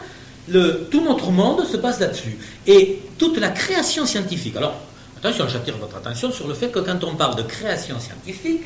tout 0.91 1.05
notre 1.05 1.31
monde 1.31 1.65
se 1.67 1.77
passe 1.77 2.01
là-dessus. 2.01 2.37
Et 2.67 3.01
toute 3.19 3.39
la 3.39 3.51
création 3.51 4.07
scientifique. 4.07 4.57
Alors, 4.57 4.75
attention, 5.19 5.47
j'attire 5.49 5.77
votre 5.77 5.97
attention 5.97 6.33
sur 6.33 6.49
le 6.49 6.55
fait 6.55 6.69
que 6.69 6.81
quand 6.81 7.05
on 7.05 7.15
parle 7.15 7.37
de 7.37 7.43
création 7.43 8.01
scientifique, 8.01 8.63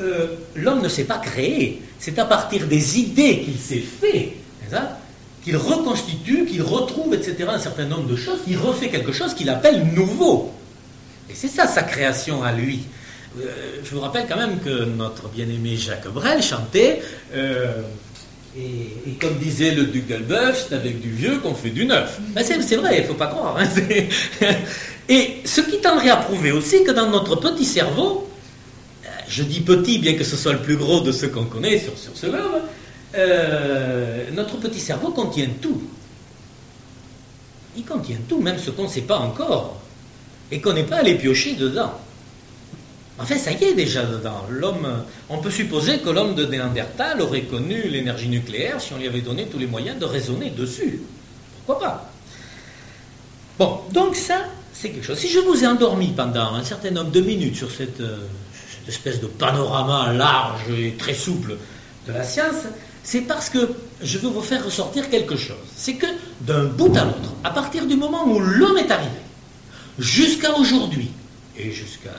euh, 0.00 0.28
l'homme 0.54 0.82
ne 0.82 0.88
s'est 0.88 1.04
pas 1.04 1.18
créé. 1.18 1.82
C'est 1.98 2.18
à 2.18 2.24
partir 2.24 2.66
des 2.66 2.98
idées 2.98 3.40
qu'il 3.40 3.58
s'est 3.58 3.80
fait, 4.00 4.36
qu'il 5.44 5.56
reconstitue, 5.56 6.46
qu'il 6.46 6.62
retrouve, 6.62 7.14
etc., 7.14 7.46
un 7.48 7.58
certain 7.58 7.84
nombre 7.84 8.08
de 8.08 8.16
choses, 8.16 8.42
qu'il 8.44 8.58
refait 8.58 8.88
quelque 8.88 9.12
chose 9.12 9.34
qu'il 9.34 9.50
appelle 9.50 9.84
nouveau. 9.94 10.52
Et 11.30 11.34
c'est 11.34 11.48
ça 11.48 11.66
sa 11.66 11.82
création 11.82 12.42
à 12.42 12.52
lui. 12.52 12.80
Euh, 13.36 13.80
je 13.84 13.94
vous 13.94 14.00
rappelle 14.00 14.26
quand 14.28 14.36
même 14.36 14.58
que 14.60 14.84
notre 14.84 15.28
bien-aimé 15.28 15.76
Jacques 15.76 16.08
Brel 16.08 16.42
chantait, 16.42 17.02
euh, 17.34 17.82
et, 18.56 19.12
comme 19.20 19.36
disait 19.38 19.72
le 19.72 19.84
duc 19.84 20.06
d'Elbeuf, 20.06 20.66
c'est 20.68 20.74
avec 20.74 21.00
du 21.00 21.10
vieux 21.10 21.38
qu'on 21.38 21.54
fait 21.54 21.70
du 21.70 21.84
neuf. 21.84 22.18
Ben, 22.34 22.42
c'est 22.42 22.76
vrai, 22.76 22.96
il 22.98 23.02
ne 23.02 23.06
faut 23.06 23.14
pas 23.14 23.26
croire. 23.26 23.58
Hein, 23.58 23.68
et 25.08 25.36
ce 25.44 25.60
qui 25.60 25.78
tendrait 25.78 26.10
à 26.10 26.16
prouver 26.16 26.52
aussi 26.52 26.82
que 26.82 26.90
dans 26.90 27.08
notre 27.08 27.36
petit 27.36 27.64
cerveau, 27.64 28.28
euh, 29.04 29.08
je 29.28 29.42
dis 29.42 29.60
petit 29.60 29.98
bien 29.98 30.14
que 30.14 30.24
ce 30.24 30.36
soit 30.36 30.54
le 30.54 30.60
plus 30.60 30.76
gros 30.76 31.00
de 31.00 31.12
ceux 31.12 31.28
qu'on 31.28 31.44
connaît 31.44 31.78
sur, 31.78 31.96
sur 31.96 32.16
ce 32.16 32.26
globe, 32.26 32.62
notre 34.34 34.56
petit 34.58 34.80
cerveau 34.80 35.10
contient 35.10 35.48
tout. 35.60 35.82
Il 37.76 37.84
contient 37.84 38.18
tout, 38.28 38.40
même 38.40 38.58
ce 38.58 38.70
qu'on 38.70 38.84
ne 38.84 38.88
sait 38.88 39.02
pas 39.02 39.18
encore, 39.18 39.80
et 40.50 40.60
qu'on 40.60 40.72
n'est 40.72 40.84
pas 40.84 40.96
allé 40.96 41.14
piocher 41.14 41.54
dedans. 41.54 41.92
Enfin, 43.18 43.36
ça 43.36 43.50
y 43.50 43.64
est 43.64 43.74
déjà 43.74 44.04
dedans. 44.04 44.46
L'homme, 44.48 45.04
on 45.28 45.38
peut 45.38 45.50
supposer 45.50 45.98
que 45.98 46.08
l'homme 46.08 46.34
de 46.36 46.46
Néandertal 46.46 47.20
aurait 47.20 47.42
connu 47.42 47.88
l'énergie 47.88 48.28
nucléaire 48.28 48.80
si 48.80 48.92
on 48.92 48.98
lui 48.98 49.08
avait 49.08 49.22
donné 49.22 49.46
tous 49.46 49.58
les 49.58 49.66
moyens 49.66 49.98
de 49.98 50.04
raisonner 50.04 50.50
dessus. 50.50 51.00
Pourquoi 51.66 51.84
pas? 51.84 52.10
Bon, 53.58 53.80
donc 53.92 54.14
ça, 54.14 54.44
c'est 54.72 54.90
quelque 54.90 55.04
chose. 55.04 55.18
Si 55.18 55.28
je 55.28 55.40
vous 55.40 55.64
ai 55.64 55.66
endormi 55.66 56.12
pendant 56.16 56.54
un 56.54 56.62
certain 56.62 56.92
nombre 56.92 57.10
de 57.10 57.20
minutes 57.20 57.56
sur 57.56 57.72
cette, 57.72 58.00
euh, 58.00 58.18
cette 58.52 58.88
espèce 58.88 59.20
de 59.20 59.26
panorama 59.26 60.12
large 60.12 60.70
et 60.70 60.94
très 60.96 61.14
souple 61.14 61.56
de 62.06 62.12
la 62.12 62.22
science, 62.22 62.66
c'est 63.02 63.22
parce 63.22 63.50
que 63.50 63.70
je 64.00 64.18
veux 64.18 64.28
vous 64.28 64.42
faire 64.42 64.64
ressortir 64.64 65.10
quelque 65.10 65.36
chose. 65.36 65.56
C'est 65.74 65.94
que 65.94 66.06
d'un 66.42 66.64
bout 66.64 66.96
à 66.96 67.04
l'autre, 67.04 67.32
à 67.42 67.50
partir 67.50 67.86
du 67.86 67.96
moment 67.96 68.28
où 68.28 68.38
l'homme 68.38 68.78
est 68.78 68.90
arrivé, 68.92 69.10
jusqu'à 69.98 70.56
aujourd'hui, 70.56 71.10
et 71.56 71.72
jusqu'à 71.72 72.14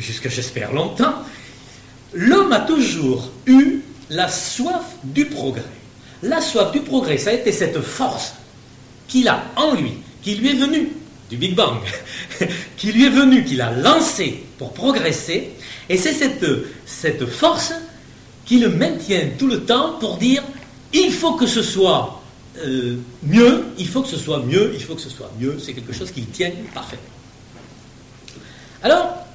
jusqu'à 0.00 0.28
j'espère 0.28 0.72
longtemps, 0.72 1.14
l'homme 2.12 2.52
a 2.52 2.60
toujours 2.60 3.30
eu 3.46 3.80
la 4.10 4.28
soif 4.28 4.84
du 5.04 5.26
progrès. 5.26 5.62
La 6.22 6.40
soif 6.40 6.72
du 6.72 6.80
progrès, 6.80 7.18
ça 7.18 7.30
a 7.30 7.32
été 7.34 7.52
cette 7.52 7.80
force 7.80 8.34
qu'il 9.08 9.28
a 9.28 9.44
en 9.56 9.74
lui, 9.74 9.92
qui 10.22 10.34
lui 10.34 10.50
est 10.50 10.54
venue 10.54 10.88
du 11.30 11.36
Big 11.36 11.54
Bang, 11.54 11.78
qui 12.76 12.92
lui 12.92 13.06
est 13.06 13.10
venue, 13.10 13.44
qu'il 13.44 13.60
a 13.60 13.70
lancé 13.72 14.42
pour 14.58 14.72
progresser, 14.72 15.50
et 15.88 15.96
c'est 15.96 16.12
cette, 16.12 17.26
force 17.26 17.72
qui 18.44 18.58
le 18.58 18.68
maintient 18.68 19.28
tout 19.38 19.46
le 19.46 19.64
temps 19.64 19.94
pour 19.98 20.18
dire 20.18 20.42
il 20.92 21.12
faut 21.12 21.34
que 21.34 21.46
ce 21.46 21.62
soit 21.62 22.20
euh, 22.58 22.96
mieux, 23.22 23.66
il 23.78 23.88
faut 23.88 24.02
que 24.02 24.08
ce 24.08 24.16
soit 24.16 24.40
mieux, 24.40 24.72
il 24.74 24.82
faut 24.82 24.94
que 24.94 25.00
ce 25.00 25.08
soit 25.08 25.30
mieux, 25.38 25.58
c'est 25.58 25.72
quelque 25.72 25.92
chose 25.92 26.10
qui 26.10 26.22
tient 26.22 26.50
parfaitement. 26.74 27.08
Alors, 28.82 29.26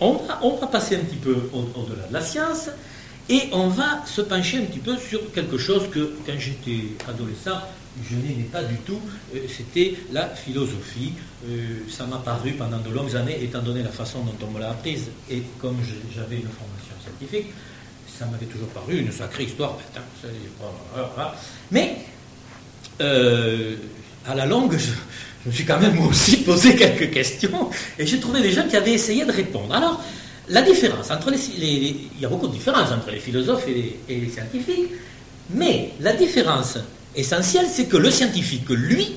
on 0.00 0.12
va, 0.60 0.66
passer 0.66 0.96
un 0.96 1.00
petit 1.00 1.16
peu 1.16 1.36
au-delà 1.52 2.06
de 2.08 2.12
la 2.12 2.20
science 2.20 2.68
et 3.28 3.42
on 3.52 3.68
va 3.68 4.04
se 4.06 4.22
pencher 4.22 4.58
un 4.58 4.62
petit 4.62 4.78
peu 4.78 4.96
sur 4.96 5.32
quelque 5.32 5.58
chose 5.58 5.88
que, 5.90 6.14
quand 6.26 6.38
j'étais 6.38 6.94
adolescent, 7.06 7.60
je 8.08 8.14
n'aimais 8.14 8.48
pas 8.50 8.62
du 8.62 8.76
tout, 8.78 9.00
euh, 9.34 9.40
c'était 9.48 9.94
la 10.12 10.28
philosophie. 10.28 11.12
Euh, 11.48 11.80
ça 11.90 12.06
m'a 12.06 12.18
paru 12.18 12.52
pendant 12.52 12.78
de 12.78 12.90
longues 12.90 13.16
années, 13.16 13.42
étant 13.42 13.60
donné 13.60 13.82
la 13.82 13.90
façon 13.90 14.20
dont 14.20 14.46
on 14.46 14.50
me 14.50 14.60
l'a 14.60 14.70
apprise, 14.70 15.10
et 15.30 15.42
comme 15.60 15.76
j'avais 16.14 16.36
une 16.36 16.42
formation 16.42 16.94
scientifique, 17.02 17.52
ça 18.18 18.26
m'avait 18.26 18.46
toujours 18.46 18.68
paru 18.68 18.98
une 18.98 19.12
sacrée 19.12 19.44
histoire 19.44 19.76
Mais, 21.70 21.96
euh, 23.00 23.76
à 24.26 24.34
la 24.34 24.46
longue, 24.46 24.76
me 25.48 25.52
suis 25.52 25.64
quand 25.64 25.80
même 25.80 25.98
aussi 26.06 26.38
posé 26.38 26.76
quelques 26.76 27.10
questions, 27.10 27.70
et 27.98 28.06
j'ai 28.06 28.20
trouvé 28.20 28.40
des 28.40 28.52
gens 28.52 28.66
qui 28.68 28.76
avaient 28.76 28.94
essayé 28.94 29.24
de 29.24 29.32
répondre. 29.32 29.74
Alors, 29.74 30.02
la 30.48 30.62
différence 30.62 31.10
entre 31.10 31.30
les, 31.30 31.38
il 31.58 32.20
y 32.20 32.24
a 32.24 32.28
beaucoup 32.28 32.48
de 32.48 32.52
différences 32.52 32.90
entre 32.90 33.10
les 33.10 33.20
philosophes 33.20 33.66
et 33.68 33.98
les 34.08 34.28
scientifiques, 34.30 34.90
mais 35.50 35.92
la 36.00 36.12
différence 36.14 36.78
essentiel, 37.14 37.66
c'est 37.70 37.86
que 37.86 37.96
le 37.96 38.10
scientifique, 38.10 38.68
lui, 38.70 39.16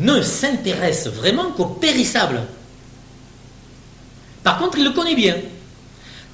ne 0.00 0.22
s'intéresse 0.22 1.08
vraiment 1.08 1.50
qu'au 1.52 1.66
périssable. 1.66 2.40
Par 4.42 4.58
contre, 4.58 4.78
il 4.78 4.84
le 4.84 4.90
connaît 4.90 5.14
bien. 5.14 5.36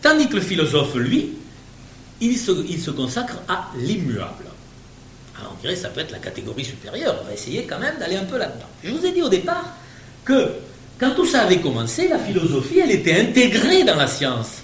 Tandis 0.02 0.28
que 0.28 0.36
le 0.36 0.40
philosophe, 0.40 0.94
lui, 0.94 1.30
il 2.20 2.36
se, 2.36 2.90
consacre 2.90 3.38
à 3.48 3.70
l'immuable. 3.76 4.44
Alors 5.38 5.54
on 5.56 5.60
dirait 5.62 5.76
ça 5.76 5.88
peut 5.88 6.00
être 6.00 6.12
la 6.12 6.18
catégorie 6.18 6.64
supérieure. 6.64 7.16
On 7.22 7.26
va 7.26 7.32
essayer 7.32 7.64
quand 7.64 7.78
même 7.78 7.98
d'aller 7.98 8.16
un 8.16 8.24
peu 8.24 8.38
là-dedans. 8.38 8.66
Je 8.82 8.90
vous 8.90 9.04
ai 9.04 9.12
dit 9.12 9.22
au 9.22 9.28
départ 9.28 9.74
que 10.24 10.52
quand 10.98 11.10
tout 11.12 11.26
ça 11.26 11.42
avait 11.42 11.58
commencé, 11.58 12.08
la 12.08 12.18
philosophie, 12.18 12.80
elle 12.80 12.90
était 12.90 13.20
intégrée 13.20 13.84
dans 13.84 13.96
la 13.96 14.06
science. 14.06 14.62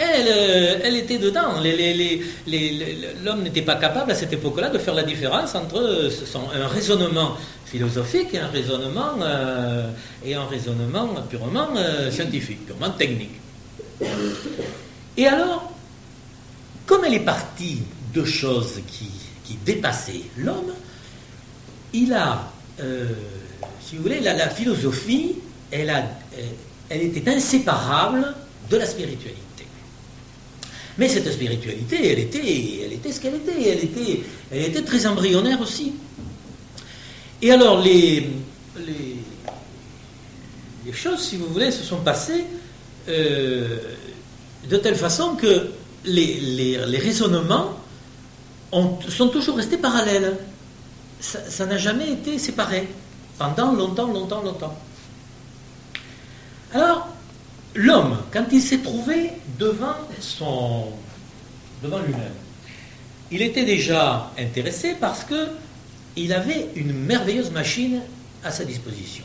Euh, 0.00 0.78
elle, 0.82 0.96
était 0.96 1.18
dedans. 1.18 1.54
L'homme 3.24 3.42
n'était 3.42 3.62
pas 3.62 3.76
capable 3.76 4.10
à 4.10 4.14
cette 4.14 4.32
époque-là 4.32 4.70
de 4.70 4.78
faire 4.78 4.94
la 4.94 5.02
différence 5.02 5.54
entre 5.54 5.78
euh, 5.78 6.10
un 6.54 6.66
raisonnement 6.66 7.36
philosophique 7.66 8.34
et 8.34 8.38
un 8.38 8.48
raisonnement, 8.48 9.14
euh, 9.20 9.88
et 10.24 10.34
un 10.34 10.46
raisonnement 10.46 11.08
purement 11.28 11.68
scientifique, 12.10 12.66
purement 12.66 12.90
technique. 12.90 13.40
Et 15.16 15.26
alors, 15.26 15.72
comme 16.86 17.04
elle 17.04 17.14
est 17.14 17.20
partie 17.20 17.82
de 18.12 18.24
choses 18.24 18.80
qui, 18.86 19.10
dépassaient 19.66 20.22
l'homme, 20.38 20.72
il 21.92 22.14
a, 22.14 22.50
si 23.80 23.96
vous 23.96 24.02
voulez, 24.02 24.20
la, 24.20 24.48
philosophie, 24.48 25.34
elle, 25.70 25.90
a, 25.90 26.04
elle 26.88 27.02
était 27.02 27.30
inséparable 27.30 28.34
de 28.70 28.76
la 28.78 28.86
spiritualité. 28.86 29.42
Mais 30.98 31.08
cette 31.08 31.32
spiritualité, 31.32 32.12
elle 32.12 32.18
était, 32.18 32.82
elle 32.84 32.92
était 32.92 33.12
ce 33.12 33.20
qu'elle 33.20 33.36
était. 33.36 33.70
Elle, 33.70 33.84
était. 33.84 34.20
elle 34.50 34.62
était 34.62 34.82
très 34.82 35.06
embryonnaire 35.06 35.58
aussi. 35.60 35.92
Et 37.40 37.50
alors, 37.50 37.80
les, 37.80 38.28
les, 38.86 39.16
choses, 40.92 41.20
si 41.20 41.36
vous 41.36 41.46
voulez, 41.46 41.70
se 41.70 41.82
sont 41.82 42.02
passées 42.02 42.44
euh, 43.08 43.78
de 44.68 44.76
telle 44.76 44.96
façon 44.96 45.34
que 45.34 45.70
les, 46.04 46.78
raisonnements 46.98 47.78
sont 48.72 49.28
toujours 49.28 49.56
restés 49.56 49.76
parallèles. 49.76 50.36
Ça 51.20 51.66
n'a 51.66 51.78
jamais 51.78 52.10
été 52.10 52.38
séparé 52.38 52.88
pendant 53.38 53.72
longtemps, 53.72 54.08
longtemps, 54.08 54.42
longtemps. 54.42 54.76
Alors, 56.74 57.08
l'homme, 57.74 58.18
quand 58.32 58.46
il 58.50 58.62
s'est 58.62 58.78
trouvé 58.78 59.30
devant, 59.58 59.94
son, 60.20 60.86
devant 61.82 61.98
lui-même, 61.98 62.32
il 63.30 63.42
était 63.42 63.64
déjà 63.64 64.30
intéressé 64.38 64.96
parce 64.98 65.24
qu'il 65.24 66.32
avait 66.32 66.70
une 66.74 66.92
merveilleuse 66.92 67.50
machine 67.50 68.00
à 68.42 68.50
sa 68.50 68.64
disposition. 68.64 69.24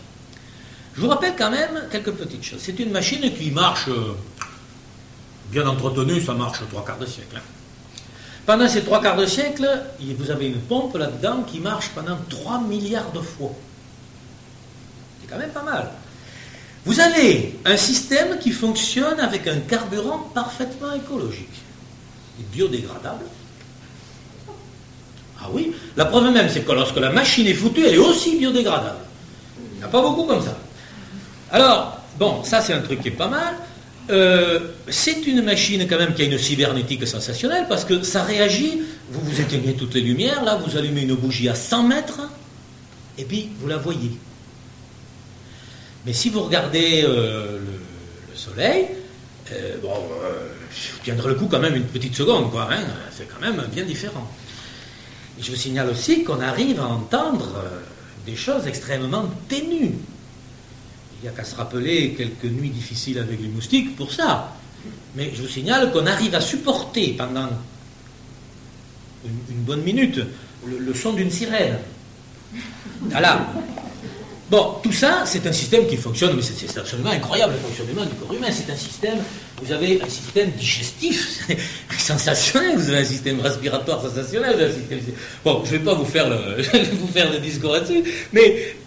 Je 0.96 1.02
vous 1.02 1.08
rappelle 1.10 1.36
quand 1.38 1.52
même 1.52 1.88
quelques 1.92 2.12
petites 2.12 2.44
choses. 2.44 2.60
C'est 2.62 2.80
une 2.80 2.92
machine 2.92 3.32
qui 3.34 3.52
marche, 3.52 3.88
euh, 3.88 4.16
bien 5.52 5.68
entretenue, 5.68 6.22
ça 6.22 6.34
marche 6.34 6.60
trois 6.70 6.84
quarts 6.84 6.98
de 6.98 7.06
siècle. 7.06 7.38
Hein. 7.38 7.57
Pendant 8.48 8.70
ces 8.70 8.82
trois 8.82 9.02
quarts 9.02 9.18
de 9.18 9.26
siècle, 9.26 9.68
vous 10.00 10.32
avez 10.32 10.48
une 10.48 10.62
pompe 10.62 10.96
là-dedans 10.96 11.44
qui 11.46 11.60
marche 11.60 11.90
pendant 11.90 12.18
3 12.30 12.62
milliards 12.62 13.12
de 13.12 13.20
fois. 13.20 13.52
C'est 15.20 15.28
quand 15.28 15.38
même 15.38 15.50
pas 15.50 15.64
mal. 15.64 15.92
Vous 16.86 16.98
avez 17.02 17.60
un 17.66 17.76
système 17.76 18.40
qui 18.40 18.52
fonctionne 18.52 19.20
avec 19.20 19.48
un 19.48 19.60
carburant 19.60 20.20
parfaitement 20.34 20.94
écologique 20.94 21.62
et 22.40 22.44
biodégradable. 22.56 23.26
Ah 25.42 25.50
oui, 25.52 25.76
la 25.98 26.06
preuve 26.06 26.32
même, 26.32 26.48
c'est 26.50 26.62
que 26.62 26.72
lorsque 26.72 26.96
la 26.96 27.10
machine 27.10 27.48
est 27.48 27.54
foutue, 27.54 27.86
elle 27.86 27.96
est 27.96 27.98
aussi 27.98 28.38
biodégradable. 28.38 29.00
Il 29.74 29.80
n'y 29.80 29.84
a 29.84 29.90
pas 29.90 30.02
beaucoup 30.02 30.24
comme 30.24 30.42
ça. 30.42 30.58
Alors, 31.52 32.00
bon, 32.18 32.46
ça 32.46 32.62
c'est 32.62 32.72
un 32.72 32.82
truc 32.82 33.02
qui 33.02 33.10
est 33.10 33.12
pas 33.12 33.28
mal. 33.28 33.56
Euh, 34.10 34.60
c'est 34.88 35.28
une 35.28 35.42
machine 35.42 35.86
quand 35.88 35.98
même 35.98 36.14
qui 36.14 36.22
a 36.22 36.26
une 36.26 36.38
cybernétique 36.38 37.06
sensationnelle 37.06 37.66
parce 37.68 37.84
que 37.84 38.04
ça 38.04 38.24
réagit, 38.24 38.82
vous 39.12 39.20
vous 39.22 39.42
éteignez 39.42 39.74
toutes 39.74 39.94
les 39.96 40.02
lumières, 40.02 40.44
là 40.46 40.56
vous 40.56 40.78
allumez 40.78 41.02
une 41.02 41.16
bougie 41.16 41.50
à 41.50 41.56
100 41.56 41.84
mètres 41.84 42.22
et 43.18 43.26
puis 43.26 43.50
vous 43.60 43.68
la 43.68 43.78
voyez. 43.78 44.12
Mais 46.08 46.14
si 46.14 46.30
vous 46.30 46.42
regardez 46.42 47.04
euh, 47.04 47.60
le, 47.60 48.38
soleil, 48.38 48.88
euh, 49.52 49.76
bon, 49.82 49.92
euh, 50.24 50.48
vous 50.72 51.00
tiendrez 51.04 51.28
le 51.28 51.36
coup 51.36 51.48
quand 51.48 51.60
même 51.60 51.76
une 51.76 51.84
petite 51.84 52.16
seconde, 52.16 52.50
quoi. 52.50 52.70
Hein, 52.72 52.86
c'est 53.12 53.28
quand 53.28 53.42
même 53.42 53.62
bien 53.74 53.84
différent. 53.84 54.26
Je 55.38 55.52
vous 55.52 55.58
signale 55.58 55.90
aussi 55.90 56.24
qu'on 56.24 56.40
arrive 56.40 56.80
à 56.80 56.88
entendre 56.88 57.62
des 58.26 58.38
choses 58.38 58.68
extrêmement 58.68 59.26
ténues. 59.50 59.96
Il 61.20 61.24
n'y 61.24 61.30
a 61.30 61.32
qu'à 61.32 61.44
se 61.44 61.56
rappeler 61.56 62.14
quelques 62.14 62.46
nuits 62.46 62.70
difficiles 62.70 63.18
avec 63.18 63.42
les 63.42 63.48
moustiques 63.48 63.96
pour 63.96 64.12
ça. 64.12 64.54
Mais 65.16 65.32
je 65.34 65.42
vous 65.42 65.48
signale 65.48 65.92
qu'on 65.92 66.06
arrive 66.06 66.36
à 66.36 66.42
supporter 66.42 67.16
pendant 67.18 67.50
une, 69.26 69.64
bonne 69.64 69.82
minute 69.82 70.20
le, 70.66 70.94
son 70.94 71.14
d'une 71.14 71.32
sirène. 71.32 71.78
Voilà. 73.02 73.48
Bon, 74.50 74.76
tout 74.82 74.94
ça, 74.94 75.24
c'est 75.26 75.46
un 75.46 75.52
système 75.52 75.86
qui 75.88 75.98
fonctionne, 75.98 76.34
mais 76.36 76.42
c'est 76.42 76.78
absolument 76.78 77.10
incroyable 77.10 77.54
le 77.54 77.60
fonctionnement 77.60 78.06
du 78.06 78.16
corps 78.16 78.34
humain. 78.34 78.48
C'est 78.50 78.72
un 78.72 78.78
système, 78.78 79.18
vous 79.62 79.72
avez 79.74 80.02
un 80.02 80.08
système 80.08 80.52
digestif 80.52 81.46
sensationnel, 81.98 82.78
vous 82.78 82.90
avez 82.90 83.00
un 83.00 83.06
système 83.06 83.42
respiratoire 83.42 84.02
sensationnel. 84.02 84.72
bon, 85.44 85.64
je 85.66 85.74
ne 85.74 85.78
vais 85.78 85.84
pas 85.84 85.96
vous 85.96 86.06
faire 86.06 86.30
le, 86.30 86.62
vous 86.94 87.08
faire 87.08 87.30
le 87.30 87.40
discours 87.40 87.74
là-dessus, 87.74 88.04
mais 88.32 88.78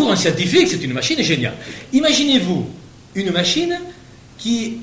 pour 0.00 0.10
un 0.10 0.16
scientifique, 0.16 0.66
c'est 0.66 0.82
une 0.82 0.94
machine 0.94 1.22
géniale. 1.22 1.52
Imaginez-vous 1.92 2.66
une 3.14 3.30
machine 3.32 3.78
qui, 4.38 4.78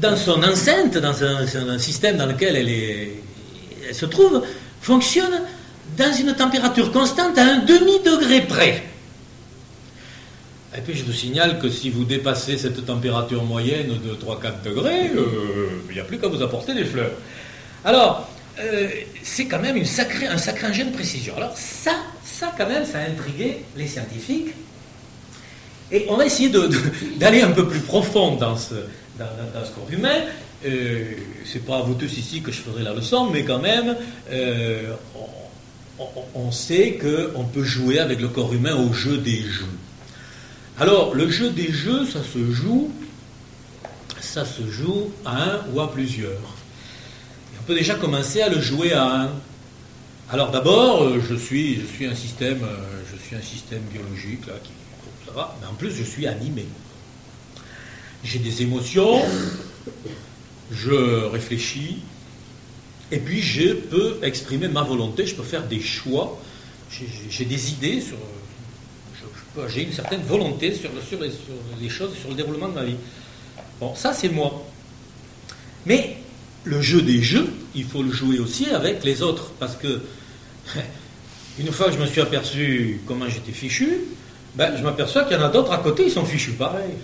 dans 0.00 0.16
son 0.16 0.42
enceinte, 0.42 0.98
dans 0.98 1.22
un, 1.22 1.78
système 1.78 2.16
dans 2.16 2.26
lequel 2.26 2.56
elle, 2.56 3.94
se 3.94 4.06
trouve, 4.06 4.42
fonctionne 4.80 5.40
dans 5.96 6.12
une 6.12 6.34
température 6.34 6.90
constante 6.90 7.38
à 7.38 7.44
un 7.44 7.58
demi-degré 7.58 8.40
près. 8.40 8.82
Et 10.76 10.80
puis 10.80 10.96
je 10.96 11.04
vous 11.04 11.12
signale 11.12 11.60
que 11.60 11.70
si 11.70 11.88
vous 11.88 12.04
dépassez 12.04 12.58
cette 12.58 12.84
température 12.84 13.44
moyenne 13.44 14.00
de 14.04 14.14
3-4 14.14 14.62
degrés, 14.64 15.12
euh, 15.14 15.68
il 15.88 15.94
n'y 15.94 16.00
a 16.00 16.04
plus 16.04 16.18
qu'à 16.18 16.26
vous 16.26 16.42
apporter 16.42 16.74
des 16.74 16.84
fleurs. 16.84 17.12
Alors, 17.84 18.28
euh, 18.58 18.88
c'est 19.22 19.46
quand 19.46 19.60
même 19.60 19.76
une 19.76 19.84
sacrée, 19.84 20.26
un 20.26 20.38
sacré 20.38 20.68
engin 20.68 20.86
de 20.86 20.92
précision. 20.92 21.36
Alors 21.36 21.56
ça, 21.56 21.92
ça 22.24 22.54
quand 22.56 22.68
même, 22.68 22.84
ça 22.84 22.98
a 22.98 23.02
intrigué 23.02 23.58
les 23.76 23.86
scientifiques. 23.86 24.54
Et 25.92 26.06
on 26.08 26.16
va 26.16 26.26
essayer 26.26 26.50
d'aller 27.16 27.42
un 27.42 27.50
peu 27.50 27.68
plus 27.68 27.80
profond 27.80 28.36
dans 28.36 28.56
ce, 28.56 28.74
dans, 29.18 29.64
ce 29.64 29.70
corps 29.72 29.90
humain. 29.90 30.22
Euh, 30.64 31.12
c'est 31.44 31.64
pas 31.64 31.78
à 31.78 31.82
vous 31.82 31.94
tous 31.94 32.16
ici 32.16 32.40
que 32.40 32.50
je 32.50 32.60
ferai 32.60 32.82
la 32.82 32.94
leçon, 32.94 33.30
mais 33.30 33.44
quand 33.44 33.60
même, 33.60 33.94
euh, 34.30 34.94
on, 35.98 36.06
on, 36.34 36.50
sait 36.50 36.98
qu'on 37.00 37.44
peut 37.44 37.62
jouer 37.62 37.98
avec 37.98 38.20
le 38.20 38.28
corps 38.28 38.52
humain 38.52 38.74
au 38.74 38.92
jeu 38.92 39.18
des 39.18 39.42
jeux. 39.42 39.66
Alors, 40.78 41.14
le 41.14 41.30
jeu 41.30 41.50
des 41.50 41.70
jeux, 41.72 42.04
ça 42.06 42.20
se 42.22 42.52
joue, 42.52 42.90
ça 44.20 44.44
se 44.44 44.62
joue 44.70 45.10
à 45.24 45.42
un 45.42 45.60
ou 45.72 45.80
à 45.80 45.92
plusieurs. 45.92 46.55
Peut 47.66 47.74
déjà 47.74 47.96
commencer 47.96 48.40
à 48.42 48.48
le 48.48 48.60
jouer 48.60 48.92
à 48.92 49.22
un. 49.22 49.30
Alors 50.30 50.50
d'abord, 50.50 51.02
euh, 51.02 51.20
je 51.28 51.34
suis, 51.34 51.80
un 52.08 52.14
système, 52.14 52.62
euh, 52.62 52.76
je 53.12 53.16
suis 53.22 53.36
un 53.36 53.42
système 53.42 53.82
biologique 53.92 54.46
là, 54.46 54.54
qui, 54.62 54.70
ça 55.26 55.32
va, 55.32 55.56
mais 55.60 55.66
en 55.66 55.74
plus 55.74 55.90
je 55.90 56.04
suis 56.04 56.26
animé. 56.26 56.66
J'ai 58.24 58.38
des 58.38 58.62
émotions, 58.62 59.20
je 60.70 61.24
réfléchis, 61.26 61.98
et 63.12 63.18
puis 63.18 63.40
je 63.40 63.74
peux 63.74 64.18
exprimer 64.22 64.68
ma 64.68 64.82
volonté, 64.82 65.26
je 65.26 65.34
peux 65.34 65.44
faire 65.44 65.64
des 65.64 65.80
choix, 65.80 66.40
j'ai 67.30 67.44
des 67.44 67.72
idées 67.72 68.00
sur 68.00 68.16
j'ai 69.68 69.84
une 69.84 69.92
certaine 69.92 70.20
volonté 70.20 70.74
sur, 70.74 70.90
sur, 71.08 71.18
les, 71.18 71.30
sur, 71.30 71.54
les, 71.80 71.88
choses, 71.88 72.14
sur 72.14 72.28
le 72.28 72.34
déroulement 72.34 72.68
de 72.68 72.74
ma 72.74 72.84
vie. 72.84 72.96
Bon, 73.80 73.94
ça 73.94 74.12
c'est 74.12 74.28
moi. 74.28 74.62
Mais 75.86 76.18
le 76.66 76.82
jeu 76.82 77.00
des 77.00 77.22
jeux, 77.22 77.48
il 77.74 77.84
faut 77.84 78.02
le 78.02 78.12
jouer 78.12 78.38
aussi 78.38 78.70
avec 78.70 79.04
les 79.04 79.22
autres, 79.22 79.52
parce 79.58 79.76
que 79.76 80.00
une 81.58 81.72
fois 81.72 81.86
que 81.86 81.92
je 81.92 81.98
me 81.98 82.06
suis 82.06 82.20
aperçu 82.20 83.00
comment 83.06 83.28
j'étais 83.28 83.52
fichu, 83.52 84.00
ben, 84.56 84.76
je 84.76 84.82
m'aperçois 84.82 85.24
qu'il 85.24 85.36
y 85.36 85.40
en 85.40 85.44
a 85.44 85.48
d'autres 85.48 85.72
à 85.72 85.78
côté, 85.78 86.04
ils 86.04 86.10
sont 86.10 86.24
fichus 86.24 86.52
pareil. 86.52 86.94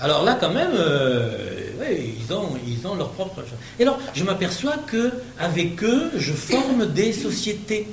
Alors 0.00 0.24
là, 0.24 0.38
quand 0.40 0.52
même, 0.52 0.70
euh, 0.74 1.70
ils, 1.90 2.32
ont, 2.32 2.56
ils 2.66 2.86
ont 2.86 2.94
leur 2.94 3.10
propre. 3.10 3.42
Et 3.78 3.82
alors, 3.82 3.98
je 4.14 4.24
m'aperçois 4.24 4.76
que 4.86 5.12
avec 5.38 5.82
eux, 5.82 6.10
je 6.16 6.32
forme 6.32 6.86
des 6.86 7.12
sociétés. 7.12 7.86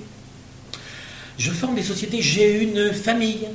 Je 1.37 1.51
forme 1.51 1.75
des 1.75 1.83
sociétés. 1.83 2.21
J'ai 2.21 2.63
une 2.63 2.93
famille. 2.93 3.47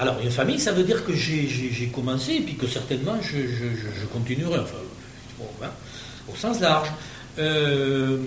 Alors, 0.00 0.16
une 0.22 0.30
famille, 0.30 0.58
ça 0.58 0.72
veut 0.72 0.82
dire 0.82 1.04
que 1.04 1.14
j'ai 1.14 1.90
commencé 1.94 2.34
et 2.34 2.40
puis 2.40 2.54
que 2.54 2.66
certainement 2.66 3.16
je, 3.22 4.06
continuerai. 4.12 4.58
Enfin, 4.58 4.76
hein, 5.62 5.70
au 6.30 6.36
sens 6.36 6.60
large. 6.60 6.88
Euh, 7.38 8.18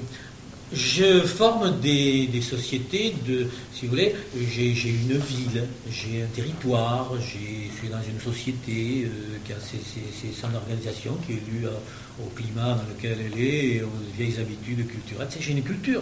je 0.74 1.22
forme 1.22 1.80
des, 1.80 2.28
sociétés 2.42 3.16
de, 3.26 3.48
si 3.72 3.86
vous 3.86 3.92
voulez, 3.92 4.16
j'ai 4.52 4.72
une 4.72 5.18
ville, 5.18 5.64
j'ai 5.92 6.24
un 6.24 6.28
territoire, 6.36 7.12
je 7.20 7.28
suis 7.28 7.90
dans 7.90 8.02
une 8.02 8.20
société 8.20 9.06
euh, 9.06 9.54
son 10.34 10.54
organisation, 10.56 11.18
qui 11.26 11.34
est 11.34 11.42
lue 11.52 11.68
au 12.20 12.30
climat 12.36 12.74
dans 12.74 12.96
lequel 12.96 13.20
elle 13.32 13.40
est, 13.40 13.84
aux 13.84 14.18
vieilles 14.18 14.40
habitudes 14.40 14.88
culturelles. 14.88 15.28
J'ai 15.40 15.52
une 15.52 15.64
culture, 15.64 16.02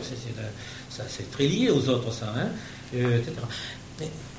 c'est 0.90 1.32
très 1.32 1.48
lié 1.48 1.70
aux 1.70 1.90
autres, 1.90 2.14
ça, 2.14 2.34
hein, 2.36 2.48
euh, 2.96 3.20
etc 3.20 3.34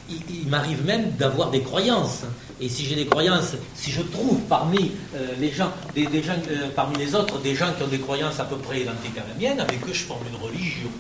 il, 0.09 0.49
m'arrive 0.49 0.85
même 0.85 1.11
d'avoir 1.13 1.51
des 1.51 1.63
croyances. 1.63 2.23
Et 2.61 2.69
si 2.69 2.85
j'ai 2.85 2.95
des 2.95 3.07
croyances, 3.07 3.53
si 3.75 3.91
je 3.91 4.03
trouve 4.03 4.41
parmi 4.43 4.93
euh, 5.15 5.33
les 5.41 5.51
gens, 5.51 5.73
des, 5.95 6.05
gens 6.23 6.37
euh, 6.51 6.69
parmi 6.75 6.97
les 6.99 7.15
autres, 7.15 7.39
des 7.39 7.55
gens 7.55 7.73
qui 7.73 7.83
ont 7.83 7.89
des 7.89 7.99
croyances 7.99 8.39
à 8.41 8.45
peu 8.45 8.57
près 8.57 8.83
identiques 8.83 9.19
à 9.19 9.27
la 9.27 9.35
mienne, 9.35 9.61
avec 9.61 9.81
eux 9.87 9.93
je 9.93 10.05
forme 10.05 10.23
une 10.29 10.41
religion, 10.41 10.91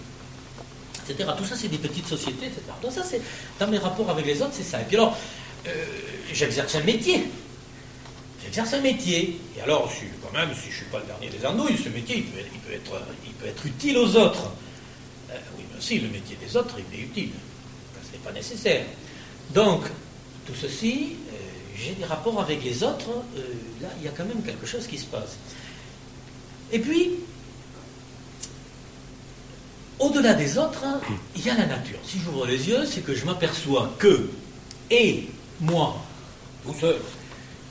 etc. 1.09 1.30
Tout 1.36 1.44
ça, 1.44 1.55
c'est 1.57 1.68
des 1.68 1.78
petites 1.78 2.07
sociétés, 2.07 2.46
etc. 2.46 2.62
Donc 2.82 2.92
ça, 2.92 3.02
c'est 3.05 3.20
dans 3.59 3.68
mes 3.68 3.78
rapports 3.78 4.11
avec 4.11 4.26
les 4.26 4.40
autres, 4.42 4.55
c'est 4.55 4.64
ça. 4.64 4.80
Et 4.80 4.84
puis 4.84 4.96
alors, 4.96 5.16
euh, 5.66 5.70
j'exerce 6.32 6.74
un 6.74 6.82
métier. 6.82 7.24
J'exerce 8.42 8.74
un 8.74 8.80
métier. 8.80 9.40
Et 9.57 9.61
alors, 9.61 9.90
si, 9.90 10.05
quand 10.22 10.36
même, 10.36 10.50
si 10.55 10.64
je 10.64 10.68
ne 10.68 10.72
suis 10.72 10.84
pas 10.86 10.98
le 10.98 11.07
dernier 11.07 11.28
des 11.28 11.46
andouilles, 11.46 11.78
ce 11.82 11.88
métier, 11.88 12.16
il 12.18 12.24
peut, 12.24 12.40
il 12.52 12.61
peut, 12.61 12.72
être, 12.72 13.02
il 13.26 13.32
peut 13.32 13.46
être 13.46 13.66
utile 13.66 13.96
aux 13.98 14.16
autres. 14.16 14.50
oui, 15.30 15.64
mais 15.70 15.78
aussi, 15.78 15.98
le 15.98 16.09
métier 16.09 16.36
des 16.36 16.57
autres, 16.57 16.76
il 16.92 16.98
est 16.98 17.02
utile 17.02 17.30
pas 18.24 18.32
nécessaire. 18.32 18.84
Donc, 19.54 19.84
tout 20.46 20.54
ceci, 20.54 21.16
euh, 21.32 21.36
j'ai 21.76 21.92
des 21.92 22.04
rapports 22.04 22.40
avec 22.40 22.64
les 22.64 22.82
autres, 22.82 23.10
euh, 23.36 23.40
là, 23.82 23.88
il 23.98 24.04
y 24.04 24.08
a 24.08 24.12
quand 24.12 24.24
même 24.24 24.42
quelque 24.42 24.66
chose 24.66 24.86
qui 24.86 24.98
se 24.98 25.06
passe. 25.06 25.36
Et 26.72 26.78
puis, 26.78 27.12
au-delà 29.98 30.34
des 30.34 30.58
autres, 30.58 30.82
il 31.36 31.44
y 31.44 31.50
a 31.50 31.54
la 31.54 31.66
nature. 31.66 31.98
Si 32.04 32.18
j'ouvre 32.18 32.46
les 32.46 32.68
yeux, 32.68 32.84
c'est 32.86 33.02
que 33.02 33.14
je 33.14 33.24
m'aperçois 33.24 33.94
que, 33.98 34.30
et 34.90 35.28
moi, 35.60 35.96
tout 36.64 36.74
seul, 36.74 36.96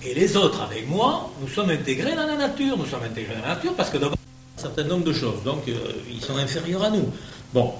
et 0.05 0.13
les 0.13 0.35
autres 0.35 0.61
avec 0.61 0.87
moi, 0.87 1.31
nous 1.39 1.47
sommes 1.47 1.69
intégrés 1.69 2.13
dans 2.13 2.27
la 2.27 2.35
nature. 2.35 2.77
Nous 2.77 2.85
sommes 2.85 3.03
intégrés 3.03 3.35
dans 3.35 3.47
la 3.47 3.55
nature 3.55 3.73
parce 3.73 3.89
que 3.89 3.97
d'abord, 3.97 4.17
un 4.57 4.61
certain 4.61 4.83
nombre 4.83 5.05
de 5.05 5.13
choses, 5.13 5.43
donc 5.43 5.67
euh, 5.67 5.73
ils 6.11 6.21
sont 6.21 6.35
inférieurs 6.35 6.83
à 6.83 6.89
nous. 6.89 7.09
Bon. 7.53 7.73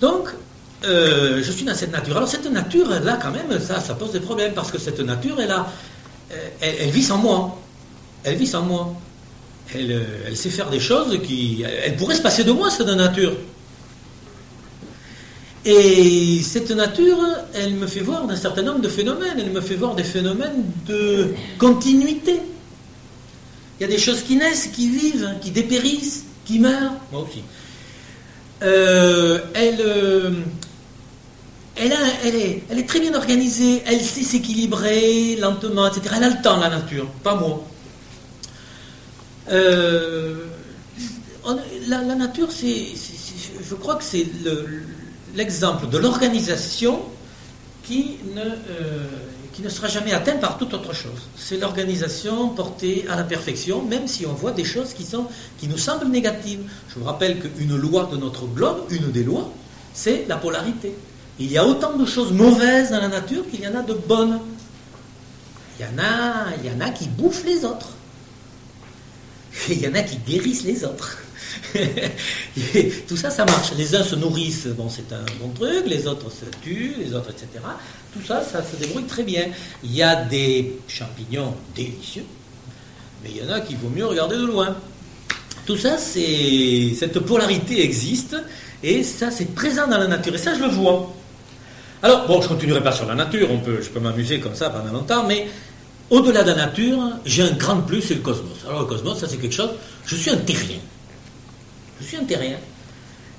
Donc, 0.00 0.28
euh, 0.84 1.42
je 1.42 1.52
suis 1.52 1.64
dans 1.64 1.74
cette 1.74 1.92
nature. 1.92 2.16
Alors 2.16 2.28
cette 2.28 2.50
nature, 2.50 2.88
là, 2.88 3.18
quand 3.20 3.30
même, 3.30 3.60
ça, 3.60 3.80
ça 3.80 3.94
pose 3.94 4.12
des 4.12 4.20
problèmes, 4.20 4.54
parce 4.54 4.70
que 4.70 4.78
cette 4.78 5.00
nature, 5.00 5.38
elle, 5.40 5.50
a, 5.50 5.70
euh, 6.32 6.48
elle, 6.60 6.90
vit 6.90 7.02
sans 7.02 7.18
moi. 7.18 7.60
Elle 8.24 8.36
vit 8.36 8.46
sans 8.46 8.62
moi. 8.62 8.94
Elle, 9.74 9.92
euh, 9.92 10.04
elle, 10.26 10.36
sait 10.36 10.50
faire 10.50 10.70
des 10.70 10.80
choses 10.80 11.18
qui... 11.22 11.64
Elle 11.84 11.96
pourrait 11.96 12.14
se 12.14 12.22
passer 12.22 12.44
de 12.44 12.52
moi, 12.52 12.70
cette 12.70 12.88
nature. 12.88 13.32
Et 15.66 16.40
cette 16.42 16.70
nature, 16.70 17.18
elle 17.54 17.74
me 17.74 17.86
fait 17.86 18.00
voir 18.00 18.28
un 18.28 18.36
certain 18.36 18.62
nombre 18.62 18.80
de 18.80 18.88
phénomènes. 18.88 19.38
Elle 19.38 19.50
me 19.50 19.60
fait 19.60 19.74
voir 19.74 19.94
des 19.94 20.04
phénomènes 20.04 20.64
de 20.86 21.34
continuité. 21.58 22.40
Il 23.78 23.82
y 23.82 23.84
a 23.84 23.88
des 23.88 23.98
choses 23.98 24.22
qui 24.22 24.36
naissent, 24.36 24.68
qui 24.68 24.88
vivent, 24.88 25.34
qui 25.42 25.50
dépérissent, 25.50 26.24
qui 26.46 26.58
meurent. 26.58 26.94
Moi 27.12 27.22
aussi. 27.22 27.42
elle, 28.62 30.34
elle, 31.80 32.78
est, 32.78 32.86
très 32.86 33.00
bien 33.00 33.14
organisée, 33.14 33.82
elle 33.86 34.00
sait 34.00 34.22
s'équilibrer 34.22 35.36
lentement, 35.36 35.86
etc. 35.86 36.14
Elle 36.18 36.24
a 36.24 36.28
le 36.28 36.42
temps, 36.42 36.58
la 36.58 36.68
nature, 36.68 37.06
pas 37.22 37.34
moi. 37.34 37.64
Euh, 39.50 40.44
la, 41.88 42.02
nature, 42.02 42.52
c'est, 42.52 42.88
je 43.66 43.74
crois 43.74 43.96
que 43.96 44.04
c'est 44.04 44.26
l'exemple 45.34 45.88
de 45.88 45.98
l'organisation 45.98 47.00
qui 47.82 48.18
ne, 48.34 48.42
euh, 48.42 49.68
sera 49.68 49.88
jamais 49.88 50.12
atteinte 50.12 50.40
par 50.40 50.58
toute 50.58 50.74
autre 50.74 50.94
chose. 50.94 51.28
C'est 51.36 51.56
l'organisation 51.56 52.50
portée 52.50 53.06
à 53.08 53.16
la 53.16 53.24
perfection, 53.24 53.82
même 53.82 54.06
si 54.06 54.26
on 54.26 54.34
voit 54.34 54.52
des 54.52 54.64
choses 54.64 54.92
qui, 54.92 55.04
sont, 55.04 55.26
qui 55.58 55.66
nous 55.66 55.78
semblent 55.78 56.08
négatives. 56.08 56.60
Je 56.90 56.98
vous 56.98 57.06
rappelle 57.06 57.38
qu'une 57.40 57.76
loi 57.76 58.08
de 58.12 58.18
notre 58.18 58.46
globe, 58.46 58.82
une 58.90 59.10
des 59.10 59.24
lois, 59.24 59.50
c'est 59.94 60.26
la 60.28 60.36
polarité. 60.36 60.94
Il 61.40 61.50
y 61.50 61.56
a 61.56 61.66
autant 61.66 61.96
de 61.96 62.04
choses 62.04 62.32
mauvaises 62.32 62.90
dans 62.90 63.00
la 63.00 63.08
nature 63.08 63.48
qu'il 63.50 63.60
y 63.60 63.66
en 63.66 63.74
a 63.74 63.82
de 63.82 63.94
bonnes. 63.94 64.38
Il 65.78 65.86
y 65.86 65.88
en 65.88 65.98
a, 65.98 66.48
il 66.62 66.70
y 66.70 66.74
en 66.74 66.80
a 66.82 66.90
qui 66.90 67.08
bouffent 67.08 67.44
les 67.46 67.64
autres. 67.64 67.88
Et 69.70 69.72
il 69.72 69.80
y 69.80 69.88
en 69.88 69.94
a 69.94 70.02
qui 70.02 70.18
guérissent 70.18 70.64
les 70.64 70.84
autres. 70.84 71.18
tout 73.08 73.16
ça, 73.16 73.30
ça 73.30 73.46
marche. 73.46 73.72
Les 73.78 73.94
uns 73.94 74.02
se 74.02 74.16
nourrissent, 74.16 74.66
bon, 74.66 74.90
c'est 74.90 75.10
un 75.14 75.24
bon 75.40 75.48
truc, 75.48 75.86
les 75.86 76.06
autres 76.06 76.30
se 76.30 76.44
tuent, 76.60 76.96
les 76.98 77.14
autres, 77.14 77.30
etc. 77.30 77.64
Tout 78.12 78.22
ça, 78.22 78.44
ça 78.44 78.62
se 78.62 78.76
débrouille 78.76 79.04
très 79.04 79.22
bien. 79.22 79.46
Il 79.82 79.94
y 79.94 80.02
a 80.02 80.22
des 80.24 80.78
champignons 80.88 81.54
délicieux, 81.74 82.26
mais 83.24 83.30
il 83.30 83.38
y 83.38 83.48
en 83.48 83.50
a 83.50 83.60
qui 83.60 83.76
vaut 83.76 83.88
mieux 83.88 84.06
regarder 84.06 84.36
de 84.36 84.44
loin. 84.44 84.76
Tout 85.64 85.78
ça, 85.78 85.96
c'est 85.96 86.94
cette 86.98 87.18
polarité 87.20 87.82
existe, 87.82 88.36
et 88.82 89.02
ça, 89.04 89.30
c'est 89.30 89.54
présent 89.54 89.86
dans 89.86 89.98
la 89.98 90.06
nature, 90.06 90.34
et 90.34 90.38
ça, 90.38 90.54
je 90.54 90.60
le 90.60 90.68
vois. 90.68 91.14
Alors, 92.02 92.26
bon, 92.26 92.40
je 92.40 92.48
ne 92.48 92.54
continuerai 92.54 92.82
pas 92.82 92.92
sur 92.92 93.06
la 93.06 93.14
nature, 93.14 93.48
on 93.50 93.58
peut, 93.58 93.80
je 93.82 93.90
peux 93.90 94.00
m'amuser 94.00 94.40
comme 94.40 94.54
ça 94.54 94.70
pendant 94.70 94.92
longtemps, 94.92 95.24
mais 95.26 95.48
au-delà 96.08 96.42
de 96.42 96.48
la 96.50 96.56
nature, 96.56 96.98
j'ai 97.26 97.42
un 97.42 97.52
grand 97.52 97.80
plus, 97.82 98.00
c'est 98.00 98.14
le 98.14 98.20
cosmos. 98.20 98.64
Alors, 98.66 98.80
le 98.80 98.86
cosmos, 98.86 99.18
ça 99.18 99.28
c'est 99.28 99.36
quelque 99.36 99.54
chose, 99.54 99.70
je 100.06 100.16
suis 100.16 100.30
un 100.30 100.38
terrien. 100.38 100.78
Je 102.00 102.06
suis 102.06 102.16
un 102.16 102.24
terrien. 102.24 102.56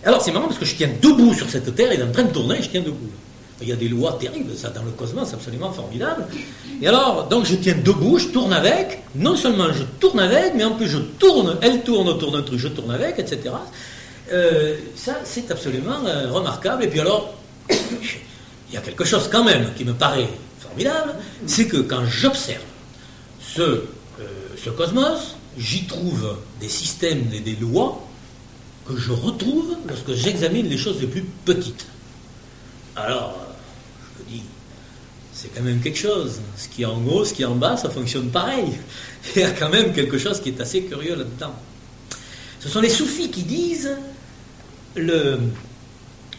Alors, 0.03 0.21
c'est 0.21 0.31
marrant 0.31 0.47
parce 0.47 0.59
que 0.59 0.65
je 0.65 0.75
tiens 0.75 0.89
debout 1.01 1.33
sur 1.33 1.49
cette 1.49 1.73
terre, 1.75 1.91
il 1.93 1.99
est 1.99 2.03
en 2.03 2.11
train 2.11 2.23
de 2.23 2.31
tourner, 2.31 2.61
je 2.61 2.69
tiens 2.69 2.81
debout. 2.81 3.09
Il 3.61 3.67
y 3.67 3.71
a 3.71 3.75
des 3.75 3.89
lois 3.89 4.17
terribles, 4.19 4.55
ça, 4.55 4.69
dans 4.69 4.83
le 4.83 4.91
cosmos, 4.91 5.31
absolument 5.33 5.71
formidable. 5.71 6.25
Et 6.81 6.87
alors, 6.87 7.27
donc, 7.27 7.45
je 7.45 7.55
tiens 7.55 7.75
debout, 7.83 8.17
je 8.17 8.27
tourne 8.27 8.53
avec. 8.53 9.03
Non 9.15 9.35
seulement 9.35 9.71
je 9.71 9.83
tourne 9.99 10.19
avec, 10.19 10.53
mais 10.55 10.63
en 10.63 10.71
plus 10.71 10.87
je 10.87 10.97
tourne, 10.97 11.57
elle 11.61 11.81
tourne 11.81 12.07
autour 12.09 12.31
d'un 12.31 12.41
truc, 12.41 12.59
je 12.59 12.69
tourne 12.69 12.91
avec, 12.91 13.19
etc. 13.19 13.53
Euh, 14.31 14.77
ça, 14.95 15.19
c'est 15.23 15.51
absolument 15.51 16.05
euh, 16.05 16.31
remarquable. 16.31 16.85
Et 16.85 16.87
puis 16.87 16.99
alors, 16.99 17.33
il 18.71 18.75
y 18.75 18.77
a 18.77 18.81
quelque 18.81 19.03
chose 19.03 19.27
quand 19.29 19.43
même 19.43 19.73
qui 19.75 19.83
me 19.83 19.93
paraît 19.93 20.29
formidable, 20.59 21.15
c'est 21.45 21.67
que 21.67 21.77
quand 21.77 22.05
j'observe 22.05 22.63
ce, 23.41 23.61
euh, 23.61 23.83
ce 24.63 24.69
cosmos, 24.69 25.35
j'y 25.57 25.83
trouve 25.85 26.37
des 26.61 26.69
systèmes 26.69 27.25
et 27.33 27.41
des 27.41 27.57
lois 27.57 28.07
que 28.87 28.95
je 28.97 29.11
retrouve 29.11 29.75
lorsque 29.87 30.13
j'examine 30.13 30.69
les 30.69 30.77
choses 30.77 31.01
les 31.01 31.07
plus 31.07 31.25
petites. 31.43 31.85
Alors, 32.95 33.37
je 34.17 34.23
me 34.23 34.29
dis, 34.29 34.43
c'est 35.33 35.53
quand 35.53 35.63
même 35.63 35.81
quelque 35.81 35.99
chose. 35.99 36.39
Ce 36.55 36.69
qui 36.69 36.83
est 36.83 36.85
en 36.85 37.03
haut, 37.05 37.25
ce 37.25 37.33
qui 37.33 37.41
est 37.41 37.45
en 37.45 37.55
bas, 37.55 37.75
ça 37.75 37.89
fonctionne 37.89 38.29
pareil. 38.29 38.71
Il 39.35 39.41
y 39.41 39.43
a 39.43 39.51
quand 39.51 39.69
même 39.69 39.91
quelque 39.91 40.17
chose 40.17 40.39
qui 40.39 40.49
est 40.49 40.61
assez 40.61 40.83
curieux 40.83 41.15
là-dedans. 41.15 41.53
Ce 42.61 42.69
sont 42.69 42.79
les 42.79 42.89
soufis 42.89 43.29
qui 43.31 43.43
disent 43.43 43.97
le, 44.95 45.39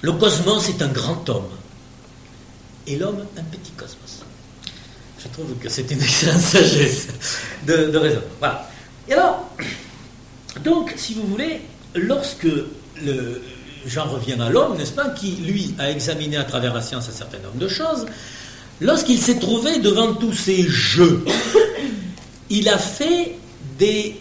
le 0.00 0.12
cosmos 0.12 0.68
est 0.70 0.80
un 0.80 0.88
grand 0.88 1.28
homme 1.28 1.50
et 2.86 2.96
l'homme 2.96 3.24
un 3.36 3.42
petit 3.44 3.72
cosmos. 3.72 4.24
Je 5.18 5.28
trouve 5.28 5.54
que 5.58 5.68
c'est 5.68 5.90
une 5.90 6.02
excellente 6.02 6.40
sagesse 6.40 7.08
de, 7.66 7.96
raison. 7.96 8.22
Voilà. 8.38 8.68
Et 9.08 9.12
alors, 9.12 9.48
donc, 10.64 10.92
si 10.96 11.14
vous 11.14 11.26
voulez, 11.26 11.60
lorsque 11.94 12.48
le, 13.04 13.42
j'en 13.86 14.04
reviens 14.04 14.40
à 14.40 14.50
l'homme, 14.50 14.76
n'est-ce 14.76 14.92
pas, 14.92 15.10
qui, 15.10 15.32
lui, 15.36 15.74
a 15.78 15.90
examiné 15.90 16.36
à 16.36 16.44
travers 16.44 16.74
la 16.74 16.82
science 16.82 17.08
un 17.08 17.12
certain 17.12 17.38
nombre 17.38 17.56
de 17.56 17.68
choses, 17.68 18.06
lorsqu'il 18.80 19.18
s'est 19.18 19.38
trouvé 19.38 19.78
devant 19.78 20.14
tous 20.14 20.32
ces 20.32 20.62
jeux, 20.64 21.24
il 22.50 22.68
a 22.68 22.78
fait 22.78 23.36
des 23.78 24.16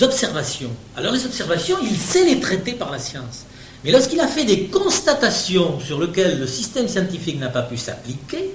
observations. 0.00 0.70
Alors 0.96 1.12
les 1.12 1.24
observations, 1.24 1.76
il 1.82 1.96
sait 1.96 2.24
les 2.24 2.40
traiter 2.40 2.72
par 2.72 2.90
la 2.90 2.98
science. 2.98 3.44
Mais 3.86 3.92
lorsqu'il 3.92 4.18
a 4.18 4.26
fait 4.26 4.44
des 4.44 4.64
constatations 4.64 5.78
sur 5.78 6.00
lesquelles 6.00 6.40
le 6.40 6.48
système 6.48 6.88
scientifique 6.88 7.38
n'a 7.38 7.50
pas 7.50 7.62
pu 7.62 7.76
s'appliquer, 7.76 8.50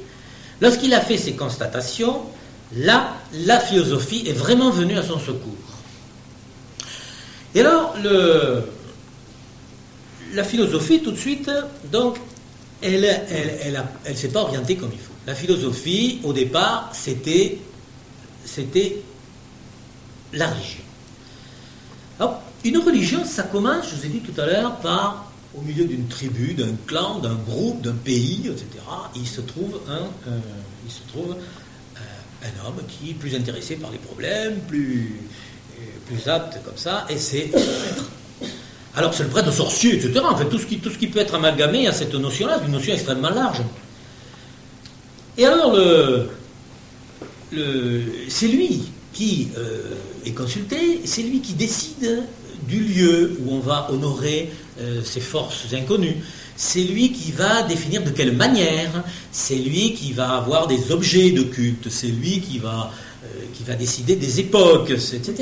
lorsqu'il 0.59 0.93
a 0.93 0.99
fait 0.99 1.17
ces 1.17 1.35
constatations, 1.35 2.23
là, 2.75 3.15
la 3.45 3.61
philosophie 3.61 4.25
est 4.27 4.33
vraiment 4.33 4.71
venue 4.71 4.97
à 4.97 5.03
son 5.03 5.17
secours. 5.19 5.55
Et 7.55 7.61
alors, 7.61 7.95
la 10.33 10.43
philosophie, 10.43 11.01
tout 11.01 11.11
de 11.11 11.17
suite, 11.17 11.49
donc, 11.93 12.17
elle 12.81 13.05
elle, 13.05 13.85
elle, 14.03 14.17
s'est 14.17 14.27
pas 14.27 14.41
orientée 14.41 14.75
comme 14.75 14.91
il 14.91 14.99
faut. 14.99 15.13
La 15.25 15.35
philosophie, 15.35 16.19
au 16.25 16.33
départ, 16.33 16.89
c'était, 16.91 17.57
c'était 18.43 18.97
la 20.33 20.47
religion. 20.47 20.83
Une 22.63 22.77
religion, 22.77 23.25
ça 23.25 23.43
commence, 23.43 23.89
je 23.89 23.95
vous 23.95 24.05
ai 24.05 24.09
dit 24.09 24.19
tout 24.19 24.39
à 24.39 24.45
l'heure, 24.45 24.75
par 24.77 25.31
au 25.57 25.61
milieu 25.61 25.85
d'une 25.85 26.07
tribu, 26.07 26.53
d'un 26.53 26.75
clan, 26.87 27.19
d'un 27.19 27.35
groupe, 27.35 27.81
d'un 27.81 27.93
pays, 27.93 28.43
etc. 28.45 28.65
Il 29.15 29.27
se 29.27 29.41
trouve 29.41 29.81
un, 29.89 30.29
euh, 30.29 30.39
euh, 31.17 31.33
un 32.43 32.67
homme 32.67 32.81
qui 32.87 33.11
est 33.11 33.13
plus 33.13 33.35
intéressé 33.35 33.75
par 33.75 33.91
les 33.91 33.97
problèmes, 33.97 34.59
plus, 34.67 35.19
euh, 35.77 35.83
plus 36.07 36.29
apte 36.29 36.63
comme 36.63 36.77
ça, 36.77 37.05
et 37.09 37.17
c'est 37.17 37.45
le 37.45 37.51
prêtre. 37.51 38.05
Alors 38.95 39.13
c'est 39.13 39.23
le 39.23 39.29
prêtre 39.29 39.51
sorcier, 39.51 39.95
etc. 39.95 40.21
En 40.23 40.35
fait, 40.35 40.45
tout 40.45 40.59
ce 40.59 40.65
qui, 40.65 41.07
peut 41.07 41.19
être 41.19 41.35
amalgamé 41.35 41.87
à 41.87 41.93
cette 41.93 42.13
notion-là, 42.13 42.57
c'est 42.59 42.65
une 42.65 42.73
notion 42.73 42.93
extrêmement 42.93 43.29
large. 43.29 43.61
Et 45.37 45.45
alors, 45.45 45.77
c'est 48.27 48.47
lui 48.47 48.91
qui 49.13 49.47
est 50.25 50.31
consulté, 50.31 51.01
c'est 51.05 51.21
lui 51.23 51.39
qui 51.39 51.53
décide 51.53 52.23
du 52.71 52.79
lieu 52.79 53.37
où 53.41 53.53
on 53.53 53.59
va 53.59 53.89
honorer 53.91 54.49
euh, 54.79 55.01
ces 55.03 55.19
forces 55.19 55.65
inconnues. 55.73 56.15
C'est 56.55 56.83
lui 56.83 57.11
qui 57.11 57.31
va 57.31 57.63
définir 57.63 58.03
de 58.03 58.11
quelle 58.11 58.31
manière, 58.31 59.03
c'est 59.31 59.55
lui 59.55 59.93
qui 59.93 60.13
va 60.13 60.37
avoir 60.37 60.67
des 60.67 60.91
objets 60.91 61.31
de 61.31 61.43
culte, 61.43 61.89
c'est 61.89 62.07
lui 62.07 62.39
qui 62.39 62.59
va, 62.59 62.91
euh, 63.25 63.27
qui 63.53 63.63
va 63.63 63.73
décider 63.73 64.15
des 64.15 64.39
époques, 64.39 64.91
etc. 64.91 65.33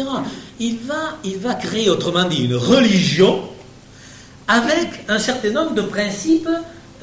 Il 0.59 0.77
va, 0.79 1.19
il 1.23 1.37
va 1.37 1.53
créer, 1.53 1.89
autrement 1.89 2.25
dit, 2.25 2.45
une 2.45 2.55
religion 2.55 3.43
avec 4.47 5.05
un 5.07 5.19
certain 5.19 5.51
nombre 5.51 5.75
de 5.75 5.83
principes 5.83 6.49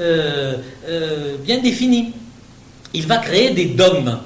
euh, 0.01 0.57
bien 1.45 1.59
définis. 1.59 2.13
Il 2.93 3.07
va 3.07 3.19
créer 3.19 3.51
des 3.51 3.67
dogmes. 3.67 4.19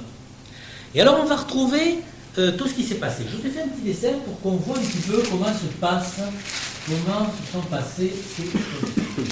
Et 0.95 1.01
alors 1.03 1.21
on 1.23 1.27
va 1.27 1.37
retrouver 1.37 1.99
tout 2.35 2.69
ce 2.69 2.75
qui 2.75 2.85
s'est 2.85 2.97
passé. 2.97 3.25
Je 3.31 3.37
vous 3.37 3.47
ai 3.47 3.51
fait 3.51 3.63
un 3.63 3.69
petit 3.69 3.83
dessin 3.83 4.15
pour 4.25 4.41
qu'on 4.41 4.57
voit 4.57 4.77
un 4.77 4.81
petit 4.81 4.99
peu 5.09 5.23
comment 5.31 5.47
se 5.47 5.67
passe 5.81 6.21
comment 6.87 7.27
se 7.27 7.53
sont 7.53 7.65
passées 7.67 8.13
ces 8.37 8.45
choses. 8.45 9.27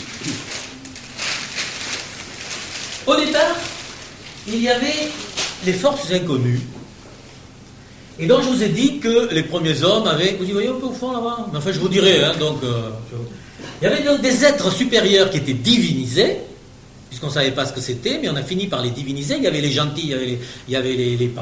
Au 3.07 3.16
départ, 3.16 3.57
il 4.46 4.62
y 4.62 4.68
avait 4.68 5.09
les 5.64 5.72
forces 5.72 6.11
inconnues. 6.12 6.61
Et 8.18 8.26
donc 8.26 8.42
je 8.42 8.49
vous 8.49 8.62
ai 8.62 8.68
dit 8.68 8.99
que 8.99 9.32
les 9.32 9.44
premiers 9.44 9.82
hommes 9.82 10.07
avaient. 10.07 10.36
Vous 10.38 10.44
y 10.44 10.53
voyez 10.53 10.68
un 10.68 10.74
peu 10.74 10.86
au 10.86 10.92
fond 10.92 11.12
là-bas? 11.12 11.46
Enfin, 11.55 11.72
je 11.72 11.78
vous 11.78 11.88
dirai. 11.88 12.24
Hein, 12.24 12.32
donc, 12.38 12.62
euh, 12.64 12.90
il 13.80 13.84
y 13.84 13.86
avait 13.86 14.03
donc 14.03 14.20
des 14.20 14.44
êtres 14.44 14.72
supérieurs 14.72 15.30
qui 15.30 15.38
étaient 15.38 15.55
divinisés, 15.55 16.38
puisqu'on 17.19 17.35
ne 17.37 17.45
savait 17.45 17.55
pas 17.55 17.66
ce 17.66 17.73
que 17.73 17.81
c'était, 17.81 18.21
mais 18.23 18.29
on 18.29 18.37
a 18.37 18.45
fini 18.45 18.69
par 18.69 18.81
les 18.81 18.91
diviniser. 18.91 19.37
Il 19.39 19.43
y 19.43 19.49
avait 19.49 19.61
les 19.61 19.73
gentils, 19.73 20.03
il 20.03 20.11
y 20.69 20.77
avait 20.77 20.93
les, 20.95 21.14
il 21.14 21.23
etc. 21.25 21.41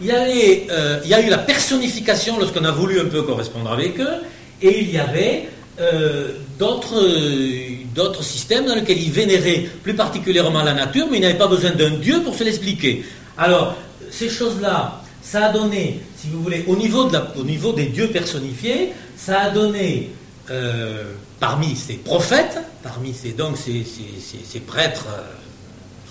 Il 0.00 0.06
y, 0.08 0.10
avait, 0.10 0.66
euh, 0.70 0.98
il 1.04 1.10
y 1.10 1.14
a 1.14 1.20
eu 1.20 1.30
la 1.30 1.38
personnification 1.38 2.40
lorsqu'on 2.40 2.64
a 2.64 2.72
voulu 2.72 2.98
un 3.00 3.04
peu 3.04 3.22
correspondre 3.22 3.70
avec 3.70 4.00
eux. 4.00 4.24
Et 4.60 4.80
il 4.80 4.90
y 4.90 4.98
avait 4.98 5.48
euh, 5.80 6.32
d'autres 6.58 8.24
systèmes 8.24 8.66
dans 8.66 8.74
lesquels 8.74 9.00
ils 9.00 9.12
vénéraient 9.12 9.68
plus 9.84 9.94
particulièrement 9.94 10.64
la 10.64 10.74
nature, 10.74 11.06
mais 11.08 11.18
ils 11.18 11.22
n'avaient 11.22 11.38
pas 11.38 11.46
besoin 11.46 11.70
d'un 11.70 11.90
dieu 11.90 12.20
pour 12.24 12.34
se 12.34 12.42
l'expliquer. 12.42 13.04
Alors, 13.36 13.76
ces 14.10 14.28
choses-là, 14.28 15.02
ça 15.22 15.46
a 15.46 15.52
donné, 15.52 16.00
si 16.16 16.26
vous 16.32 16.42
voulez, 16.42 16.64
au 16.66 16.74
niveau 16.74 17.72
des 17.72 17.86
dieux 17.86 18.08
personnifiés, 18.08 18.92
ça 19.16 19.42
a 19.42 19.50
donné, 19.50 20.10
euh, 20.50 21.12
parmi 21.40 21.76
ces 21.76 21.94
prophètes, 21.94 22.58
parmi 22.82 23.12
ces, 23.12 23.32
donc 23.32 23.56
ces, 23.56 24.60
prêtres 24.60 25.06
euh, 25.08 25.22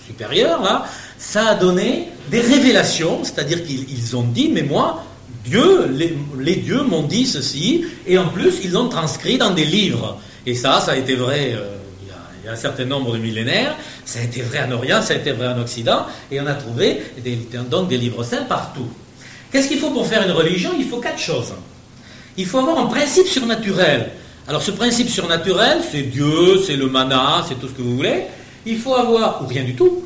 supérieurs, 0.06 0.62
là, 0.62 0.86
ça 1.18 1.48
a 1.48 1.56
donné 1.56 2.10
des 2.30 2.42
révélations, 2.42 3.24
c'est-à-dire 3.24 3.64
qu'ils 3.66 4.16
ont 4.16 4.24
dit, 4.24 4.50
mais 4.54 4.62
moi, 4.62 5.04
Dieu, 5.44 5.90
les, 6.38 6.56
dieux 6.56 6.84
m'ont 6.84 7.04
dit 7.04 7.26
ceci, 7.26 7.86
et 8.06 8.18
en 8.18 8.28
plus, 8.28 8.60
ils 8.64 8.72
l'ont 8.72 8.90
transcrit 8.90 9.38
dans 9.38 9.52
des 9.52 9.66
livres. 9.66 10.20
Et 10.46 10.54
ça, 10.54 10.82
ça 10.82 10.92
a 10.92 10.96
été 10.98 11.16
vrai 11.16 11.54
euh, 11.56 11.78
il, 12.04 12.46
y 12.46 12.48
a, 12.48 12.54
un 12.54 12.56
certain 12.56 12.86
nombre 12.86 13.14
de 13.14 13.18
millénaires, 13.18 13.76
ça 14.06 14.20
a 14.20 14.24
été 14.24 14.42
vrai 14.44 14.64
en 14.64 14.72
Orient, 14.72 15.02
ça 15.02 15.14
a 15.14 15.18
été 15.18 15.32
vrai 15.32 15.48
en 15.48 15.60
Occident, 15.60 16.06
et 16.32 16.40
on 16.40 16.46
a 16.46 16.54
trouvé 16.54 17.02
donc 17.72 17.90
des 17.90 17.98
livres 17.98 18.24
saints 18.24 18.46
partout. 18.48 18.88
Qu'est-ce 19.52 19.68
qu'il 19.68 19.80
faut 19.80 19.92
pour 19.92 20.06
faire 20.06 20.24
une 20.24 20.32
religion? 20.32 20.72
Il 20.78 20.86
faut 20.86 21.00
quatre 21.00 21.20
choses. 21.20 21.54
Il 22.38 22.46
faut 22.46 22.60
avoir 22.60 22.80
un 22.80 22.86
principe 22.86 23.28
surnaturel. 23.28 24.12
Alors 24.48 24.62
ce 24.62 24.72
principe 24.72 25.10
surnaturel, 25.10 25.80
c'est 25.92 26.04
Dieu, 26.04 26.62
c'est 26.66 26.78
le 26.78 26.88
mana, 26.88 27.44
c'est 27.48 27.56
tout 27.56 27.68
ce 27.68 27.74
que 27.74 27.82
vous 27.82 27.98
voulez. 27.98 28.24
Il 28.66 28.78
faut 28.78 28.96
avoir, 28.96 29.44
ou 29.44 29.48
rien 29.48 29.64
du 29.64 29.76
tout, 29.76 30.06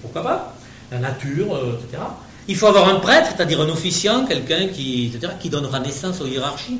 pourquoi 0.00 0.22
pas, 0.22 0.54
la 0.90 0.98
nature, 0.98 1.54
euh, 1.54 1.78
etc. 1.78 2.02
Il 2.48 2.56
faut 2.56 2.66
avoir 2.66 2.88
un 2.88 2.98
prêtre, 2.98 3.28
c'est-à-dire 3.36 3.60
un 3.60 3.68
officiant, 3.68 4.24
quelqu'un 4.24 4.68
qui, 4.68 5.12
qui 5.38 5.50
donnera 5.50 5.80
naissance 5.80 6.20
aux 6.22 6.26
hiérarchies. 6.26 6.78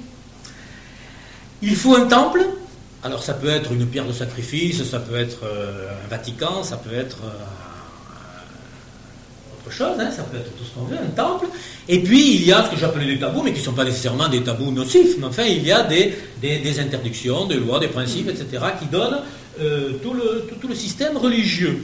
Il 1.61 1.77
faut 1.77 1.95
un 1.95 2.07
temple. 2.07 2.47
Alors 3.03 3.23
ça 3.23 3.35
peut 3.35 3.49
être 3.49 3.71
une 3.71 3.87
pierre 3.87 4.07
de 4.07 4.13
sacrifice, 4.13 4.83
ça 4.83 4.99
peut 4.99 5.17
être 5.17 5.45
euh, 5.45 5.91
un 6.05 6.09
Vatican, 6.09 6.65
ça 6.65 6.79
peut 6.79 6.95
être 6.95 7.19
euh, 7.23 7.31
chose, 9.71 9.99
hein, 9.99 10.11
ça 10.11 10.23
peut 10.23 10.37
être 10.37 10.55
tout 10.57 10.65
ce 10.65 10.75
qu'on 10.75 10.87
veut, 10.87 10.97
un 10.97 11.11
temple. 11.11 11.47
Et 11.89 12.01
puis 12.01 12.37
il 12.37 12.45
y 12.47 12.53
a 12.53 12.65
ce 12.65 12.71
que 12.71 12.77
j'appelais 12.77 13.07
des 13.07 13.19
tabous, 13.19 13.43
mais 13.43 13.53
qui 13.53 13.61
ne 13.61 13.65
sont 13.65 13.73
pas 13.73 13.85
nécessairement 13.85 14.29
des 14.29 14.43
tabous 14.43 14.71
nocifs, 14.71 15.17
mais 15.19 15.27
enfin 15.27 15.45
il 15.45 15.67
y 15.67 15.73
a 15.73 15.83
des, 15.83 16.15
des, 16.41 16.81
interdictions, 16.81 17.47
des 17.47 17.57
lois, 17.57 17.79
des 17.79 17.89
principes, 17.89 18.29
etc., 18.29 18.47
qui 18.79 18.87
donnent 18.87 19.21
euh, 19.61 19.93
tout, 20.03 20.15
le, 20.15 20.47
tout, 20.61 20.69
le 20.69 20.75
système 20.75 21.17
religieux. 21.17 21.83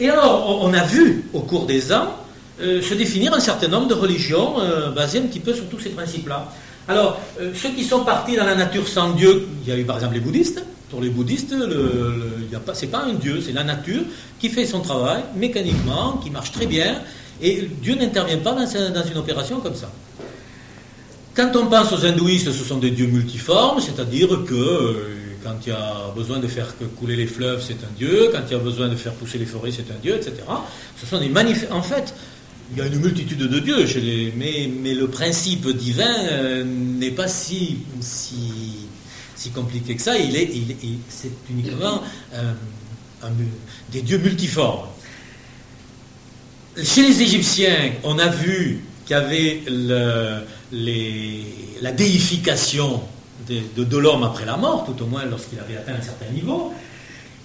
Et 0.00 0.08
alors 0.08 0.60
on 0.62 0.72
a 0.72 0.82
vu 0.84 1.24
au 1.32 1.40
cours 1.40 1.66
des 1.66 1.92
ans 1.92 2.16
euh, 2.60 2.82
se 2.82 2.94
définir 2.94 3.32
un 3.34 3.40
certain 3.40 3.68
nombre 3.68 3.88
de 3.88 3.94
religions 3.94 4.60
euh, 4.60 4.90
basées 4.90 5.18
un 5.18 5.22
petit 5.22 5.40
peu 5.40 5.54
sur 5.54 5.68
tous 5.68 5.80
ces 5.80 5.90
principes-là. 5.90 6.48
Alors, 6.88 7.20
ceux 7.54 7.68
qui 7.68 7.84
sont 7.84 8.00
partis 8.04 8.34
dans 8.34 8.44
la 8.44 8.56
nature 8.56 8.88
sans 8.88 9.10
Dieu, 9.10 9.46
il 9.62 9.68
y 9.68 9.72
a 9.72 9.78
eu 9.78 9.84
par 9.84 9.96
exemple 9.96 10.14
les 10.14 10.20
bouddhistes. 10.20 10.64
Pour 10.92 11.00
les 11.00 11.08
bouddhistes, 11.08 11.48
ce 11.48 12.84
n'est 12.84 12.90
pas 12.90 13.04
un 13.04 13.14
Dieu, 13.14 13.40
c'est 13.40 13.52
la 13.52 13.64
nature 13.64 14.02
qui 14.38 14.50
fait 14.50 14.66
son 14.66 14.80
travail 14.80 15.22
mécaniquement, 15.34 16.18
qui 16.18 16.28
marche 16.28 16.52
très 16.52 16.66
bien, 16.66 17.00
et 17.40 17.66
Dieu 17.80 17.94
n'intervient 17.94 18.36
pas 18.36 18.52
dans, 18.52 19.02
une 19.02 19.16
opération 19.16 19.58
comme 19.60 19.74
ça. 19.74 19.90
Quand 21.32 21.56
on 21.56 21.64
pense 21.68 21.90
aux 21.94 22.04
hindouistes, 22.04 22.52
ce 22.52 22.62
sont 22.62 22.76
des 22.76 22.90
dieux 22.90 23.06
multiformes, 23.06 23.80
c'est-à-dire 23.80 24.28
que 24.44 24.96
quand 25.42 25.54
il 25.64 25.70
y 25.70 25.72
a 25.72 26.12
besoin 26.14 26.40
de 26.40 26.46
faire 26.46 26.74
couler 26.98 27.16
les 27.16 27.26
fleuves, 27.26 27.64
c'est 27.66 27.82
un 27.84 27.92
dieu, 27.96 28.28
quand 28.30 28.42
il 28.50 28.52
y 28.52 28.54
a 28.54 28.62
besoin 28.62 28.88
de 28.88 28.96
faire 28.96 29.14
pousser 29.14 29.38
les 29.38 29.46
forêts, 29.46 29.70
c'est 29.72 29.90
un 29.90 29.98
dieu, 30.02 30.16
etc. 30.16 30.34
Ce 31.00 31.06
sont 31.06 31.18
des 31.18 31.30
manif... 31.30 31.64
En 31.70 31.80
fait, 31.80 32.12
il 32.72 32.78
y 32.78 32.82
a 32.82 32.86
une 32.86 33.00
multitude 33.00 33.38
de 33.38 33.58
dieux, 33.58 33.86
chez 33.86 34.00
les, 34.00 34.32
mais, 34.36 34.70
mais, 34.82 34.94
le 34.94 35.06
principe 35.06 35.68
divin 35.76 36.14
euh, 36.30 36.64
n'est 36.64 37.10
pas 37.10 37.28
si, 37.28 37.78
si, 38.00 38.34
si, 39.42 39.50
compliqué 39.50 39.96
que 39.96 40.02
ça. 40.02 40.16
Il 40.16 40.36
est, 40.36 40.48
il, 40.54 40.98
c'est 41.08 41.32
uniquement 41.50 42.02
euh, 42.34 42.52
des 43.90 44.02
dieux 44.02 44.18
multiformes. 44.18 44.86
Chez 46.82 47.02
les 47.02 47.20
Égyptiens, 47.22 47.92
on 48.04 48.18
a 48.18 48.28
vu 48.28 48.84
qu'il 49.04 49.16
y 49.16 49.18
avait 49.18 49.62
le, 49.66 50.44
les, 50.70 51.44
la 51.80 51.92
déification 51.92 53.02
de, 53.48 53.84
de 53.84 53.96
l'homme 53.96 54.22
après 54.22 54.46
la 54.46 54.56
mort, 54.56 54.86
tout 54.86 55.02
au 55.02 55.06
moins 55.06 55.24
lorsqu'il 55.24 55.58
avait 55.58 55.76
atteint 55.76 55.94
un 55.94 56.02
certain 56.02 56.30
niveau. 56.32 56.72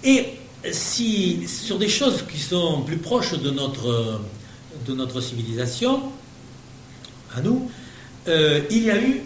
Et 0.04 0.26
si, 0.70 1.46
sur 1.48 1.78
des 1.78 1.88
choses 1.88 2.24
qui 2.30 2.38
sont 2.38 2.82
plus 2.82 2.98
proches 2.98 3.34
de 3.38 3.50
notre 3.50 4.20
de 4.86 4.94
notre 4.94 5.20
civilisation, 5.20 6.00
à 7.36 7.40
nous, 7.40 7.68
euh, 8.28 8.60
il 8.70 8.84
y 8.84 8.90
a 8.90 8.96
eu, 8.96 9.22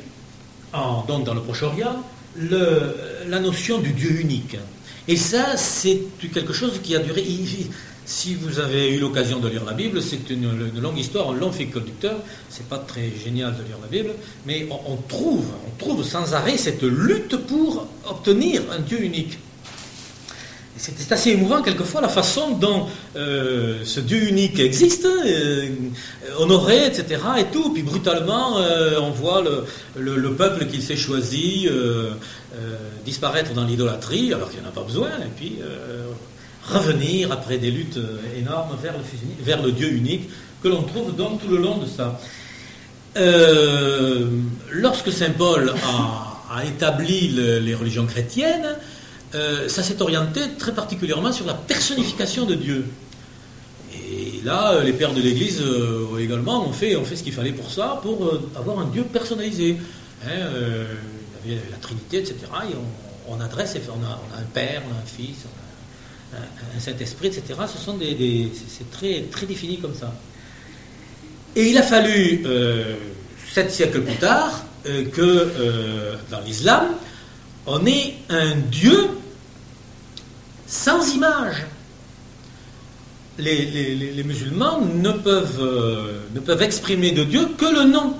donc 1.06 1.24
dans 1.24 1.34
le 1.34 1.42
Proche-Orient, 1.42 2.02
la 2.36 3.40
notion 3.40 3.78
du 3.78 3.92
Dieu 3.92 4.20
unique. 4.20 4.56
Et 5.08 5.16
ça, 5.16 5.56
c'est 5.56 6.00
quelque 6.32 6.52
chose 6.52 6.80
qui 6.82 6.94
a 6.94 7.00
duré. 7.00 7.24
Si 8.04 8.34
vous 8.34 8.58
avez 8.58 8.94
eu 8.94 8.98
l'occasion 8.98 9.38
de 9.38 9.48
lire 9.48 9.64
la 9.64 9.72
Bible, 9.72 10.02
c'est 10.02 10.30
une, 10.30 10.50
longue 10.80 10.98
histoire, 10.98 11.30
un 11.30 11.34
long 11.34 11.52
fil 11.52 11.70
conducteur. 11.70 12.16
C'est 12.48 12.68
pas 12.68 12.78
très 12.78 13.10
génial 13.24 13.56
de 13.56 13.62
lire 13.62 13.78
la 13.80 13.88
Bible, 13.88 14.10
mais 14.46 14.66
on, 14.70 14.96
trouve, 14.96 15.46
on 15.66 15.78
trouve 15.78 16.04
sans 16.04 16.34
arrêt 16.34 16.56
cette 16.56 16.82
lutte 16.82 17.36
pour 17.36 17.86
obtenir 18.08 18.62
un 18.72 18.80
Dieu 18.80 19.02
unique. 19.02 19.38
C'est 20.76 21.12
assez 21.12 21.30
émouvant 21.30 21.62
quelquefois 21.62 22.00
la 22.00 22.08
façon 22.08 22.52
dont 22.52 22.86
euh, 23.14 23.80
ce 23.84 24.00
Dieu 24.00 24.28
unique 24.28 24.58
existe, 24.58 25.04
euh, 25.04 25.68
honoré, 26.38 26.86
etc. 26.86 27.20
et 27.38 27.44
tout. 27.52 27.72
Puis 27.74 27.82
brutalement, 27.82 28.58
euh, 28.58 28.98
on 29.00 29.10
voit 29.10 29.44
le, 29.96 30.32
peuple 30.32 30.66
qu'il 30.66 30.82
s'est 30.82 30.96
choisi 30.96 31.68
disparaître 33.04 33.52
dans 33.52 33.64
l'idolâtrie, 33.64 34.32
alors 34.32 34.50
qu'il 34.50 34.60
n'y 34.60 34.66
en 34.66 34.70
a 34.70 34.72
pas 34.72 34.82
besoin, 34.82 35.08
et 35.08 35.30
puis 35.36 35.58
revenir 36.66 37.32
après 37.32 37.58
des 37.58 37.70
luttes 37.70 37.98
énormes 38.36 38.76
vers 39.40 39.62
le 39.62 39.72
Dieu 39.72 39.88
unique 39.92 40.30
que 40.62 40.68
l'on 40.68 40.82
trouve 40.82 41.14
donc 41.14 41.42
tout 41.42 41.48
le 41.48 41.58
long 41.58 41.78
de 41.78 41.86
ça. 41.86 42.18
lorsque 44.72 45.12
Saint 45.12 45.32
Paul 45.36 45.74
a, 46.50 46.64
établi 46.64 47.28
les 47.28 47.74
religions 47.74 48.06
chrétiennes, 48.06 48.76
euh, 49.34 49.68
ça 49.68 49.82
s'est 49.82 50.00
orienté 50.02 50.40
très 50.58 50.72
particulièrement 50.72 51.32
sur 51.32 51.46
la 51.46 51.54
personnification 51.54 52.44
de 52.46 52.54
Dieu. 52.54 52.86
Et 53.94 54.40
là, 54.44 54.82
les 54.82 54.92
pères 54.92 55.14
de 55.14 55.20
l'Église 55.20 55.62
également 56.18 56.66
ont 56.66 56.72
fait, 56.72 56.96
ce 57.14 57.22
qu'il 57.22 57.32
fallait 57.32 57.52
pour 57.52 57.70
ça, 57.70 58.00
pour 58.02 58.32
avoir 58.56 58.80
un 58.80 58.86
Dieu 58.86 59.04
personnalisé. 59.04 59.76
Hein, 60.26 60.30
il 61.44 61.52
y 61.52 61.54
avait 61.54 61.70
la 61.70 61.76
Trinité, 61.76 62.18
etc. 62.18 62.36
Et 62.70 62.74
on, 63.28 63.40
adresse, 63.40 63.76
on 63.88 64.04
a, 64.04 64.40
un 64.40 64.44
Père, 64.52 64.82
on 64.88 64.94
a 64.94 64.98
un 64.98 65.06
Fils, 65.06 65.46
un, 66.34 66.80
Saint-Esprit, 66.80 67.28
etc. 67.28 67.42
Ce 67.72 67.78
sont 67.78 67.96
des, 67.96 68.50
c'est 68.68 68.90
très, 68.90 69.22
très 69.30 69.46
défini 69.46 69.78
comme 69.78 69.94
ça. 69.94 70.12
Et 71.54 71.68
il 71.68 71.78
a 71.78 71.82
fallu, 71.82 72.42
euh, 72.46 72.96
sept 73.52 73.70
siècles 73.70 74.00
plus 74.00 74.16
tard, 74.16 74.64
euh, 74.86 75.04
que 75.04 75.20
euh, 75.20 76.14
dans 76.30 76.40
l'islam, 76.40 76.86
on 77.66 77.84
ait 77.86 78.14
un 78.30 78.56
Dieu 78.56 79.10
sans 80.72 81.14
image. 81.14 81.66
Les, 83.38 84.22
musulmans 84.24 84.80
ne 84.80 85.10
peuvent, 85.10 86.22
ne 86.34 86.40
peuvent 86.40 86.62
exprimer 86.62 87.12
de 87.12 87.24
Dieu 87.24 87.46
que 87.58 87.66
le 87.66 87.84
nom. 87.84 88.16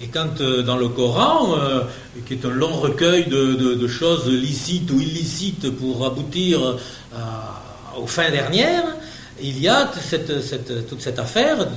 Et 0.00 0.08
quand 0.08 0.42
dans 0.42 0.76
le 0.76 0.88
Coran, 0.88 1.56
qui 2.26 2.34
est 2.34 2.44
un 2.44 2.50
long 2.50 2.72
recueil 2.72 3.26
de, 3.26 3.86
choses 3.86 4.28
licites 4.28 4.90
ou 4.90 5.00
illicites 5.00 5.70
pour 5.70 6.04
aboutir 6.04 6.78
aux 7.96 8.06
fins 8.08 8.30
dernières, 8.30 8.96
il 9.40 9.60
y 9.60 9.68
a 9.68 9.88
toute 10.88 11.00
cette 11.00 11.18
affaire 11.20 11.68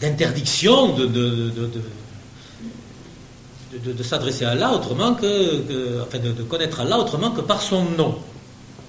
d'interdiction 0.00 0.96
de, 0.96 1.50
de, 3.72 4.02
s'adresser 4.02 4.44
à 4.44 4.50
Allah 4.50 4.72
autrement 4.72 5.14
que, 5.14 6.02
enfin 6.02 6.18
de, 6.18 6.42
connaître 6.42 6.80
Allah 6.80 6.98
autrement 6.98 7.30
que 7.30 7.40
par 7.40 7.62
son 7.62 7.84
nom. 7.96 8.16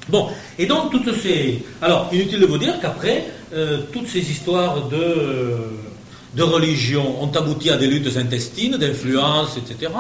Bon, 0.09 0.27
et 0.57 0.65
donc 0.65 0.91
toutes 0.91 1.13
ces... 1.21 1.63
Alors, 1.81 2.09
inutile 2.13 2.39
de 2.39 2.45
vous 2.45 2.57
dire 2.57 2.79
qu'après, 2.81 3.25
euh, 3.53 3.79
toutes 3.91 4.07
ces 4.07 4.19
histoires 4.31 4.87
de, 4.87 5.57
de 6.35 6.43
religion 6.43 7.21
ont 7.21 7.31
abouti 7.31 7.69
à 7.69 7.77
des 7.77 7.87
luttes 7.87 8.15
intestines, 8.15 8.77
d'influence, 8.77 9.57
etc. 9.57 9.91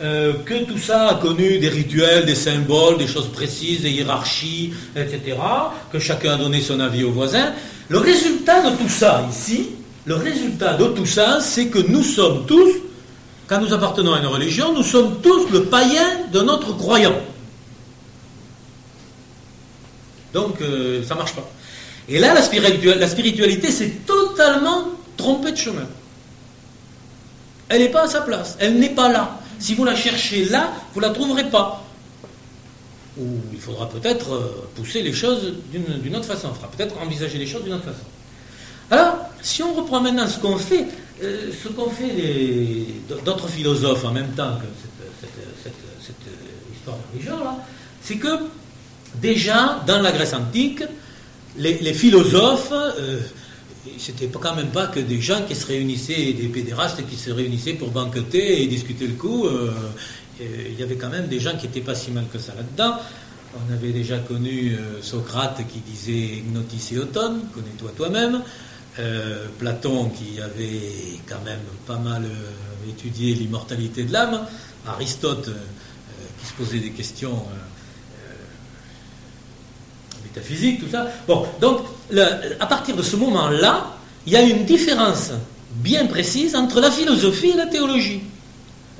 Euh, 0.00 0.32
que 0.44 0.64
tout 0.64 0.78
ça 0.78 1.08
a 1.08 1.14
connu 1.16 1.58
des 1.58 1.68
rituels, 1.68 2.24
des 2.24 2.36
symboles, 2.36 2.98
des 2.98 3.08
choses 3.08 3.28
précises, 3.32 3.82
des 3.82 3.90
hiérarchies, 3.90 4.72
etc., 4.94 5.36
que 5.92 5.98
chacun 5.98 6.34
a 6.34 6.36
donné 6.36 6.60
son 6.60 6.78
avis 6.78 7.02
au 7.02 7.10
voisin. 7.10 7.52
Le 7.88 7.98
résultat 7.98 8.70
de 8.70 8.76
tout 8.76 8.88
ça 8.88 9.26
ici, 9.28 9.70
le 10.04 10.14
résultat 10.14 10.74
de 10.74 10.86
tout 10.86 11.06
ça, 11.06 11.38
c'est 11.40 11.66
que 11.66 11.80
nous 11.80 12.04
sommes 12.04 12.46
tous, 12.46 12.70
quand 13.48 13.60
nous 13.60 13.72
appartenons 13.72 14.12
à 14.12 14.20
une 14.20 14.26
religion, 14.26 14.74
nous 14.74 14.82
sommes 14.82 15.20
tous 15.22 15.48
le 15.50 15.64
païen 15.64 16.26
de 16.30 16.40
notre 16.40 16.76
croyant. 16.76 17.16
Donc 20.34 20.60
euh, 20.60 21.02
ça 21.02 21.14
ne 21.14 21.20
marche 21.20 21.32
pas. 21.32 21.48
Et 22.08 22.18
là, 22.18 22.34
la 22.34 22.42
spiritualité, 22.42 22.94
la 22.94 23.08
spiritualité 23.08 23.70
c'est 23.70 24.06
totalement 24.06 24.88
trompé 25.16 25.52
de 25.52 25.56
chemin. 25.56 25.86
Elle 27.70 27.82
n'est 27.82 27.88
pas 27.88 28.02
à 28.04 28.08
sa 28.08 28.20
place, 28.20 28.56
elle 28.60 28.78
n'est 28.78 28.90
pas 28.90 29.10
là. 29.10 29.40
Si 29.58 29.74
vous 29.74 29.84
la 29.84 29.96
cherchez 29.96 30.44
là, 30.44 30.72
vous 30.92 31.00
ne 31.00 31.06
la 31.06 31.12
trouverez 31.12 31.44
pas. 31.44 31.84
Ou 33.18 33.24
il 33.52 33.58
faudra 33.58 33.88
peut-être 33.88 34.32
euh, 34.32 34.68
pousser 34.76 35.02
les 35.02 35.12
choses 35.12 35.54
d'une 35.72 36.14
autre 36.14 36.26
façon. 36.26 36.48
Il 36.50 36.54
faudra 36.54 36.70
peut-être 36.70 36.94
envisager 37.00 37.38
les 37.38 37.46
choses 37.46 37.64
d'une 37.64 37.72
autre 37.72 37.84
façon. 37.84 38.04
Alors, 38.90 39.16
si 39.42 39.62
on 39.62 39.74
reprend 39.74 40.00
maintenant 40.00 40.26
ce 40.28 40.38
qu'ont 40.38 40.56
fait, 40.56 40.86
euh, 41.22 41.50
ce 41.62 41.68
qu'ont 41.68 41.90
fait 41.90 42.86
d'autres 43.24 43.48
philosophes 43.48 44.04
en 44.04 44.12
même 44.12 44.30
temps 44.30 44.58
que 44.58 44.66
cette, 45.20 46.14
histoire 46.72 46.96
de 46.96 47.02
religion 47.12 47.36
c'est 48.02 48.16
que 48.16 48.28
déjà 49.20 49.82
dans 49.86 50.00
la 50.00 50.12
Grèce 50.12 50.34
antique, 50.34 50.82
les, 51.56 51.92
philosophes 51.92 52.72
euh, 52.72 53.20
c'était 53.96 54.26
quand 54.26 54.54
même 54.54 54.68
pas 54.68 54.86
que 54.86 55.00
des 55.00 55.20
gens 55.20 55.42
qui 55.46 55.54
se 55.54 55.66
réunissaient, 55.66 56.32
des 56.32 56.48
pédérastes 56.48 57.06
qui 57.08 57.16
se 57.16 57.30
réunissaient 57.30 57.74
pour 57.74 57.90
banqueter 57.90 58.62
et 58.62 58.66
discuter 58.66 59.06
le 59.06 59.14
coup. 59.14 59.46
Euh, 59.46 59.72
il 60.40 60.78
y 60.78 60.82
avait 60.82 60.96
quand 60.96 61.08
même 61.08 61.26
des 61.26 61.40
gens 61.40 61.56
qui 61.56 61.66
n'étaient 61.66 61.80
pas 61.80 61.94
si 61.94 62.10
mal 62.10 62.24
que 62.32 62.38
ça 62.38 62.54
là-dedans. 62.54 62.96
On 63.56 63.72
avait 63.72 63.92
déjà 63.92 64.18
connu 64.18 64.74
euh, 64.74 65.02
Socrate 65.02 65.62
qui 65.68 65.80
disait 65.80 66.42
Gnotis 66.52 66.94
et 66.94 66.98
automne, 66.98 67.40
connais-toi 67.54 67.92
toi-même. 67.96 68.42
Euh, 68.98 69.46
Platon 69.58 70.10
qui 70.10 70.40
avait 70.40 71.20
quand 71.28 71.42
même 71.44 71.60
pas 71.86 71.98
mal 71.98 72.24
étudié 72.88 73.34
l'immortalité 73.34 74.04
de 74.04 74.12
l'âme. 74.12 74.46
Aristote 74.86 75.50
qui 76.40 76.46
se 76.46 76.52
posait 76.54 76.78
des 76.80 76.90
questions 76.90 77.42
métaphysique, 80.24 80.80
tout 80.80 80.90
ça. 80.90 81.06
Bon, 81.26 81.46
donc, 81.60 81.80
à 82.60 82.66
partir 82.66 82.96
de 82.96 83.02
ce 83.02 83.16
moment-là, 83.16 83.96
il 84.26 84.32
y 84.32 84.36
a 84.36 84.42
une 84.42 84.64
différence 84.64 85.32
bien 85.76 86.06
précise 86.06 86.54
entre 86.56 86.80
la 86.80 86.90
philosophie 86.90 87.50
et 87.50 87.56
la 87.56 87.66
théologie. 87.66 88.20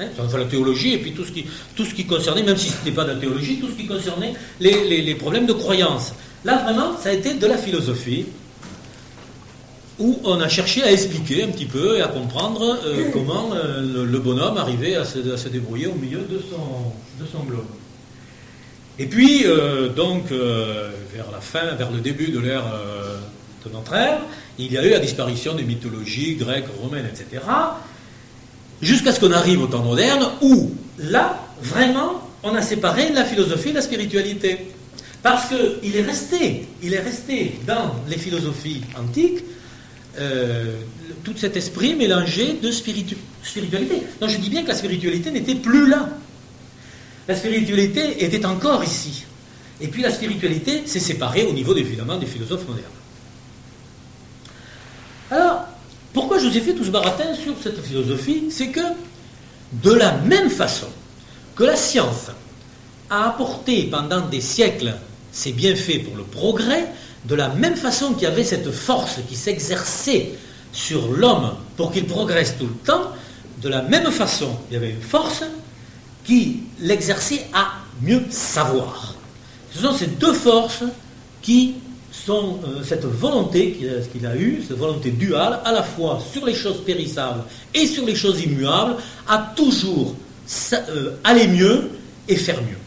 Hein, 0.01 0.07
enfin, 0.18 0.38
la 0.38 0.44
théologie 0.44 0.94
et 0.94 0.99
puis 0.99 1.12
tout 1.12 1.24
ce 1.24 1.32
qui, 1.32 1.44
tout 1.74 1.84
ce 1.84 1.92
qui 1.92 2.05
concernait, 2.07 2.42
même 2.42 2.57
si 2.57 2.68
ce 2.68 2.76
n'était 2.78 2.92
pas 2.92 3.05
de 3.05 3.12
la 3.12 3.16
théologie, 3.16 3.57
tout 3.57 3.68
ce 3.68 3.74
qui 3.74 3.86
concernait 3.86 4.34
les, 4.61 5.14
problèmes 5.16 5.46
de 5.46 5.53
croyance. 5.53 6.14
Là, 6.44 6.59
vraiment, 6.62 6.96
ça 7.03 7.09
a 7.09 7.12
été 7.12 7.34
de 7.34 7.46
la 7.46 7.59
philosophie, 7.59 8.26
où 9.99 10.20
on 10.24 10.40
a 10.40 10.49
cherché 10.49 10.82
à 10.82 10.92
expliquer 10.92 11.44
un 11.44 11.49
petit 11.49 11.66
peu 11.66 11.99
et 11.99 12.03
à 12.03 12.09
comprendre 12.09 12.78
euh, 12.84 13.11
comment 13.12 13.51
euh, 13.55 14.07
le, 14.07 14.18
bonhomme 14.18 14.57
arrivait 14.57 14.94
à 14.94 15.05
se, 15.05 15.18
à 15.32 15.36
se, 15.36 15.49
débrouiller 15.49 15.86
au 15.86 15.94
milieu 15.94 16.20
de 16.20 16.38
son, 16.38 16.92
de 17.22 17.28
son 17.30 17.44
globe. 17.44 17.66
Et 18.99 19.07
puis, 19.07 19.44
euh, 19.44 19.88
donc, 19.88 20.30
vers 20.30 21.30
la 21.30 21.40
fin, 21.40 21.74
vers 21.76 21.90
le 21.90 22.01
début 22.01 22.28
de 22.28 22.40
l'ère 22.40 22.64
de 23.64 23.72
notre 23.72 23.94
ère, 23.94 24.18
il 24.59 24.72
y 24.72 24.78
a 24.78 24.84
eu 24.84 24.90
la 24.90 24.99
disparition 24.99 25.55
des 25.55 25.62
mythologies 25.62 26.34
grecques, 26.34 26.66
romaines, 26.82 27.07
etc., 27.07 27.42
jusqu'à 28.82 29.12
ce 29.12 29.20
qu'on 29.20 29.30
arrive 29.30 29.62
au 29.62 29.68
temps 29.68 29.84
moderne, 29.84 30.26
où, 30.42 30.72
là, 30.99 31.38
vraiment, 31.62 32.28
on 32.42 32.55
a 32.57 32.62
séparé 32.62 33.12
la 33.12 33.24
philosophie 33.24 33.70
et 33.70 33.74
la 33.74 33.82
spiritualité. 33.82 34.66
Parce 35.22 35.46
qu'il 35.49 35.96
est 35.96 36.03
resté, 36.03 36.66
il 36.82 36.94
est 36.94 37.01
resté 37.01 37.61
dans 37.66 37.94
les 38.09 38.18
philosophies 38.18 38.82
antiques, 38.96 39.44
tout 41.25 41.35
cet 41.37 41.57
esprit 41.57 41.95
mélangé 41.95 42.59
de 42.62 42.71
spiritualité. 42.71 44.03
Donc 44.21 44.31
je 44.31 44.39
dis 44.39 44.51
bien 44.51 44.62
que 44.62 44.69
la 44.69 44.75
spiritualité 44.75 45.31
n'était 45.31 45.55
plus 45.55 45.89
là. 45.89 46.09
La 47.27 47.37
spiritualité 47.37 48.25
était 48.25 48.47
encore 48.47 48.83
ici. 48.83 49.25
Et 49.81 49.89
puis 49.89 50.03
la 50.03 50.11
spiritualité 50.11 50.83
s'est 50.87 51.01
séparée 51.01 51.45
au 51.45 51.53
niveau 51.53 51.77
évidemment 51.77 52.16
des 52.16 52.27
philosophes 52.27 52.66
modernes. 52.66 52.87
Alors, 55.31 55.66
pourquoi 56.12 56.39
je 56.39 56.49
vous 56.49 56.57
ai 56.57 56.61
fait 56.61 56.73
tout 56.73 56.85
ce 56.85 56.91
baratin 56.91 57.35
sur 57.35 57.55
cette 57.62 57.85
philosophie? 57.85 58.45
C'est 58.51 58.69
que, 58.69 58.81
de 59.73 59.93
la 59.93 60.12
même 60.19 60.49
façon 60.49 60.89
que 61.55 61.64
la 61.64 61.77
science 61.77 62.31
a 63.11 63.29
apporté 63.29 63.85
pendant 63.85 64.23
des 64.23 64.41
siècles 64.41 64.95
ses 65.31 65.53
bienfaits 65.53 66.05
pour 66.05 66.16
le 66.16 66.23
progrès, 66.23 66.87
de 67.25 67.35
la 67.35 67.49
même 67.49 67.77
façon 67.77 68.14
qu'il 68.14 68.25
y 68.25 68.27
avait 68.27 68.45
cette 68.45 68.71
force 68.71 69.19
qui 69.29 69.35
s'exerçait 69.35 70.33
sur 70.73 71.12
l'homme 71.12 71.53
pour 71.77 71.93
qu'il 71.93 72.07
progresse 72.07 72.57
tout 72.59 72.66
le 72.66 72.75
temps, 72.85 73.12
de 73.62 73.69
la 73.69 73.83
même 73.83 74.11
façon, 74.11 74.57
il 74.71 74.75
y 74.75 74.77
avait 74.77 74.91
une 74.91 75.01
force 75.01 75.43
qui 76.25 76.61
l'exerçait 76.81 77.47
à 77.53 77.69
mieux 78.03 78.23
savoir. 78.31 79.14
Ce 79.73 79.81
sont 79.81 79.93
ces 79.93 80.07
deux 80.07 80.33
forces 80.33 80.85
qui 81.43 81.75
sont 82.12 82.61
euh, 82.64 82.83
cette 82.83 83.05
volonté 83.05 83.79
qu'il 84.12 84.27
a, 84.27 84.37
eue, 84.37 84.62
cette 84.66 84.77
volonté 84.77 85.11
duale, 85.11 85.61
à 85.64 85.73
la 85.73 85.83
fois 85.83 86.21
sur 86.33 86.45
les 86.47 86.55
choses 86.55 86.85
périssables 86.85 87.43
et 87.75 87.87
sur 87.87 88.05
les 88.05 88.14
choses 88.14 88.41
immuables, 88.43 88.97
à 89.29 89.53
toujours 89.57 90.14
euh, 90.73 91.12
aller 91.25 91.49
mieux 91.49 91.91
et 92.29 92.37
faire 92.37 92.61
mieux. 92.62 92.79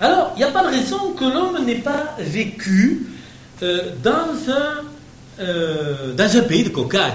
Alors, 0.00 0.32
il 0.34 0.38
n'y 0.38 0.44
a 0.44 0.50
pas 0.50 0.64
de 0.64 0.76
raison 0.76 1.12
que 1.12 1.24
l'homme 1.24 1.64
n'ait 1.64 1.76
pas 1.76 2.16
vécu 2.18 3.06
euh, 3.62 3.90
dans, 4.02 4.34
un, 4.48 6.14
dans 6.14 6.36
un 6.36 6.42
pays 6.42 6.64
de 6.64 6.70
cocagne. 6.70 7.12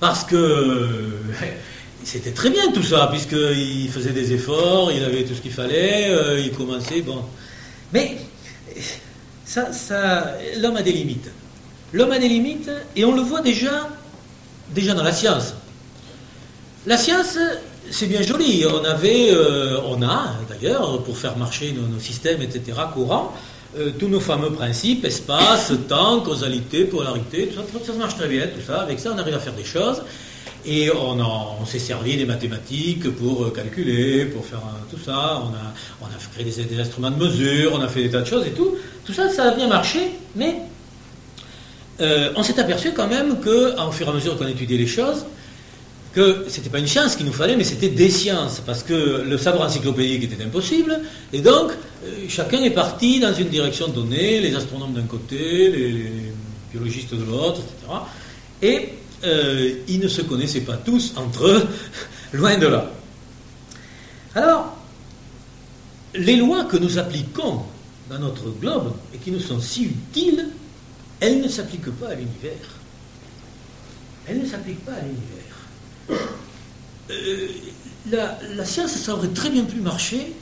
Parce 0.00 0.24
que 0.24 0.86
c'était 2.04 2.30
très 2.30 2.50
bien 2.50 2.72
tout 2.72 2.82
ça, 2.82 3.08
puisqu'il 3.10 3.88
faisait 3.90 4.12
des 4.12 4.32
efforts, 4.32 4.92
il 4.92 5.04
avait 5.04 5.24
tout 5.24 5.34
ce 5.34 5.40
qu'il 5.40 5.52
fallait, 5.52 6.08
euh, 6.10 6.40
il 6.40 6.52
commençait, 6.52 7.02
bon. 7.02 7.22
Mais 7.92 8.16
ça, 9.44 9.72
ça, 9.72 10.34
l'homme 10.58 10.76
a 10.76 10.82
des 10.82 10.92
limites. 10.92 11.30
L'homme 11.92 12.12
a 12.12 12.18
des 12.18 12.28
limites, 12.28 12.70
et 12.96 13.04
on 13.04 13.14
le 13.14 13.22
voit 13.22 13.40
déjà, 13.40 13.88
déjà 14.74 14.94
dans 14.94 15.02
la 15.02 15.12
science. 15.12 15.54
La 16.86 16.96
science, 16.96 17.38
c'est 17.90 18.06
bien 18.06 18.22
joli. 18.22 18.64
On 18.66 18.84
avait, 18.84 19.30
euh, 19.30 19.80
on 19.86 20.02
a 20.02 20.34
d'ailleurs, 20.48 21.02
pour 21.02 21.16
faire 21.16 21.36
marcher 21.36 21.72
nos, 21.72 21.98
systèmes, 21.98 22.42
etc., 22.42 22.78
courants, 22.94 23.34
euh, 23.76 23.90
tous 23.98 24.08
nos 24.08 24.20
fameux 24.20 24.50
principes, 24.50 25.04
espace, 25.04 25.72
temps, 25.88 26.20
causalité, 26.20 26.84
polarité, 26.84 27.48
tout 27.48 27.78
ça, 27.78 27.92
ça 27.92 27.98
marche 27.98 28.16
très 28.16 28.28
bien, 28.28 28.46
tout 28.46 28.64
ça. 28.66 28.80
Avec 28.80 28.98
ça, 28.98 29.12
on 29.14 29.18
arrive 29.18 29.34
à 29.34 29.40
faire 29.40 29.52
des 29.52 29.64
choses. 29.64 30.02
Et 30.64 30.90
on, 30.90 31.18
on 31.20 31.64
s'est 31.66 31.78
servi 31.78 32.16
des 32.16 32.24
mathématiques 32.24 33.10
pour 33.16 33.44
euh, 33.44 33.50
calculer, 33.50 34.24
pour 34.24 34.44
faire 34.44 34.62
tout 34.90 34.98
ça. 34.98 35.42
On 35.42 35.48
a, 35.54 35.74
on 36.02 36.06
créé 36.34 36.44
des, 36.44 36.80
instruments 36.80 37.10
de 37.10 37.16
mesure, 37.16 37.72
on 37.74 37.80
a 37.80 37.88
fait 37.88 38.02
des 38.02 38.10
tas 38.10 38.20
de 38.20 38.26
choses 38.26 38.46
et 38.46 38.50
tout. 38.50 38.76
Tout 39.04 39.12
ça, 39.12 39.28
ça 39.28 39.44
a 39.44 39.54
bien 39.54 39.68
marché, 39.68 40.00
mais 40.34 40.56
euh, 42.00 42.32
on 42.36 42.42
s'est 42.42 42.58
aperçu 42.60 42.92
quand 42.92 43.08
même 43.08 43.40
qu'au 43.40 43.92
fur 43.92 44.06
et 44.06 44.10
à 44.10 44.12
mesure 44.12 44.38
qu'on 44.38 44.46
étudiait 44.46 44.78
les 44.78 44.86
choses, 44.86 45.24
que 46.12 46.46
ce 46.48 46.56
n'était 46.56 46.70
pas 46.70 46.78
une 46.78 46.86
science 46.86 47.16
qu'il 47.16 47.26
nous 47.26 47.32
fallait, 47.32 47.56
mais 47.56 47.64
c'était 47.64 47.88
des 47.88 48.10
sciences, 48.10 48.60
parce 48.64 48.82
que 48.82 49.24
le 49.26 49.38
savoir 49.38 49.68
encyclopédique 49.68 50.24
était 50.24 50.42
impossible, 50.42 51.00
et 51.32 51.40
donc 51.40 51.70
euh, 52.04 52.24
chacun 52.28 52.62
est 52.62 52.70
parti 52.70 53.20
dans 53.20 53.34
une 53.34 53.48
direction 53.48 53.88
donnée, 53.88 54.40
les 54.40 54.54
astronomes 54.54 54.94
d'un 54.94 55.02
côté, 55.02 55.70
les, 55.70 55.92
les, 55.92 56.32
biologistes 56.72 57.14
de 57.14 57.24
l'autre, 57.24 57.60
etc. 57.60 57.98
Et 58.60 58.88
euh, 59.24 59.74
ils 59.88 60.00
ne 60.00 60.08
se 60.08 60.22
connaissaient 60.22 60.60
pas 60.60 60.76
tous 60.76 61.14
entre 61.16 61.46
eux, 61.46 61.66
loin 62.32 62.56
de 62.56 62.66
là. 62.66 62.90
Alors, 64.34 64.76
les 66.14 66.36
lois 66.36 66.64
que 66.64 66.76
nous 66.76 66.98
appliquons 66.98 67.62
dans 68.08 68.18
notre 68.18 68.50
globe 68.50 68.92
et 69.14 69.18
qui 69.18 69.30
nous 69.30 69.40
sont 69.40 69.60
si 69.60 69.84
utiles, 69.84 70.48
elles 71.20 71.40
ne 71.40 71.48
s'appliquent 71.48 71.90
pas 71.98 72.08
à 72.08 72.14
l'univers. 72.14 72.78
Elles 74.26 74.40
ne 74.40 74.46
s'appliquent 74.46 74.84
pas 74.84 74.92
à 74.92 75.00
l'univers. 75.00 75.47
Euh, 76.10 77.48
la, 78.10 78.64
science, 78.64 78.92
ça 78.92 79.14
aurait 79.14 79.28
très 79.28 79.50
bien 79.50 79.64
pu 79.64 79.80
marcher 79.80 80.32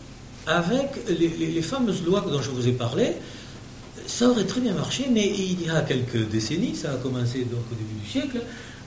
avec 0.46 0.90
les, 1.08 1.62
fameuses 1.62 2.04
lois 2.04 2.24
dont 2.28 2.40
je 2.40 2.50
vous 2.50 2.68
ai 2.68 2.72
parlé. 2.72 3.14
Ça 4.06 4.28
aurait 4.28 4.44
très 4.44 4.60
bien 4.60 4.72
marché, 4.72 5.06
mais 5.10 5.26
il 5.26 5.66
y 5.66 5.70
a 5.70 5.80
quelques 5.82 6.28
décennies, 6.28 6.76
ça 6.76 6.92
a 6.92 6.96
commencé 6.96 7.40
donc 7.40 7.62
au 7.72 7.74
début 7.74 8.00
du 8.04 8.08
siècle, 8.08 8.40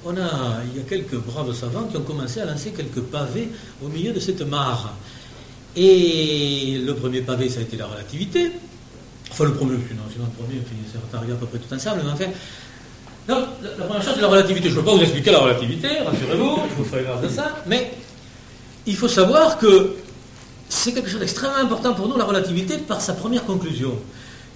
on 0.06 0.16
a, 0.16 0.62
il 0.72 0.78
y 0.78 0.82
a 0.82 0.88
quelques 0.88 1.18
braves 1.18 1.54
savants 1.54 1.84
qui 1.84 1.98
ont 1.98 2.04
commencé 2.04 2.40
à 2.40 2.46
lancer 2.46 2.72
quelques 2.72 3.02
pavés 3.02 3.50
au 3.84 3.90
milieu 3.90 4.14
de 4.14 4.20
cette 4.20 4.42
mare. 4.42 4.94
Et 5.76 6.80
le 6.86 6.96
premier 6.96 7.22
pavé, 7.22 7.50
ça 7.50 7.60
a 7.60 7.64
été 7.64 7.76
la 7.76 7.88
relativité. 7.88 8.52
Enfin, 9.30 9.44
le 9.44 9.54
premier, 9.54 9.74
non, 9.74 10.04
sinon 10.12 10.26
le 10.26 10.44
premier, 10.44 10.62
arrive 11.14 11.34
à 11.34 11.36
peu 11.36 11.46
près 11.48 11.60
tout 11.60 11.74
ensemble, 11.74 12.02
mais 12.06 12.12
enfin. 12.12 12.32
Donc, 13.30 13.46
la, 13.62 13.86
première 13.86 14.02
chose, 14.02 14.14
c'est 14.16 14.22
la 14.22 14.28
relativité. 14.28 14.70
Je 14.70 14.76
ne 14.76 14.80
peux 14.80 14.86
pas 14.88 14.96
vous 14.96 15.04
expliquer 15.04 15.30
la 15.30 15.38
relativité, 15.38 15.88
rassurez-vous, 16.00 16.56
je 16.72 16.76
vous 16.76 16.84
ferai 16.84 17.04
grâce 17.04 17.22
de 17.22 17.30
ça, 17.30 17.58
mais 17.68 17.94
il 18.88 18.96
faut 18.96 19.08
savoir 19.08 19.60
que 19.60 19.98
c'est 20.68 20.94
quelque 20.94 21.12
chose 21.12 21.20
d'extrêmement 21.20 21.58
important 21.58 21.94
pour 21.94 22.08
nous, 22.08 22.18
la 22.18 22.26
relativité, 22.26 22.78
par 22.80 23.02
sa 23.02 23.14
première 23.14 23.46
conclusion. 23.46 23.94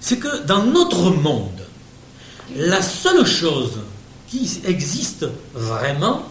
C'est 0.00 0.18
que 0.18 0.42
dans 0.42 0.64
notre 0.64 1.10
monde, 1.10 1.60
la 2.56 2.82
seule 2.82 3.24
chose 3.24 3.78
qui 4.28 4.60
existe 4.66 5.24
vraiment 5.54 6.24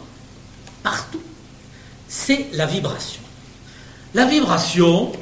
partout, 0.83 1.21
c'est 2.09 2.47
la 2.51 2.65
vibration. 2.65 3.21
La 4.13 4.25
vibration, 4.25 5.13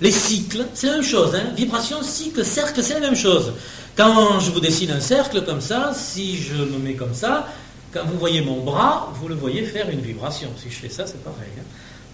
les 0.00 0.12
cycles, 0.12 0.64
c'est 0.74 0.86
la 0.86 0.92
même 0.94 1.02
chose. 1.02 1.34
Hein 1.34 1.52
Vibration, 1.56 2.04
cycle, 2.04 2.44
cercle, 2.44 2.84
c'est 2.84 2.94
la 2.94 3.00
même 3.00 3.16
chose. 3.16 3.52
Quand 3.98 4.38
je 4.38 4.52
vous 4.52 4.60
dessine 4.60 4.92
un 4.92 5.00
cercle 5.00 5.42
comme 5.42 5.60
ça, 5.60 5.90
si 5.92 6.36
je 6.36 6.54
me 6.54 6.78
mets 6.78 6.94
comme 6.94 7.14
ça, 7.14 7.48
quand 7.92 8.04
vous 8.06 8.16
voyez 8.16 8.40
mon 8.42 8.62
bras, 8.62 9.12
vous 9.20 9.26
le 9.26 9.34
voyez 9.34 9.64
faire 9.64 9.90
une 9.90 9.98
vibration. 9.98 10.50
Si 10.56 10.70
je 10.70 10.76
fais 10.76 10.88
ça, 10.88 11.04
c'est 11.04 11.20
pareil. 11.24 11.48
Hein 11.58 11.64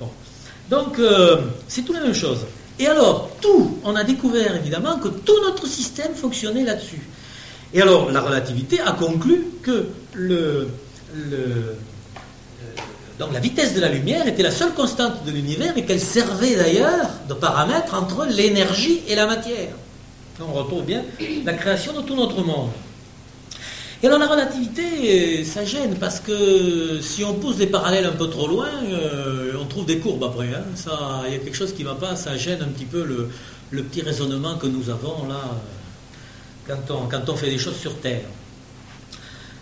bon. 0.01 0.09
Donc, 0.71 0.99
euh, 0.99 1.43
c'est 1.69 1.83
tout 1.83 1.93
la 1.93 2.01
même 2.01 2.15
chose. 2.15 2.47
Et 2.79 2.87
alors, 2.87 3.29
tout, 3.43 3.81
on 3.85 3.95
a 3.97 4.03
découvert 4.03 4.57
évidemment 4.57 4.97
que 4.99 5.09
tout 5.09 5.39
notre 5.43 5.67
système 5.67 6.15
fonctionnait 6.15 6.65
là-dessus. 6.65 7.03
Et 7.75 7.83
alors, 7.83 8.11
la 8.11 8.23
relativité 8.23 8.81
a 8.81 8.93
conclu 8.93 9.45
que 9.63 9.89
donc 13.19 13.33
la 13.35 13.41
vitesse 13.41 13.75
de 13.75 13.81
la 13.83 13.91
lumière 13.91 14.27
était 14.27 14.43
la 14.43 14.51
seule 14.51 14.73
constante 14.73 15.27
de 15.27 15.31
l'univers 15.33 15.77
et 15.77 15.85
qu'elle 15.85 16.01
servait 16.01 16.57
d'ailleurs 16.57 17.11
de 17.29 17.35
paramètre 17.35 17.93
entre 17.93 18.25
l'énergie 18.25 19.03
et 19.07 19.15
la 19.15 19.27
matière. 19.27 19.69
On 20.41 20.53
retrouve 20.53 20.85
bien 20.85 21.03
la 21.45 21.53
création 21.53 21.93
de 21.93 22.07
tout 22.07 22.17
notre 22.17 22.43
monde. 22.43 22.71
Et 24.03 24.07
alors 24.07 24.19
la 24.19 24.27
relativité, 24.27 25.45
ça 25.45 25.65
gêne 25.65 25.97
parce 25.99 26.21
que 26.21 27.01
si 27.01 27.25
on 27.25 27.35
pousse 27.35 27.57
des 27.57 27.69
parallèles 27.69 28.05
un 28.05 28.13
peu 28.13 28.29
trop 28.29 28.47
loin, 28.47 28.69
euh, 28.91 29.55
on 29.59 29.65
trouve 29.65 29.87
des 29.87 29.99
courbes 29.99 30.25
après. 30.25 30.49
Hein. 30.49 30.65
Il 31.27 31.33
y 31.33 31.37
a 31.37 31.39
quelque 31.39 31.57
chose 31.57 31.73
qui 31.73 31.85
ne 31.85 31.89
va 31.89 31.95
pas, 31.95 32.17
ça 32.17 32.37
gêne 32.37 32.61
un 32.61 32.69
petit 32.69 32.85
peu 32.85 33.03
le, 33.03 33.83
petit 33.83 34.03
raisonnement 34.03 34.57
que 34.57 34.67
nous 34.67 34.91
avons 34.91 35.27
là 35.27 35.41
quand 36.67 37.31
on, 37.31 37.37
fait 37.37 37.51
des 37.51 37.59
choses 37.59 37.77
sur 37.77 37.99
Terre. 38.01 38.25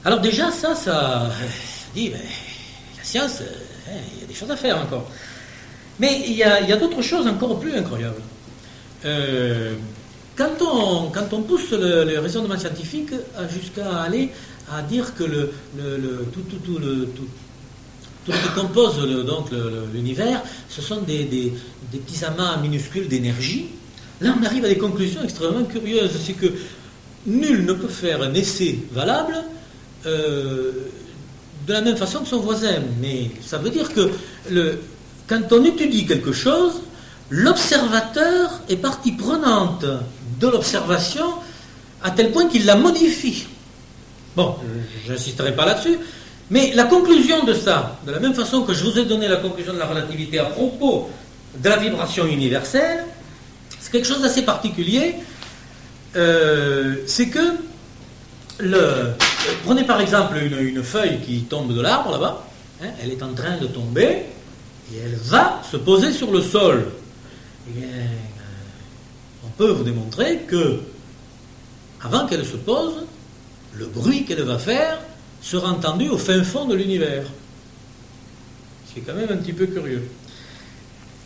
Alors 0.05 0.21
déjà, 0.21 0.51
ça, 0.51 0.75
ça, 0.75 1.31
dit, 1.95 2.09
ben, 2.09 2.21
la 2.99 3.05
science, 3.05 3.43
hein, 3.89 3.93
il 4.15 4.23
y 4.23 4.25
a 4.25 4.27
des 4.27 4.35
choses 4.35 4.51
à 4.51 4.57
faire 4.57 4.79
encore. 4.79 5.09
Mais 6.01 6.21
il 6.27 6.35
y 6.35 6.43
a, 6.43 6.65
a 6.65 6.77
d'autres 6.77 7.03
choses 7.03 7.27
encore 7.27 7.61
plus 7.61 7.77
incroyables. 7.77 8.23
Euh, 9.05 9.75
quand, 10.37 11.31
on, 11.33 11.43
pousse 11.43 11.71
le, 11.73 12.19
raisonnement 12.19 12.59
scientifique 12.59 13.11
jusqu'à 13.51 14.03
aller 14.03 14.31
à 14.73 14.83
dire 14.83 15.15
que 15.15 15.25
tout, 16.33 16.43
ce 18.27 18.33
qui 18.33 18.49
compose 18.55 18.97
donc 19.27 19.51
l'univers, 19.93 20.43
ce 20.69 20.81
sont 20.81 21.03
des, 21.03 21.53
petits 21.91 22.25
amas 22.25 22.57
minuscules 22.59 23.09
d'énergie, 23.09 23.67
là 24.21 24.35
on 24.41 24.45
arrive 24.45 24.65
à 24.65 24.69
des 24.69 24.79
conclusions 24.79 25.23
extrêmement 25.23 25.65
curieuses. 25.65 26.13
C'est 26.25 26.35
que 26.35 26.47
nul 27.27 27.65
ne 27.65 27.73
peut 27.73 27.89
faire 27.89 28.23
un 28.23 28.33
essai 28.35 28.79
valable 28.93 29.37
euh, 30.07 30.73
de 31.67 31.73
la 31.73 31.81
même 31.81 31.97
façon 31.97 32.21
que 32.21 32.29
son 32.29 32.41
voisin. 32.41 32.77
Mais 33.01 33.31
ça 33.45 33.59
veut 33.59 33.71
dire 33.71 33.89
que 33.93 34.11
quand 35.29 35.53
on 35.53 35.65
étudie 35.65 36.07
quelque 36.07 36.33
chose, 36.33 36.83
l'observateur 37.31 38.61
est 38.69 38.77
partie 38.77 39.13
prenante 39.13 39.85
de 40.43 40.49
l'observation 40.49 41.25
à 42.03 42.11
tel 42.11 42.33
point 42.33 42.49
qu'il 42.49 42.67
la 42.67 42.75
modifie. 42.75 43.47
Bon, 44.37 44.57
je 45.07 45.13
n'insisterai 45.13 45.55
pas 45.55 45.65
là-dessus, 45.65 45.99
mais 46.51 46.73
la 46.75 46.85
conclusion 46.85 47.45
de 47.45 47.55
ça, 47.55 47.99
de 48.07 48.13
la 48.13 48.19
même 48.19 48.35
façon 48.35 48.63
que 48.63 48.75
je 48.75 48.83
vous 48.85 48.99
ai 48.99 49.05
donné 49.05 49.29
la 49.29 49.37
conclusion 49.37 49.73
de 49.73 49.79
la 49.79 49.87
relativité 49.87 50.39
à 50.39 50.45
propos 50.47 51.09
de 51.57 51.69
la 51.69 51.77
vibration 51.77 52.27
universelle, 52.27 53.05
c'est 53.79 53.93
quelque 53.93 54.07
chose 54.07 54.23
d'assez 54.23 54.43
particulier. 54.43 55.17
Euh, 56.17 56.97
c'est 57.07 57.29
que 57.29 57.57
le, 58.59 59.13
prenez 59.65 59.85
par 59.85 60.01
exemple 60.01 60.37
une, 60.39 60.83
feuille 60.83 61.21
qui 61.21 61.43
tombe 61.43 61.75
de 61.75 61.81
l'arbre 61.81 62.13
là-bas, 62.13 62.45
hein, 62.83 62.89
elle 63.03 63.13
est 63.13 63.23
en 63.23 63.33
train 63.33 63.57
de 63.59 63.67
tomber 63.67 64.25
et 64.93 64.99
elle 65.05 65.17
va 65.17 65.63
se 65.71 65.77
poser 65.77 66.13
sur 66.13 66.31
le 66.31 66.43
sol. 66.43 66.87
Eh 67.69 67.81
peut 69.57 69.71
vous 69.71 69.85
démontrer 69.85 70.41
que, 70.49 70.81
avant 72.03 72.27
qu'elle 72.27 72.45
se 72.45 72.57
pose, 72.57 73.05
le 73.75 73.87
bruit 73.87 74.25
qu'elle 74.25 74.43
va 74.43 74.59
faire 74.59 74.99
sera 75.41 75.71
entendu 75.71 76.09
au 76.09 76.19
fin 76.19 76.43
fond 76.45 76.67
de 76.67 76.75
l'univers. 76.75 77.25
C'est 78.95 79.01
quand 79.01 79.15
même 79.15 79.31
un 79.31 79.37
petit 79.37 79.53
peu 79.53 79.67
curieux. 79.67 80.09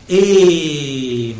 Et 0.08 1.34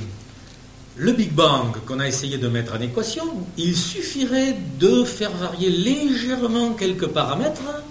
le 0.97 1.13
Big 1.13 1.33
Bang 1.33 1.77
qu'on 1.87 2.01
a 2.01 2.09
essayé 2.09 2.39
de 2.39 2.49
mettre 2.49 2.75
en 2.75 2.81
équation, 2.81 3.25
il 3.57 3.77
suffirait 3.77 4.57
de 4.79 5.05
faire 5.05 5.31
varier 5.33 5.71
légèrement 5.71 6.73
quelques 6.73 7.07
paramètres 7.07 7.83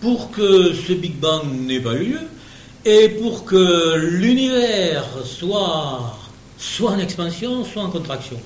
pour 0.00 0.32
que 0.32 0.72
ce 0.72 0.92
Big 0.92 1.14
Bang 1.14 1.44
n'ait 1.66 1.80
pas 1.80 1.94
eu 1.94 2.06
lieu 2.06 2.20
et 2.84 3.08
pour 3.10 3.44
que 3.44 3.96
l'univers 3.96 5.04
soit 5.24 6.18
soit 6.62 6.92
en 6.92 6.98
expansion, 6.98 7.64
soit 7.64 7.82
en 7.82 7.90
contraction. 7.90 8.38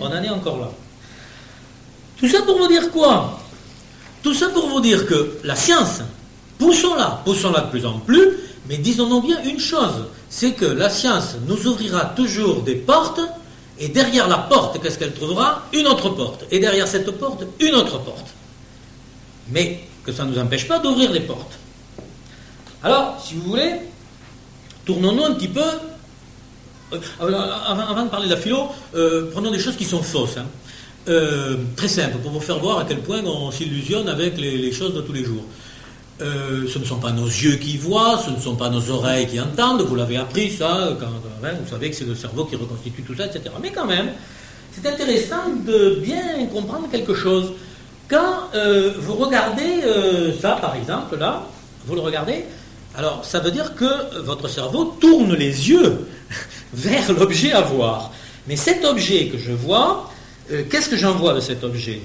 On 0.00 0.06
en 0.06 0.22
est 0.22 0.28
encore 0.28 0.58
là. 0.58 0.70
Tout 2.16 2.28
ça 2.28 2.42
pour 2.42 2.58
vous 2.58 2.66
dire 2.66 2.90
quoi? 2.90 3.40
Tout 4.22 4.34
ça 4.34 4.48
pour 4.48 4.68
vous 4.68 4.80
dire 4.80 5.06
que 5.06 5.38
la 5.44 5.54
science, 5.54 6.00
poussons-la, 6.58 7.22
poussons-la 7.24 7.60
de 7.60 7.70
plus 7.70 7.86
en 7.86 8.00
plus, 8.00 8.28
mais 8.68 8.78
disons-nous 8.78 9.20
bien 9.22 9.42
une 9.44 9.60
chose, 9.60 10.06
c'est 10.28 10.52
que 10.52 10.64
la 10.64 10.90
science 10.90 11.36
nous 11.46 11.66
ouvrira 11.68 12.06
toujours 12.06 12.62
des 12.62 12.74
portes, 12.74 13.20
et 13.78 13.88
derrière 13.88 14.26
la 14.26 14.38
porte, 14.38 14.82
qu'est-ce 14.82 14.98
qu'elle 14.98 15.14
trouvera? 15.14 15.62
Une 15.72 15.86
autre 15.86 16.08
porte. 16.08 16.46
Et 16.50 16.58
derrière 16.58 16.88
cette 16.88 17.10
porte, 17.12 17.44
une 17.60 17.74
autre 17.74 17.98
porte. 17.98 18.26
Mais 19.50 19.84
que 20.02 20.12
ça 20.12 20.24
ne 20.24 20.32
nous 20.32 20.38
empêche 20.38 20.66
pas 20.66 20.78
d'ouvrir 20.80 21.12
les 21.12 21.20
portes. 21.20 21.52
Alors, 22.82 23.22
si 23.24 23.34
vous 23.34 23.42
voulez, 23.42 23.74
tournons-nous 24.84 25.24
un 25.24 25.34
petit 25.34 25.48
peu. 25.48 25.62
Euh, 26.92 26.98
avant, 27.20 28.04
de 28.04 28.10
parler 28.10 28.26
de 28.26 28.32
la 28.32 28.38
philo, 28.38 28.68
euh, 28.94 29.28
prenons 29.32 29.50
des 29.50 29.58
choses 29.58 29.76
qui 29.76 29.84
sont 29.84 30.02
fausses. 30.02 30.36
Hein. 30.36 30.46
Euh, 31.08 31.56
très 31.74 31.88
simple, 31.88 32.18
pour 32.18 32.30
vous 32.30 32.40
faire 32.40 32.58
voir 32.58 32.78
à 32.78 32.84
quel 32.84 33.00
point 33.00 33.22
on 33.24 33.50
s'illusionne 33.50 34.08
avec 34.08 34.38
les, 34.38 34.72
choses 34.72 34.94
de 34.94 35.00
tous 35.00 35.12
les 35.12 35.24
jours. 35.24 35.44
Ce 36.18 36.78
ne 36.78 36.84
sont 36.84 36.98
pas 36.98 37.12
nos 37.12 37.26
yeux 37.26 37.56
qui 37.56 37.76
voient, 37.76 38.18
ce 38.24 38.30
ne 38.30 38.40
sont 38.40 38.56
pas 38.56 38.70
nos 38.70 38.90
oreilles 38.90 39.26
qui 39.26 39.38
entendent, 39.38 39.82
vous 39.82 39.94
l'avez 39.94 40.16
appris 40.16 40.50
ça, 40.50 40.96
vous 40.98 41.70
savez 41.70 41.90
que 41.90 41.96
c'est 41.96 42.06
le 42.06 42.14
cerveau 42.14 42.44
qui 42.46 42.56
reconstitue 42.56 43.02
tout 43.02 43.14
ça, 43.14 43.26
etc. 43.26 43.54
Mais 43.62 43.70
quand 43.70 43.84
même, 43.84 44.08
c'est 44.72 44.88
intéressant 44.88 45.50
de 45.66 46.00
bien 46.02 46.46
comprendre 46.46 46.88
quelque 46.90 47.14
chose. 47.14 47.52
Quand 48.08 48.50
vous 48.98 49.14
regardez 49.14 49.82
ça, 50.40 50.52
par 50.60 50.74
exemple, 50.74 51.18
là, 51.18 51.46
vous 51.86 51.94
le 51.94 52.00
regardez, 52.00 52.46
alors 52.96 53.24
ça 53.24 53.40
veut 53.40 53.50
dire 53.50 53.74
que 53.74 54.20
votre 54.20 54.48
cerveau 54.48 54.96
tourne 54.98 55.34
les 55.34 55.68
yeux 55.68 56.08
vers 56.76 57.12
l'objet 57.12 57.52
à 57.52 57.62
voir. 57.62 58.12
Mais 58.46 58.56
cet 58.56 58.84
objet 58.84 59.26
que 59.26 59.38
je 59.38 59.52
vois, 59.52 60.10
euh, 60.52 60.62
qu'est-ce 60.70 60.88
que 60.88 60.96
j'en 60.96 61.14
vois 61.14 61.34
de 61.34 61.40
cet 61.40 61.64
objet? 61.64 62.00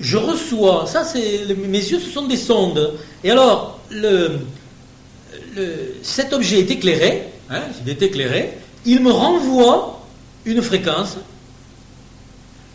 Je 0.00 0.16
reçois, 0.16 0.86
ça 0.86 1.04
c'est, 1.04 1.46
mes 1.54 1.78
yeux 1.78 2.00
ce 2.00 2.10
sont 2.10 2.26
des 2.26 2.36
sondes. 2.36 2.94
Et 3.22 3.30
alors, 3.30 3.80
cet 6.02 6.32
objet 6.32 6.60
est 6.60 6.70
éclairé, 6.70 7.24
hein, 7.50 7.62
il 7.84 7.90
est 7.90 8.02
éclairé, 8.02 8.58
il 8.86 9.02
me 9.02 9.10
renvoie 9.10 10.00
une 10.44 10.62
fréquence. 10.62 11.16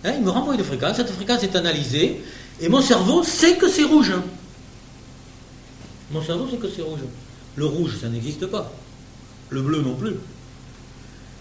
Hein, 0.03 0.13
il 0.17 0.23
me 0.23 0.29
renvoie 0.29 0.53
une 0.53 0.63
fréquence, 0.63 0.97
cette 0.97 1.09
fréquence 1.09 1.43
est 1.43 1.55
analysée, 1.55 2.21
et 2.61 2.69
mon 2.69 2.81
cerveau 2.81 3.23
sait 3.23 3.55
que 3.55 3.67
c'est 3.67 3.83
rouge. 3.83 4.13
Mon 6.11 6.21
cerveau 6.23 6.47
sait 6.47 6.57
que 6.57 6.69
c'est 6.69 6.83
rouge. 6.83 6.99
Le 7.55 7.65
rouge, 7.65 7.97
ça 7.99 8.07
n'existe 8.07 8.45
pas. 8.45 8.71
Le 9.49 9.61
bleu 9.61 9.81
non 9.81 9.95
plus. 9.95 10.13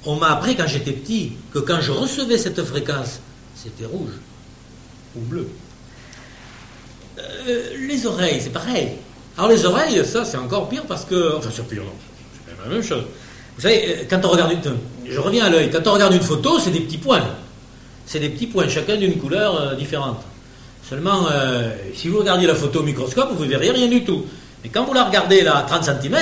On 0.07 0.17
m'a 0.17 0.33
appris 0.33 0.55
quand 0.55 0.67
j'étais 0.67 0.93
petit 0.93 1.33
que 1.53 1.59
quand 1.59 1.81
je 1.81 1.91
recevais 1.91 2.37
cette 2.37 2.63
fréquence, 2.63 3.21
c'était 3.55 3.87
rouge 3.87 4.13
ou 5.17 5.21
bleu. 5.21 5.49
Euh, 7.19 7.63
les 7.89 8.07
oreilles, 8.07 8.41
c'est 8.41 8.53
pareil. 8.53 8.89
Alors 9.39 9.51
les 9.51 9.65
oreilles, 9.65 10.05
ça 10.05 10.25
c'est 10.25 10.37
encore 10.37 10.69
pire 10.69 10.85
parce 10.87 11.05
que... 11.05 11.37
Enfin 11.37 11.49
c'est 11.53 11.67
pire, 11.67 11.83
non, 11.85 11.93
c'est 12.47 12.69
la 12.69 12.75
même 12.75 12.83
chose. 12.83 13.05
Vous 13.57 13.63
savez, 13.63 13.89
euh, 13.89 14.05
quand 14.09 14.25
on 14.25 14.29
regarde 14.29 14.53
une... 14.53 15.11
Je 15.11 15.19
reviens 15.19 15.47
à 15.47 15.51
l'œil. 15.51 15.71
Quand 15.71 15.87
on 15.87 15.93
regarde 15.93 16.13
une 16.13 16.21
photo, 16.21 16.59
c'est 16.59 16.71
des 16.71 16.81
petits 16.81 16.99
points. 16.99 17.25
C'est 18.07 18.21
des 18.21 18.29
petits 18.29 18.47
points, 18.47 18.69
chacun 18.69 18.97
d'une 18.97 19.17
couleur 19.17 19.59
euh, 19.59 19.75
différente. 19.75 20.23
Seulement, 20.87 21.29
si 21.95 22.09
vous 22.09 22.19
regardez 22.19 22.47
la 22.47 22.55
photo 22.55 22.81
au 22.81 22.83
microscope, 22.83 23.31
vous 23.35 23.45
ne 23.47 23.49
verrez 23.49 23.71
rien 23.71 23.89
du 23.89 24.05
tout. 24.05 24.27
Mais 24.63 24.69
quand 24.69 24.85
vous 24.85 24.93
la 24.93 25.05
regardez 25.05 25.41
là, 25.41 25.57
à 25.57 25.63
30 25.63 25.83
cm, 25.83 26.15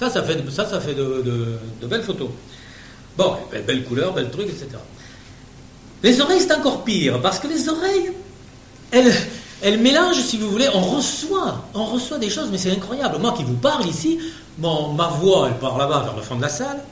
ça, 0.00 0.08
ça 0.08 0.22
fait, 0.22 0.38
ça, 0.50 0.64
ça 0.64 0.80
fait 0.80 0.94
de 0.94 1.58
belles 1.86 2.02
photos. 2.02 2.30
Bon, 3.16 3.36
belle, 3.66 3.84
couleur, 3.84 4.12
belle 4.12 4.30
truc, 4.30 4.48
etc. 4.48 4.68
Les 6.02 6.20
oreilles, 6.20 6.40
c'est 6.40 6.52
encore 6.52 6.84
pire, 6.84 7.20
parce 7.20 7.38
que 7.38 7.48
les 7.48 7.68
oreilles, 7.68 8.12
elles, 8.90 9.12
elles 9.62 9.78
mélangent, 9.78 10.22
si 10.22 10.36
vous 10.36 10.50
voulez, 10.50 10.68
on 10.74 10.80
reçoit, 10.80 11.64
on 11.74 11.84
reçoit 11.84 12.18
des 12.18 12.30
choses, 12.30 12.48
mais 12.50 12.58
c'est 12.58 12.70
incroyable. 12.70 13.18
Moi 13.18 13.32
qui 13.32 13.44
vous 13.44 13.54
parle 13.54 13.86
ici, 13.86 14.18
bon, 14.58 14.92
ma 14.92 15.08
voix, 15.08 15.48
elle 15.48 15.58
part 15.58 15.78
là-bas 15.78 16.02
vers 16.04 16.16
le 16.16 16.22
fond 16.22 16.36
de 16.36 16.42
la 16.42 16.48
salle, 16.48 16.82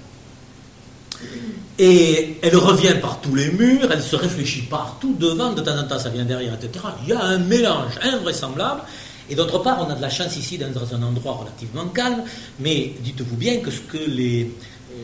et 1.79 2.37
elle 2.43 2.57
revient 2.57 2.95
par 3.01 3.20
tous 3.20 3.35
les 3.35 3.51
murs, 3.51 3.89
elle 3.91 4.03
se 4.03 4.16
réfléchit 4.16 4.62
partout, 4.62 5.16
devant, 5.18 5.53
de 5.53 5.61
temps 5.61 5.77
en 5.77 5.85
temps 5.85 5.99
ça 5.99 6.09
vient 6.09 6.25
derrière, 6.25 6.55
etc. 6.55 6.87
Il 7.03 7.11
y 7.11 7.12
a 7.12 7.22
un 7.22 7.39
mélange 7.39 7.99
invraisemblable. 8.03 8.83
Et 9.31 9.35
d'autre 9.35 9.59
part, 9.61 9.85
on 9.87 9.91
a 9.91 9.95
de 9.95 10.03
la 10.03 10.11
chance 10.11 10.37
ici 10.37 10.59
d'être 10.59 10.72
dans 10.72 10.95
un 10.95 11.03
endroit 11.03 11.33
relativement 11.33 11.87
calme, 11.87 12.25
mais 12.61 12.93
dites-vous 13.01 13.37
bien 13.37 13.61
que 13.61 13.70
ce 13.70 13.81
que 13.81 13.97
les, 13.97 14.51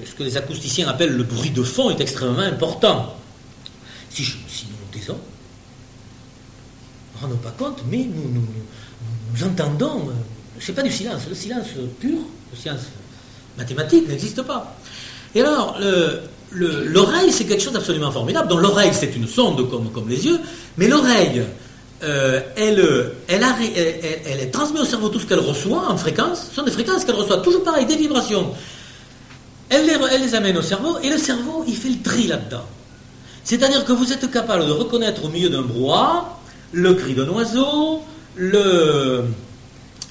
ce 0.05 0.15
que 0.15 0.23
les 0.23 0.37
acousticiens 0.37 0.89
appellent 0.89 1.17
le 1.17 1.23
bruit 1.23 1.51
de 1.51 1.63
fond 1.63 1.91
est 1.91 2.01
extrêmement 2.01 2.41
important. 2.41 3.17
Si, 4.11 4.23
nous 4.23 4.77
nous 4.81 4.99
taisons, 4.99 5.15
ne 5.15 5.19
nous 7.13 7.21
rendons 7.21 7.37
pas 7.37 7.55
compte, 7.57 7.83
mais 7.89 7.99
nous, 7.99 8.31
nous, 8.31 9.45
entendons, 9.45 10.09
euh, 10.09 10.13
ce 10.59 10.71
n'est 10.71 10.77
pas 10.77 10.83
du 10.83 10.91
silence, 10.91 11.23
le 11.29 11.35
silence 11.35 11.67
pur, 12.01 12.19
le 12.53 12.59
silence 12.59 12.81
mathématique 13.57 14.09
n'existe 14.09 14.43
pas. 14.43 14.77
Et 15.35 15.41
alors, 15.41 15.79
l'oreille, 16.51 17.33
c'est 17.33 17.45
quelque 17.45 17.63
chose 17.63 17.73
d'absolument 17.73 18.11
formidable. 18.11 18.49
Donc 18.49 18.61
l'oreille, 18.61 18.91
c'est 18.93 19.15
une 19.15 19.29
sonde 19.29 19.71
comme, 19.71 19.91
comme 19.93 20.09
les 20.09 20.25
yeux, 20.27 20.41
mais 20.77 20.89
l'oreille, 20.89 21.43
euh, 22.03 22.41
elle, 22.57 23.13
elle, 23.29 23.45
elle, 23.77 24.41
elle, 24.41 24.51
transmet 24.51 24.81
au 24.81 24.85
cerveau 24.85 25.11
tout 25.11 25.21
ce 25.21 25.27
qu'elle 25.27 25.41
reçoit 25.41 25.91
en 25.91 25.97
fréquence. 25.97 26.49
Ce 26.49 26.57
sont 26.57 26.63
des 26.63 26.71
fréquences 26.71 27.05
qu'elle 27.05 27.15
reçoit, 27.15 27.39
toujours 27.39 27.63
pareil, 27.63 27.87
des 27.87 27.97
vibrations. 27.97 28.53
Elle 29.71 29.87
les, 29.87 30.35
amène 30.35 30.59
au 30.59 30.63
cerveau 30.63 30.99
et 31.01 31.09
le 31.09 31.17
cerveau, 31.17 31.65
il 31.67 31.77
fait 31.77 31.89
le 31.91 32.03
tri 32.03 32.27
là-dedans. 32.27 32.65
C'est-à-dire 33.45 33.85
que 33.85 33.93
vous 33.93 34.13
êtes 34.13 34.29
capable 34.31 34.67
de 34.67 34.73
reconnaître 34.73 35.25
au 35.25 35.29
milieu 35.29 35.49
d'un 35.49 35.63
brouhaha 35.63 36.41
le 36.73 36.95
cri 36.95 37.15
d'un 37.15 37.29
oiseau, 37.29 38.03
le, 38.37 39.25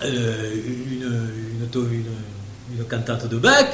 euh, 0.04 0.54
une, 1.66 2.86
cantate 2.90 3.30
de 3.30 3.38
Bach, 3.38 3.68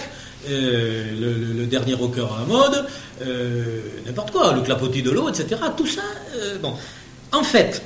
euh, 0.49 1.53
le, 1.55 1.65
dernier 1.65 1.93
rocker 1.93 2.21
à 2.21 2.39
la 2.41 2.45
mode, 2.45 2.85
euh, 3.21 3.81
n'importe 4.05 4.31
quoi, 4.31 4.53
le 4.53 4.61
clapotis 4.61 5.01
de 5.01 5.11
l'eau, 5.11 5.29
etc. 5.29 5.61
Tout 5.77 5.87
ça, 5.87 6.01
bon. 6.61 6.73
En 7.31 7.43
fait, 7.43 7.81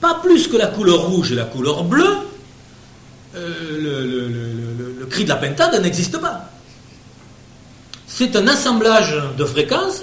pas 0.00 0.14
plus 0.22 0.48
que 0.48 0.56
la 0.56 0.68
couleur 0.68 1.08
rouge 1.08 1.32
et 1.32 1.34
la 1.34 1.44
couleur 1.44 1.84
bleue, 1.84 2.16
le, 3.34 4.51
cri 5.12 5.24
de 5.24 5.28
la 5.28 5.36
pentade 5.36 5.80
n'existe 5.80 6.18
pas 6.18 6.48
c'est 8.12 8.36
un 8.36 8.46
assemblage 8.46 9.16
de 9.38 9.44
fréquences 9.44 10.02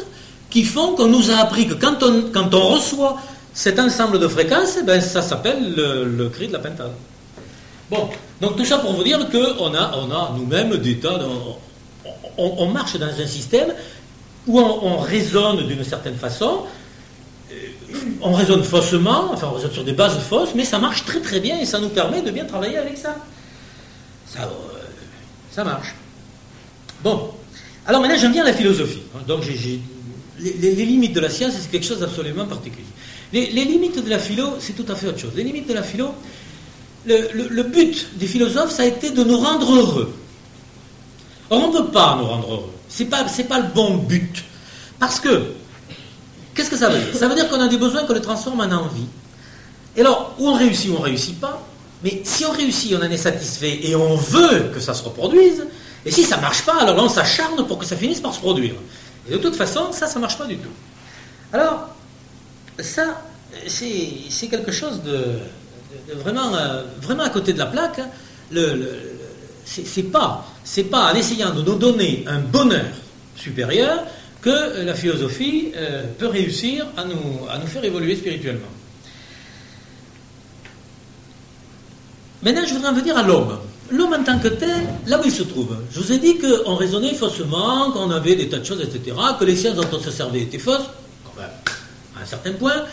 qui 0.49 0.63
font 0.63 0.95
qu'on 0.95 1.07
nous 1.07 1.29
a 1.29 1.35
appris 1.35 1.67
que 1.67 1.75
quand 1.75 2.01
on, 2.01 2.23
quand 2.33 2.53
on 2.55 2.69
reçoit 2.69 3.17
cet 3.53 3.79
ensemble 3.79 4.19
de 4.19 4.27
fréquences, 4.27 4.77
eh 4.79 4.83
ben, 4.83 4.99
ça 4.99 5.21
s'appelle 5.21 5.75
le, 5.75 6.29
cri 6.29 6.47
de 6.47 6.53
la 6.53 6.59
pentade. 6.59 6.91
Bon, 7.91 8.09
donc 8.41 8.55
tout 8.57 8.65
ça 8.65 8.79
pour 8.79 8.93
vous 8.93 9.03
dire 9.03 9.19
qu'on 9.29 9.75
a, 9.75 9.91
on 9.95 10.11
a 10.11 10.33
nous-mêmes 10.35 10.77
des 10.77 10.99
tas 10.99 11.19
on, 12.37 12.67
marche 12.67 12.97
dans 12.97 13.07
un 13.07 13.27
système 13.27 13.73
où 14.47 14.59
on, 14.59 14.97
raisonne 14.97 15.67
d'une 15.67 15.83
certaine 15.83 16.15
façon, 16.15 16.63
euh, 17.51 17.55
on 18.21 18.33
raisonne 18.33 18.63
faussement, 18.63 19.29
enfin 19.33 19.49
on 19.51 19.55
raisonne 19.55 19.73
sur 19.73 19.83
des 19.83 19.93
bases 19.93 20.17
fausses, 20.19 20.55
mais 20.55 20.63
ça 20.63 20.79
marche 20.79 21.05
très 21.05 21.19
très 21.19 21.39
bien 21.39 21.59
et 21.59 21.65
ça 21.65 21.79
nous 21.79 21.89
permet 21.89 22.21
de 22.21 22.31
bien 22.31 22.45
travailler 22.45 22.77
avec 22.77 22.97
ça. 22.97 23.15
Ça, 24.25 24.43
euh, 24.43 24.78
ça 25.59 25.65
marche. 25.65 25.93
Bon, 27.03 27.31
alors 27.85 27.99
maintenant, 27.99 28.17
j'aime 28.17 28.31
bien 28.31 28.45
la 28.45 28.53
philosophie. 28.53 29.01
Hein. 29.13 29.19
Donc, 29.27 29.43
les, 30.39 30.85
limites 30.85 31.11
de 31.11 31.19
la 31.19 31.29
science, 31.29 31.51
c'est 31.59 31.69
quelque 31.69 31.85
chose 31.85 31.99
d'absolument 31.99 32.45
particulier. 32.45 32.85
Les, 33.33 33.65
limites 33.65 34.01
de 34.01 34.09
la 34.09 34.19
philo, 34.19 34.55
c'est 34.59 34.73
tout 34.73 34.89
à 34.89 34.95
fait 34.95 35.07
autre 35.07 35.19
chose. 35.19 35.33
Les 35.35 35.43
limites 35.43 35.67
de 35.67 35.73
la 35.73 35.83
philo, 35.83 36.15
le, 37.05 37.63
but 37.63 38.07
des 38.15 38.25
philosophes, 38.25 38.71
ça 38.71 38.83
a 38.83 38.85
été 38.85 39.11
de 39.11 39.21
nous 39.21 39.37
rendre 39.37 39.69
heureux. 39.75 40.13
Or, 41.49 41.61
on 41.61 41.73
ne 41.73 41.77
peut 41.77 41.91
pas 41.91 42.15
nous 42.17 42.25
rendre 42.25 42.53
heureux. 42.53 42.73
Ce 42.87 43.03
n'est 43.03 43.09
pas, 43.09 43.25
pas 43.25 43.59
le 43.59 43.67
bon 43.75 43.97
but. 43.97 44.45
Parce 44.97 45.19
que, 45.19 45.43
qu'est-ce 46.55 46.69
que 46.69 46.77
ça 46.77 46.87
veut 46.87 46.99
dire? 47.03 47.15
Ça 47.15 47.27
veut 47.27 47.35
dire 47.35 47.49
qu'on 47.49 47.59
a 47.59 47.67
des 47.67 47.77
besoins 47.77 48.05
qu'on 48.05 48.13
les 48.13 48.21
transforme 48.21 48.61
en 48.61 48.71
envie. 48.71 49.07
Et 49.97 50.01
alors, 50.01 50.35
on 50.39 50.53
réussit 50.53 50.89
ou 50.89 50.93
on 50.95 50.99
ne 50.99 51.03
réussit 51.03 51.37
pas. 51.37 51.68
Mais 52.03 52.21
si 52.23 52.45
on 52.45 52.51
réussit, 52.51 52.93
on 52.93 53.03
en 53.03 53.09
est 53.09 53.17
satisfait 53.17 53.79
et 53.83 53.95
on 53.95 54.15
veut 54.15 54.71
que 54.73 54.79
ça 54.79 54.93
se 54.93 55.03
reproduise, 55.03 55.65
et 56.05 56.11
si 56.11 56.23
ça 56.23 56.37
ne 56.37 56.41
marche 56.41 56.65
pas, 56.65 56.81
alors 56.81 56.95
là, 56.95 57.03
on 57.03 57.09
s'acharne 57.09 57.65
pour 57.67 57.77
que 57.77 57.85
ça 57.85 57.95
finisse 57.95 58.21
par 58.21 58.33
se 58.33 58.39
produire. 58.39 58.75
Et 59.27 59.33
de 59.33 59.37
toute 59.37 59.55
façon, 59.55 59.91
ça, 59.91 60.07
ça 60.07 60.15
ne 60.15 60.21
marche 60.21 60.37
pas 60.37 60.45
du 60.45 60.57
tout. 60.57 60.69
Alors, 61.51 61.89
ça, 62.79 63.21
c'est 63.67 64.47
quelque 64.47 64.71
chose 64.71 65.01
de, 65.03 65.39
vraiment, 66.15 66.55
euh, 66.55 66.83
vraiment 67.01 67.23
à 67.23 67.29
côté 67.29 67.51
de 67.51 67.59
la 67.59 67.65
plaque. 67.65 67.99
Hein. 67.99 68.07
Le, 68.51 69.17
c'est 69.65 70.03
pas, 70.03 70.45
en 70.93 71.15
essayant 71.15 71.53
de 71.53 71.61
nous 71.61 71.75
donner 71.75 72.23
un 72.27 72.39
bonheur 72.39 72.87
supérieur 73.35 74.03
que 74.41 74.83
la 74.83 74.95
philosophie 74.95 75.73
euh, 75.75 76.03
peut 76.17 76.27
réussir 76.27 76.87
à 76.97 77.03
nous 77.03 77.67
faire 77.67 77.83
évoluer 77.83 78.15
spirituellement. 78.15 78.67
Maintenant, 82.43 82.61
je 82.67 82.73
voudrais 82.73 82.89
en 82.89 82.93
venir 82.93 83.17
à 83.17 83.23
l'homme 83.23 83.59
l'homme 83.91 84.13
en 84.13 84.23
tant 84.23 84.39
que 84.39 84.49
tel, 84.49 84.87
là 85.07 85.19
où 85.19 85.23
il 85.25 85.31
se 85.31 85.43
trouve. 85.43 85.75
Je 85.91 85.99
vous 85.99 86.11
ai 86.11 86.17
dit 86.17 86.37
qu'on 86.37 86.75
raisonnait 86.75 87.13
faussement, 87.13 87.91
qu'on 87.91 88.11
avait 88.11 88.35
des 88.35 88.49
tas 88.49 88.59
de 88.59 88.63
choses, 88.63 88.81
etc., 88.81 89.15
que 89.39 89.45
les 89.45 89.55
sciences 89.55 89.75
dont 89.75 89.87
on 89.91 89.99
se 89.99 90.11
servait 90.11 90.41
étaient 90.41 90.59
fausses, 90.59 90.89
quand 91.23 91.41
même, 91.41 91.49
à 92.17 92.21
un 92.21 92.25
certain 92.25 92.53
point, 92.53 92.83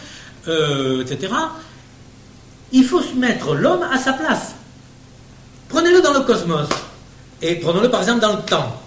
euh, 0.48 1.02
etc. 1.02 1.32
Il 2.72 2.84
faut 2.84 3.02
se 3.02 3.14
mettre 3.14 3.54
l'homme 3.54 3.82
à 3.82 3.98
sa 3.98 4.12
place. 4.12 4.54
Prenez-le 5.68 6.00
dans 6.00 6.12
le 6.12 6.20
cosmos. 6.20 6.68
Et 7.42 7.56
prenons-le 7.56 7.90
par 7.90 8.00
exemple 8.00 8.20
dans 8.20 8.36
le 8.36 8.42
temps. 8.42 8.80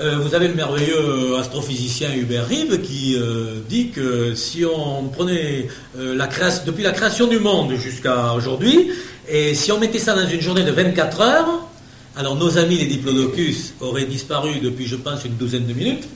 Euh, 0.00 0.16
vous 0.16 0.34
avez 0.34 0.48
le 0.48 0.54
merveilleux 0.54 1.36
astrophysicien 1.38 2.14
Hubert 2.14 2.48
Reeves 2.48 2.80
qui 2.80 3.16
euh, 3.16 3.60
dit 3.68 3.90
que 3.90 4.34
si 4.34 4.64
on 4.64 5.08
prenait 5.08 5.68
depuis 5.94 6.82
la 6.82 6.92
création 6.92 7.26
du 7.26 7.38
monde 7.38 7.74
jusqu'à 7.74 8.32
aujourd'hui, 8.32 8.92
et 9.28 9.54
si 9.54 9.70
on 9.72 9.78
mettait 9.78 9.98
ça 9.98 10.14
dans 10.14 10.26
une 10.26 10.40
journée 10.40 10.62
de 10.62 10.70
24 10.70 11.20
heures, 11.20 11.68
alors 12.16 12.34
nos 12.34 12.56
amis 12.56 12.78
les 12.78 12.86
diplodocus 12.86 13.74
auraient 13.80 14.06
disparu 14.06 14.60
depuis, 14.60 14.86
je 14.86 14.96
pense, 14.96 15.26
une 15.26 15.34
douzaine 15.34 15.66
de 15.66 15.74
minutes. 15.74 16.08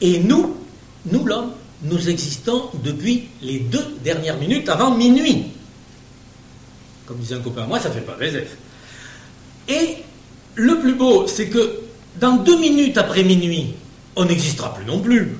Et 0.00 0.18
nous, 0.18 0.56
nous 1.06 1.24
l'homme, 1.24 1.52
nous 1.84 2.08
existons 2.08 2.64
depuis 2.82 3.28
les 3.42 3.60
deux 3.60 3.86
dernières 4.02 4.38
minutes 4.38 4.68
avant 4.68 4.90
minuit. 4.90 5.52
Comme 7.06 7.18
disait 7.18 7.36
un 7.36 7.40
copain, 7.40 7.64
moi 7.66 7.78
ça 7.78 7.92
fait 7.92 8.00
pas 8.00 8.16
baiser. 8.16 8.44
Et 9.68 9.98
le 10.56 10.80
plus 10.80 10.94
beau, 10.94 11.28
c'est 11.28 11.46
que 11.46 11.83
dans 12.20 12.36
deux 12.36 12.58
minutes 12.58 12.98
après 12.98 13.22
minuit, 13.22 13.74
on 14.16 14.24
n'existera 14.24 14.72
plus 14.74 14.84
non 14.84 15.00
plus. 15.00 15.36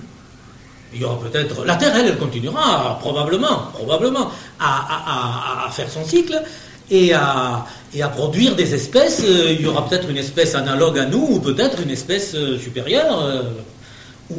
Il 0.93 1.01
y 1.01 1.05
aura 1.05 1.19
peut-être. 1.21 1.65
La 1.65 1.75
Terre, 1.77 1.95
elle, 1.97 2.07
elle 2.07 2.19
continuera, 2.19 2.99
probablement, 3.01 3.69
probablement, 3.73 4.31
à, 4.61 5.69
faire 5.73 5.91
son 5.91 6.05
cycle 6.05 6.41
et 6.91 7.13
à, 7.13 7.67
produire 8.15 8.55
des 8.55 8.75
espèces. 8.75 9.25
Il 9.27 9.61
y 9.61 9.67
aura 9.67 9.89
peut-être 9.89 10.09
une 10.09 10.17
espèce 10.17 10.55
analogue 10.55 10.99
à 10.99 11.07
nous, 11.07 11.27
ou 11.31 11.41
peut-être 11.41 11.81
une 11.83 11.91
espèce 11.91 12.35
euh, 12.35 12.59
supérieure, 12.59 13.21
euh, 13.25 13.43
où, 14.31 14.37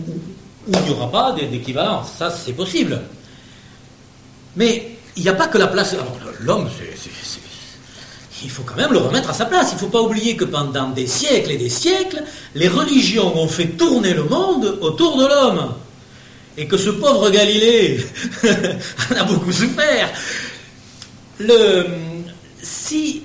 il 0.67 0.79
n'y 0.81 0.89
aura 0.91 1.11
pas 1.11 1.33
d'équivalent. 1.33 2.03
Ça, 2.03 2.29
c'est 2.31 2.53
possible. 2.53 3.01
Mais 4.55 4.97
il 5.17 5.23
n'y 5.23 5.29
a 5.29 5.33
pas 5.33 5.47
que 5.47 5.57
la 5.57 5.67
place. 5.67 5.95
L'homme, 6.39 6.69
il 8.45 8.51
faut 8.51 8.61
quand 8.61 8.75
même 8.75 8.93
le 8.93 8.99
remettre 8.99 9.31
à 9.31 9.33
sa 9.33 9.45
place. 9.45 9.71
Il 9.71 9.75
ne 9.75 9.79
faut 9.79 9.87
pas 9.87 10.01
oublier 10.01 10.35
que 10.35 10.45
pendant 10.45 10.89
des 10.89 11.07
siècles 11.07 11.49
et 11.51 11.57
des 11.57 11.69
siècles, 11.69 12.23
les 12.53 12.67
religions 12.67 13.35
ont 13.35 13.47
fait 13.47 13.69
tourner 13.69 14.13
le 14.13 14.23
monde 14.23 14.77
autour 14.81 15.17
de 15.17 15.25
l'homme. 15.25 15.73
Et 16.55 16.67
que 16.67 16.77
ce 16.77 16.91
pauvre 16.91 17.31
Galilée 17.31 17.99
en 19.11 19.15
a 19.15 19.23
beaucoup 19.23 19.51
souffert. 19.51 20.09
Si, 22.61 23.23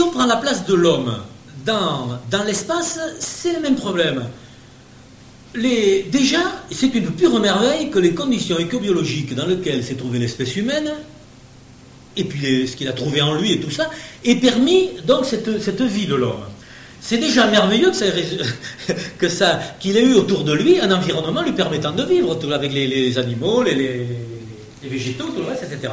on 0.00 0.10
prend 0.10 0.26
la 0.26 0.36
place 0.36 0.64
de 0.64 0.74
l'homme 0.74 1.18
dans, 1.66 2.20
l'espace, 2.46 3.00
c'est 3.18 3.54
le 3.54 3.60
même 3.60 3.76
problème. 3.76 4.24
Déjà, 5.54 6.40
c'est 6.70 6.94
une 6.94 7.10
pure 7.10 7.40
merveille 7.40 7.90
que 7.90 7.98
les 7.98 8.14
conditions 8.14 8.58
écobiologiques 8.60 9.34
dans 9.34 9.46
lesquelles 9.46 9.82
s'est 9.82 9.96
trouvée 9.96 10.20
l'espèce 10.20 10.54
humaine, 10.54 10.92
et 12.16 12.24
puis 12.24 12.66
ce 12.66 12.76
qu'il 12.76 12.88
a 12.88 12.92
trouvé 12.92 13.22
en 13.22 13.34
lui 13.34 13.52
et 13.52 13.60
tout 13.60 13.70
ça, 13.70 13.90
aient 14.24 14.36
permis 14.36 14.90
donc 15.06 15.24
cette, 15.24 15.60
cette 15.60 15.82
vie 15.82 16.06
de 16.06 16.14
l'homme. 16.14 16.44
C'est 17.00 17.18
déjà 17.18 17.46
merveilleux 17.46 17.92
que 19.18 19.26
qu'il 19.80 19.96
ait 19.96 20.04
eu 20.04 20.14
autour 20.14 20.44
de 20.44 20.52
lui 20.52 20.78
un 20.80 20.90
environnement 20.90 21.42
lui 21.42 21.52
permettant 21.52 21.92
de 21.92 22.02
vivre, 22.02 22.38
avec 22.52 22.72
les, 22.72 23.18
animaux, 23.18 23.62
les, 23.62 24.06
végétaux, 24.82 25.26
tout 25.26 25.40
le 25.40 25.48
reste, 25.48 25.64
etc. 25.64 25.92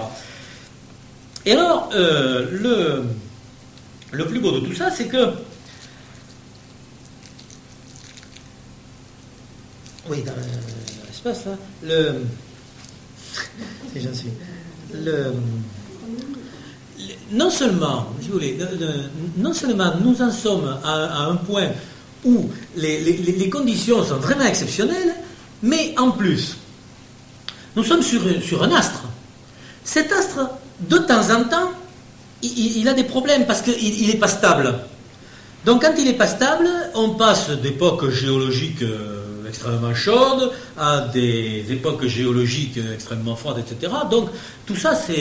Et 1.46 1.54
alors, 1.54 1.90
euh, 1.94 2.48
le, 2.52 3.04
le 4.12 4.26
plus 4.26 4.40
beau 4.40 4.52
de 4.52 4.60
tout 4.60 4.74
ça, 4.74 4.92
c'est 4.92 5.08
que 5.08 5.32
Oui, 10.10 10.24
dans 10.24 10.34
l'espace, 11.06 11.46
là. 11.46 11.58
Le. 11.84 12.22
Si 13.94 14.02
j'en 14.02 14.14
suis. 14.14 14.30
Le. 14.94 15.34
Non 17.32 17.50
seulement, 17.50 18.08
non 19.38 19.54
seulement 19.54 19.94
nous 20.04 20.22
en 20.22 20.32
sommes 20.32 20.78
à, 20.84 21.26
un 21.26 21.36
point 21.36 21.68
où 22.24 22.50
les, 22.76 23.50
conditions 23.50 24.04
sont 24.04 24.18
vraiment 24.18 24.46
exceptionnelles, 24.46 25.14
mais 25.62 25.94
en 25.98 26.12
plus, 26.12 26.58
nous 27.76 27.84
sommes 27.84 28.02
sur, 28.02 28.22
sur 28.42 28.64
un 28.64 28.72
astre. 28.72 29.04
Cet 29.84 30.12
astre, 30.12 30.50
de 30.90 30.98
temps 30.98 31.30
en 31.32 31.44
temps, 31.44 31.72
il, 32.44 32.88
a 32.88 32.94
des 32.94 33.04
problèmes 33.04 33.46
parce 33.46 33.62
qu'il 33.62 34.08
n'est 34.08 34.18
pas 34.18 34.28
stable. 34.28 34.76
Donc 35.66 35.82
quand 35.82 35.94
il 35.98 36.06
n'est 36.06 36.14
pas 36.14 36.28
stable, 36.28 36.70
on 36.94 37.12
passe 37.12 37.50
d'époques 37.50 38.10
géologiques 38.10 38.84
euh, 38.84 39.48
extrêmement 39.48 39.94
chaudes, 39.94 40.52
à 40.78 41.02
des 41.02 41.66
époques 41.70 42.06
géologiques 42.06 42.80
extrêmement 42.94 43.36
froides, 43.36 43.60
etc. 43.60 43.92
Donc 44.10 44.30
tout 44.66 44.76
ça, 44.76 44.96
c'est. 44.96 45.16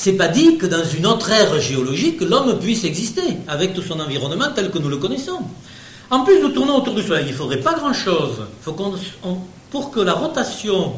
C'est 0.00 0.12
pas 0.12 0.28
dit 0.28 0.58
que 0.58 0.66
dans 0.66 0.84
une 0.84 1.06
autre 1.06 1.28
ère 1.28 1.60
géologique, 1.60 2.20
l'homme 2.20 2.56
puisse 2.60 2.84
exister 2.84 3.38
avec 3.48 3.74
tout 3.74 3.82
son 3.82 3.98
environnement 3.98 4.46
tel 4.54 4.70
que 4.70 4.78
nous 4.78 4.88
le 4.88 4.98
connaissons. 4.98 5.40
En 6.08 6.20
plus, 6.20 6.40
nous 6.40 6.50
tournons 6.50 6.76
autour 6.76 6.94
du 6.94 7.02
Soleil. 7.02 7.24
Il 7.26 7.32
ne 7.32 7.36
faudrait 7.36 7.58
pas 7.58 7.74
grand-chose 7.74 8.42
pour 8.62 9.90
que 9.90 9.98
la 9.98 10.12
rotation 10.12 10.92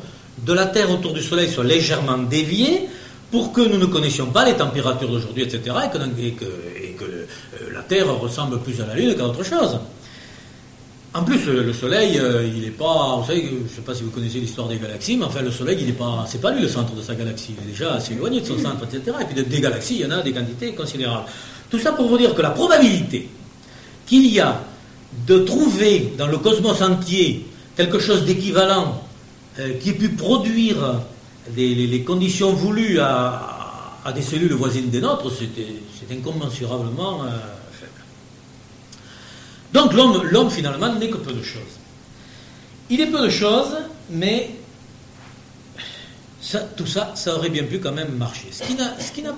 de 0.45 0.53
la 0.53 0.67
Terre 0.67 0.91
autour 0.91 1.15
du 1.15 1.23
Soleil 1.23 1.49
soit 1.49 1.65
légèrement 1.65 2.19
déviée, 2.19 2.91
pour 3.31 3.55
que 3.55 3.63
nous 3.63 3.79
ne 3.79 3.87
connaissions 3.87 4.27
pas 4.27 4.45
les 4.45 4.55
températures 4.55 5.09
d'aujourd'hui, 5.09 5.45
etc., 5.45 5.75
et 6.19 6.33
que, 6.33 6.45
euh, 6.45 7.27
la 7.73 7.81
Terre 7.81 8.15
ressemble 8.15 8.61
plus 8.61 8.83
à 8.83 8.87
la 8.87 8.97
Lune 8.97 9.17
qu'à 9.17 9.25
autre 9.25 9.43
chose. 9.43 9.79
En 11.13 11.25
plus, 11.25 11.45
le 11.47 11.73
Soleil, 11.73 12.21
euh, 12.21 12.47
il 12.47 12.63
n'est 12.63 12.71
pas. 12.71 13.17
Vous 13.21 13.27
savez, 13.27 13.45
je 13.45 13.65
ne 13.65 13.69
sais 13.69 13.81
pas 13.81 13.95
si 13.95 14.05
vous 14.05 14.11
connaissez 14.11 14.39
l'histoire 14.39 14.69
des 14.69 14.77
galaxies, 14.77 15.17
mais 15.17 15.25
enfin, 15.25 15.43
le 15.43 15.51
Soleil, 15.51 15.77
il 15.81 15.87
n'est 15.87 15.93
pas. 15.93 16.25
C'est 16.29 16.41
pas 16.41 16.53
lui 16.53 16.63
le 16.63 16.69
centre 16.69 16.95
de 16.95 17.03
sa 17.03 17.17
galaxie. 17.17 17.55
Il 17.59 17.69
est 17.69 17.73
déjà 17.73 17.95
assez 17.95 18.13
éloigné 18.13 18.41
de 18.41 18.47
son 18.47 18.57
centre, 18.59 18.85
etc. 18.85 19.17
Et 19.21 19.25
puis 19.25 19.43
des 19.43 19.61
galaxies, 19.61 19.97
il 19.97 20.01
y 20.03 20.07
en 20.07 20.13
a 20.13 20.23
des 20.23 20.33
quantités 20.33 20.73
considérables. 20.73 21.27
Tout 21.69 21.81
ça 21.81 21.93
pour 21.93 22.07
vous 22.07 22.17
dire 22.17 22.33
que 22.35 22.43
la 22.43 22.51
probabilité 22.51 23.29
qu'il 24.07 24.27
y 24.27 24.39
a 24.39 24.61
de 25.27 25.39
trouver 25.41 26.13
dans 26.17 26.29
le 26.29 26.39
cosmos 26.39 26.81
entier 26.81 27.47
quelque 27.77 27.99
chose 27.99 28.25
d'équivalent 28.25 29.03
euh, 29.59 29.75
qui 29.81 29.91
ait 29.91 29.95
pu 29.95 30.11
produire 30.11 31.01
les, 31.57 32.03
conditions 32.03 32.53
voulues 32.53 33.01
à, 33.01 34.13
des 34.15 34.23
cellules 34.23 34.53
voisines 34.53 34.91
des 34.91 35.01
nôtres, 35.01 35.31
c'est 35.31 36.15
incommensurablement. 36.15 37.25
Euh, 37.25 37.29
donc 39.73 39.93
l'homme, 39.93 40.51
finalement, 40.51 40.95
n'est 40.95 41.11
que 41.11 41.17
peu 41.17 41.33
de 41.33 41.43
choses. 41.43 41.63
Il 42.89 43.01
est 43.01 43.07
peu 43.07 43.23
de 43.23 43.31
choses, 43.31 43.77
mais 44.11 44.51
tout 46.77 46.87
ça, 46.87 47.13
ça 47.15 47.37
aurait 47.37 47.51
bien 47.51 47.65
pu 47.65 47.79
quand 47.79 47.93
même 47.93 48.17
marcher. 48.17 48.49
Ce 48.51 48.63
qui 48.63 48.75
n'a 49.25 49.33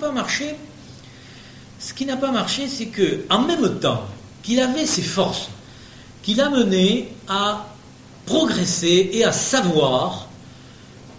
pas 2.17 2.31
marché, 2.31 2.69
c'est 2.69 2.87
que 2.87 3.25
en 3.29 3.43
même 3.43 3.79
temps 3.81 4.07
qu'il 4.43 4.61
avait 4.61 4.87
ses 4.87 5.03
forces, 5.03 5.49
qu'il 6.23 6.41
a 6.41 6.49
mené 6.49 7.13
à 7.29 7.67
progresser 8.25 9.11
et 9.13 9.25
à 9.25 9.33
savoir, 9.33 10.29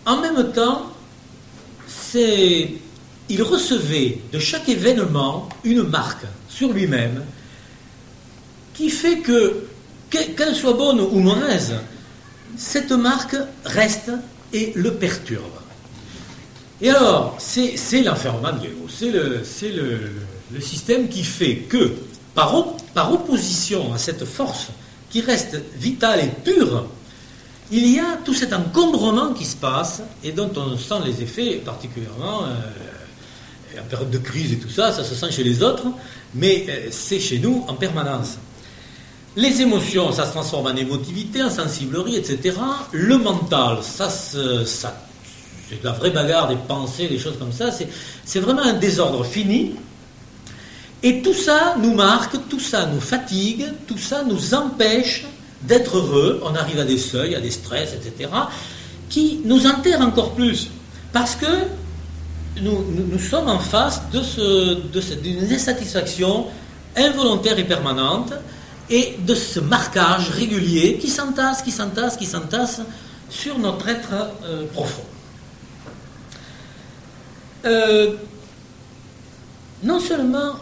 en 0.06 0.18
même 0.18 0.52
temps, 0.54 0.88
il 2.16 3.42
recevait 3.44 4.22
de 4.32 4.40
chaque 4.40 4.70
événement 4.70 5.50
une 5.64 5.84
marque 5.84 6.26
sur 6.50 6.72
lui-même 6.74 7.24
qui 8.74 8.90
fait 8.90 9.20
que, 9.20 9.66
qu'elle 10.10 10.56
soit 10.56 10.74
bonne 10.74 11.00
ou 11.00 11.20
mauvaise, 11.20 11.74
cette 12.58 12.92
marque 12.92 13.36
reste 13.66 14.12
et 14.52 14.74
le 14.76 14.94
perturbe. 14.94 15.44
Et 16.82 16.90
alors, 16.90 17.36
c'est 17.40 17.76
l'ego, 18.02 18.88
c'est 18.90 19.10
le, 19.12 19.42
le, 20.54 20.62
système 20.62 21.08
qui 21.08 21.24
fait 21.24 21.58
que, 21.58 21.94
par, 22.36 22.76
par 22.94 23.14
opposition 23.14 23.94
à 23.94 23.98
cette 23.98 24.26
force 24.26 24.68
qui 25.10 25.22
reste 25.22 25.62
vitale 25.78 26.20
et 26.22 26.30
pure, 26.44 26.88
il 27.72 27.88
y 27.88 28.00
a 28.00 28.18
tout 28.24 28.34
cet 28.34 28.54
encombrement 28.54 29.34
qui 29.34 29.46
se 29.46 29.56
passe 29.56 30.02
et 30.24 30.32
dont 30.32 30.52
on 30.58 30.78
sent 30.78 31.06
les 31.06 31.22
effets 31.22 31.56
particulièrement 31.64 32.44
euh, 32.44 33.80
en 33.80 33.84
période 33.86 34.12
de 34.12 34.18
crise 34.18 34.52
et 34.54 34.58
tout 34.58 34.70
ça, 34.70 34.92
ça 34.92 35.04
se 35.04 35.16
sent 35.16 35.32
chez 35.32 35.44
les 35.44 35.64
autres, 35.64 35.86
mais 36.36 36.66
euh, 36.70 36.88
c'est 36.92 37.20
chez 37.20 37.40
nous 37.40 37.64
en 37.68 37.76
permanence. 37.76 38.38
Les 39.36 39.62
émotions, 39.62 40.12
ça 40.12 40.26
se 40.26 40.32
transforme 40.32 40.68
en 40.68 40.76
émotivité, 40.76 41.42
en 41.42 41.50
sensiblerie, 41.50 42.16
etc. 42.16 42.56
Le 42.92 43.18
mental, 43.18 43.80
ça, 43.82 44.08
c'est 44.10 44.38
de 44.38 45.84
la 45.84 45.92
vraie 45.92 46.12
bagarre 46.12 46.48
des 46.48 46.56
pensées, 46.56 47.08
des 47.08 47.18
choses 47.18 47.38
comme 47.40 47.52
ça. 47.52 47.70
C'est 48.26 48.40
vraiment 48.40 48.62
un 48.62 48.74
désordre 48.74 49.24
fini. 49.26 49.72
Et 51.02 51.22
tout 51.22 51.34
ça 51.34 51.76
nous 51.82 51.96
marque, 51.96 52.36
tout 52.48 52.60
ça 52.60 52.86
nous 52.86 53.02
fatigue, 53.02 53.66
tout 53.88 53.98
ça 53.98 54.24
nous 54.24 54.54
empêche 54.54 55.26
d'être 55.64 55.98
heureux. 55.98 56.42
On 56.46 56.56
arrive 56.56 56.80
à 56.80 56.86
des 56.86 57.00
seuils, 57.00 57.36
à 57.36 57.42
des 57.42 57.52
stress, 57.52 57.94
etc. 57.94 58.30
qui 59.10 59.42
nous 59.46 59.66
enterrent 59.66 60.02
encore 60.02 60.34
plus. 60.34 60.70
Parce 61.12 61.36
que 61.36 61.48
nous, 62.62 63.20
sommes 63.20 63.50
en 63.50 63.60
face 63.60 64.02
d'une 64.12 65.52
insatisfaction 65.52 66.46
involontaire 66.96 67.58
et 67.58 67.64
permanente 67.64 68.34
et 68.90 69.16
de 69.20 69.36
ce 69.36 69.60
marquage 69.60 70.30
régulier 70.30 70.98
qui 70.98 71.10
s'entasse, 71.10 71.62
qui 71.62 71.72
s'entasse, 71.72 72.18
qui 72.18 72.26
s'entasse 72.26 72.82
sur 73.30 73.58
notre 73.58 73.88
être 73.88 74.14
euh, 74.44 74.66
profond. 74.68 75.04
Euh, 77.66 78.16
non 79.84 80.00
seulement 80.00 80.56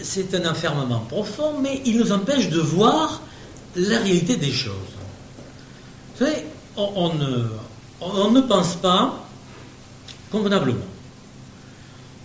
c'est 0.00 0.34
un 0.34 0.50
enfermement 0.50 1.00
profond, 1.00 1.58
mais 1.60 1.80
il 1.84 1.98
nous 1.98 2.12
empêche 2.12 2.50
de 2.50 2.60
voir 2.60 3.22
la 3.76 3.98
réalité 3.98 4.36
des 4.36 4.52
choses. 4.52 4.74
Vous 6.14 6.26
savez, 6.26 6.44
on 6.76 7.10
ne 8.30 8.40
pense 8.40 8.76
pas 8.76 9.24
convenablement 10.30 10.91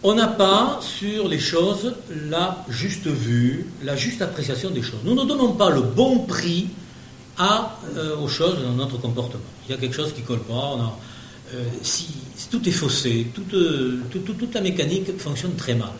on 0.07 0.15
n'a 0.15 0.27
pas 0.27 0.79
sur 0.81 1.27
les 1.27 1.39
choses 1.39 1.93
la 2.29 2.63
juste 2.69 3.07
vue, 3.07 3.65
la 3.83 3.97
juste 3.97 4.21
appréciation 4.21 4.69
des 4.69 4.81
choses. 4.81 5.01
Nous 5.03 5.13
ne 5.13 5.25
donnons 5.25 5.51
pas 5.51 5.69
le 5.69 5.81
bon 5.81 6.19
prix 6.19 6.67
euh, 7.41 8.15
aux 8.15 8.29
choses 8.29 8.63
dans 8.63 8.71
notre 8.71 8.97
comportement. 8.97 9.43
Il 9.67 9.71
y 9.71 9.77
a 9.77 9.77
quelque 9.77 9.95
chose 9.95 10.13
qui 10.13 10.21
ne 10.21 10.25
colle 10.25 10.43
pas, 10.43 10.77
euh, 11.53 11.63
si, 11.81 12.07
tout 12.49 12.67
est 12.69 12.71
faussé, 12.71 13.27
euh, 13.53 13.99
toute 14.11 14.53
la 14.53 14.61
mécanique 14.61 15.19
fonctionne 15.19 15.55
très 15.55 15.75
mal. 15.75 15.91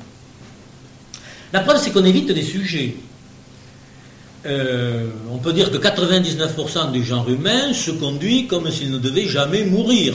La 1.51 1.59
preuve, 1.59 1.77
c'est 1.77 1.91
qu'on 1.91 2.05
évite 2.05 2.31
des 2.31 2.43
sujets. 2.43 2.95
on 4.45 5.37
peut 5.39 5.51
dire 5.51 5.69
que 5.69 5.77
99% 5.77 6.93
du 6.93 7.03
genre 7.03 7.27
humain 7.29 7.73
se 7.73 7.91
conduit 7.91 8.47
comme 8.47 8.71
s'il 8.71 8.89
ne 8.89 8.99
devait 8.99 9.27
jamais 9.27 9.65
mourir. 9.65 10.13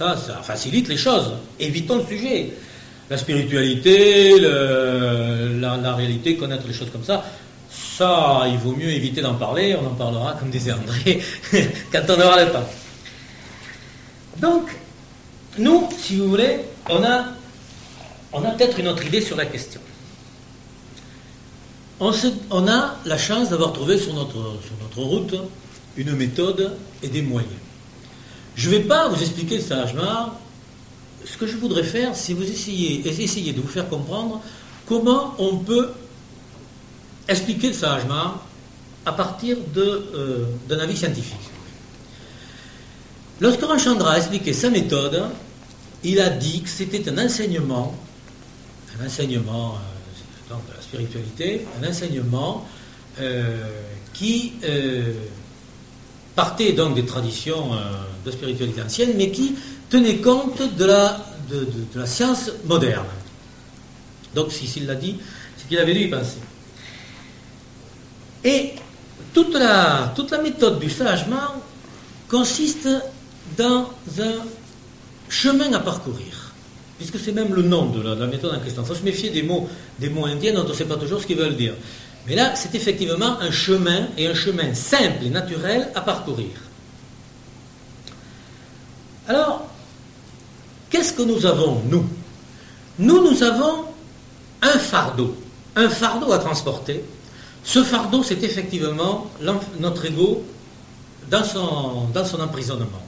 Ça, 0.00 0.16
ça 0.16 0.36
facilite 0.42 0.88
les 0.88 0.96
choses. 0.96 1.34
Évitons 1.58 1.98
le 1.98 2.06
sujet. 2.06 2.54
La 3.10 3.18
spiritualité, 3.18 4.40
la, 4.40 5.94
réalité, 5.94 6.38
connaître 6.38 6.66
les 6.66 6.72
choses 6.72 6.88
comme 6.90 7.04
ça, 7.04 7.22
ça, 7.70 8.44
il 8.46 8.56
vaut 8.56 8.74
mieux 8.74 8.88
éviter 8.88 9.20
d'en 9.20 9.34
parler. 9.34 9.76
On 9.78 9.86
en 9.86 9.94
parlera, 9.94 10.32
comme 10.40 10.48
disait 10.48 10.72
André, 10.72 11.20
quand 11.92 12.00
on 12.08 12.18
aura 12.18 12.42
le 12.42 12.50
temps. 12.50 12.66
Donc, 14.38 14.70
nous, 15.58 15.86
si 15.98 16.16
vous 16.16 16.30
voulez, 16.30 16.60
on 16.88 17.04
a, 17.04 17.26
on 18.32 18.42
a 18.42 18.52
peut-être 18.52 18.78
une 18.78 18.88
autre 18.88 19.04
idée 19.04 19.20
sur 19.20 19.36
la 19.36 19.44
question 19.44 19.82
on, 22.00 22.66
a 22.66 22.96
la 23.04 23.18
chance 23.18 23.50
d'avoir 23.50 23.74
trouvé 23.74 23.98
sur 23.98 24.14
notre, 24.14 24.32
sur 24.32 24.74
notre 24.80 25.00
route 25.00 25.34
une 25.98 26.12
méthode 26.16 26.74
et 27.02 27.08
des 27.08 27.20
moyens. 27.20 27.52
Je 28.54 28.68
ne 28.68 28.76
vais 28.76 28.82
pas 28.82 29.08
vous 29.08 29.20
expliquer 29.20 29.60
sagement. 29.60 30.34
Ce 31.24 31.36
que 31.36 31.46
je 31.46 31.56
voudrais 31.56 31.84
faire, 31.84 32.14
c'est 32.16 32.32
vous 32.32 32.50
essayer, 32.50 33.02
de 33.52 33.60
vous 33.60 33.68
faire 33.68 33.88
comprendre 33.88 34.40
comment 34.86 35.34
on 35.38 35.58
peut 35.58 35.90
expliquer 37.28 37.68
le 37.68 37.74
sagement 37.74 38.34
à 39.06 39.12
partir 39.12 39.56
euh, 39.76 40.46
d'un 40.68 40.78
avis 40.78 40.96
scientifique. 40.96 41.36
Lorsque 43.40 43.62
Ranchandra 43.62 44.12
a 44.12 44.18
expliqué 44.18 44.52
sa 44.52 44.68
méthode, 44.70 45.22
il 46.02 46.20
a 46.20 46.30
dit 46.30 46.62
que 46.62 46.68
c'était 46.68 47.08
un 47.08 47.18
enseignement, 47.18 47.94
un 48.98 49.06
enseignement 49.06 49.74
euh, 49.74 50.50
donc 50.50 50.62
la 50.74 50.82
spiritualité, 50.82 51.66
un 51.80 51.88
enseignement 51.88 52.66
euh, 53.20 53.68
qui 54.12 54.54
partait 56.40 56.72
donc 56.72 56.94
des 56.94 57.04
traditions 57.04 57.74
euh, 57.74 57.76
de 58.24 58.30
spiritualité 58.30 58.80
ancienne, 58.80 59.12
mais 59.14 59.30
qui 59.30 59.56
tenait 59.90 60.16
compte 60.22 60.62
de 60.74 60.84
la, 60.86 61.22
de, 61.50 61.66
la 61.94 62.06
science 62.06 62.50
moderne. 62.64 63.04
Donc, 64.34 64.50
si 64.50 64.66
s'il 64.66 64.86
l'a 64.86 64.94
dit, 64.94 65.16
c'est 65.58 65.68
qu'il 65.68 65.78
avait 65.78 65.92
dû 65.92 66.00
y 66.00 66.08
penser. 66.08 66.38
Et 68.42 68.72
toute 69.34 69.52
la, 69.52 70.14
toute 70.16 70.30
la 70.30 70.40
méthode 70.40 70.78
du 70.78 70.88
sagement 70.88 71.60
consiste 72.26 72.88
dans 73.58 73.90
un 74.18 74.36
chemin 75.28 75.70
à 75.74 75.80
parcourir 75.80 76.40
puisque 77.00 77.18
c'est 77.18 77.32
même 77.32 77.54
le 77.54 77.62
nom 77.62 77.86
de 77.86 78.02
la, 78.02 78.26
méthode 78.26 78.54
en 78.54 78.60
question. 78.60 78.82
Il 78.82 78.86
faut 78.86 78.94
se 78.94 79.02
méfier 79.02 79.30
des 79.30 79.42
mots, 79.42 79.66
des 79.98 80.10
mots 80.10 80.26
indiens 80.26 80.52
dont 80.52 80.66
on 80.66 80.68
ne 80.68 80.74
sait 80.74 80.84
pas 80.84 80.96
toujours 80.96 81.18
ce 81.22 81.26
qu'ils 81.26 81.38
veulent 81.38 81.56
dire. 81.56 81.72
Mais 82.26 82.34
là, 82.34 82.54
c'est 82.54 82.74
effectivement 82.74 83.40
un 83.40 83.50
chemin, 83.50 84.08
et 84.16 84.26
un 84.26 84.34
chemin 84.34 84.74
simple 84.74 85.24
et 85.24 85.30
naturel 85.30 85.90
à 85.94 86.00
parcourir. 86.00 86.50
Alors, 89.26 89.66
qu'est-ce 90.90 91.12
que 91.12 91.22
nous 91.22 91.46
avons, 91.46 91.82
nous? 91.88 92.04
Nous, 92.98 93.30
nous 93.30 93.42
avons 93.42 93.84
un 94.62 94.78
fardeau, 94.78 95.36
un 95.76 95.88
fardeau 95.88 96.32
à 96.32 96.38
transporter. 96.38 97.02
Ce 97.64 97.82
fardeau, 97.82 98.22
c'est 98.22 98.42
effectivement 98.42 99.30
notre 99.78 100.06
ego 100.06 100.44
dans 101.30 101.44
son, 101.44 102.08
dans 102.12 102.24
son 102.24 102.40
emprisonnement. 102.40 103.02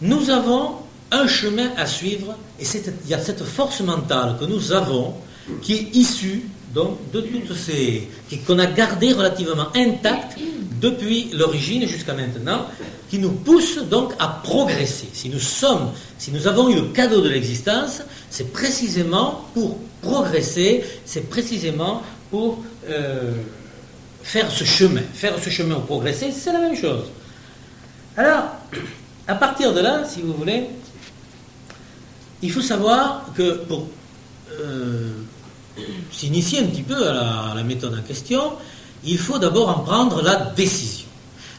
Nous 0.00 0.28
avons 0.30 0.78
un 1.10 1.26
chemin 1.26 1.70
à 1.76 1.86
suivre, 1.86 2.36
et 2.58 2.64
il 2.64 3.10
y 3.10 3.14
a 3.14 3.18
cette 3.18 3.44
force 3.44 3.80
mentale 3.80 4.36
que 4.38 4.44
nous 4.44 4.72
avons 4.72 5.14
qui 5.60 5.74
est 5.74 5.96
issue 5.96 6.44
donc, 6.74 6.98
de 7.12 7.20
toutes 7.20 7.54
ces. 7.54 8.08
qu'on 8.46 8.58
a 8.58 8.66
gardé 8.66 9.12
relativement 9.12 9.68
intacte 9.74 10.38
depuis 10.80 11.30
l'origine 11.32 11.86
jusqu'à 11.86 12.14
maintenant, 12.14 12.66
qui 13.08 13.18
nous 13.18 13.30
pousse 13.30 13.78
donc 13.78 14.14
à 14.18 14.28
progresser. 14.28 15.08
Si 15.12 15.28
nous 15.28 15.38
sommes, 15.38 15.92
si 16.18 16.32
nous 16.32 16.46
avons 16.46 16.68
eu 16.70 16.74
le 16.74 16.86
cadeau 16.86 17.20
de 17.20 17.28
l'existence, 17.28 18.02
c'est 18.30 18.52
précisément 18.52 19.44
pour 19.54 19.78
progresser, 20.00 20.84
c'est 21.04 21.28
précisément 21.28 22.02
pour 22.30 22.58
euh, 22.88 23.32
faire 24.22 24.50
ce 24.50 24.64
chemin. 24.64 25.02
Faire 25.14 25.38
ce 25.38 25.50
chemin 25.50 25.76
pour 25.76 25.84
progresser, 25.84 26.32
c'est 26.32 26.52
la 26.52 26.58
même 26.60 26.76
chose. 26.76 27.04
Alors, 28.16 28.44
à 29.28 29.34
partir 29.34 29.72
de 29.72 29.80
là, 29.80 30.04
si 30.04 30.20
vous 30.20 30.32
voulez, 30.32 30.64
il 32.42 32.50
faut 32.50 32.60
savoir 32.60 33.26
que 33.36 33.58
pour 33.68 33.86
euh, 34.60 35.12
s'initier 36.10 36.60
un 36.60 36.64
petit 36.64 36.82
peu 36.82 37.08
à 37.08 37.54
la, 37.54 37.62
méthode 37.62 37.94
en 37.98 38.02
question, 38.02 38.52
il 39.04 39.18
faut 39.18 39.38
d'abord 39.38 39.68
en 39.68 39.80
prendre 39.80 40.22
la 40.22 40.36
décision. 40.36 41.06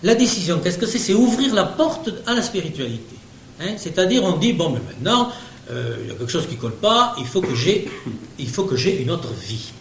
La 0.04 0.16
décision, 0.16 0.60
qu'est-ce 0.60 0.78
que 0.78 0.86
c'est? 0.86 1.00
C'est 1.00 1.14
ouvrir 1.14 1.54
la 1.54 1.64
porte 1.64 2.10
à 2.28 2.34
la 2.34 2.42
spiritualité. 2.42 3.16
Hein? 3.62 3.76
C'est-à-dire, 3.78 4.24
on 4.24 4.38
dit, 4.38 4.54
bon, 4.54 4.70
mais 4.70 4.82
maintenant, 4.88 5.32
euh, 5.72 5.96
il 6.02 6.08
y 6.08 6.12
a 6.12 6.16
quelque 6.16 6.32
chose 6.32 6.48
qui 6.48 6.56
ne 6.56 6.60
colle 6.60 6.76
pas, 6.76 7.16
il 7.18 7.26
faut 7.26 7.42
que 7.42 7.56
j'ai, 7.56 7.88
une 9.02 9.12
autre 9.12 9.30
vie. 9.48 9.72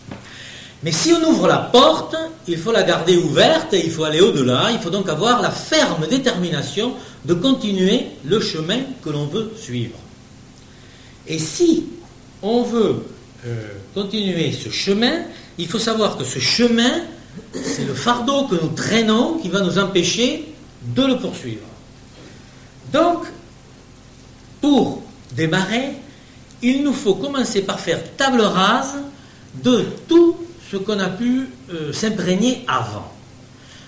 Mais 0.85 0.93
si 0.93 1.13
on 1.13 1.29
ouvre 1.29 1.47
la 1.47 1.59
porte, 1.59 2.17
il 2.49 2.59
faut 2.59 2.73
la 2.73 2.83
garder 2.83 3.17
ouverte 3.17 3.73
il 3.73 3.91
faut 3.91 4.05
aller 4.05 4.21
au-delà. 4.21 4.71
Il 4.73 4.79
faut 4.79 4.91
donc 4.91 5.09
avoir 5.09 5.41
la 5.41 5.51
ferme 5.51 6.07
détermination 6.09 6.95
de 7.25 7.35
continuer 7.35 8.07
le 8.25 8.41
chemin 8.41 8.81
que 9.03 9.11
l'on 9.11 9.27
veut 9.27 9.53
suivre. 9.57 9.97
Et 11.27 11.39
si 11.39 11.87
on 12.43 12.63
veut 12.63 13.05
continuer 13.95 14.53
ce 14.53 14.71
chemin, 14.71 15.25
il 15.59 15.67
faut 15.67 15.79
savoir 15.79 16.17
que 16.17 16.25
ce 16.25 16.39
chemin, 16.39 17.03
c'est 17.53 17.85
le 17.85 17.95
fardeau 17.95 18.47
que 18.47 18.55
nous 18.55 18.69
traînons 18.69 19.39
qui 19.39 19.49
va 19.49 19.61
nous 19.61 19.79
empêcher 19.79 20.55
de 20.95 21.03
le 21.05 21.17
poursuivre. 21.19 21.67
Donc, 22.93 23.25
pour 24.61 25.03
démarrer, 25.35 25.93
il 26.63 26.83
nous 26.83 26.93
faut 26.93 27.15
commencer 27.15 27.63
par 27.63 27.81
faire 27.81 28.01
table 28.17 28.43
rase 28.43 28.95
de 29.63 29.85
tout 30.09 30.37
ce 30.71 30.77
qu'on 30.77 30.99
a 30.99 31.09
pu 31.09 31.49
euh, 31.71 31.93
s'imprégner 31.93 32.65
avant. 32.69 33.13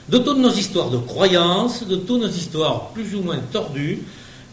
De 0.09 0.19
toutes 0.19 0.39
nos 0.39 0.51
histoires 0.51 0.91
de 0.91 0.99
croyances, 0.99 1.87
de 1.87 1.97
toutes 1.97 2.21
nos 2.21 2.29
histoires 2.29 2.89
plus 2.91 3.15
ou 3.15 3.23
moins 3.23 3.39
tordues, 3.53 4.01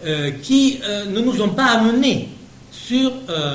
euh, 0.06 0.32
qui 0.32 0.80
ne 1.08 1.20
nous 1.20 1.42
ont 1.42 1.50
pas 1.50 1.66
amenés 1.66 2.30
sur 2.72 3.12
euh, 3.30 3.54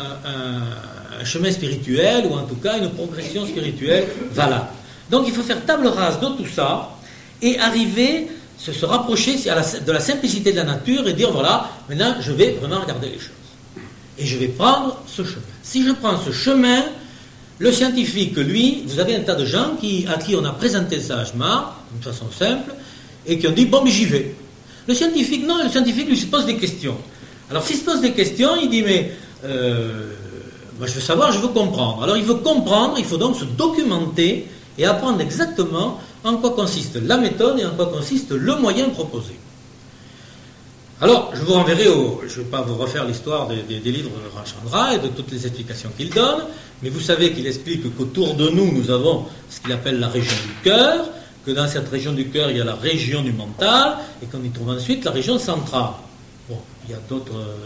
un, 1.20 1.24
chemin 1.24 1.50
spirituel 1.50 2.26
ou 2.26 2.34
en 2.34 2.42
tout 2.42 2.56
cas 2.56 2.78
une 2.78 2.90
progression 2.90 3.46
spirituelle 3.46 4.06
valable. 4.32 4.68
Donc 5.10 5.24
il 5.26 5.32
faut 5.32 5.42
faire 5.42 5.64
table 5.64 5.86
rase 5.86 6.20
de 6.20 6.26
tout 6.26 6.46
ça 6.46 6.90
et 7.42 7.58
arriver, 7.58 8.28
se, 8.58 8.84
rapprocher 8.84 9.36
de 9.36 9.92
la 9.92 10.00
simplicité 10.00 10.52
de 10.52 10.56
la 10.56 10.64
nature 10.64 11.06
et 11.08 11.12
dire 11.12 11.30
voilà, 11.30 11.70
maintenant 11.88 12.16
je 12.20 12.32
vais 12.32 12.52
vraiment 12.52 12.80
regarder 12.80 13.08
les 13.08 13.18
choses. 13.18 13.30
Et 14.18 14.24
je 14.24 14.38
vais 14.38 14.48
prendre 14.48 15.02
ce 15.06 15.22
chemin. 15.22 15.42
Si 15.62 15.86
je 15.86 15.92
prends 15.92 16.18
ce 16.18 16.32
chemin, 16.32 16.84
le 17.58 17.72
scientifique, 17.72 18.36
lui, 18.36 18.84
vous 18.86 18.98
avez 18.98 19.16
un 19.16 19.20
tas 19.20 19.34
de 19.34 19.44
gens 19.44 19.76
qui, 19.80 20.06
à 20.08 20.18
qui 20.18 20.34
on 20.36 20.44
a 20.44 20.52
présenté 20.52 20.96
le 20.96 21.02
sagement, 21.02 21.72
d'une 21.92 22.02
façon 22.02 22.26
simple, 22.30 22.74
et 23.26 23.38
qui 23.38 23.46
ont 23.46 23.52
dit 23.52 23.66
bon, 23.66 23.82
mais 23.84 23.90
j'y 23.90 24.06
vais. 24.06 24.34
Le 24.86 24.94
scientifique, 24.94 25.46
non, 25.46 25.62
le 25.62 25.68
scientifique 25.68 26.08
lui 26.08 26.16
se 26.16 26.26
pose 26.26 26.46
des 26.46 26.56
questions. 26.56 26.96
Alors 27.50 27.62
s'il 27.64 27.76
se 27.76 27.84
pose 27.84 28.00
des 28.00 28.12
questions, 28.12 28.50
il 28.60 28.68
dit 28.68 28.82
mais 28.82 29.12
euh, 29.44 30.12
moi 30.78 30.86
je 30.86 30.94
veux 30.94 31.00
savoir, 31.00 31.32
je 31.32 31.38
veux 31.38 31.48
comprendre. 31.48 32.02
Alors 32.02 32.16
il 32.16 32.24
veut 32.24 32.34
comprendre, 32.34 32.96
il 32.98 33.04
faut 33.04 33.16
donc 33.16 33.36
se 33.36 33.44
documenter 33.44 34.46
et 34.78 34.84
apprendre 34.84 35.20
exactement 35.20 36.00
en 36.24 36.36
quoi 36.36 36.50
consiste 36.50 36.96
la 36.96 37.16
méthode 37.16 37.58
et 37.58 37.64
en 37.64 37.70
quoi 37.70 37.86
consiste 37.86 38.32
le 38.32 38.56
moyen 38.56 38.88
proposé. 38.88 39.34
Alors, 40.98 41.30
je 41.34 41.42
vous 41.42 41.52
renverrai 41.52 41.88
au. 41.88 42.22
Je 42.26 42.38
ne 42.38 42.44
vais 42.44 42.50
pas 42.50 42.62
vous 42.62 42.74
refaire 42.74 43.04
l'histoire 43.04 43.48
des, 43.48 43.78
livres 43.80 44.10
de 44.10 44.34
Ramchandra 44.34 44.94
et 44.94 44.98
de 44.98 45.08
toutes 45.08 45.30
les 45.30 45.46
explications 45.46 45.90
qu'il 45.96 46.08
donne, 46.08 46.44
mais 46.82 46.88
vous 46.88 47.00
savez 47.00 47.32
qu'il 47.32 47.46
explique 47.46 47.94
qu'autour 47.96 48.34
de 48.34 48.48
nous, 48.48 48.72
nous 48.72 48.90
avons 48.90 49.26
ce 49.50 49.60
qu'il 49.60 49.72
appelle 49.72 50.00
la 50.00 50.08
région 50.08 50.34
du 50.46 50.62
cœur, 50.64 51.04
que 51.44 51.50
dans 51.50 51.68
cette 51.68 51.88
région 51.90 52.12
du 52.12 52.28
cœur, 52.30 52.50
il 52.50 52.56
y 52.56 52.60
a 52.62 52.64
la 52.64 52.74
région 52.74 53.22
du 53.22 53.32
mental, 53.32 53.98
et 54.22 54.26
qu'on 54.26 54.42
y 54.42 54.48
trouve 54.48 54.70
ensuite 54.70 55.04
la 55.04 55.10
région 55.10 55.38
centrale. 55.38 55.90
Bon, 56.48 56.56
il 56.88 56.92
y 56.92 56.94
a 56.94 57.00
d'autres, 57.10 57.34
euh, 57.34 57.56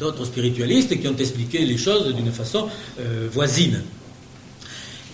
d'autres 0.00 0.24
spiritualistes 0.24 0.98
qui 0.98 1.06
ont 1.06 1.16
expliqué 1.16 1.58
les 1.60 1.76
choses 1.76 2.12
d'une 2.14 2.32
façon 2.32 2.68
euh, 2.98 3.28
voisine. 3.30 3.82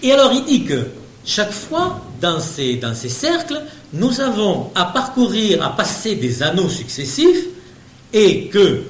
Et 0.02 0.12
alors 0.12 0.32
il 0.32 0.44
dit 0.44 0.64
que 0.64 0.86
chaque 1.24 1.52
fois, 1.52 2.00
dans 2.20 2.38
ces, 2.38 2.76
dans 2.76 2.94
ces 2.94 3.08
cercles, 3.08 3.60
nous 3.92 4.20
avons 4.20 4.70
à 4.76 4.84
parcourir, 4.86 5.62
à 5.64 5.76
passer 5.76 6.14
des 6.14 6.42
anneaux 6.42 6.68
successifs, 6.68 7.46
et 8.12 8.46
que 8.46 8.84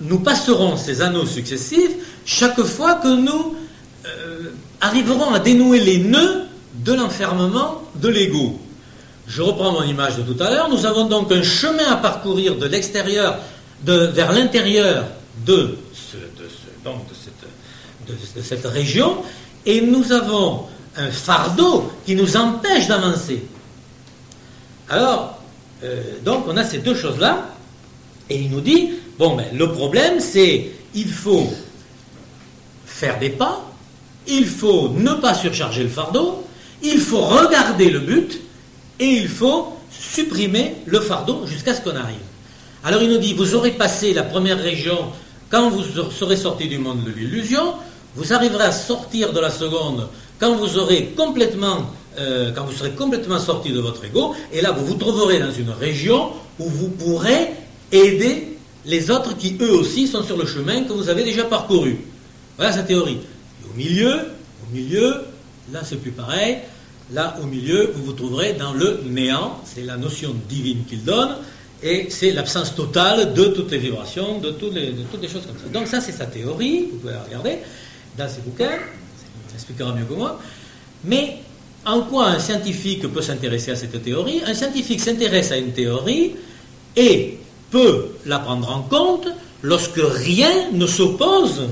nous 0.00 0.18
passerons 0.18 0.76
ces 0.76 1.00
anneaux 1.00 1.24
successifs 1.24 1.92
chaque 2.24 2.60
fois 2.62 2.94
que 2.94 3.08
nous 3.08 3.54
euh, 4.04 4.50
arriverons 4.80 5.32
à 5.32 5.38
dénouer 5.38 5.80
les 5.80 5.98
nœuds 5.98 6.42
de 6.84 6.92
l'enfermement 6.92 7.82
de 7.94 8.08
l'ego. 8.08 8.58
Je 9.28 9.42
reprends 9.42 9.72
mon 9.72 9.82
image 9.84 10.16
de 10.16 10.22
tout 10.22 10.42
à 10.42 10.50
l'heure. 10.50 10.68
Nous 10.68 10.86
avons 10.86 11.06
donc 11.06 11.30
un 11.32 11.42
chemin 11.42 11.86
à 11.90 11.96
parcourir 11.96 12.56
de 12.56 12.66
l'extérieur 12.66 13.38
vers 13.84 14.32
l'intérieur 14.32 15.04
de, 15.44 15.76
cette, 18.42 18.66
région 18.66 19.18
et 19.64 19.80
nous 19.80 20.12
avons 20.12 20.66
un 20.96 21.10
fardeau 21.10 21.90
qui 22.04 22.14
nous 22.14 22.36
empêche 22.36 22.88
d'avancer. 22.88 23.42
Alors, 24.88 25.40
euh, 25.84 26.02
donc 26.24 26.44
on 26.46 26.56
a 26.56 26.64
ces 26.64 26.78
deux 26.78 26.94
choses-là, 26.94 27.50
et 28.30 28.36
il 28.40 28.50
nous 28.50 28.60
dit, 28.60 28.90
bon, 29.18 29.36
ben, 29.36 29.46
le 29.52 29.72
problème 29.72 30.20
c'est, 30.20 30.70
il 30.94 31.08
faut 31.08 31.52
faire 32.86 33.18
des 33.18 33.30
pas, 33.30 33.62
il 34.26 34.46
faut 34.46 34.88
ne 34.88 35.14
pas 35.14 35.34
surcharger 35.34 35.82
le 35.82 35.88
fardeau, 35.88 36.46
il 36.82 36.98
faut 36.98 37.20
regarder 37.20 37.90
le 37.90 38.00
but, 38.00 38.40
et 38.98 39.06
il 39.06 39.28
faut 39.28 39.76
supprimer 39.90 40.76
le 40.86 41.00
fardeau 41.00 41.46
jusqu'à 41.46 41.74
ce 41.74 41.80
qu'on 41.80 41.96
arrive. 41.96 42.16
Alors 42.84 43.02
il 43.02 43.10
nous 43.10 43.18
dit, 43.18 43.34
vous 43.34 43.54
aurez 43.54 43.72
passé 43.72 44.14
la 44.14 44.22
première 44.22 44.58
région, 44.58 45.10
quand 45.50 45.70
vous 45.70 45.82
serez 46.10 46.36
sorti 46.36 46.68
du 46.68 46.78
monde 46.78 47.02
de 47.04 47.10
l'illusion, 47.10 47.74
vous 48.14 48.32
arriverez 48.32 48.64
à 48.64 48.72
sortir 48.72 49.32
de 49.32 49.40
la 49.40 49.50
seconde 49.50 50.08
euh, 50.38 50.38
quand 50.38 50.54
vous 52.64 52.72
serez 52.72 52.94
complètement 52.96 53.38
sorti 53.38 53.72
de 53.72 53.80
votre 53.80 54.04
ego, 54.04 54.34
et 54.52 54.60
là 54.60 54.72
vous 54.72 54.86
vous 54.86 54.94
trouverez 54.94 55.38
dans 55.38 55.52
une 55.52 55.70
région 55.70 56.30
où 56.58 56.68
vous 56.68 56.88
pourrez 56.88 57.50
aider 57.92 58.58
les 58.84 59.10
autres 59.10 59.36
qui 59.36 59.56
eux 59.60 59.72
aussi 59.72 60.06
sont 60.06 60.22
sur 60.22 60.36
le 60.36 60.46
chemin 60.46 60.84
que 60.84 60.92
vous 60.92 61.08
avez 61.08 61.24
déjà 61.24 61.44
parcouru. 61.44 61.98
Voilà 62.56 62.72
sa 62.72 62.82
théorie. 62.82 63.18
au 63.70 63.76
milieu, 63.76 64.20
là 65.72 65.80
c'est 65.84 65.96
plus 65.96 66.12
pareil. 66.12 66.58
Là, 67.12 67.36
au 67.40 67.46
milieu, 67.46 67.92
vous 67.94 68.02
vous 68.02 68.12
trouverez 68.12 68.54
dans 68.54 68.72
le 68.72 69.00
néant, 69.08 69.60
c'est 69.64 69.84
la 69.84 69.96
notion 69.96 70.34
divine 70.48 70.82
qu'il 70.88 71.04
donne, 71.04 71.36
et 71.82 72.08
c'est 72.10 72.32
l'absence 72.32 72.74
totale 72.74 73.34
de 73.34 73.44
toutes 73.46 73.70
les 73.70 73.78
vibrations, 73.78 74.38
de 74.38 74.50
toutes 74.50 74.74
les, 74.74 74.94
choses 75.28 75.46
comme 75.46 75.58
ça. 75.58 75.68
Donc 75.72 75.86
ça, 75.86 76.00
c'est 76.00 76.12
sa 76.12 76.26
théorie, 76.26 76.88
vous 76.90 76.98
pouvez 76.98 77.12
la 77.12 77.22
regarder 77.22 77.58
dans 78.16 78.28
ses 78.28 78.40
bouquins, 78.40 78.78
il 79.50 79.54
expliquera 79.54 79.92
mieux 79.92 80.04
que 80.04 80.14
moi. 80.14 80.40
Mais 81.04 81.38
en 81.84 82.02
quoi 82.02 82.28
un 82.28 82.38
scientifique 82.38 83.06
peut 83.12 83.22
s'intéresser 83.22 83.70
à 83.72 83.76
cette 83.76 84.02
théorie? 84.02 84.42
Un 84.46 84.54
scientifique 84.54 85.00
s'intéresse 85.00 85.52
à 85.52 85.58
une 85.58 85.72
théorie 85.72 86.32
et 86.96 87.38
peut 87.70 88.08
la 88.24 88.38
prendre 88.38 88.70
en 88.70 88.82
compte 88.82 89.28
lorsque 89.62 90.00
rien 90.00 90.70
ne 90.72 90.86
s'oppose 90.86 91.68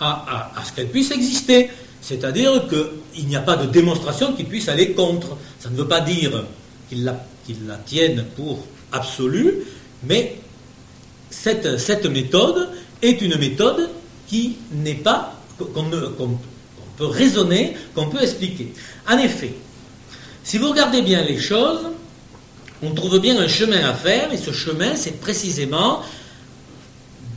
à, 0.00 0.52
ce 0.64 0.72
qu'elle 0.72 0.88
puisse 0.88 1.10
exister. 1.10 1.70
C'est-à-dire 2.00 2.66
qu'il 2.68 3.28
n'y 3.28 3.36
a 3.36 3.40
pas 3.40 3.56
de 3.56 3.66
démonstration 3.66 4.32
qui 4.32 4.44
puisse 4.44 4.68
aller 4.68 4.92
contre. 4.92 5.36
Ça 5.60 5.70
ne 5.70 5.76
veut 5.76 5.86
pas 5.86 6.00
dire 6.00 6.44
qu'il 6.88 7.04
la, 7.04 7.16
tienne 7.86 8.24
pour 8.36 8.64
absolue, 8.92 9.54
mais 10.04 10.36
cette, 11.30 12.06
méthode 12.06 12.70
est 13.00 13.20
une 13.20 13.36
méthode 13.38 13.90
qui 14.28 14.56
n'est 14.72 14.94
pas, 14.94 15.34
qu'on 15.58 16.38
peut 16.96 17.06
raisonner, 17.06 17.76
qu'on 17.94 18.08
peut 18.08 18.22
expliquer. 18.22 18.72
En 19.08 19.18
effet, 19.18 19.54
si 20.44 20.58
vous 20.58 20.70
regardez 20.70 21.02
bien 21.02 21.22
les 21.22 21.38
choses, 21.38 21.90
on 22.82 22.90
trouve 22.90 23.18
bien 23.20 23.38
un 23.38 23.48
chemin 23.48 23.88
à 23.88 23.94
faire, 23.94 24.32
et 24.32 24.36
ce 24.36 24.52
chemin, 24.52 24.96
c'est 24.96 25.20
précisément 25.20 26.02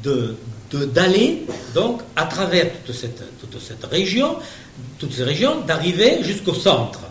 de, 0.04 0.36
d'aller 0.72 1.46
donc 1.74 2.02
à 2.16 2.26
travers 2.26 2.72
toute 2.84 2.96
cette, 2.96 3.22
toute 3.40 3.56
région, 3.92 4.38
toutes 5.00 5.14
ces 5.14 5.24
régions, 5.24 5.62
d'arriver 5.62 6.24
jusqu'au 6.24 6.54
centre. 6.54 7.02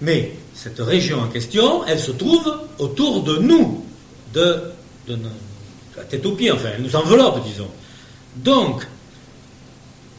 Mais 0.00 0.32
cette 0.54 0.78
région 0.80 1.20
en 1.20 1.28
question, 1.28 1.84
elle 1.86 1.98
se 1.98 2.12
trouve 2.12 2.52
autour 2.78 3.22
de 3.22 3.38
nous, 3.38 3.84
de, 4.34 4.62
la 5.96 6.04
tête 6.04 6.24
aux 6.26 6.32
pieds, 6.32 6.50
enfin, 6.50 6.70
elle 6.76 6.82
nous 6.82 6.96
enveloppe, 6.96 7.44
disons. 7.44 7.68
Donc, 8.36 8.86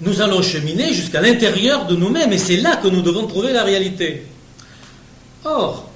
nous 0.02 0.22
allons 0.22 0.42
cheminer 0.42 0.94
jusqu'à 0.94 1.22
l'intérieur 1.22 1.86
de 1.86 1.96
nous-mêmes, 1.96 2.34
et 2.34 2.38
c'est 2.38 2.58
là 2.58 2.76
que 2.78 2.88
nous 2.88 3.02
devons 3.02 3.28
trouver 3.28 3.54
la 3.54 3.64
réalité. 3.64 4.26
Or, 5.46 5.90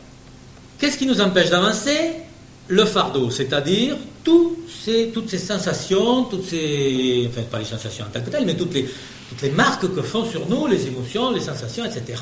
qu'est-ce 0.79 0.97
qui 0.97 1.05
nous 1.05 1.21
empêche 1.21 1.49
d'avancer? 1.49 2.13
Le 2.69 2.85
fardeau, 2.85 3.29
c'est-à-dire 3.29 3.95
tout 4.23 4.57
toutes 5.13 5.29
ces 5.29 5.37
sensations, 5.37 6.23
toutes 6.23 6.45
ces. 6.45 7.29
Enfin, 7.29 7.41
pas 7.43 7.59
les 7.59 7.65
sensations 7.65 8.05
en 8.05 8.09
tant 8.09 8.21
que 8.21 8.29
telles, 8.29 8.45
mais 8.45 8.55
toutes 8.55 8.73
les 8.73 9.49
marques 9.51 9.93
que 9.93 10.01
font 10.01 10.25
sur 10.25 10.47
nous, 10.47 10.67
les 10.67 10.87
émotions, 10.87 11.31
les 11.31 11.41
sensations, 11.41 11.85
etc. 11.85 12.21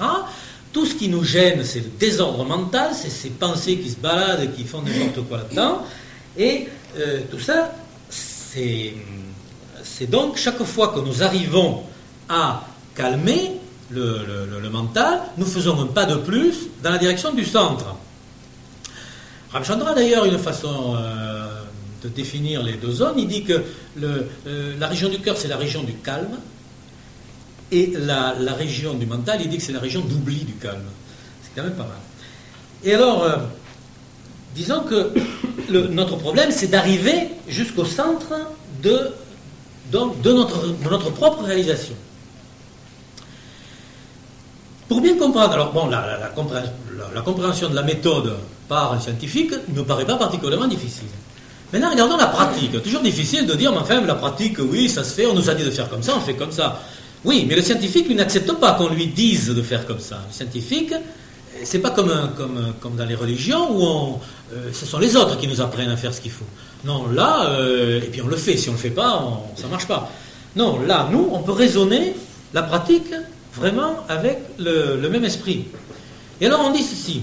Tout 0.75 0.85
ce 0.85 0.95
qui 0.95 1.07
nous 1.07 1.23
gêne, 1.23 1.63
c'est 1.63 1.79
le 1.79 1.89
désordre 1.97 2.43
mental, 2.43 2.91
c'est 2.93 3.09
ces 3.09 3.29
pensées 3.29 3.77
qui 3.77 3.89
se 3.91 3.95
baladent 3.95 4.41
et 4.43 4.49
qui 4.49 4.65
font 4.65 4.81
n'importe 4.81 5.25
quoi 5.25 5.37
là-dedans. 5.37 5.83
Et 6.37 6.67
euh, 6.97 7.21
tout 7.31 7.39
ça, 7.39 7.73
c'est, 8.09 8.93
donc 10.09 10.35
chaque 10.35 10.61
fois 10.63 10.89
que 10.89 10.99
nous 10.99 11.23
arrivons 11.23 11.83
à 12.27 12.65
calmer 12.93 13.53
le, 13.89 14.69
mental, 14.69 15.21
nous 15.37 15.45
faisons 15.45 15.79
un 15.81 15.85
pas 15.85 16.03
de 16.03 16.15
plus 16.15 16.67
dans 16.83 16.89
la 16.89 16.97
direction 16.97 17.31
du 17.31 17.45
centre. 17.45 17.95
Ramchandra, 19.53 19.93
d'ailleurs, 19.93 20.25
une 20.25 20.39
façon 20.39 20.97
euh, 20.97 21.47
de 22.03 22.09
définir 22.09 22.61
les 22.63 22.73
deux 22.73 22.91
zones, 22.91 23.17
il 23.17 23.29
dit 23.29 23.45
que 23.45 23.63
euh, 24.03 24.23
la 24.77 24.87
région 24.87 25.07
du 25.07 25.19
cœur, 25.19 25.37
c'est 25.37 25.47
la 25.47 25.55
région 25.55 25.83
du 25.83 25.93
calme, 25.93 26.37
et 27.71 27.93
la, 27.97 28.33
région 28.57 28.93
du 28.93 29.05
mental, 29.05 29.39
il 29.41 29.49
dit 29.49 29.57
que 29.57 29.63
c'est 29.63 29.73
la 29.73 29.79
région 29.79 30.01
d'oubli 30.01 30.43
du 30.43 30.53
calme. 30.53 30.83
C'est 31.43 31.49
quand 31.55 31.63
même 31.63 31.75
pas 31.75 31.83
mal. 31.83 31.97
Et 32.83 32.93
alors, 32.93 33.23
euh, 33.23 33.37
disons 34.53 34.81
que 34.81 35.11
notre 35.89 36.17
problème, 36.17 36.51
c'est 36.51 36.67
d'arriver 36.67 37.29
jusqu'au 37.47 37.85
centre 37.85 38.33
de, 38.81 39.11
notre, 39.91 41.11
propre 41.11 41.43
réalisation. 41.43 41.95
Pour 44.87 45.01
bien 45.01 45.17
comprendre, 45.17 45.53
alors 45.53 45.71
bon, 45.73 45.87
la, 45.87 46.19
la, 47.13 47.21
compréhension 47.21 47.69
de 47.69 47.75
la 47.75 47.81
méthode 47.81 48.35
par 48.69 48.93
un 48.93 48.99
scientifique 48.99 49.53
ne 49.69 49.81
paraît 49.81 50.05
pas 50.05 50.15
particulièrement 50.15 50.67
difficile. 50.67 51.07
Maintenant, 51.73 51.89
regardons 51.89 52.17
la 52.17 52.27
pratique. 52.27 52.81
Toujours 52.83 53.01
difficile 53.01 53.47
de 53.47 53.55
dire, 53.55 53.71
mais 53.71 53.79
enfin, 53.79 53.99
la 54.01 54.15
pratique, 54.15 54.57
oui, 54.59 54.87
ça 54.87 55.03
se 55.03 55.13
fait, 55.13 55.25
on 55.25 55.33
nous 55.33 55.49
a 55.49 55.55
dit 55.55 55.63
de 55.63 55.71
faire 55.71 55.89
comme 55.89 56.03
ça, 56.03 56.13
on 56.15 56.21
fait 56.21 56.35
comme 56.35 56.51
ça. 56.51 56.79
Oui, 57.25 57.45
mais 57.47 57.55
le 57.55 57.61
scientifique, 57.63 58.07
n'accepte 58.09 58.53
pas 58.53 58.73
qu'on 58.73 58.87
lui 58.87 59.07
dise 59.07 59.49
de 59.49 59.61
faire 59.63 59.85
comme 59.87 59.99
ça. 59.99 60.21
Le 60.27 60.33
scientifique, 60.33 60.93
c'est 61.63 61.79
pas 61.79 61.89
comme, 61.89 62.13
comme, 62.37 62.73
comme 62.79 62.95
dans 62.95 63.05
les 63.05 63.15
religions 63.15 63.75
où 63.75 64.19
euh, 64.53 64.69
ce 64.71 64.85
sont 64.85 64.99
les 64.99 65.15
autres 65.15 65.37
qui 65.39 65.47
nous 65.47 65.59
apprennent 65.59 65.89
à 65.89 65.97
faire 65.97 66.13
ce 66.13 66.21
qu'il 66.21 66.31
faut. 66.31 66.45
Non, 66.83 67.07
là, 67.07 67.49
euh, 67.49 67.97
et 67.97 68.07
puis 68.07 68.21
on 68.21 68.27
le 68.27 68.35
fait. 68.35 68.57
Si 68.57 68.69
on 68.69 68.73
le 68.73 68.77
fait 68.77 68.91
pas, 68.91 69.41
ça 69.55 69.67
marche 69.67 69.87
pas. 69.87 70.11
Non, 70.55 70.79
là, 70.81 71.09
nous, 71.11 71.29
on 71.31 71.39
peut 71.39 71.51
raisonner 71.51 72.15
la 72.53 72.61
pratique 72.61 73.11
vraiment 73.55 74.05
avec 74.07 74.37
le, 74.59 74.99
le 75.01 75.09
même 75.09 75.25
esprit. 75.25 75.65
Et 76.39 76.45
alors 76.45 76.61
on 76.63 76.71
dit 76.71 76.83
ceci. 76.83 77.21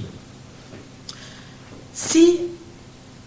Si 1.94 2.40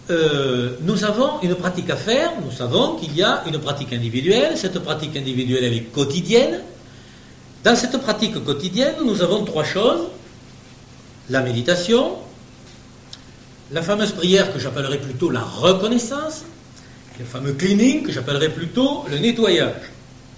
euh, 0.08 0.76
nous 0.82 1.04
avons 1.04 1.40
une 1.42 1.54
pratique 1.56 1.90
à 1.90 1.96
faire, 1.96 2.32
nous 2.44 2.52
savons 2.52 2.94
qu'il 2.96 3.16
y 3.16 3.22
a 3.22 3.42
une 3.46 3.58
pratique 3.58 3.92
individuelle, 3.92 4.56
cette 4.56 4.78
pratique 4.78 5.16
individuelle 5.16 5.64
elle 5.64 5.72
est 5.72 5.92
quotidienne. 5.92 6.60
Dans 7.64 7.74
cette 7.74 7.96
pratique 7.98 8.42
quotidienne, 8.44 8.94
nous 9.04 9.22
avons 9.22 9.44
trois 9.44 9.64
choses. 9.64 10.06
La 11.28 11.40
méditation, 11.42 12.18
la 13.72 13.82
fameuse 13.82 14.12
prière 14.12 14.52
que 14.52 14.60
j'appellerais 14.60 14.98
plutôt 14.98 15.30
la 15.30 15.42
reconnaissance, 15.42 16.44
le 17.18 17.24
fameux 17.24 17.54
cleaning 17.54 18.04
que 18.04 18.12
j'appellerais 18.12 18.50
plutôt 18.50 19.04
le 19.10 19.18
nettoyage. 19.18 19.90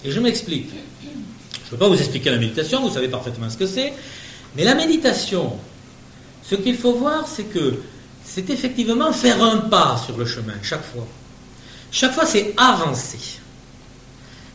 Et 0.03 0.11
je 0.11 0.21
m'explique. 0.21 0.71
Je 1.03 1.67
ne 1.67 1.71
peux 1.71 1.77
pas 1.77 1.89
vous 1.89 1.99
expliquer 1.99 2.31
la 2.31 2.39
méditation, 2.39 2.81
vous 2.81 2.95
savez 2.95 3.09
parfaitement 3.09 3.51
ce 3.51 3.59
que 3.59 3.67
c'est, 3.67 3.93
mais 4.57 4.65
la 4.65 4.75
méditation, 4.75 5.59
ce 6.43 6.55
qu'il 6.55 6.79
faut 6.79 6.95
voir, 6.95 7.29
c'est 7.29 7.45
que 7.45 7.75
c'est 8.29 8.51
effectivement 8.51 9.13
faire 9.13 9.43
un 9.43 9.59
pas 9.59 10.01
sur 10.05 10.17
le 10.17 10.27
chemin, 10.27 10.55
chaque 10.63 10.85
fois. 10.85 11.07
Chaque 11.91 12.13
fois, 12.13 12.27
c'est 12.27 12.55
avancer. 12.57 13.41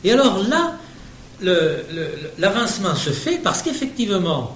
Et 0.04 0.12
alors 0.12 0.44
là, 0.48 0.78
l'avancement 2.38 2.96
se 2.96 3.10
fait 3.10 3.40
parce 3.40 3.62
qu'effectivement, 3.64 4.56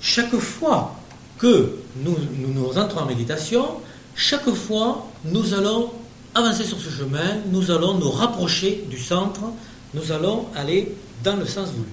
chaque 0.00 0.36
fois 0.38 0.96
que 1.38 1.76
nous, 1.96 2.16
nous, 2.38 2.78
entrons 2.78 3.00
en 3.00 3.06
méditation, 3.06 3.66
chaque 4.14 4.50
fois, 4.50 5.06
nous 5.24 5.52
allons 5.52 5.90
avancer 6.34 6.64
sur 6.64 6.78
ce 6.78 6.88
chemin, 6.90 7.38
nous 7.50 7.70
allons 7.70 7.94
nous 7.94 8.10
rapprocher 8.10 8.84
du 8.88 8.98
centre, 8.98 9.40
nous 9.92 10.12
allons 10.12 10.46
aller 10.54 10.94
dans 11.22 11.36
le 11.36 11.46
sens 11.46 11.68
voulu. 11.70 11.90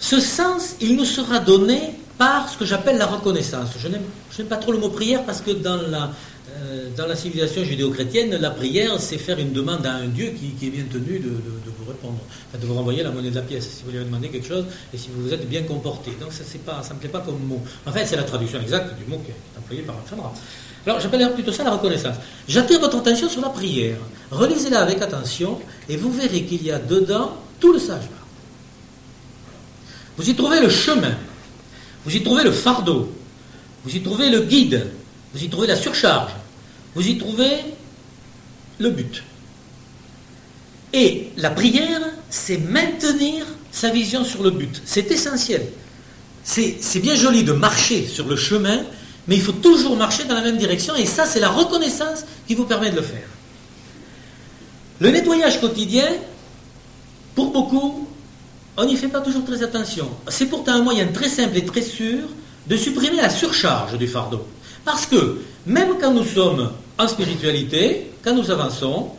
Ce 0.00 0.18
sens, 0.18 0.74
il 0.80 0.96
nous 0.96 1.04
sera 1.04 1.38
donné 1.38 1.99
par 2.20 2.50
ce 2.50 2.58
que 2.58 2.66
j'appelle 2.66 2.98
la 2.98 3.06
reconnaissance. 3.06 3.70
Je 3.80 3.88
n'aime 3.88 4.46
pas 4.46 4.58
trop 4.58 4.72
le 4.72 4.78
mot 4.78 4.90
prière 4.90 5.24
parce 5.24 5.40
que 5.40 5.52
dans 5.52 5.76
la, 5.76 6.10
euh, 6.58 6.90
dans 6.94 7.06
la 7.06 7.16
civilisation 7.16 7.64
judéo-chrétienne, 7.64 8.36
la 8.36 8.50
prière, 8.50 9.00
c'est 9.00 9.16
faire 9.16 9.38
une 9.38 9.52
demande 9.52 9.86
à 9.86 9.94
un 9.94 10.06
Dieu 10.06 10.34
qui, 10.38 10.66
est 10.66 10.70
bien 10.70 10.84
tenu 10.84 11.18
de, 11.18 11.30
vous 11.30 11.90
répondre, 11.90 12.18
de 12.60 12.66
vous 12.66 12.74
renvoyer 12.74 13.02
la 13.02 13.10
monnaie 13.10 13.30
de 13.30 13.36
la 13.36 13.40
pièce 13.40 13.70
si 13.70 13.84
vous 13.84 13.92
lui 13.92 13.96
avez 13.96 14.04
demandé 14.04 14.28
quelque 14.28 14.46
chose 14.46 14.66
et 14.92 14.98
si 14.98 15.08
vous 15.08 15.22
vous 15.22 15.32
êtes 15.32 15.48
bien 15.48 15.62
comporté. 15.62 16.10
Donc 16.20 16.30
ça 16.34 16.42
ne 16.44 16.94
me 16.94 17.00
plaît 17.00 17.08
pas 17.08 17.20
comme 17.20 17.42
mot. 17.42 17.62
En 17.86 17.90
fait, 17.90 18.04
c'est 18.04 18.16
la 18.16 18.24
traduction 18.24 18.60
exacte 18.60 18.98
du 18.98 19.10
mot 19.10 19.16
qui 19.24 19.30
est 19.30 19.58
employé 19.58 19.80
par 19.80 19.96
Chandra. 20.10 20.34
Alors 20.86 21.00
j'appelle 21.00 21.32
plutôt 21.32 21.52
ça 21.52 21.64
la 21.64 21.70
reconnaissance. 21.70 22.16
J'attire 22.46 22.80
votre 22.80 22.98
attention 22.98 23.30
sur 23.30 23.40
la 23.40 23.48
prière. 23.48 23.96
Relisez-la 24.30 24.82
avec 24.82 25.00
attention 25.00 25.58
et 25.88 25.96
vous 25.96 26.12
verrez 26.12 26.42
qu'il 26.42 26.62
y 26.62 26.70
a 26.70 26.78
dedans 26.78 27.38
tout 27.58 27.72
le 27.72 27.78
sagement. 27.78 28.20
vous 30.18 30.28
y 30.28 30.34
trouvez 30.34 30.60
le 30.60 30.68
chemin, 30.68 31.14
vous 32.04 32.16
y 32.16 32.22
trouvez 32.22 32.44
le 32.44 32.52
fardeau, 32.52 33.12
vous 33.84 33.94
y 33.94 34.00
trouvez 34.02 34.30
le 34.30 34.40
guide, 34.40 34.86
vous 35.34 35.42
y 35.42 35.48
trouvez 35.48 35.66
la 35.66 35.76
surcharge, 35.76 36.32
vous 36.94 37.06
y 37.06 37.18
trouvez 37.18 37.56
le 38.78 38.90
but. 38.90 39.22
Et 40.92 41.30
la 41.36 41.50
prière, 41.50 42.00
c'est 42.30 42.58
maintenir 42.58 43.46
sa 43.70 43.90
vision 43.90 44.24
sur 44.24 44.42
le 44.42 44.50
but. 44.50 44.82
C'est 44.84 45.10
essentiel. 45.10 45.66
C'est 46.42 47.00
bien 47.00 47.14
joli 47.14 47.44
de 47.44 47.52
marcher 47.52 48.06
sur 48.06 48.26
le 48.26 48.34
chemin, 48.34 48.82
mais 49.28 49.36
il 49.36 49.42
faut 49.42 49.52
toujours 49.52 49.96
marcher 49.96 50.24
dans 50.24 50.34
la 50.34 50.40
même 50.40 50.56
direction, 50.56 50.96
et 50.96 51.06
ça, 51.06 51.26
c'est 51.26 51.38
la 51.38 51.50
reconnaissance 51.50 52.24
qui 52.48 52.54
vous 52.54 52.64
permet 52.64 52.90
de 52.90 52.96
le 52.96 53.02
faire. 53.02 53.28
Le 54.98 55.10
nettoyage 55.10 55.60
quotidien, 55.60 56.08
pour 57.34 57.52
beaucoup, 57.52 58.08
on 58.80 58.86
n'y 58.86 58.96
fait 58.96 59.08
pas 59.08 59.20
toujours 59.20 59.44
très 59.44 59.62
attention. 59.62 60.08
C'est 60.28 60.46
pourtant 60.46 60.72
un 60.72 60.82
moyen 60.82 61.06
très 61.08 61.28
simple 61.28 61.58
et 61.58 61.64
très 61.66 61.82
sûr 61.82 62.20
de 62.66 62.76
supprimer 62.76 63.18
la 63.18 63.28
surcharge 63.28 63.98
du 63.98 64.08
fardeau. 64.08 64.46
Parce 64.86 65.04
que 65.04 65.38
même 65.66 65.98
quand 66.00 66.14
nous 66.14 66.24
sommes 66.24 66.70
en 66.98 67.06
spiritualité, 67.06 68.10
quand 68.24 68.34
nous 68.34 68.50
avançons, 68.50 69.10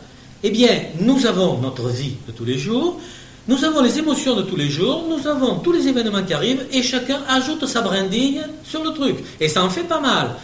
eh 0.42 0.50
bien, 0.50 0.80
nous 0.98 1.26
avons 1.26 1.58
notre 1.58 1.88
vie 1.90 2.14
de 2.26 2.32
tous 2.32 2.44
les 2.44 2.58
jours, 2.58 2.98
nous 3.46 3.64
avons 3.64 3.82
les 3.82 4.00
émotions 4.00 4.34
de 4.34 4.42
tous 4.42 4.56
les 4.56 4.68
jours, 4.68 5.04
nous 5.08 5.28
avons 5.28 5.60
tous 5.60 5.70
les 5.70 5.86
événements 5.86 6.24
qui 6.24 6.34
arrivent, 6.34 6.66
et 6.72 6.82
chacun 6.82 7.20
ajoute 7.28 7.64
sa 7.66 7.82
brindille 7.82 8.42
sur 8.64 8.82
le 8.82 8.90
truc. 8.90 9.18
Et 9.38 9.48
ça 9.48 9.62
en 9.62 9.70
fait 9.70 9.84
pas 9.84 10.00
mal. 10.00 10.34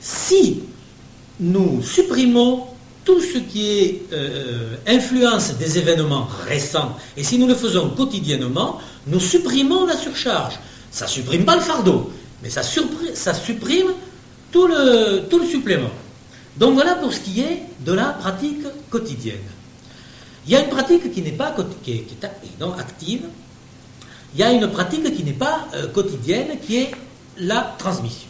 Si 0.00 0.60
nous 1.40 1.82
supprimons 1.82 2.64
tout 3.08 3.22
ce 3.22 3.38
qui 3.38 3.70
est 3.70 4.02
euh, 4.12 4.76
influence 4.86 5.56
des 5.56 5.78
événements 5.78 6.28
récents, 6.46 6.94
et 7.16 7.24
si 7.24 7.38
nous 7.38 7.46
le 7.46 7.54
faisons 7.54 7.88
quotidiennement, 7.88 8.78
nous 9.06 9.18
supprimons 9.18 9.86
la 9.86 9.96
surcharge. 9.96 10.58
Ça 10.90 11.06
ne 11.06 11.10
supprime 11.10 11.46
pas 11.46 11.54
le 11.56 11.62
fardeau, 11.62 12.12
mais 12.42 12.50
ça, 12.50 12.60
ça 12.62 13.32
supprime 13.32 13.92
tout 14.52 14.66
le, 14.66 15.22
tout 15.30 15.38
le 15.38 15.46
supplément. 15.46 15.88
Donc 16.58 16.74
voilà 16.74 16.96
pour 16.96 17.10
ce 17.14 17.20
qui 17.20 17.40
est 17.40 17.62
de 17.80 17.94
la 17.94 18.10
pratique 18.10 18.66
quotidienne. 18.90 19.48
Il 20.44 20.52
y 20.52 20.56
a 20.56 20.60
une 20.60 20.68
pratique 20.68 21.10
qui 21.10 21.22
n'est 21.22 21.32
pas 21.32 21.56
qui 21.82 21.92
est, 21.92 22.24
active. 22.78 23.22
Il 24.34 24.40
y 24.40 24.42
a 24.42 24.52
une 24.52 24.68
pratique 24.68 25.16
qui 25.16 25.24
n'est 25.24 25.32
pas 25.32 25.66
euh, 25.74 25.86
quotidienne, 25.86 26.58
qui 26.60 26.76
est 26.76 26.90
la 27.38 27.74
transmission. 27.78 28.27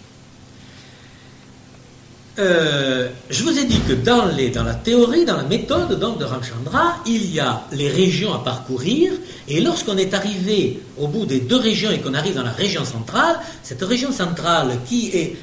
Euh, 2.39 3.09
je 3.31 3.43
vous 3.43 3.59
ai 3.59 3.65
dit 3.65 3.81
que 3.81 3.94
dans, 3.94 4.27
les, 4.27 4.51
dans, 4.51 4.62
la 4.62 4.74
théorie, 4.74 5.24
dans 5.24 5.36
la 5.36 5.43
méthode 5.43 5.98
donc, 5.98 6.19
de 6.19 6.24
Ramchandra, 6.24 6.98
il 7.05 7.35
y 7.35 7.40
a 7.40 7.65
les 7.73 7.89
régions 7.89 8.32
à 8.32 8.39
parcourir, 8.39 9.12
et 9.48 9.60
lorsqu'on 9.60 9.97
est 9.97 10.15
arrivé 10.15 10.81
au 10.97 11.09
bout 11.09 11.27
des 11.27 11.40
deux 11.40 11.56
régions 11.56 11.90
et 11.90 11.98
qu'on 11.98 12.15
arrive 12.15 12.36
dans 12.36 12.44
la 12.44 12.52
région 12.52 12.85
centrale, 12.85 13.40
cette 13.65 13.82
région 13.82 14.12
centrale 14.12 14.78
qui 14.86 15.09
est 15.09 15.36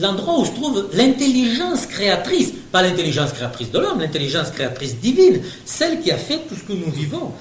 l'endroit 0.00 0.38
où 0.40 0.44
se 0.46 0.52
trouve 0.52 0.88
l'intelligence 0.94 1.86
créatrice, 1.86 2.52
pas 2.72 2.82
l'intelligence 2.82 3.32
créatrice 3.32 3.70
de 3.70 3.78
l'homme, 3.78 4.00
l'intelligence 4.00 4.50
créatrice 4.50 4.96
divine, 4.96 5.42
celle 5.66 6.00
qui 6.00 6.10
a 6.10 6.16
fait 6.16 6.40
tout 6.48 6.54
ce 6.54 6.62
que 6.62 6.72
nous 6.72 6.90
vivons 6.90 7.32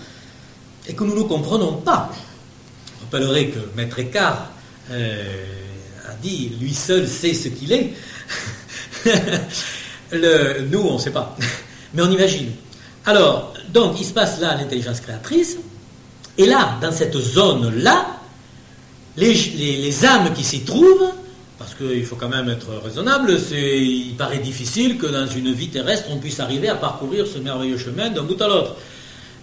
et 0.88 0.94
que 0.94 1.04
nous 1.06 1.16
ne 1.16 1.24
comprenons 1.24 1.74
pas. 1.78 2.12
Je 3.00 3.06
rappellerai 3.06 3.48
que 3.50 3.60
Maître 3.76 4.00
Eckhart 4.00 4.52
euh, 4.92 5.24
a 6.10 6.14
dit 6.22 6.52
lui 6.60 6.74
seul 6.74 7.08
sait 7.08 7.34
ce 7.34 7.48
qu'il 7.48 7.72
est. 7.72 7.94
nous, 10.14 10.80
on 10.80 10.94
ne 10.94 11.00
sait 11.00 11.12
pas, 11.12 11.36
mais 11.94 12.02
on 12.02 12.12
imagine. 12.12 12.52
Alors, 13.06 13.54
donc, 13.74 14.00
il 14.00 14.06
se 14.06 14.14
passe 14.14 14.40
là 14.40 14.56
l'intelligence 14.56 15.00
créatrice, 15.02 15.58
et 16.38 16.46
là, 16.46 16.78
dans 16.82 16.92
cette 16.92 17.18
zone-là, 17.18 18.08
les 19.18 20.06
âmes 20.06 20.34
qui 20.34 20.44
s'y 20.44 20.62
trouvent 20.62 21.12
parce 21.58 21.74
qu'il 21.74 22.06
faut 22.06 22.16
quand 22.16 22.30
même 22.30 22.50
être 22.50 22.68
raisonnable, 22.84 23.36
il 23.52 24.14
paraît 24.16 24.38
difficile 24.38 24.98
que 24.98 25.08
dans 25.08 25.26
une 25.26 25.52
vie 25.54 25.70
terrestre, 25.70 26.06
on 26.12 26.18
puisse 26.18 26.40
arriver 26.40 26.70
à 26.70 26.76
parcourir 26.76 27.26
ce 27.26 27.40
merveilleux 27.40 27.80
chemin 27.80 28.10
d'un 28.10 28.22
bout 28.22 28.40
à 28.42 28.48
l'autre. 28.48 28.76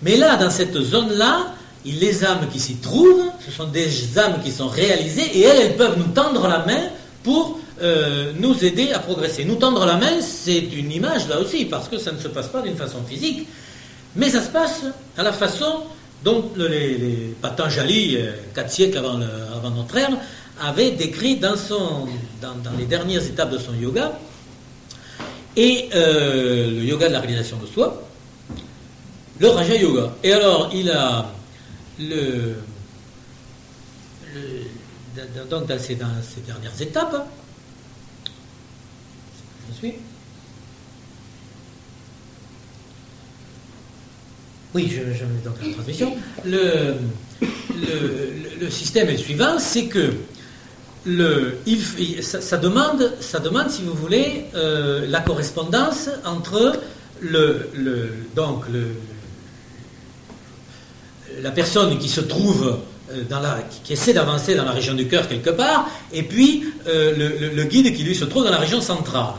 Mais 0.03 0.17
là, 0.17 0.37
dans 0.37 0.51
cette 0.51 0.81
zone-là, 0.81 1.55
les 1.85 2.25
âmes 2.25 2.49
qui 2.53 2.61
s'y 2.61 2.77
trouvent, 2.77 3.25
ce 3.45 3.51
sont 3.51 3.67
des 3.67 4.19
âmes 4.19 4.41
qui 4.45 4.53
sont 4.53 4.69
réalisées, 4.69 5.27
et 5.35 5.43
elles, 5.43 5.61
elles 5.61 5.77
peuvent 5.77 5.99
nous 5.99 6.13
tendre 6.13 6.47
la 6.47 6.65
main 6.65 6.83
pour 7.25 7.59
euh, 7.83 8.33
nous 8.39 8.65
aider 8.65 8.93
à 8.93 8.99
progresser. 8.99 9.45
Nous 9.45 9.57
tendre 9.57 9.85
la 9.85 9.97
main, 9.97 10.21
c'est 10.21 10.61
une 10.61 10.93
image 10.93 11.29
là 11.29 11.41
aussi, 11.41 11.65
parce 11.65 11.89
que 11.89 11.99
ça 11.99 12.13
ne 12.13 12.19
se 12.19 12.29
passe 12.29 12.49
pas 12.49 12.63
d'une 12.63 12.77
façon 12.77 13.03
physique, 13.07 13.49
mais 14.17 14.31
ça 14.31 14.43
se 14.43 14.49
passe 14.49 14.85
à 15.17 15.23
la 15.23 15.33
façon 15.33 15.85
dont 16.23 16.51
les, 16.57 17.35
Patanjali, 17.43 18.17
euh, 18.17 18.33
quatre 18.55 18.71
siècles 18.71 18.99
avant, 18.99 19.19
avant 19.55 19.71
notre 19.71 19.97
ère, 19.97 20.17
avait 20.61 20.93
décrit 20.93 21.37
dans, 21.37 21.57
son, 21.57 22.07
dans, 22.41 22.55
les 22.79 22.87
dernières 22.87 23.25
étapes 23.25 23.51
de 23.51 23.59
son 23.59 23.75
yoga, 23.75 24.13
et 25.57 25.89
euh, 25.95 26.71
le 26.71 26.85
yoga 26.85 27.09
de 27.09 27.13
la 27.13 27.21
réalisation 27.21 27.59
de 27.59 27.67
soi, 27.67 28.03
le 29.41 29.49
Raja 29.49 29.75
Yoga. 29.75 30.13
Et 30.23 30.33
alors, 30.33 30.71
il 30.73 30.91
a 30.91 31.27
le, 31.99 32.55
donc 35.51 35.67
dans 35.67 35.79
ces, 35.79 35.95
dernières 35.95 36.81
étapes, 36.81 37.27
je 39.69 39.75
suis. 39.75 39.95
Oui, 44.75 44.91
je, 44.91 45.15
je 45.15 45.25
mets 45.25 45.41
donc 45.45 45.55
la 45.63 45.73
transmission. 45.73 46.17
Le, 46.45 46.97
le, 47.41 48.61
le, 48.61 48.71
système 48.71 49.09
est 49.09 49.13
le 49.13 49.19
suivant, 49.19 49.59
c'est 49.59 49.87
que 49.87 50.15
le, 51.07 51.59
il, 51.67 52.23
ça, 52.23 52.57
demande, 52.57 53.13
ça 53.21 53.39
demande, 53.39 53.71
si 53.71 53.83
vous 53.83 53.95
voulez, 53.95 54.47
euh, 54.55 55.07
la 55.07 55.21
correspondance 55.21 56.09
entre 56.25 56.81
le, 57.21 57.71
donc 58.35 58.65
la 61.41 61.51
personne 61.51 61.99
qui 61.99 62.09
se 62.09 62.21
trouve 62.21 62.79
euh, 63.13 63.23
dans 63.29 63.41
la, 63.41 63.59
qui, 63.85 63.93
essaie 63.93 64.13
d'avancer 64.13 64.55
dans 64.55 64.65
la 64.65 64.73
région 64.73 64.95
du 64.95 65.07
cœur 65.07 65.29
quelque 65.29 65.51
part, 65.51 65.89
et 66.13 66.23
puis 66.23 66.65
euh, 66.87 67.51
le, 67.55 67.65
guide 67.65 67.95
qui 67.95 68.03
lui 68.03 68.15
se 68.15 68.25
trouve 68.25 68.45
dans 68.45 68.51
la 68.51 68.59
région 68.59 68.81
centrale. 68.81 69.35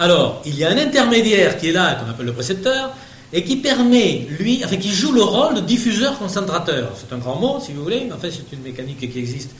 Alors, 0.00 0.40
il 0.46 0.56
y 0.56 0.64
a 0.64 0.70
un 0.70 0.78
intermédiaire 0.78 1.58
qui 1.58 1.68
est 1.68 1.72
là, 1.72 1.94
qu'on 1.94 2.10
appelle 2.10 2.24
le 2.24 2.32
précepteur, 2.32 2.90
et 3.34 3.44
qui 3.44 3.56
permet, 3.56 4.26
lui, 4.40 4.62
enfin, 4.64 4.76
qui 4.76 4.90
joue 4.90 5.12
le 5.12 5.22
rôle 5.22 5.56
de 5.56 5.60
diffuseur-concentrateur. 5.60 6.92
C'est 6.96 7.14
un 7.14 7.18
grand 7.18 7.36
mot, 7.36 7.60
si 7.60 7.72
vous 7.72 7.82
voulez, 7.82 8.04
mais 8.06 8.12
en 8.14 8.18
fait, 8.18 8.30
c'est 8.30 8.50
une 8.56 8.62
mécanique 8.62 8.98
qui 8.98 9.18
existe 9.18 9.50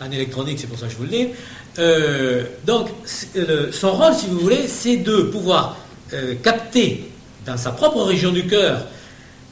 en 0.00 0.08
électronique, 0.12 0.58
c'est 0.60 0.68
pour 0.68 0.78
ça 0.78 0.86
que 0.86 0.92
je 0.92 0.96
vous 0.96 1.02
le 1.02 1.08
dis. 1.08 1.28
Euh, 1.80 2.44
donc, 2.64 2.88
son 3.72 3.90
rôle, 3.90 4.14
si 4.14 4.26
vous 4.26 4.38
voulez, 4.38 4.68
c'est 4.68 4.98
de 4.98 5.22
pouvoir 5.22 5.76
euh, 6.12 6.36
capter 6.40 7.10
dans 7.44 7.56
sa 7.56 7.72
propre 7.72 8.02
région 8.02 8.30
du 8.30 8.46
cœur 8.46 8.86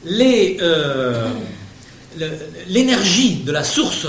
euh, 0.06 1.28
l'énergie 2.68 3.42
de 3.44 3.50
la 3.50 3.64
source 3.64 4.06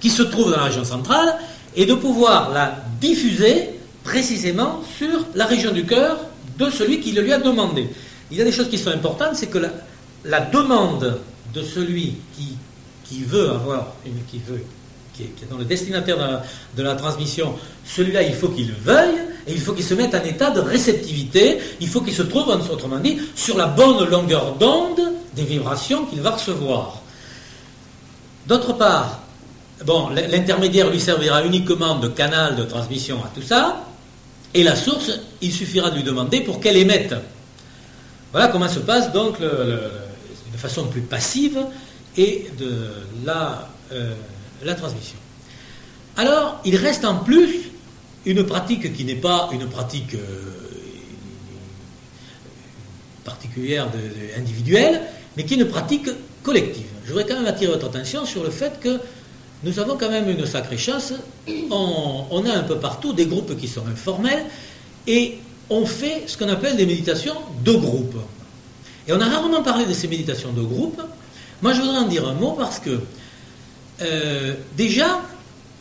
qui 0.00 0.10
se 0.10 0.24
trouve 0.24 0.50
dans 0.50 0.56
la 0.56 0.64
région 0.64 0.84
centrale 0.84 1.36
et 1.76 1.86
de 1.86 1.94
pouvoir 1.94 2.50
la 2.52 2.76
diffuser 3.00 3.70
précisément 4.04 4.82
sur 4.96 5.26
la 5.34 5.46
région 5.46 5.72
du 5.72 5.84
cœur 5.84 6.18
de 6.58 6.70
celui 6.70 7.00
qui 7.00 7.12
le 7.12 7.22
lui 7.22 7.32
a 7.32 7.38
demandé. 7.38 7.88
Il 8.30 8.36
y 8.38 8.40
a 8.40 8.44
des 8.44 8.52
choses 8.52 8.68
qui 8.68 8.78
sont 8.78 8.90
importantes, 8.90 9.34
c'est 9.34 9.48
que 9.48 9.58
la, 9.58 9.70
la, 10.24 10.40
demande 10.40 11.20
de 11.52 11.62
celui 11.62 12.14
qui, 12.36 12.56
qui 13.04 13.24
veut 13.24 13.50
avoir, 13.50 13.94
qui 14.30 14.38
veut 14.38 14.62
qui 15.14 15.22
est, 15.22 15.50
dans 15.50 15.56
le 15.56 15.64
destinataire 15.64 16.42
de 16.76 16.82
la, 16.82 16.94
transmission, 16.94 17.54
celui-là, 17.84 18.22
il 18.22 18.34
faut 18.34 18.48
qu'il 18.48 18.72
veuille 18.72 19.16
et 19.46 19.52
il 19.52 19.60
faut 19.60 19.72
qu'il 19.72 19.84
se 19.84 19.94
mette 19.94 20.14
en 20.14 20.22
état 20.22 20.50
de 20.50 20.60
réceptivité. 20.60 21.58
Il 21.80 21.88
faut 21.88 22.00
qu'il 22.00 22.14
se 22.14 22.22
trouve, 22.22 22.48
autrement 22.48 22.98
dit, 22.98 23.18
sur 23.34 23.56
la 23.56 23.66
bonne 23.66 24.08
longueur 24.08 24.56
d'onde 24.56 25.00
des 25.34 25.44
vibrations 25.44 26.06
qu'il 26.06 26.20
va 26.20 26.30
recevoir. 26.30 27.00
D'autre 28.46 28.72
part, 28.74 29.20
bon, 29.84 30.08
l'intermédiaire 30.10 30.90
lui 30.90 31.00
servira 31.00 31.44
uniquement 31.44 31.96
de 31.96 32.08
canal 32.08 32.56
de 32.56 32.64
transmission 32.64 33.18
à 33.24 33.30
tout 33.34 33.42
ça, 33.42 33.84
et 34.54 34.62
la 34.62 34.76
source, 34.76 35.10
il 35.42 35.52
suffira 35.52 35.90
de 35.90 35.96
lui 35.96 36.04
demander 36.04 36.40
pour 36.40 36.60
qu'elle 36.60 36.76
émette. 36.76 37.14
Voilà 38.32 38.48
comment 38.48 38.68
se 38.68 38.78
passe 38.80 39.12
donc 39.12 39.40
de 39.40 40.56
façon 40.56 40.86
plus 40.86 41.02
passive 41.02 41.58
et 42.16 42.46
de 42.58 42.88
la 43.24 43.68
euh, 43.92 44.14
la 44.62 44.74
transmission. 44.74 45.16
Alors, 46.16 46.60
il 46.64 46.76
reste 46.76 47.04
en 47.04 47.16
plus 47.16 47.70
une 48.24 48.44
pratique 48.46 48.94
qui 48.94 49.04
n'est 49.04 49.14
pas 49.14 49.50
une 49.52 49.68
pratique 49.68 50.14
euh, 50.14 50.18
particulière, 53.24 53.88
individuelle, 54.38 55.02
mais 55.36 55.44
qui 55.44 55.54
est 55.54 55.56
une 55.58 55.68
pratique 55.68 56.08
collective. 56.42 56.86
Je 57.04 57.10
voudrais 57.10 57.26
quand 57.26 57.34
même 57.34 57.46
attirer 57.46 57.72
votre 57.72 57.86
attention 57.86 58.24
sur 58.24 58.42
le 58.42 58.50
fait 58.50 58.80
que 58.80 58.98
nous 59.64 59.78
avons 59.78 59.96
quand 59.96 60.10
même 60.10 60.28
une 60.28 60.46
sacrée 60.46 60.78
chance. 60.78 61.12
On, 61.70 62.44
a 62.46 62.52
un 62.52 62.62
peu 62.62 62.76
partout 62.76 63.12
des 63.12 63.26
groupes 63.26 63.56
qui 63.56 63.66
sont 63.66 63.86
informels 63.86 64.44
et 65.06 65.38
on 65.70 65.86
fait 65.86 66.24
ce 66.26 66.36
qu'on 66.36 66.48
appelle 66.48 66.76
des 66.76 66.86
méditations 66.86 67.36
de 67.64 67.72
groupe. 67.72 68.16
Et 69.08 69.12
on 69.12 69.20
a 69.20 69.28
rarement 69.28 69.62
parlé 69.62 69.86
de 69.86 69.92
ces 69.92 70.08
méditations 70.08 70.52
de 70.52 70.62
groupe. 70.62 71.00
Moi, 71.62 71.72
je 71.72 71.80
voudrais 71.80 71.98
en 71.98 72.06
dire 72.08 72.28
un 72.28 72.34
mot 72.34 72.52
parce 72.52 72.78
que 72.78 73.00
euh, 74.02 74.54
déjà, 74.76 75.22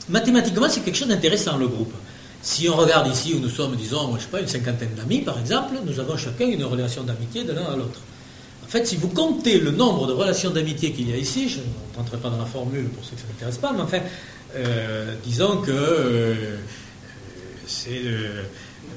mathématiquement, 0.09 0.69
c'est 0.69 0.81
quelque 0.81 0.97
chose 0.97 1.09
d'intéressant, 1.09 1.57
le 1.57 1.67
groupe. 1.67 1.93
Si 2.41 2.67
on 2.69 2.75
regarde 2.75 3.07
ici 3.07 3.33
où 3.33 3.39
nous 3.39 3.49
sommes, 3.49 3.75
disons, 3.75 4.15
je 4.15 4.23
sais 4.23 4.27
pas, 4.27 4.41
une 4.41 4.47
cinquantaine 4.47 4.93
d'amis, 4.95 5.21
par 5.21 5.39
exemple, 5.39 5.75
nous 5.85 5.99
avons 5.99 6.17
chacun 6.17 6.45
une 6.45 6.63
relation 6.63 7.03
d'amitié 7.03 7.43
de 7.43 7.53
l'un 7.53 7.65
à 7.65 7.75
l'autre. 7.75 7.99
En 8.63 8.67
fait, 8.67 8.85
si 8.85 8.95
vous 8.95 9.09
comptez 9.09 9.59
le 9.59 9.71
nombre 9.71 10.07
de 10.07 10.13
relations 10.13 10.49
d'amitié 10.49 10.91
qu'il 10.91 11.09
y 11.09 11.13
a 11.13 11.17
ici, 11.17 11.49
je 11.49 11.59
ne 11.59 11.97
rentrerai 11.97 12.17
pas 12.17 12.29
dans 12.29 12.37
la 12.37 12.45
formule 12.45 12.85
pour 12.85 13.03
ceux 13.03 13.15
que 13.15 13.21
ça 13.21 13.27
n'intéresse 13.27 13.57
pas, 13.57 13.71
mais 13.73 13.81
enfin, 13.81 13.99
euh, 14.55 15.13
disons 15.23 15.57
que 15.57 15.71
euh, 15.71 16.57
c'est 17.67 18.01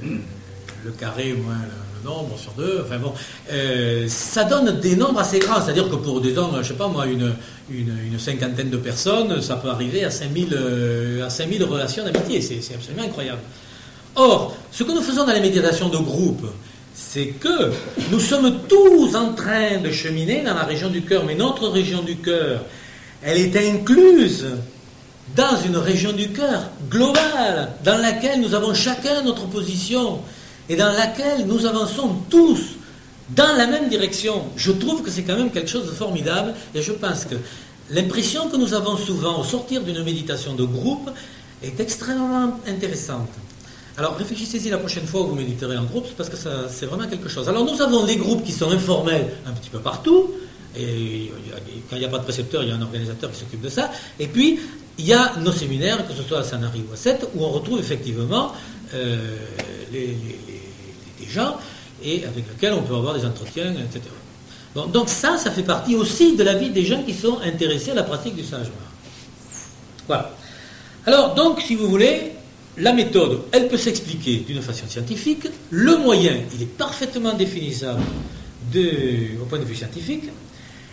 le, 0.03 0.91
carré 0.99 1.33
moins 1.33 1.55
le, 1.55 2.09
nombre 2.09 2.39
sur 2.39 2.53
deux, 2.53 2.85
enfin 2.87 2.99
bon, 2.99 3.13
euh, 3.51 4.07
ça 4.09 4.45
donne 4.45 4.79
des 4.81 4.95
nombres 4.95 5.19
assez 5.19 5.41
grands, 5.41 5.61
c'est-à-dire 5.61 5.91
que 5.91 5.97
pour, 5.97 6.21
disons, 6.21 6.51
je 6.63 6.69
sais 6.69 6.75
pas 6.75 6.87
moi, 6.87 7.07
une, 7.07 7.35
une, 7.69 8.19
cinquantaine 8.19 8.71
de 8.71 8.77
personnes, 8.77 9.43
ça 9.43 9.57
peut 9.57 9.69
arriver 9.69 10.05
à 10.05 10.11
5000, 10.11 11.23
à 11.25 11.29
5000 11.29 11.65
relations 11.65 12.05
d'amitié, 12.05 12.41
c'est 12.41 12.75
absolument 12.75 13.03
incroyable. 13.03 13.41
Or, 14.15 14.57
ce 14.71 14.85
que 14.85 14.93
nous 14.93 15.03
faisons 15.03 15.27
dans 15.27 15.33
les 15.33 15.41
médiations 15.41 15.89
de 15.89 15.99
groupe, 15.99 16.47
c'est 16.97 17.27
que 17.27 17.73
nous 18.11 18.21
sommes 18.21 18.61
tous 18.69 19.15
en 19.15 19.35
train 19.35 19.79
de 19.79 19.91
cheminer 19.91 20.43
dans 20.43 20.55
la 20.55 20.65
région 20.65 20.89
du 20.89 21.03
cœur, 21.03 21.25
mais 21.25 21.35
notre 21.35 21.69
région 21.69 22.03
du 22.03 22.17
cœur, 22.17 22.65
elle 23.23 23.39
est 23.39 23.57
incluse 23.71 24.47
dans 25.35 25.61
une 25.65 25.77
région 25.77 26.13
du 26.13 26.31
cœur 26.31 26.71
globale, 26.91 27.73
dans 27.85 27.99
laquelle 27.99 28.41
nous 28.41 28.55
avons 28.55 28.73
chacun 28.73 29.23
notre 29.23 29.47
position 29.47 30.21
et 30.69 30.77
dans 30.77 30.93
laquelle 30.93 31.47
nous 31.47 31.67
avançons 31.67 32.17
tous 32.31 32.77
dans 33.31 33.57
la 33.57 33.67
même 33.67 33.89
direction. 33.89 34.45
Je 34.57 34.73
trouve 34.73 35.03
que 35.03 35.11
c'est 35.11 35.23
quand 35.23 35.37
même 35.37 35.51
quelque 35.51 35.71
chose 35.71 35.87
de 35.87 35.93
formidable 35.93 36.55
et 36.75 36.81
je 36.81 36.93
pense 36.93 37.25
que 37.25 37.35
l'impression 37.91 38.49
que 38.49 38.57
nous 38.57 38.73
avons 38.73 38.97
souvent 38.97 39.41
au 39.41 39.45
sortir 39.45 39.83
d'une 39.83 40.03
méditation 40.03 40.55
de 40.55 40.65
groupe 40.65 41.11
est 41.63 41.79
extrêmement 41.81 42.59
intéressante. 42.67 43.31
Alors 43.99 44.17
réfléchissez-y 44.17 44.69
la 44.69 44.79
prochaine 44.79 45.07
fois 45.07 45.23
où 45.23 45.29
vous 45.29 45.35
méditerez 45.35 45.77
en 45.77 45.85
groupe, 45.85 46.07
parce 46.17 46.29
que 46.29 46.37
c'est 46.69 46.87
vraiment 46.87 47.09
quelque 47.09 47.29
chose. 47.29 47.49
Alors 47.49 47.65
nous 47.65 47.81
avons 47.81 48.05
des 48.05 48.17
groupes 48.17 48.45
qui 48.45 48.53
sont 48.53 48.71
informels 48.71 49.29
un 49.47 49.53
petit 49.53 49.71
peu 49.71 49.79
partout, 49.79 50.33
et 50.79 51.33
quand 51.89 51.97
il 51.97 52.01
n'y 52.01 52.05
a 52.05 52.09
pas 52.09 52.19
de 52.19 52.25
précepteur, 52.25 52.63
il 52.63 52.69
y 52.69 52.73
a 52.73 52.75
un 52.75 52.83
organisateur 52.83 53.31
qui 53.31 53.39
s'occupe 53.39 53.63
de 53.63 53.71
ça. 53.71 53.91
Et 54.19 54.27
puis, 54.27 54.61
il 54.99 55.07
y 55.07 55.15
a 55.15 55.33
nos 55.39 55.53
séminaires, 55.53 56.07
que 56.07 56.13
ce 56.13 56.23
soit 56.23 56.41
à 56.41 56.43
Sanary 56.43 56.85
ou 56.89 56.93
à 56.93 56.97
Sète, 56.97 57.27
où 57.35 57.45
on 57.45 57.49
retrouve 57.49 57.79
effectivement 57.79 58.53
euh, 58.95 59.37
les, 59.93 60.17
gens 61.29 61.57
et 62.05 62.25
avec 62.25 62.49
lesquels 62.49 62.75
on 62.75 62.83
peut 62.83 62.95
avoir 62.95 63.15
des 63.15 63.25
entretiens, 63.25 63.73
etc. 63.73 64.03
donc 64.93 65.09
ça, 65.09 65.39
ça 65.39 65.51
fait 65.51 65.65
partie 65.65 65.97
aussi 65.97 66.37
de 66.37 66.45
la 66.45 66.55
vie 66.55 66.71
des 66.71 66.85
gens 66.85 67.03
qui 67.03 67.15
sont 67.15 67.41
intéressés 67.41 67.91
à 67.91 67.95
la 67.95 68.05
pratique 68.05 68.37
du 68.37 68.45
sage 68.45 68.67
Voilà. 70.07 70.31
Alors, 71.05 71.35
donc, 71.35 71.61
si 71.63 71.75
vous 71.75 71.89
voulez, 71.89 72.36
la 72.79 72.93
méthode, 72.93 73.43
elle 73.53 73.69
peut 73.69 73.77
s'expliquer 73.77 74.39
d'une 74.39 74.61
façon 74.61 74.87
scientifique. 74.87 75.49
Le 75.71 75.97
moyen, 75.97 76.37
il 76.55 76.63
est 76.63 76.67
parfaitement 76.77 77.33
définissable 77.33 78.03
au 79.41 79.45
point 79.47 79.59
de 79.59 79.65
vue 79.65 79.75
scientifique. 79.75 80.25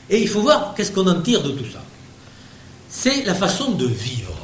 Et 0.09 0.21
il 0.21 0.27
faut 0.27 0.41
voir 0.41 0.73
qu'est-ce 0.75 0.91
qu'on 0.91 1.07
en 1.07 1.21
tire 1.21 1.41
de 1.43 1.51
tout 1.51 1.65
ça. 1.71 1.83
C'est 2.89 3.25
la 3.25 3.33
façon 3.33 3.71
de 3.71 3.87
vivre. 3.87 4.37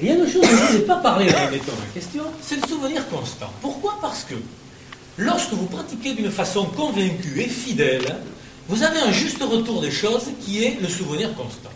il 0.00 0.06
y 0.06 0.10
a 0.10 0.14
une 0.14 0.26
chose 0.26 0.42
dont 0.42 0.66
je 0.72 0.78
n'ai 0.78 0.84
pas 0.84 0.96
parlé 0.96 1.26
dans 1.30 1.38
la 1.38 1.50
méthode 1.50 1.74
en 1.74 1.94
question, 1.94 2.24
c'est 2.40 2.60
le 2.60 2.66
souvenir 2.66 3.06
constant. 3.08 3.52
Pourquoi? 3.60 3.98
Parce 4.00 4.24
que 4.24 4.34
lorsque 5.18 5.52
vous 5.52 5.66
pratiquez 5.66 6.14
d'une 6.14 6.30
façon 6.30 6.64
convaincue 6.64 7.40
et 7.40 7.48
fidèle, 7.48 8.16
vous 8.68 8.82
avez 8.82 9.00
un 9.00 9.12
juste 9.12 9.42
retour 9.42 9.80
des 9.80 9.90
choses 9.90 10.28
qui 10.40 10.64
est 10.64 10.80
le 10.80 10.88
souvenir 10.88 11.34
constant. 11.34 11.70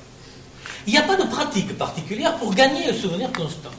Il 0.86 0.92
n'y 0.92 0.98
a 0.98 1.02
pas 1.02 1.16
de 1.16 1.24
pratique 1.24 1.76
particulière 1.76 2.36
pour 2.36 2.54
gagner 2.54 2.86
le 2.86 2.94
souvenir 2.94 3.30
constant. 3.32 3.70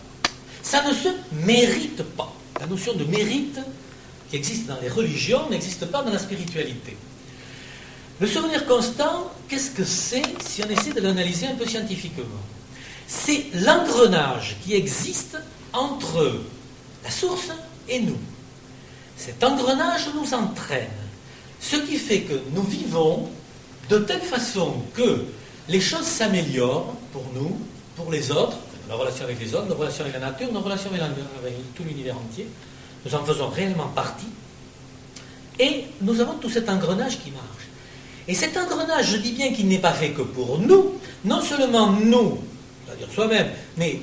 Ça 0.66 0.82
ne 0.82 0.94
se 0.94 1.10
mérite 1.46 2.02
pas. 2.02 2.34
La 2.60 2.66
notion 2.66 2.96
de 2.96 3.04
mérite 3.04 3.60
qui 4.30 4.36
existe 4.36 4.66
dans 4.66 4.80
les 4.82 4.90
religions 4.90 5.48
n'existe 5.52 5.86
pas 5.86 6.02
dans 6.02 6.12
la 6.12 6.18
spiritualité. 6.18 6.98
Le 8.20 8.26
souvenir 8.26 8.66
constant, 8.66 9.32
qu'est-ce 9.48 9.70
que 9.70 9.84
c'est 9.84 10.24
si 10.44 10.64
on 10.64 10.70
essaie 10.70 10.92
de 10.92 11.02
l'analyser 11.02 11.46
un 11.46 11.54
peu 11.54 11.68
scientifiquement? 11.68 12.42
C'est 13.08 13.46
l'engrenage 13.54 14.58
qui 14.64 14.74
existe 14.74 15.38
entre 15.72 16.42
la 17.04 17.12
source 17.12 17.52
et 17.88 18.00
nous. 18.00 18.18
Cet 19.18 19.44
engrenage 19.44 20.10
nous 20.16 20.34
entraîne, 20.34 20.90
ce 21.62 21.76
qui 21.76 21.98
fait 21.98 22.22
que 22.22 22.42
nous 22.56 22.64
vivons 22.64 23.30
de 23.90 24.00
telle 24.00 24.22
façon 24.22 24.82
que 24.96 25.26
les 25.70 25.80
choses 25.80 26.08
s'améliorent 26.08 26.96
pour 27.14 27.26
nous, 27.36 27.56
pour 27.96 28.12
les 28.12 28.32
autres, 28.32 28.58
nos 28.90 28.98
relations 28.98 29.26
avec 29.26 29.40
les 29.40 29.54
hommes, 29.56 29.68
nos 29.68 29.76
relations 29.76 30.04
avec 30.04 30.14
la 30.14 30.32
nature, 30.32 30.52
nos 30.52 30.62
relations 30.62 30.90
avec, 30.94 31.76
tout 31.76 31.84
l'univers 31.84 32.16
entier. 32.18 32.48
Nous 33.06 33.16
en 33.16 33.24
faisons 33.24 33.50
réellement 33.50 33.88
partie. 33.88 34.28
Et 35.60 35.86
nous 36.02 36.20
avons 36.20 36.34
tout 36.34 36.50
cet 36.50 36.70
engrenage 36.70 37.20
qui 37.20 37.32
marche. 37.32 37.68
Et 38.28 38.34
cet 38.34 38.58
engrenage, 38.58 39.12
je 39.12 39.18
dis 39.18 39.32
bien 39.32 39.54
qu'il 39.54 39.68
n'est 39.68 39.80
pas 39.80 39.94
fait 39.94 40.12
que 40.12 40.24
pour 40.24 40.60
nous, 40.60 40.96
non 41.24 41.42
seulement 41.42 41.92
nous, 41.92 42.40
c'est-à-dire 42.86 43.08
soi-même, 43.14 43.48
mais 43.78 44.00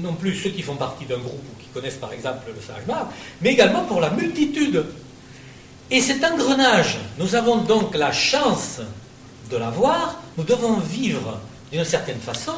non 0.00 0.14
plus 0.14 0.34
ceux 0.36 0.50
qui 0.50 0.62
font 0.62 0.76
partie 0.76 1.04
d'un 1.04 1.18
groupe 1.18 1.42
ou 1.52 1.62
qui 1.62 1.68
connaissent 1.68 1.96
par 1.96 2.12
exemple 2.12 2.50
le 2.54 2.60
sage 2.60 2.82
mais 3.40 3.52
également 3.52 3.84
pour 3.84 4.00
la 4.00 4.10
multitude. 4.10 4.84
Et 5.90 6.00
cet 6.00 6.24
engrenage, 6.24 6.98
nous 7.18 7.34
avons 7.34 7.58
donc 7.58 7.94
la 7.94 8.12
chance 8.12 8.80
de 9.50 9.56
l'avoir, 9.56 10.22
nous 10.38 10.44
devons 10.44 10.78
vivre 10.78 11.38
d'une 11.70 11.84
certaine 11.84 12.18
façon 12.18 12.52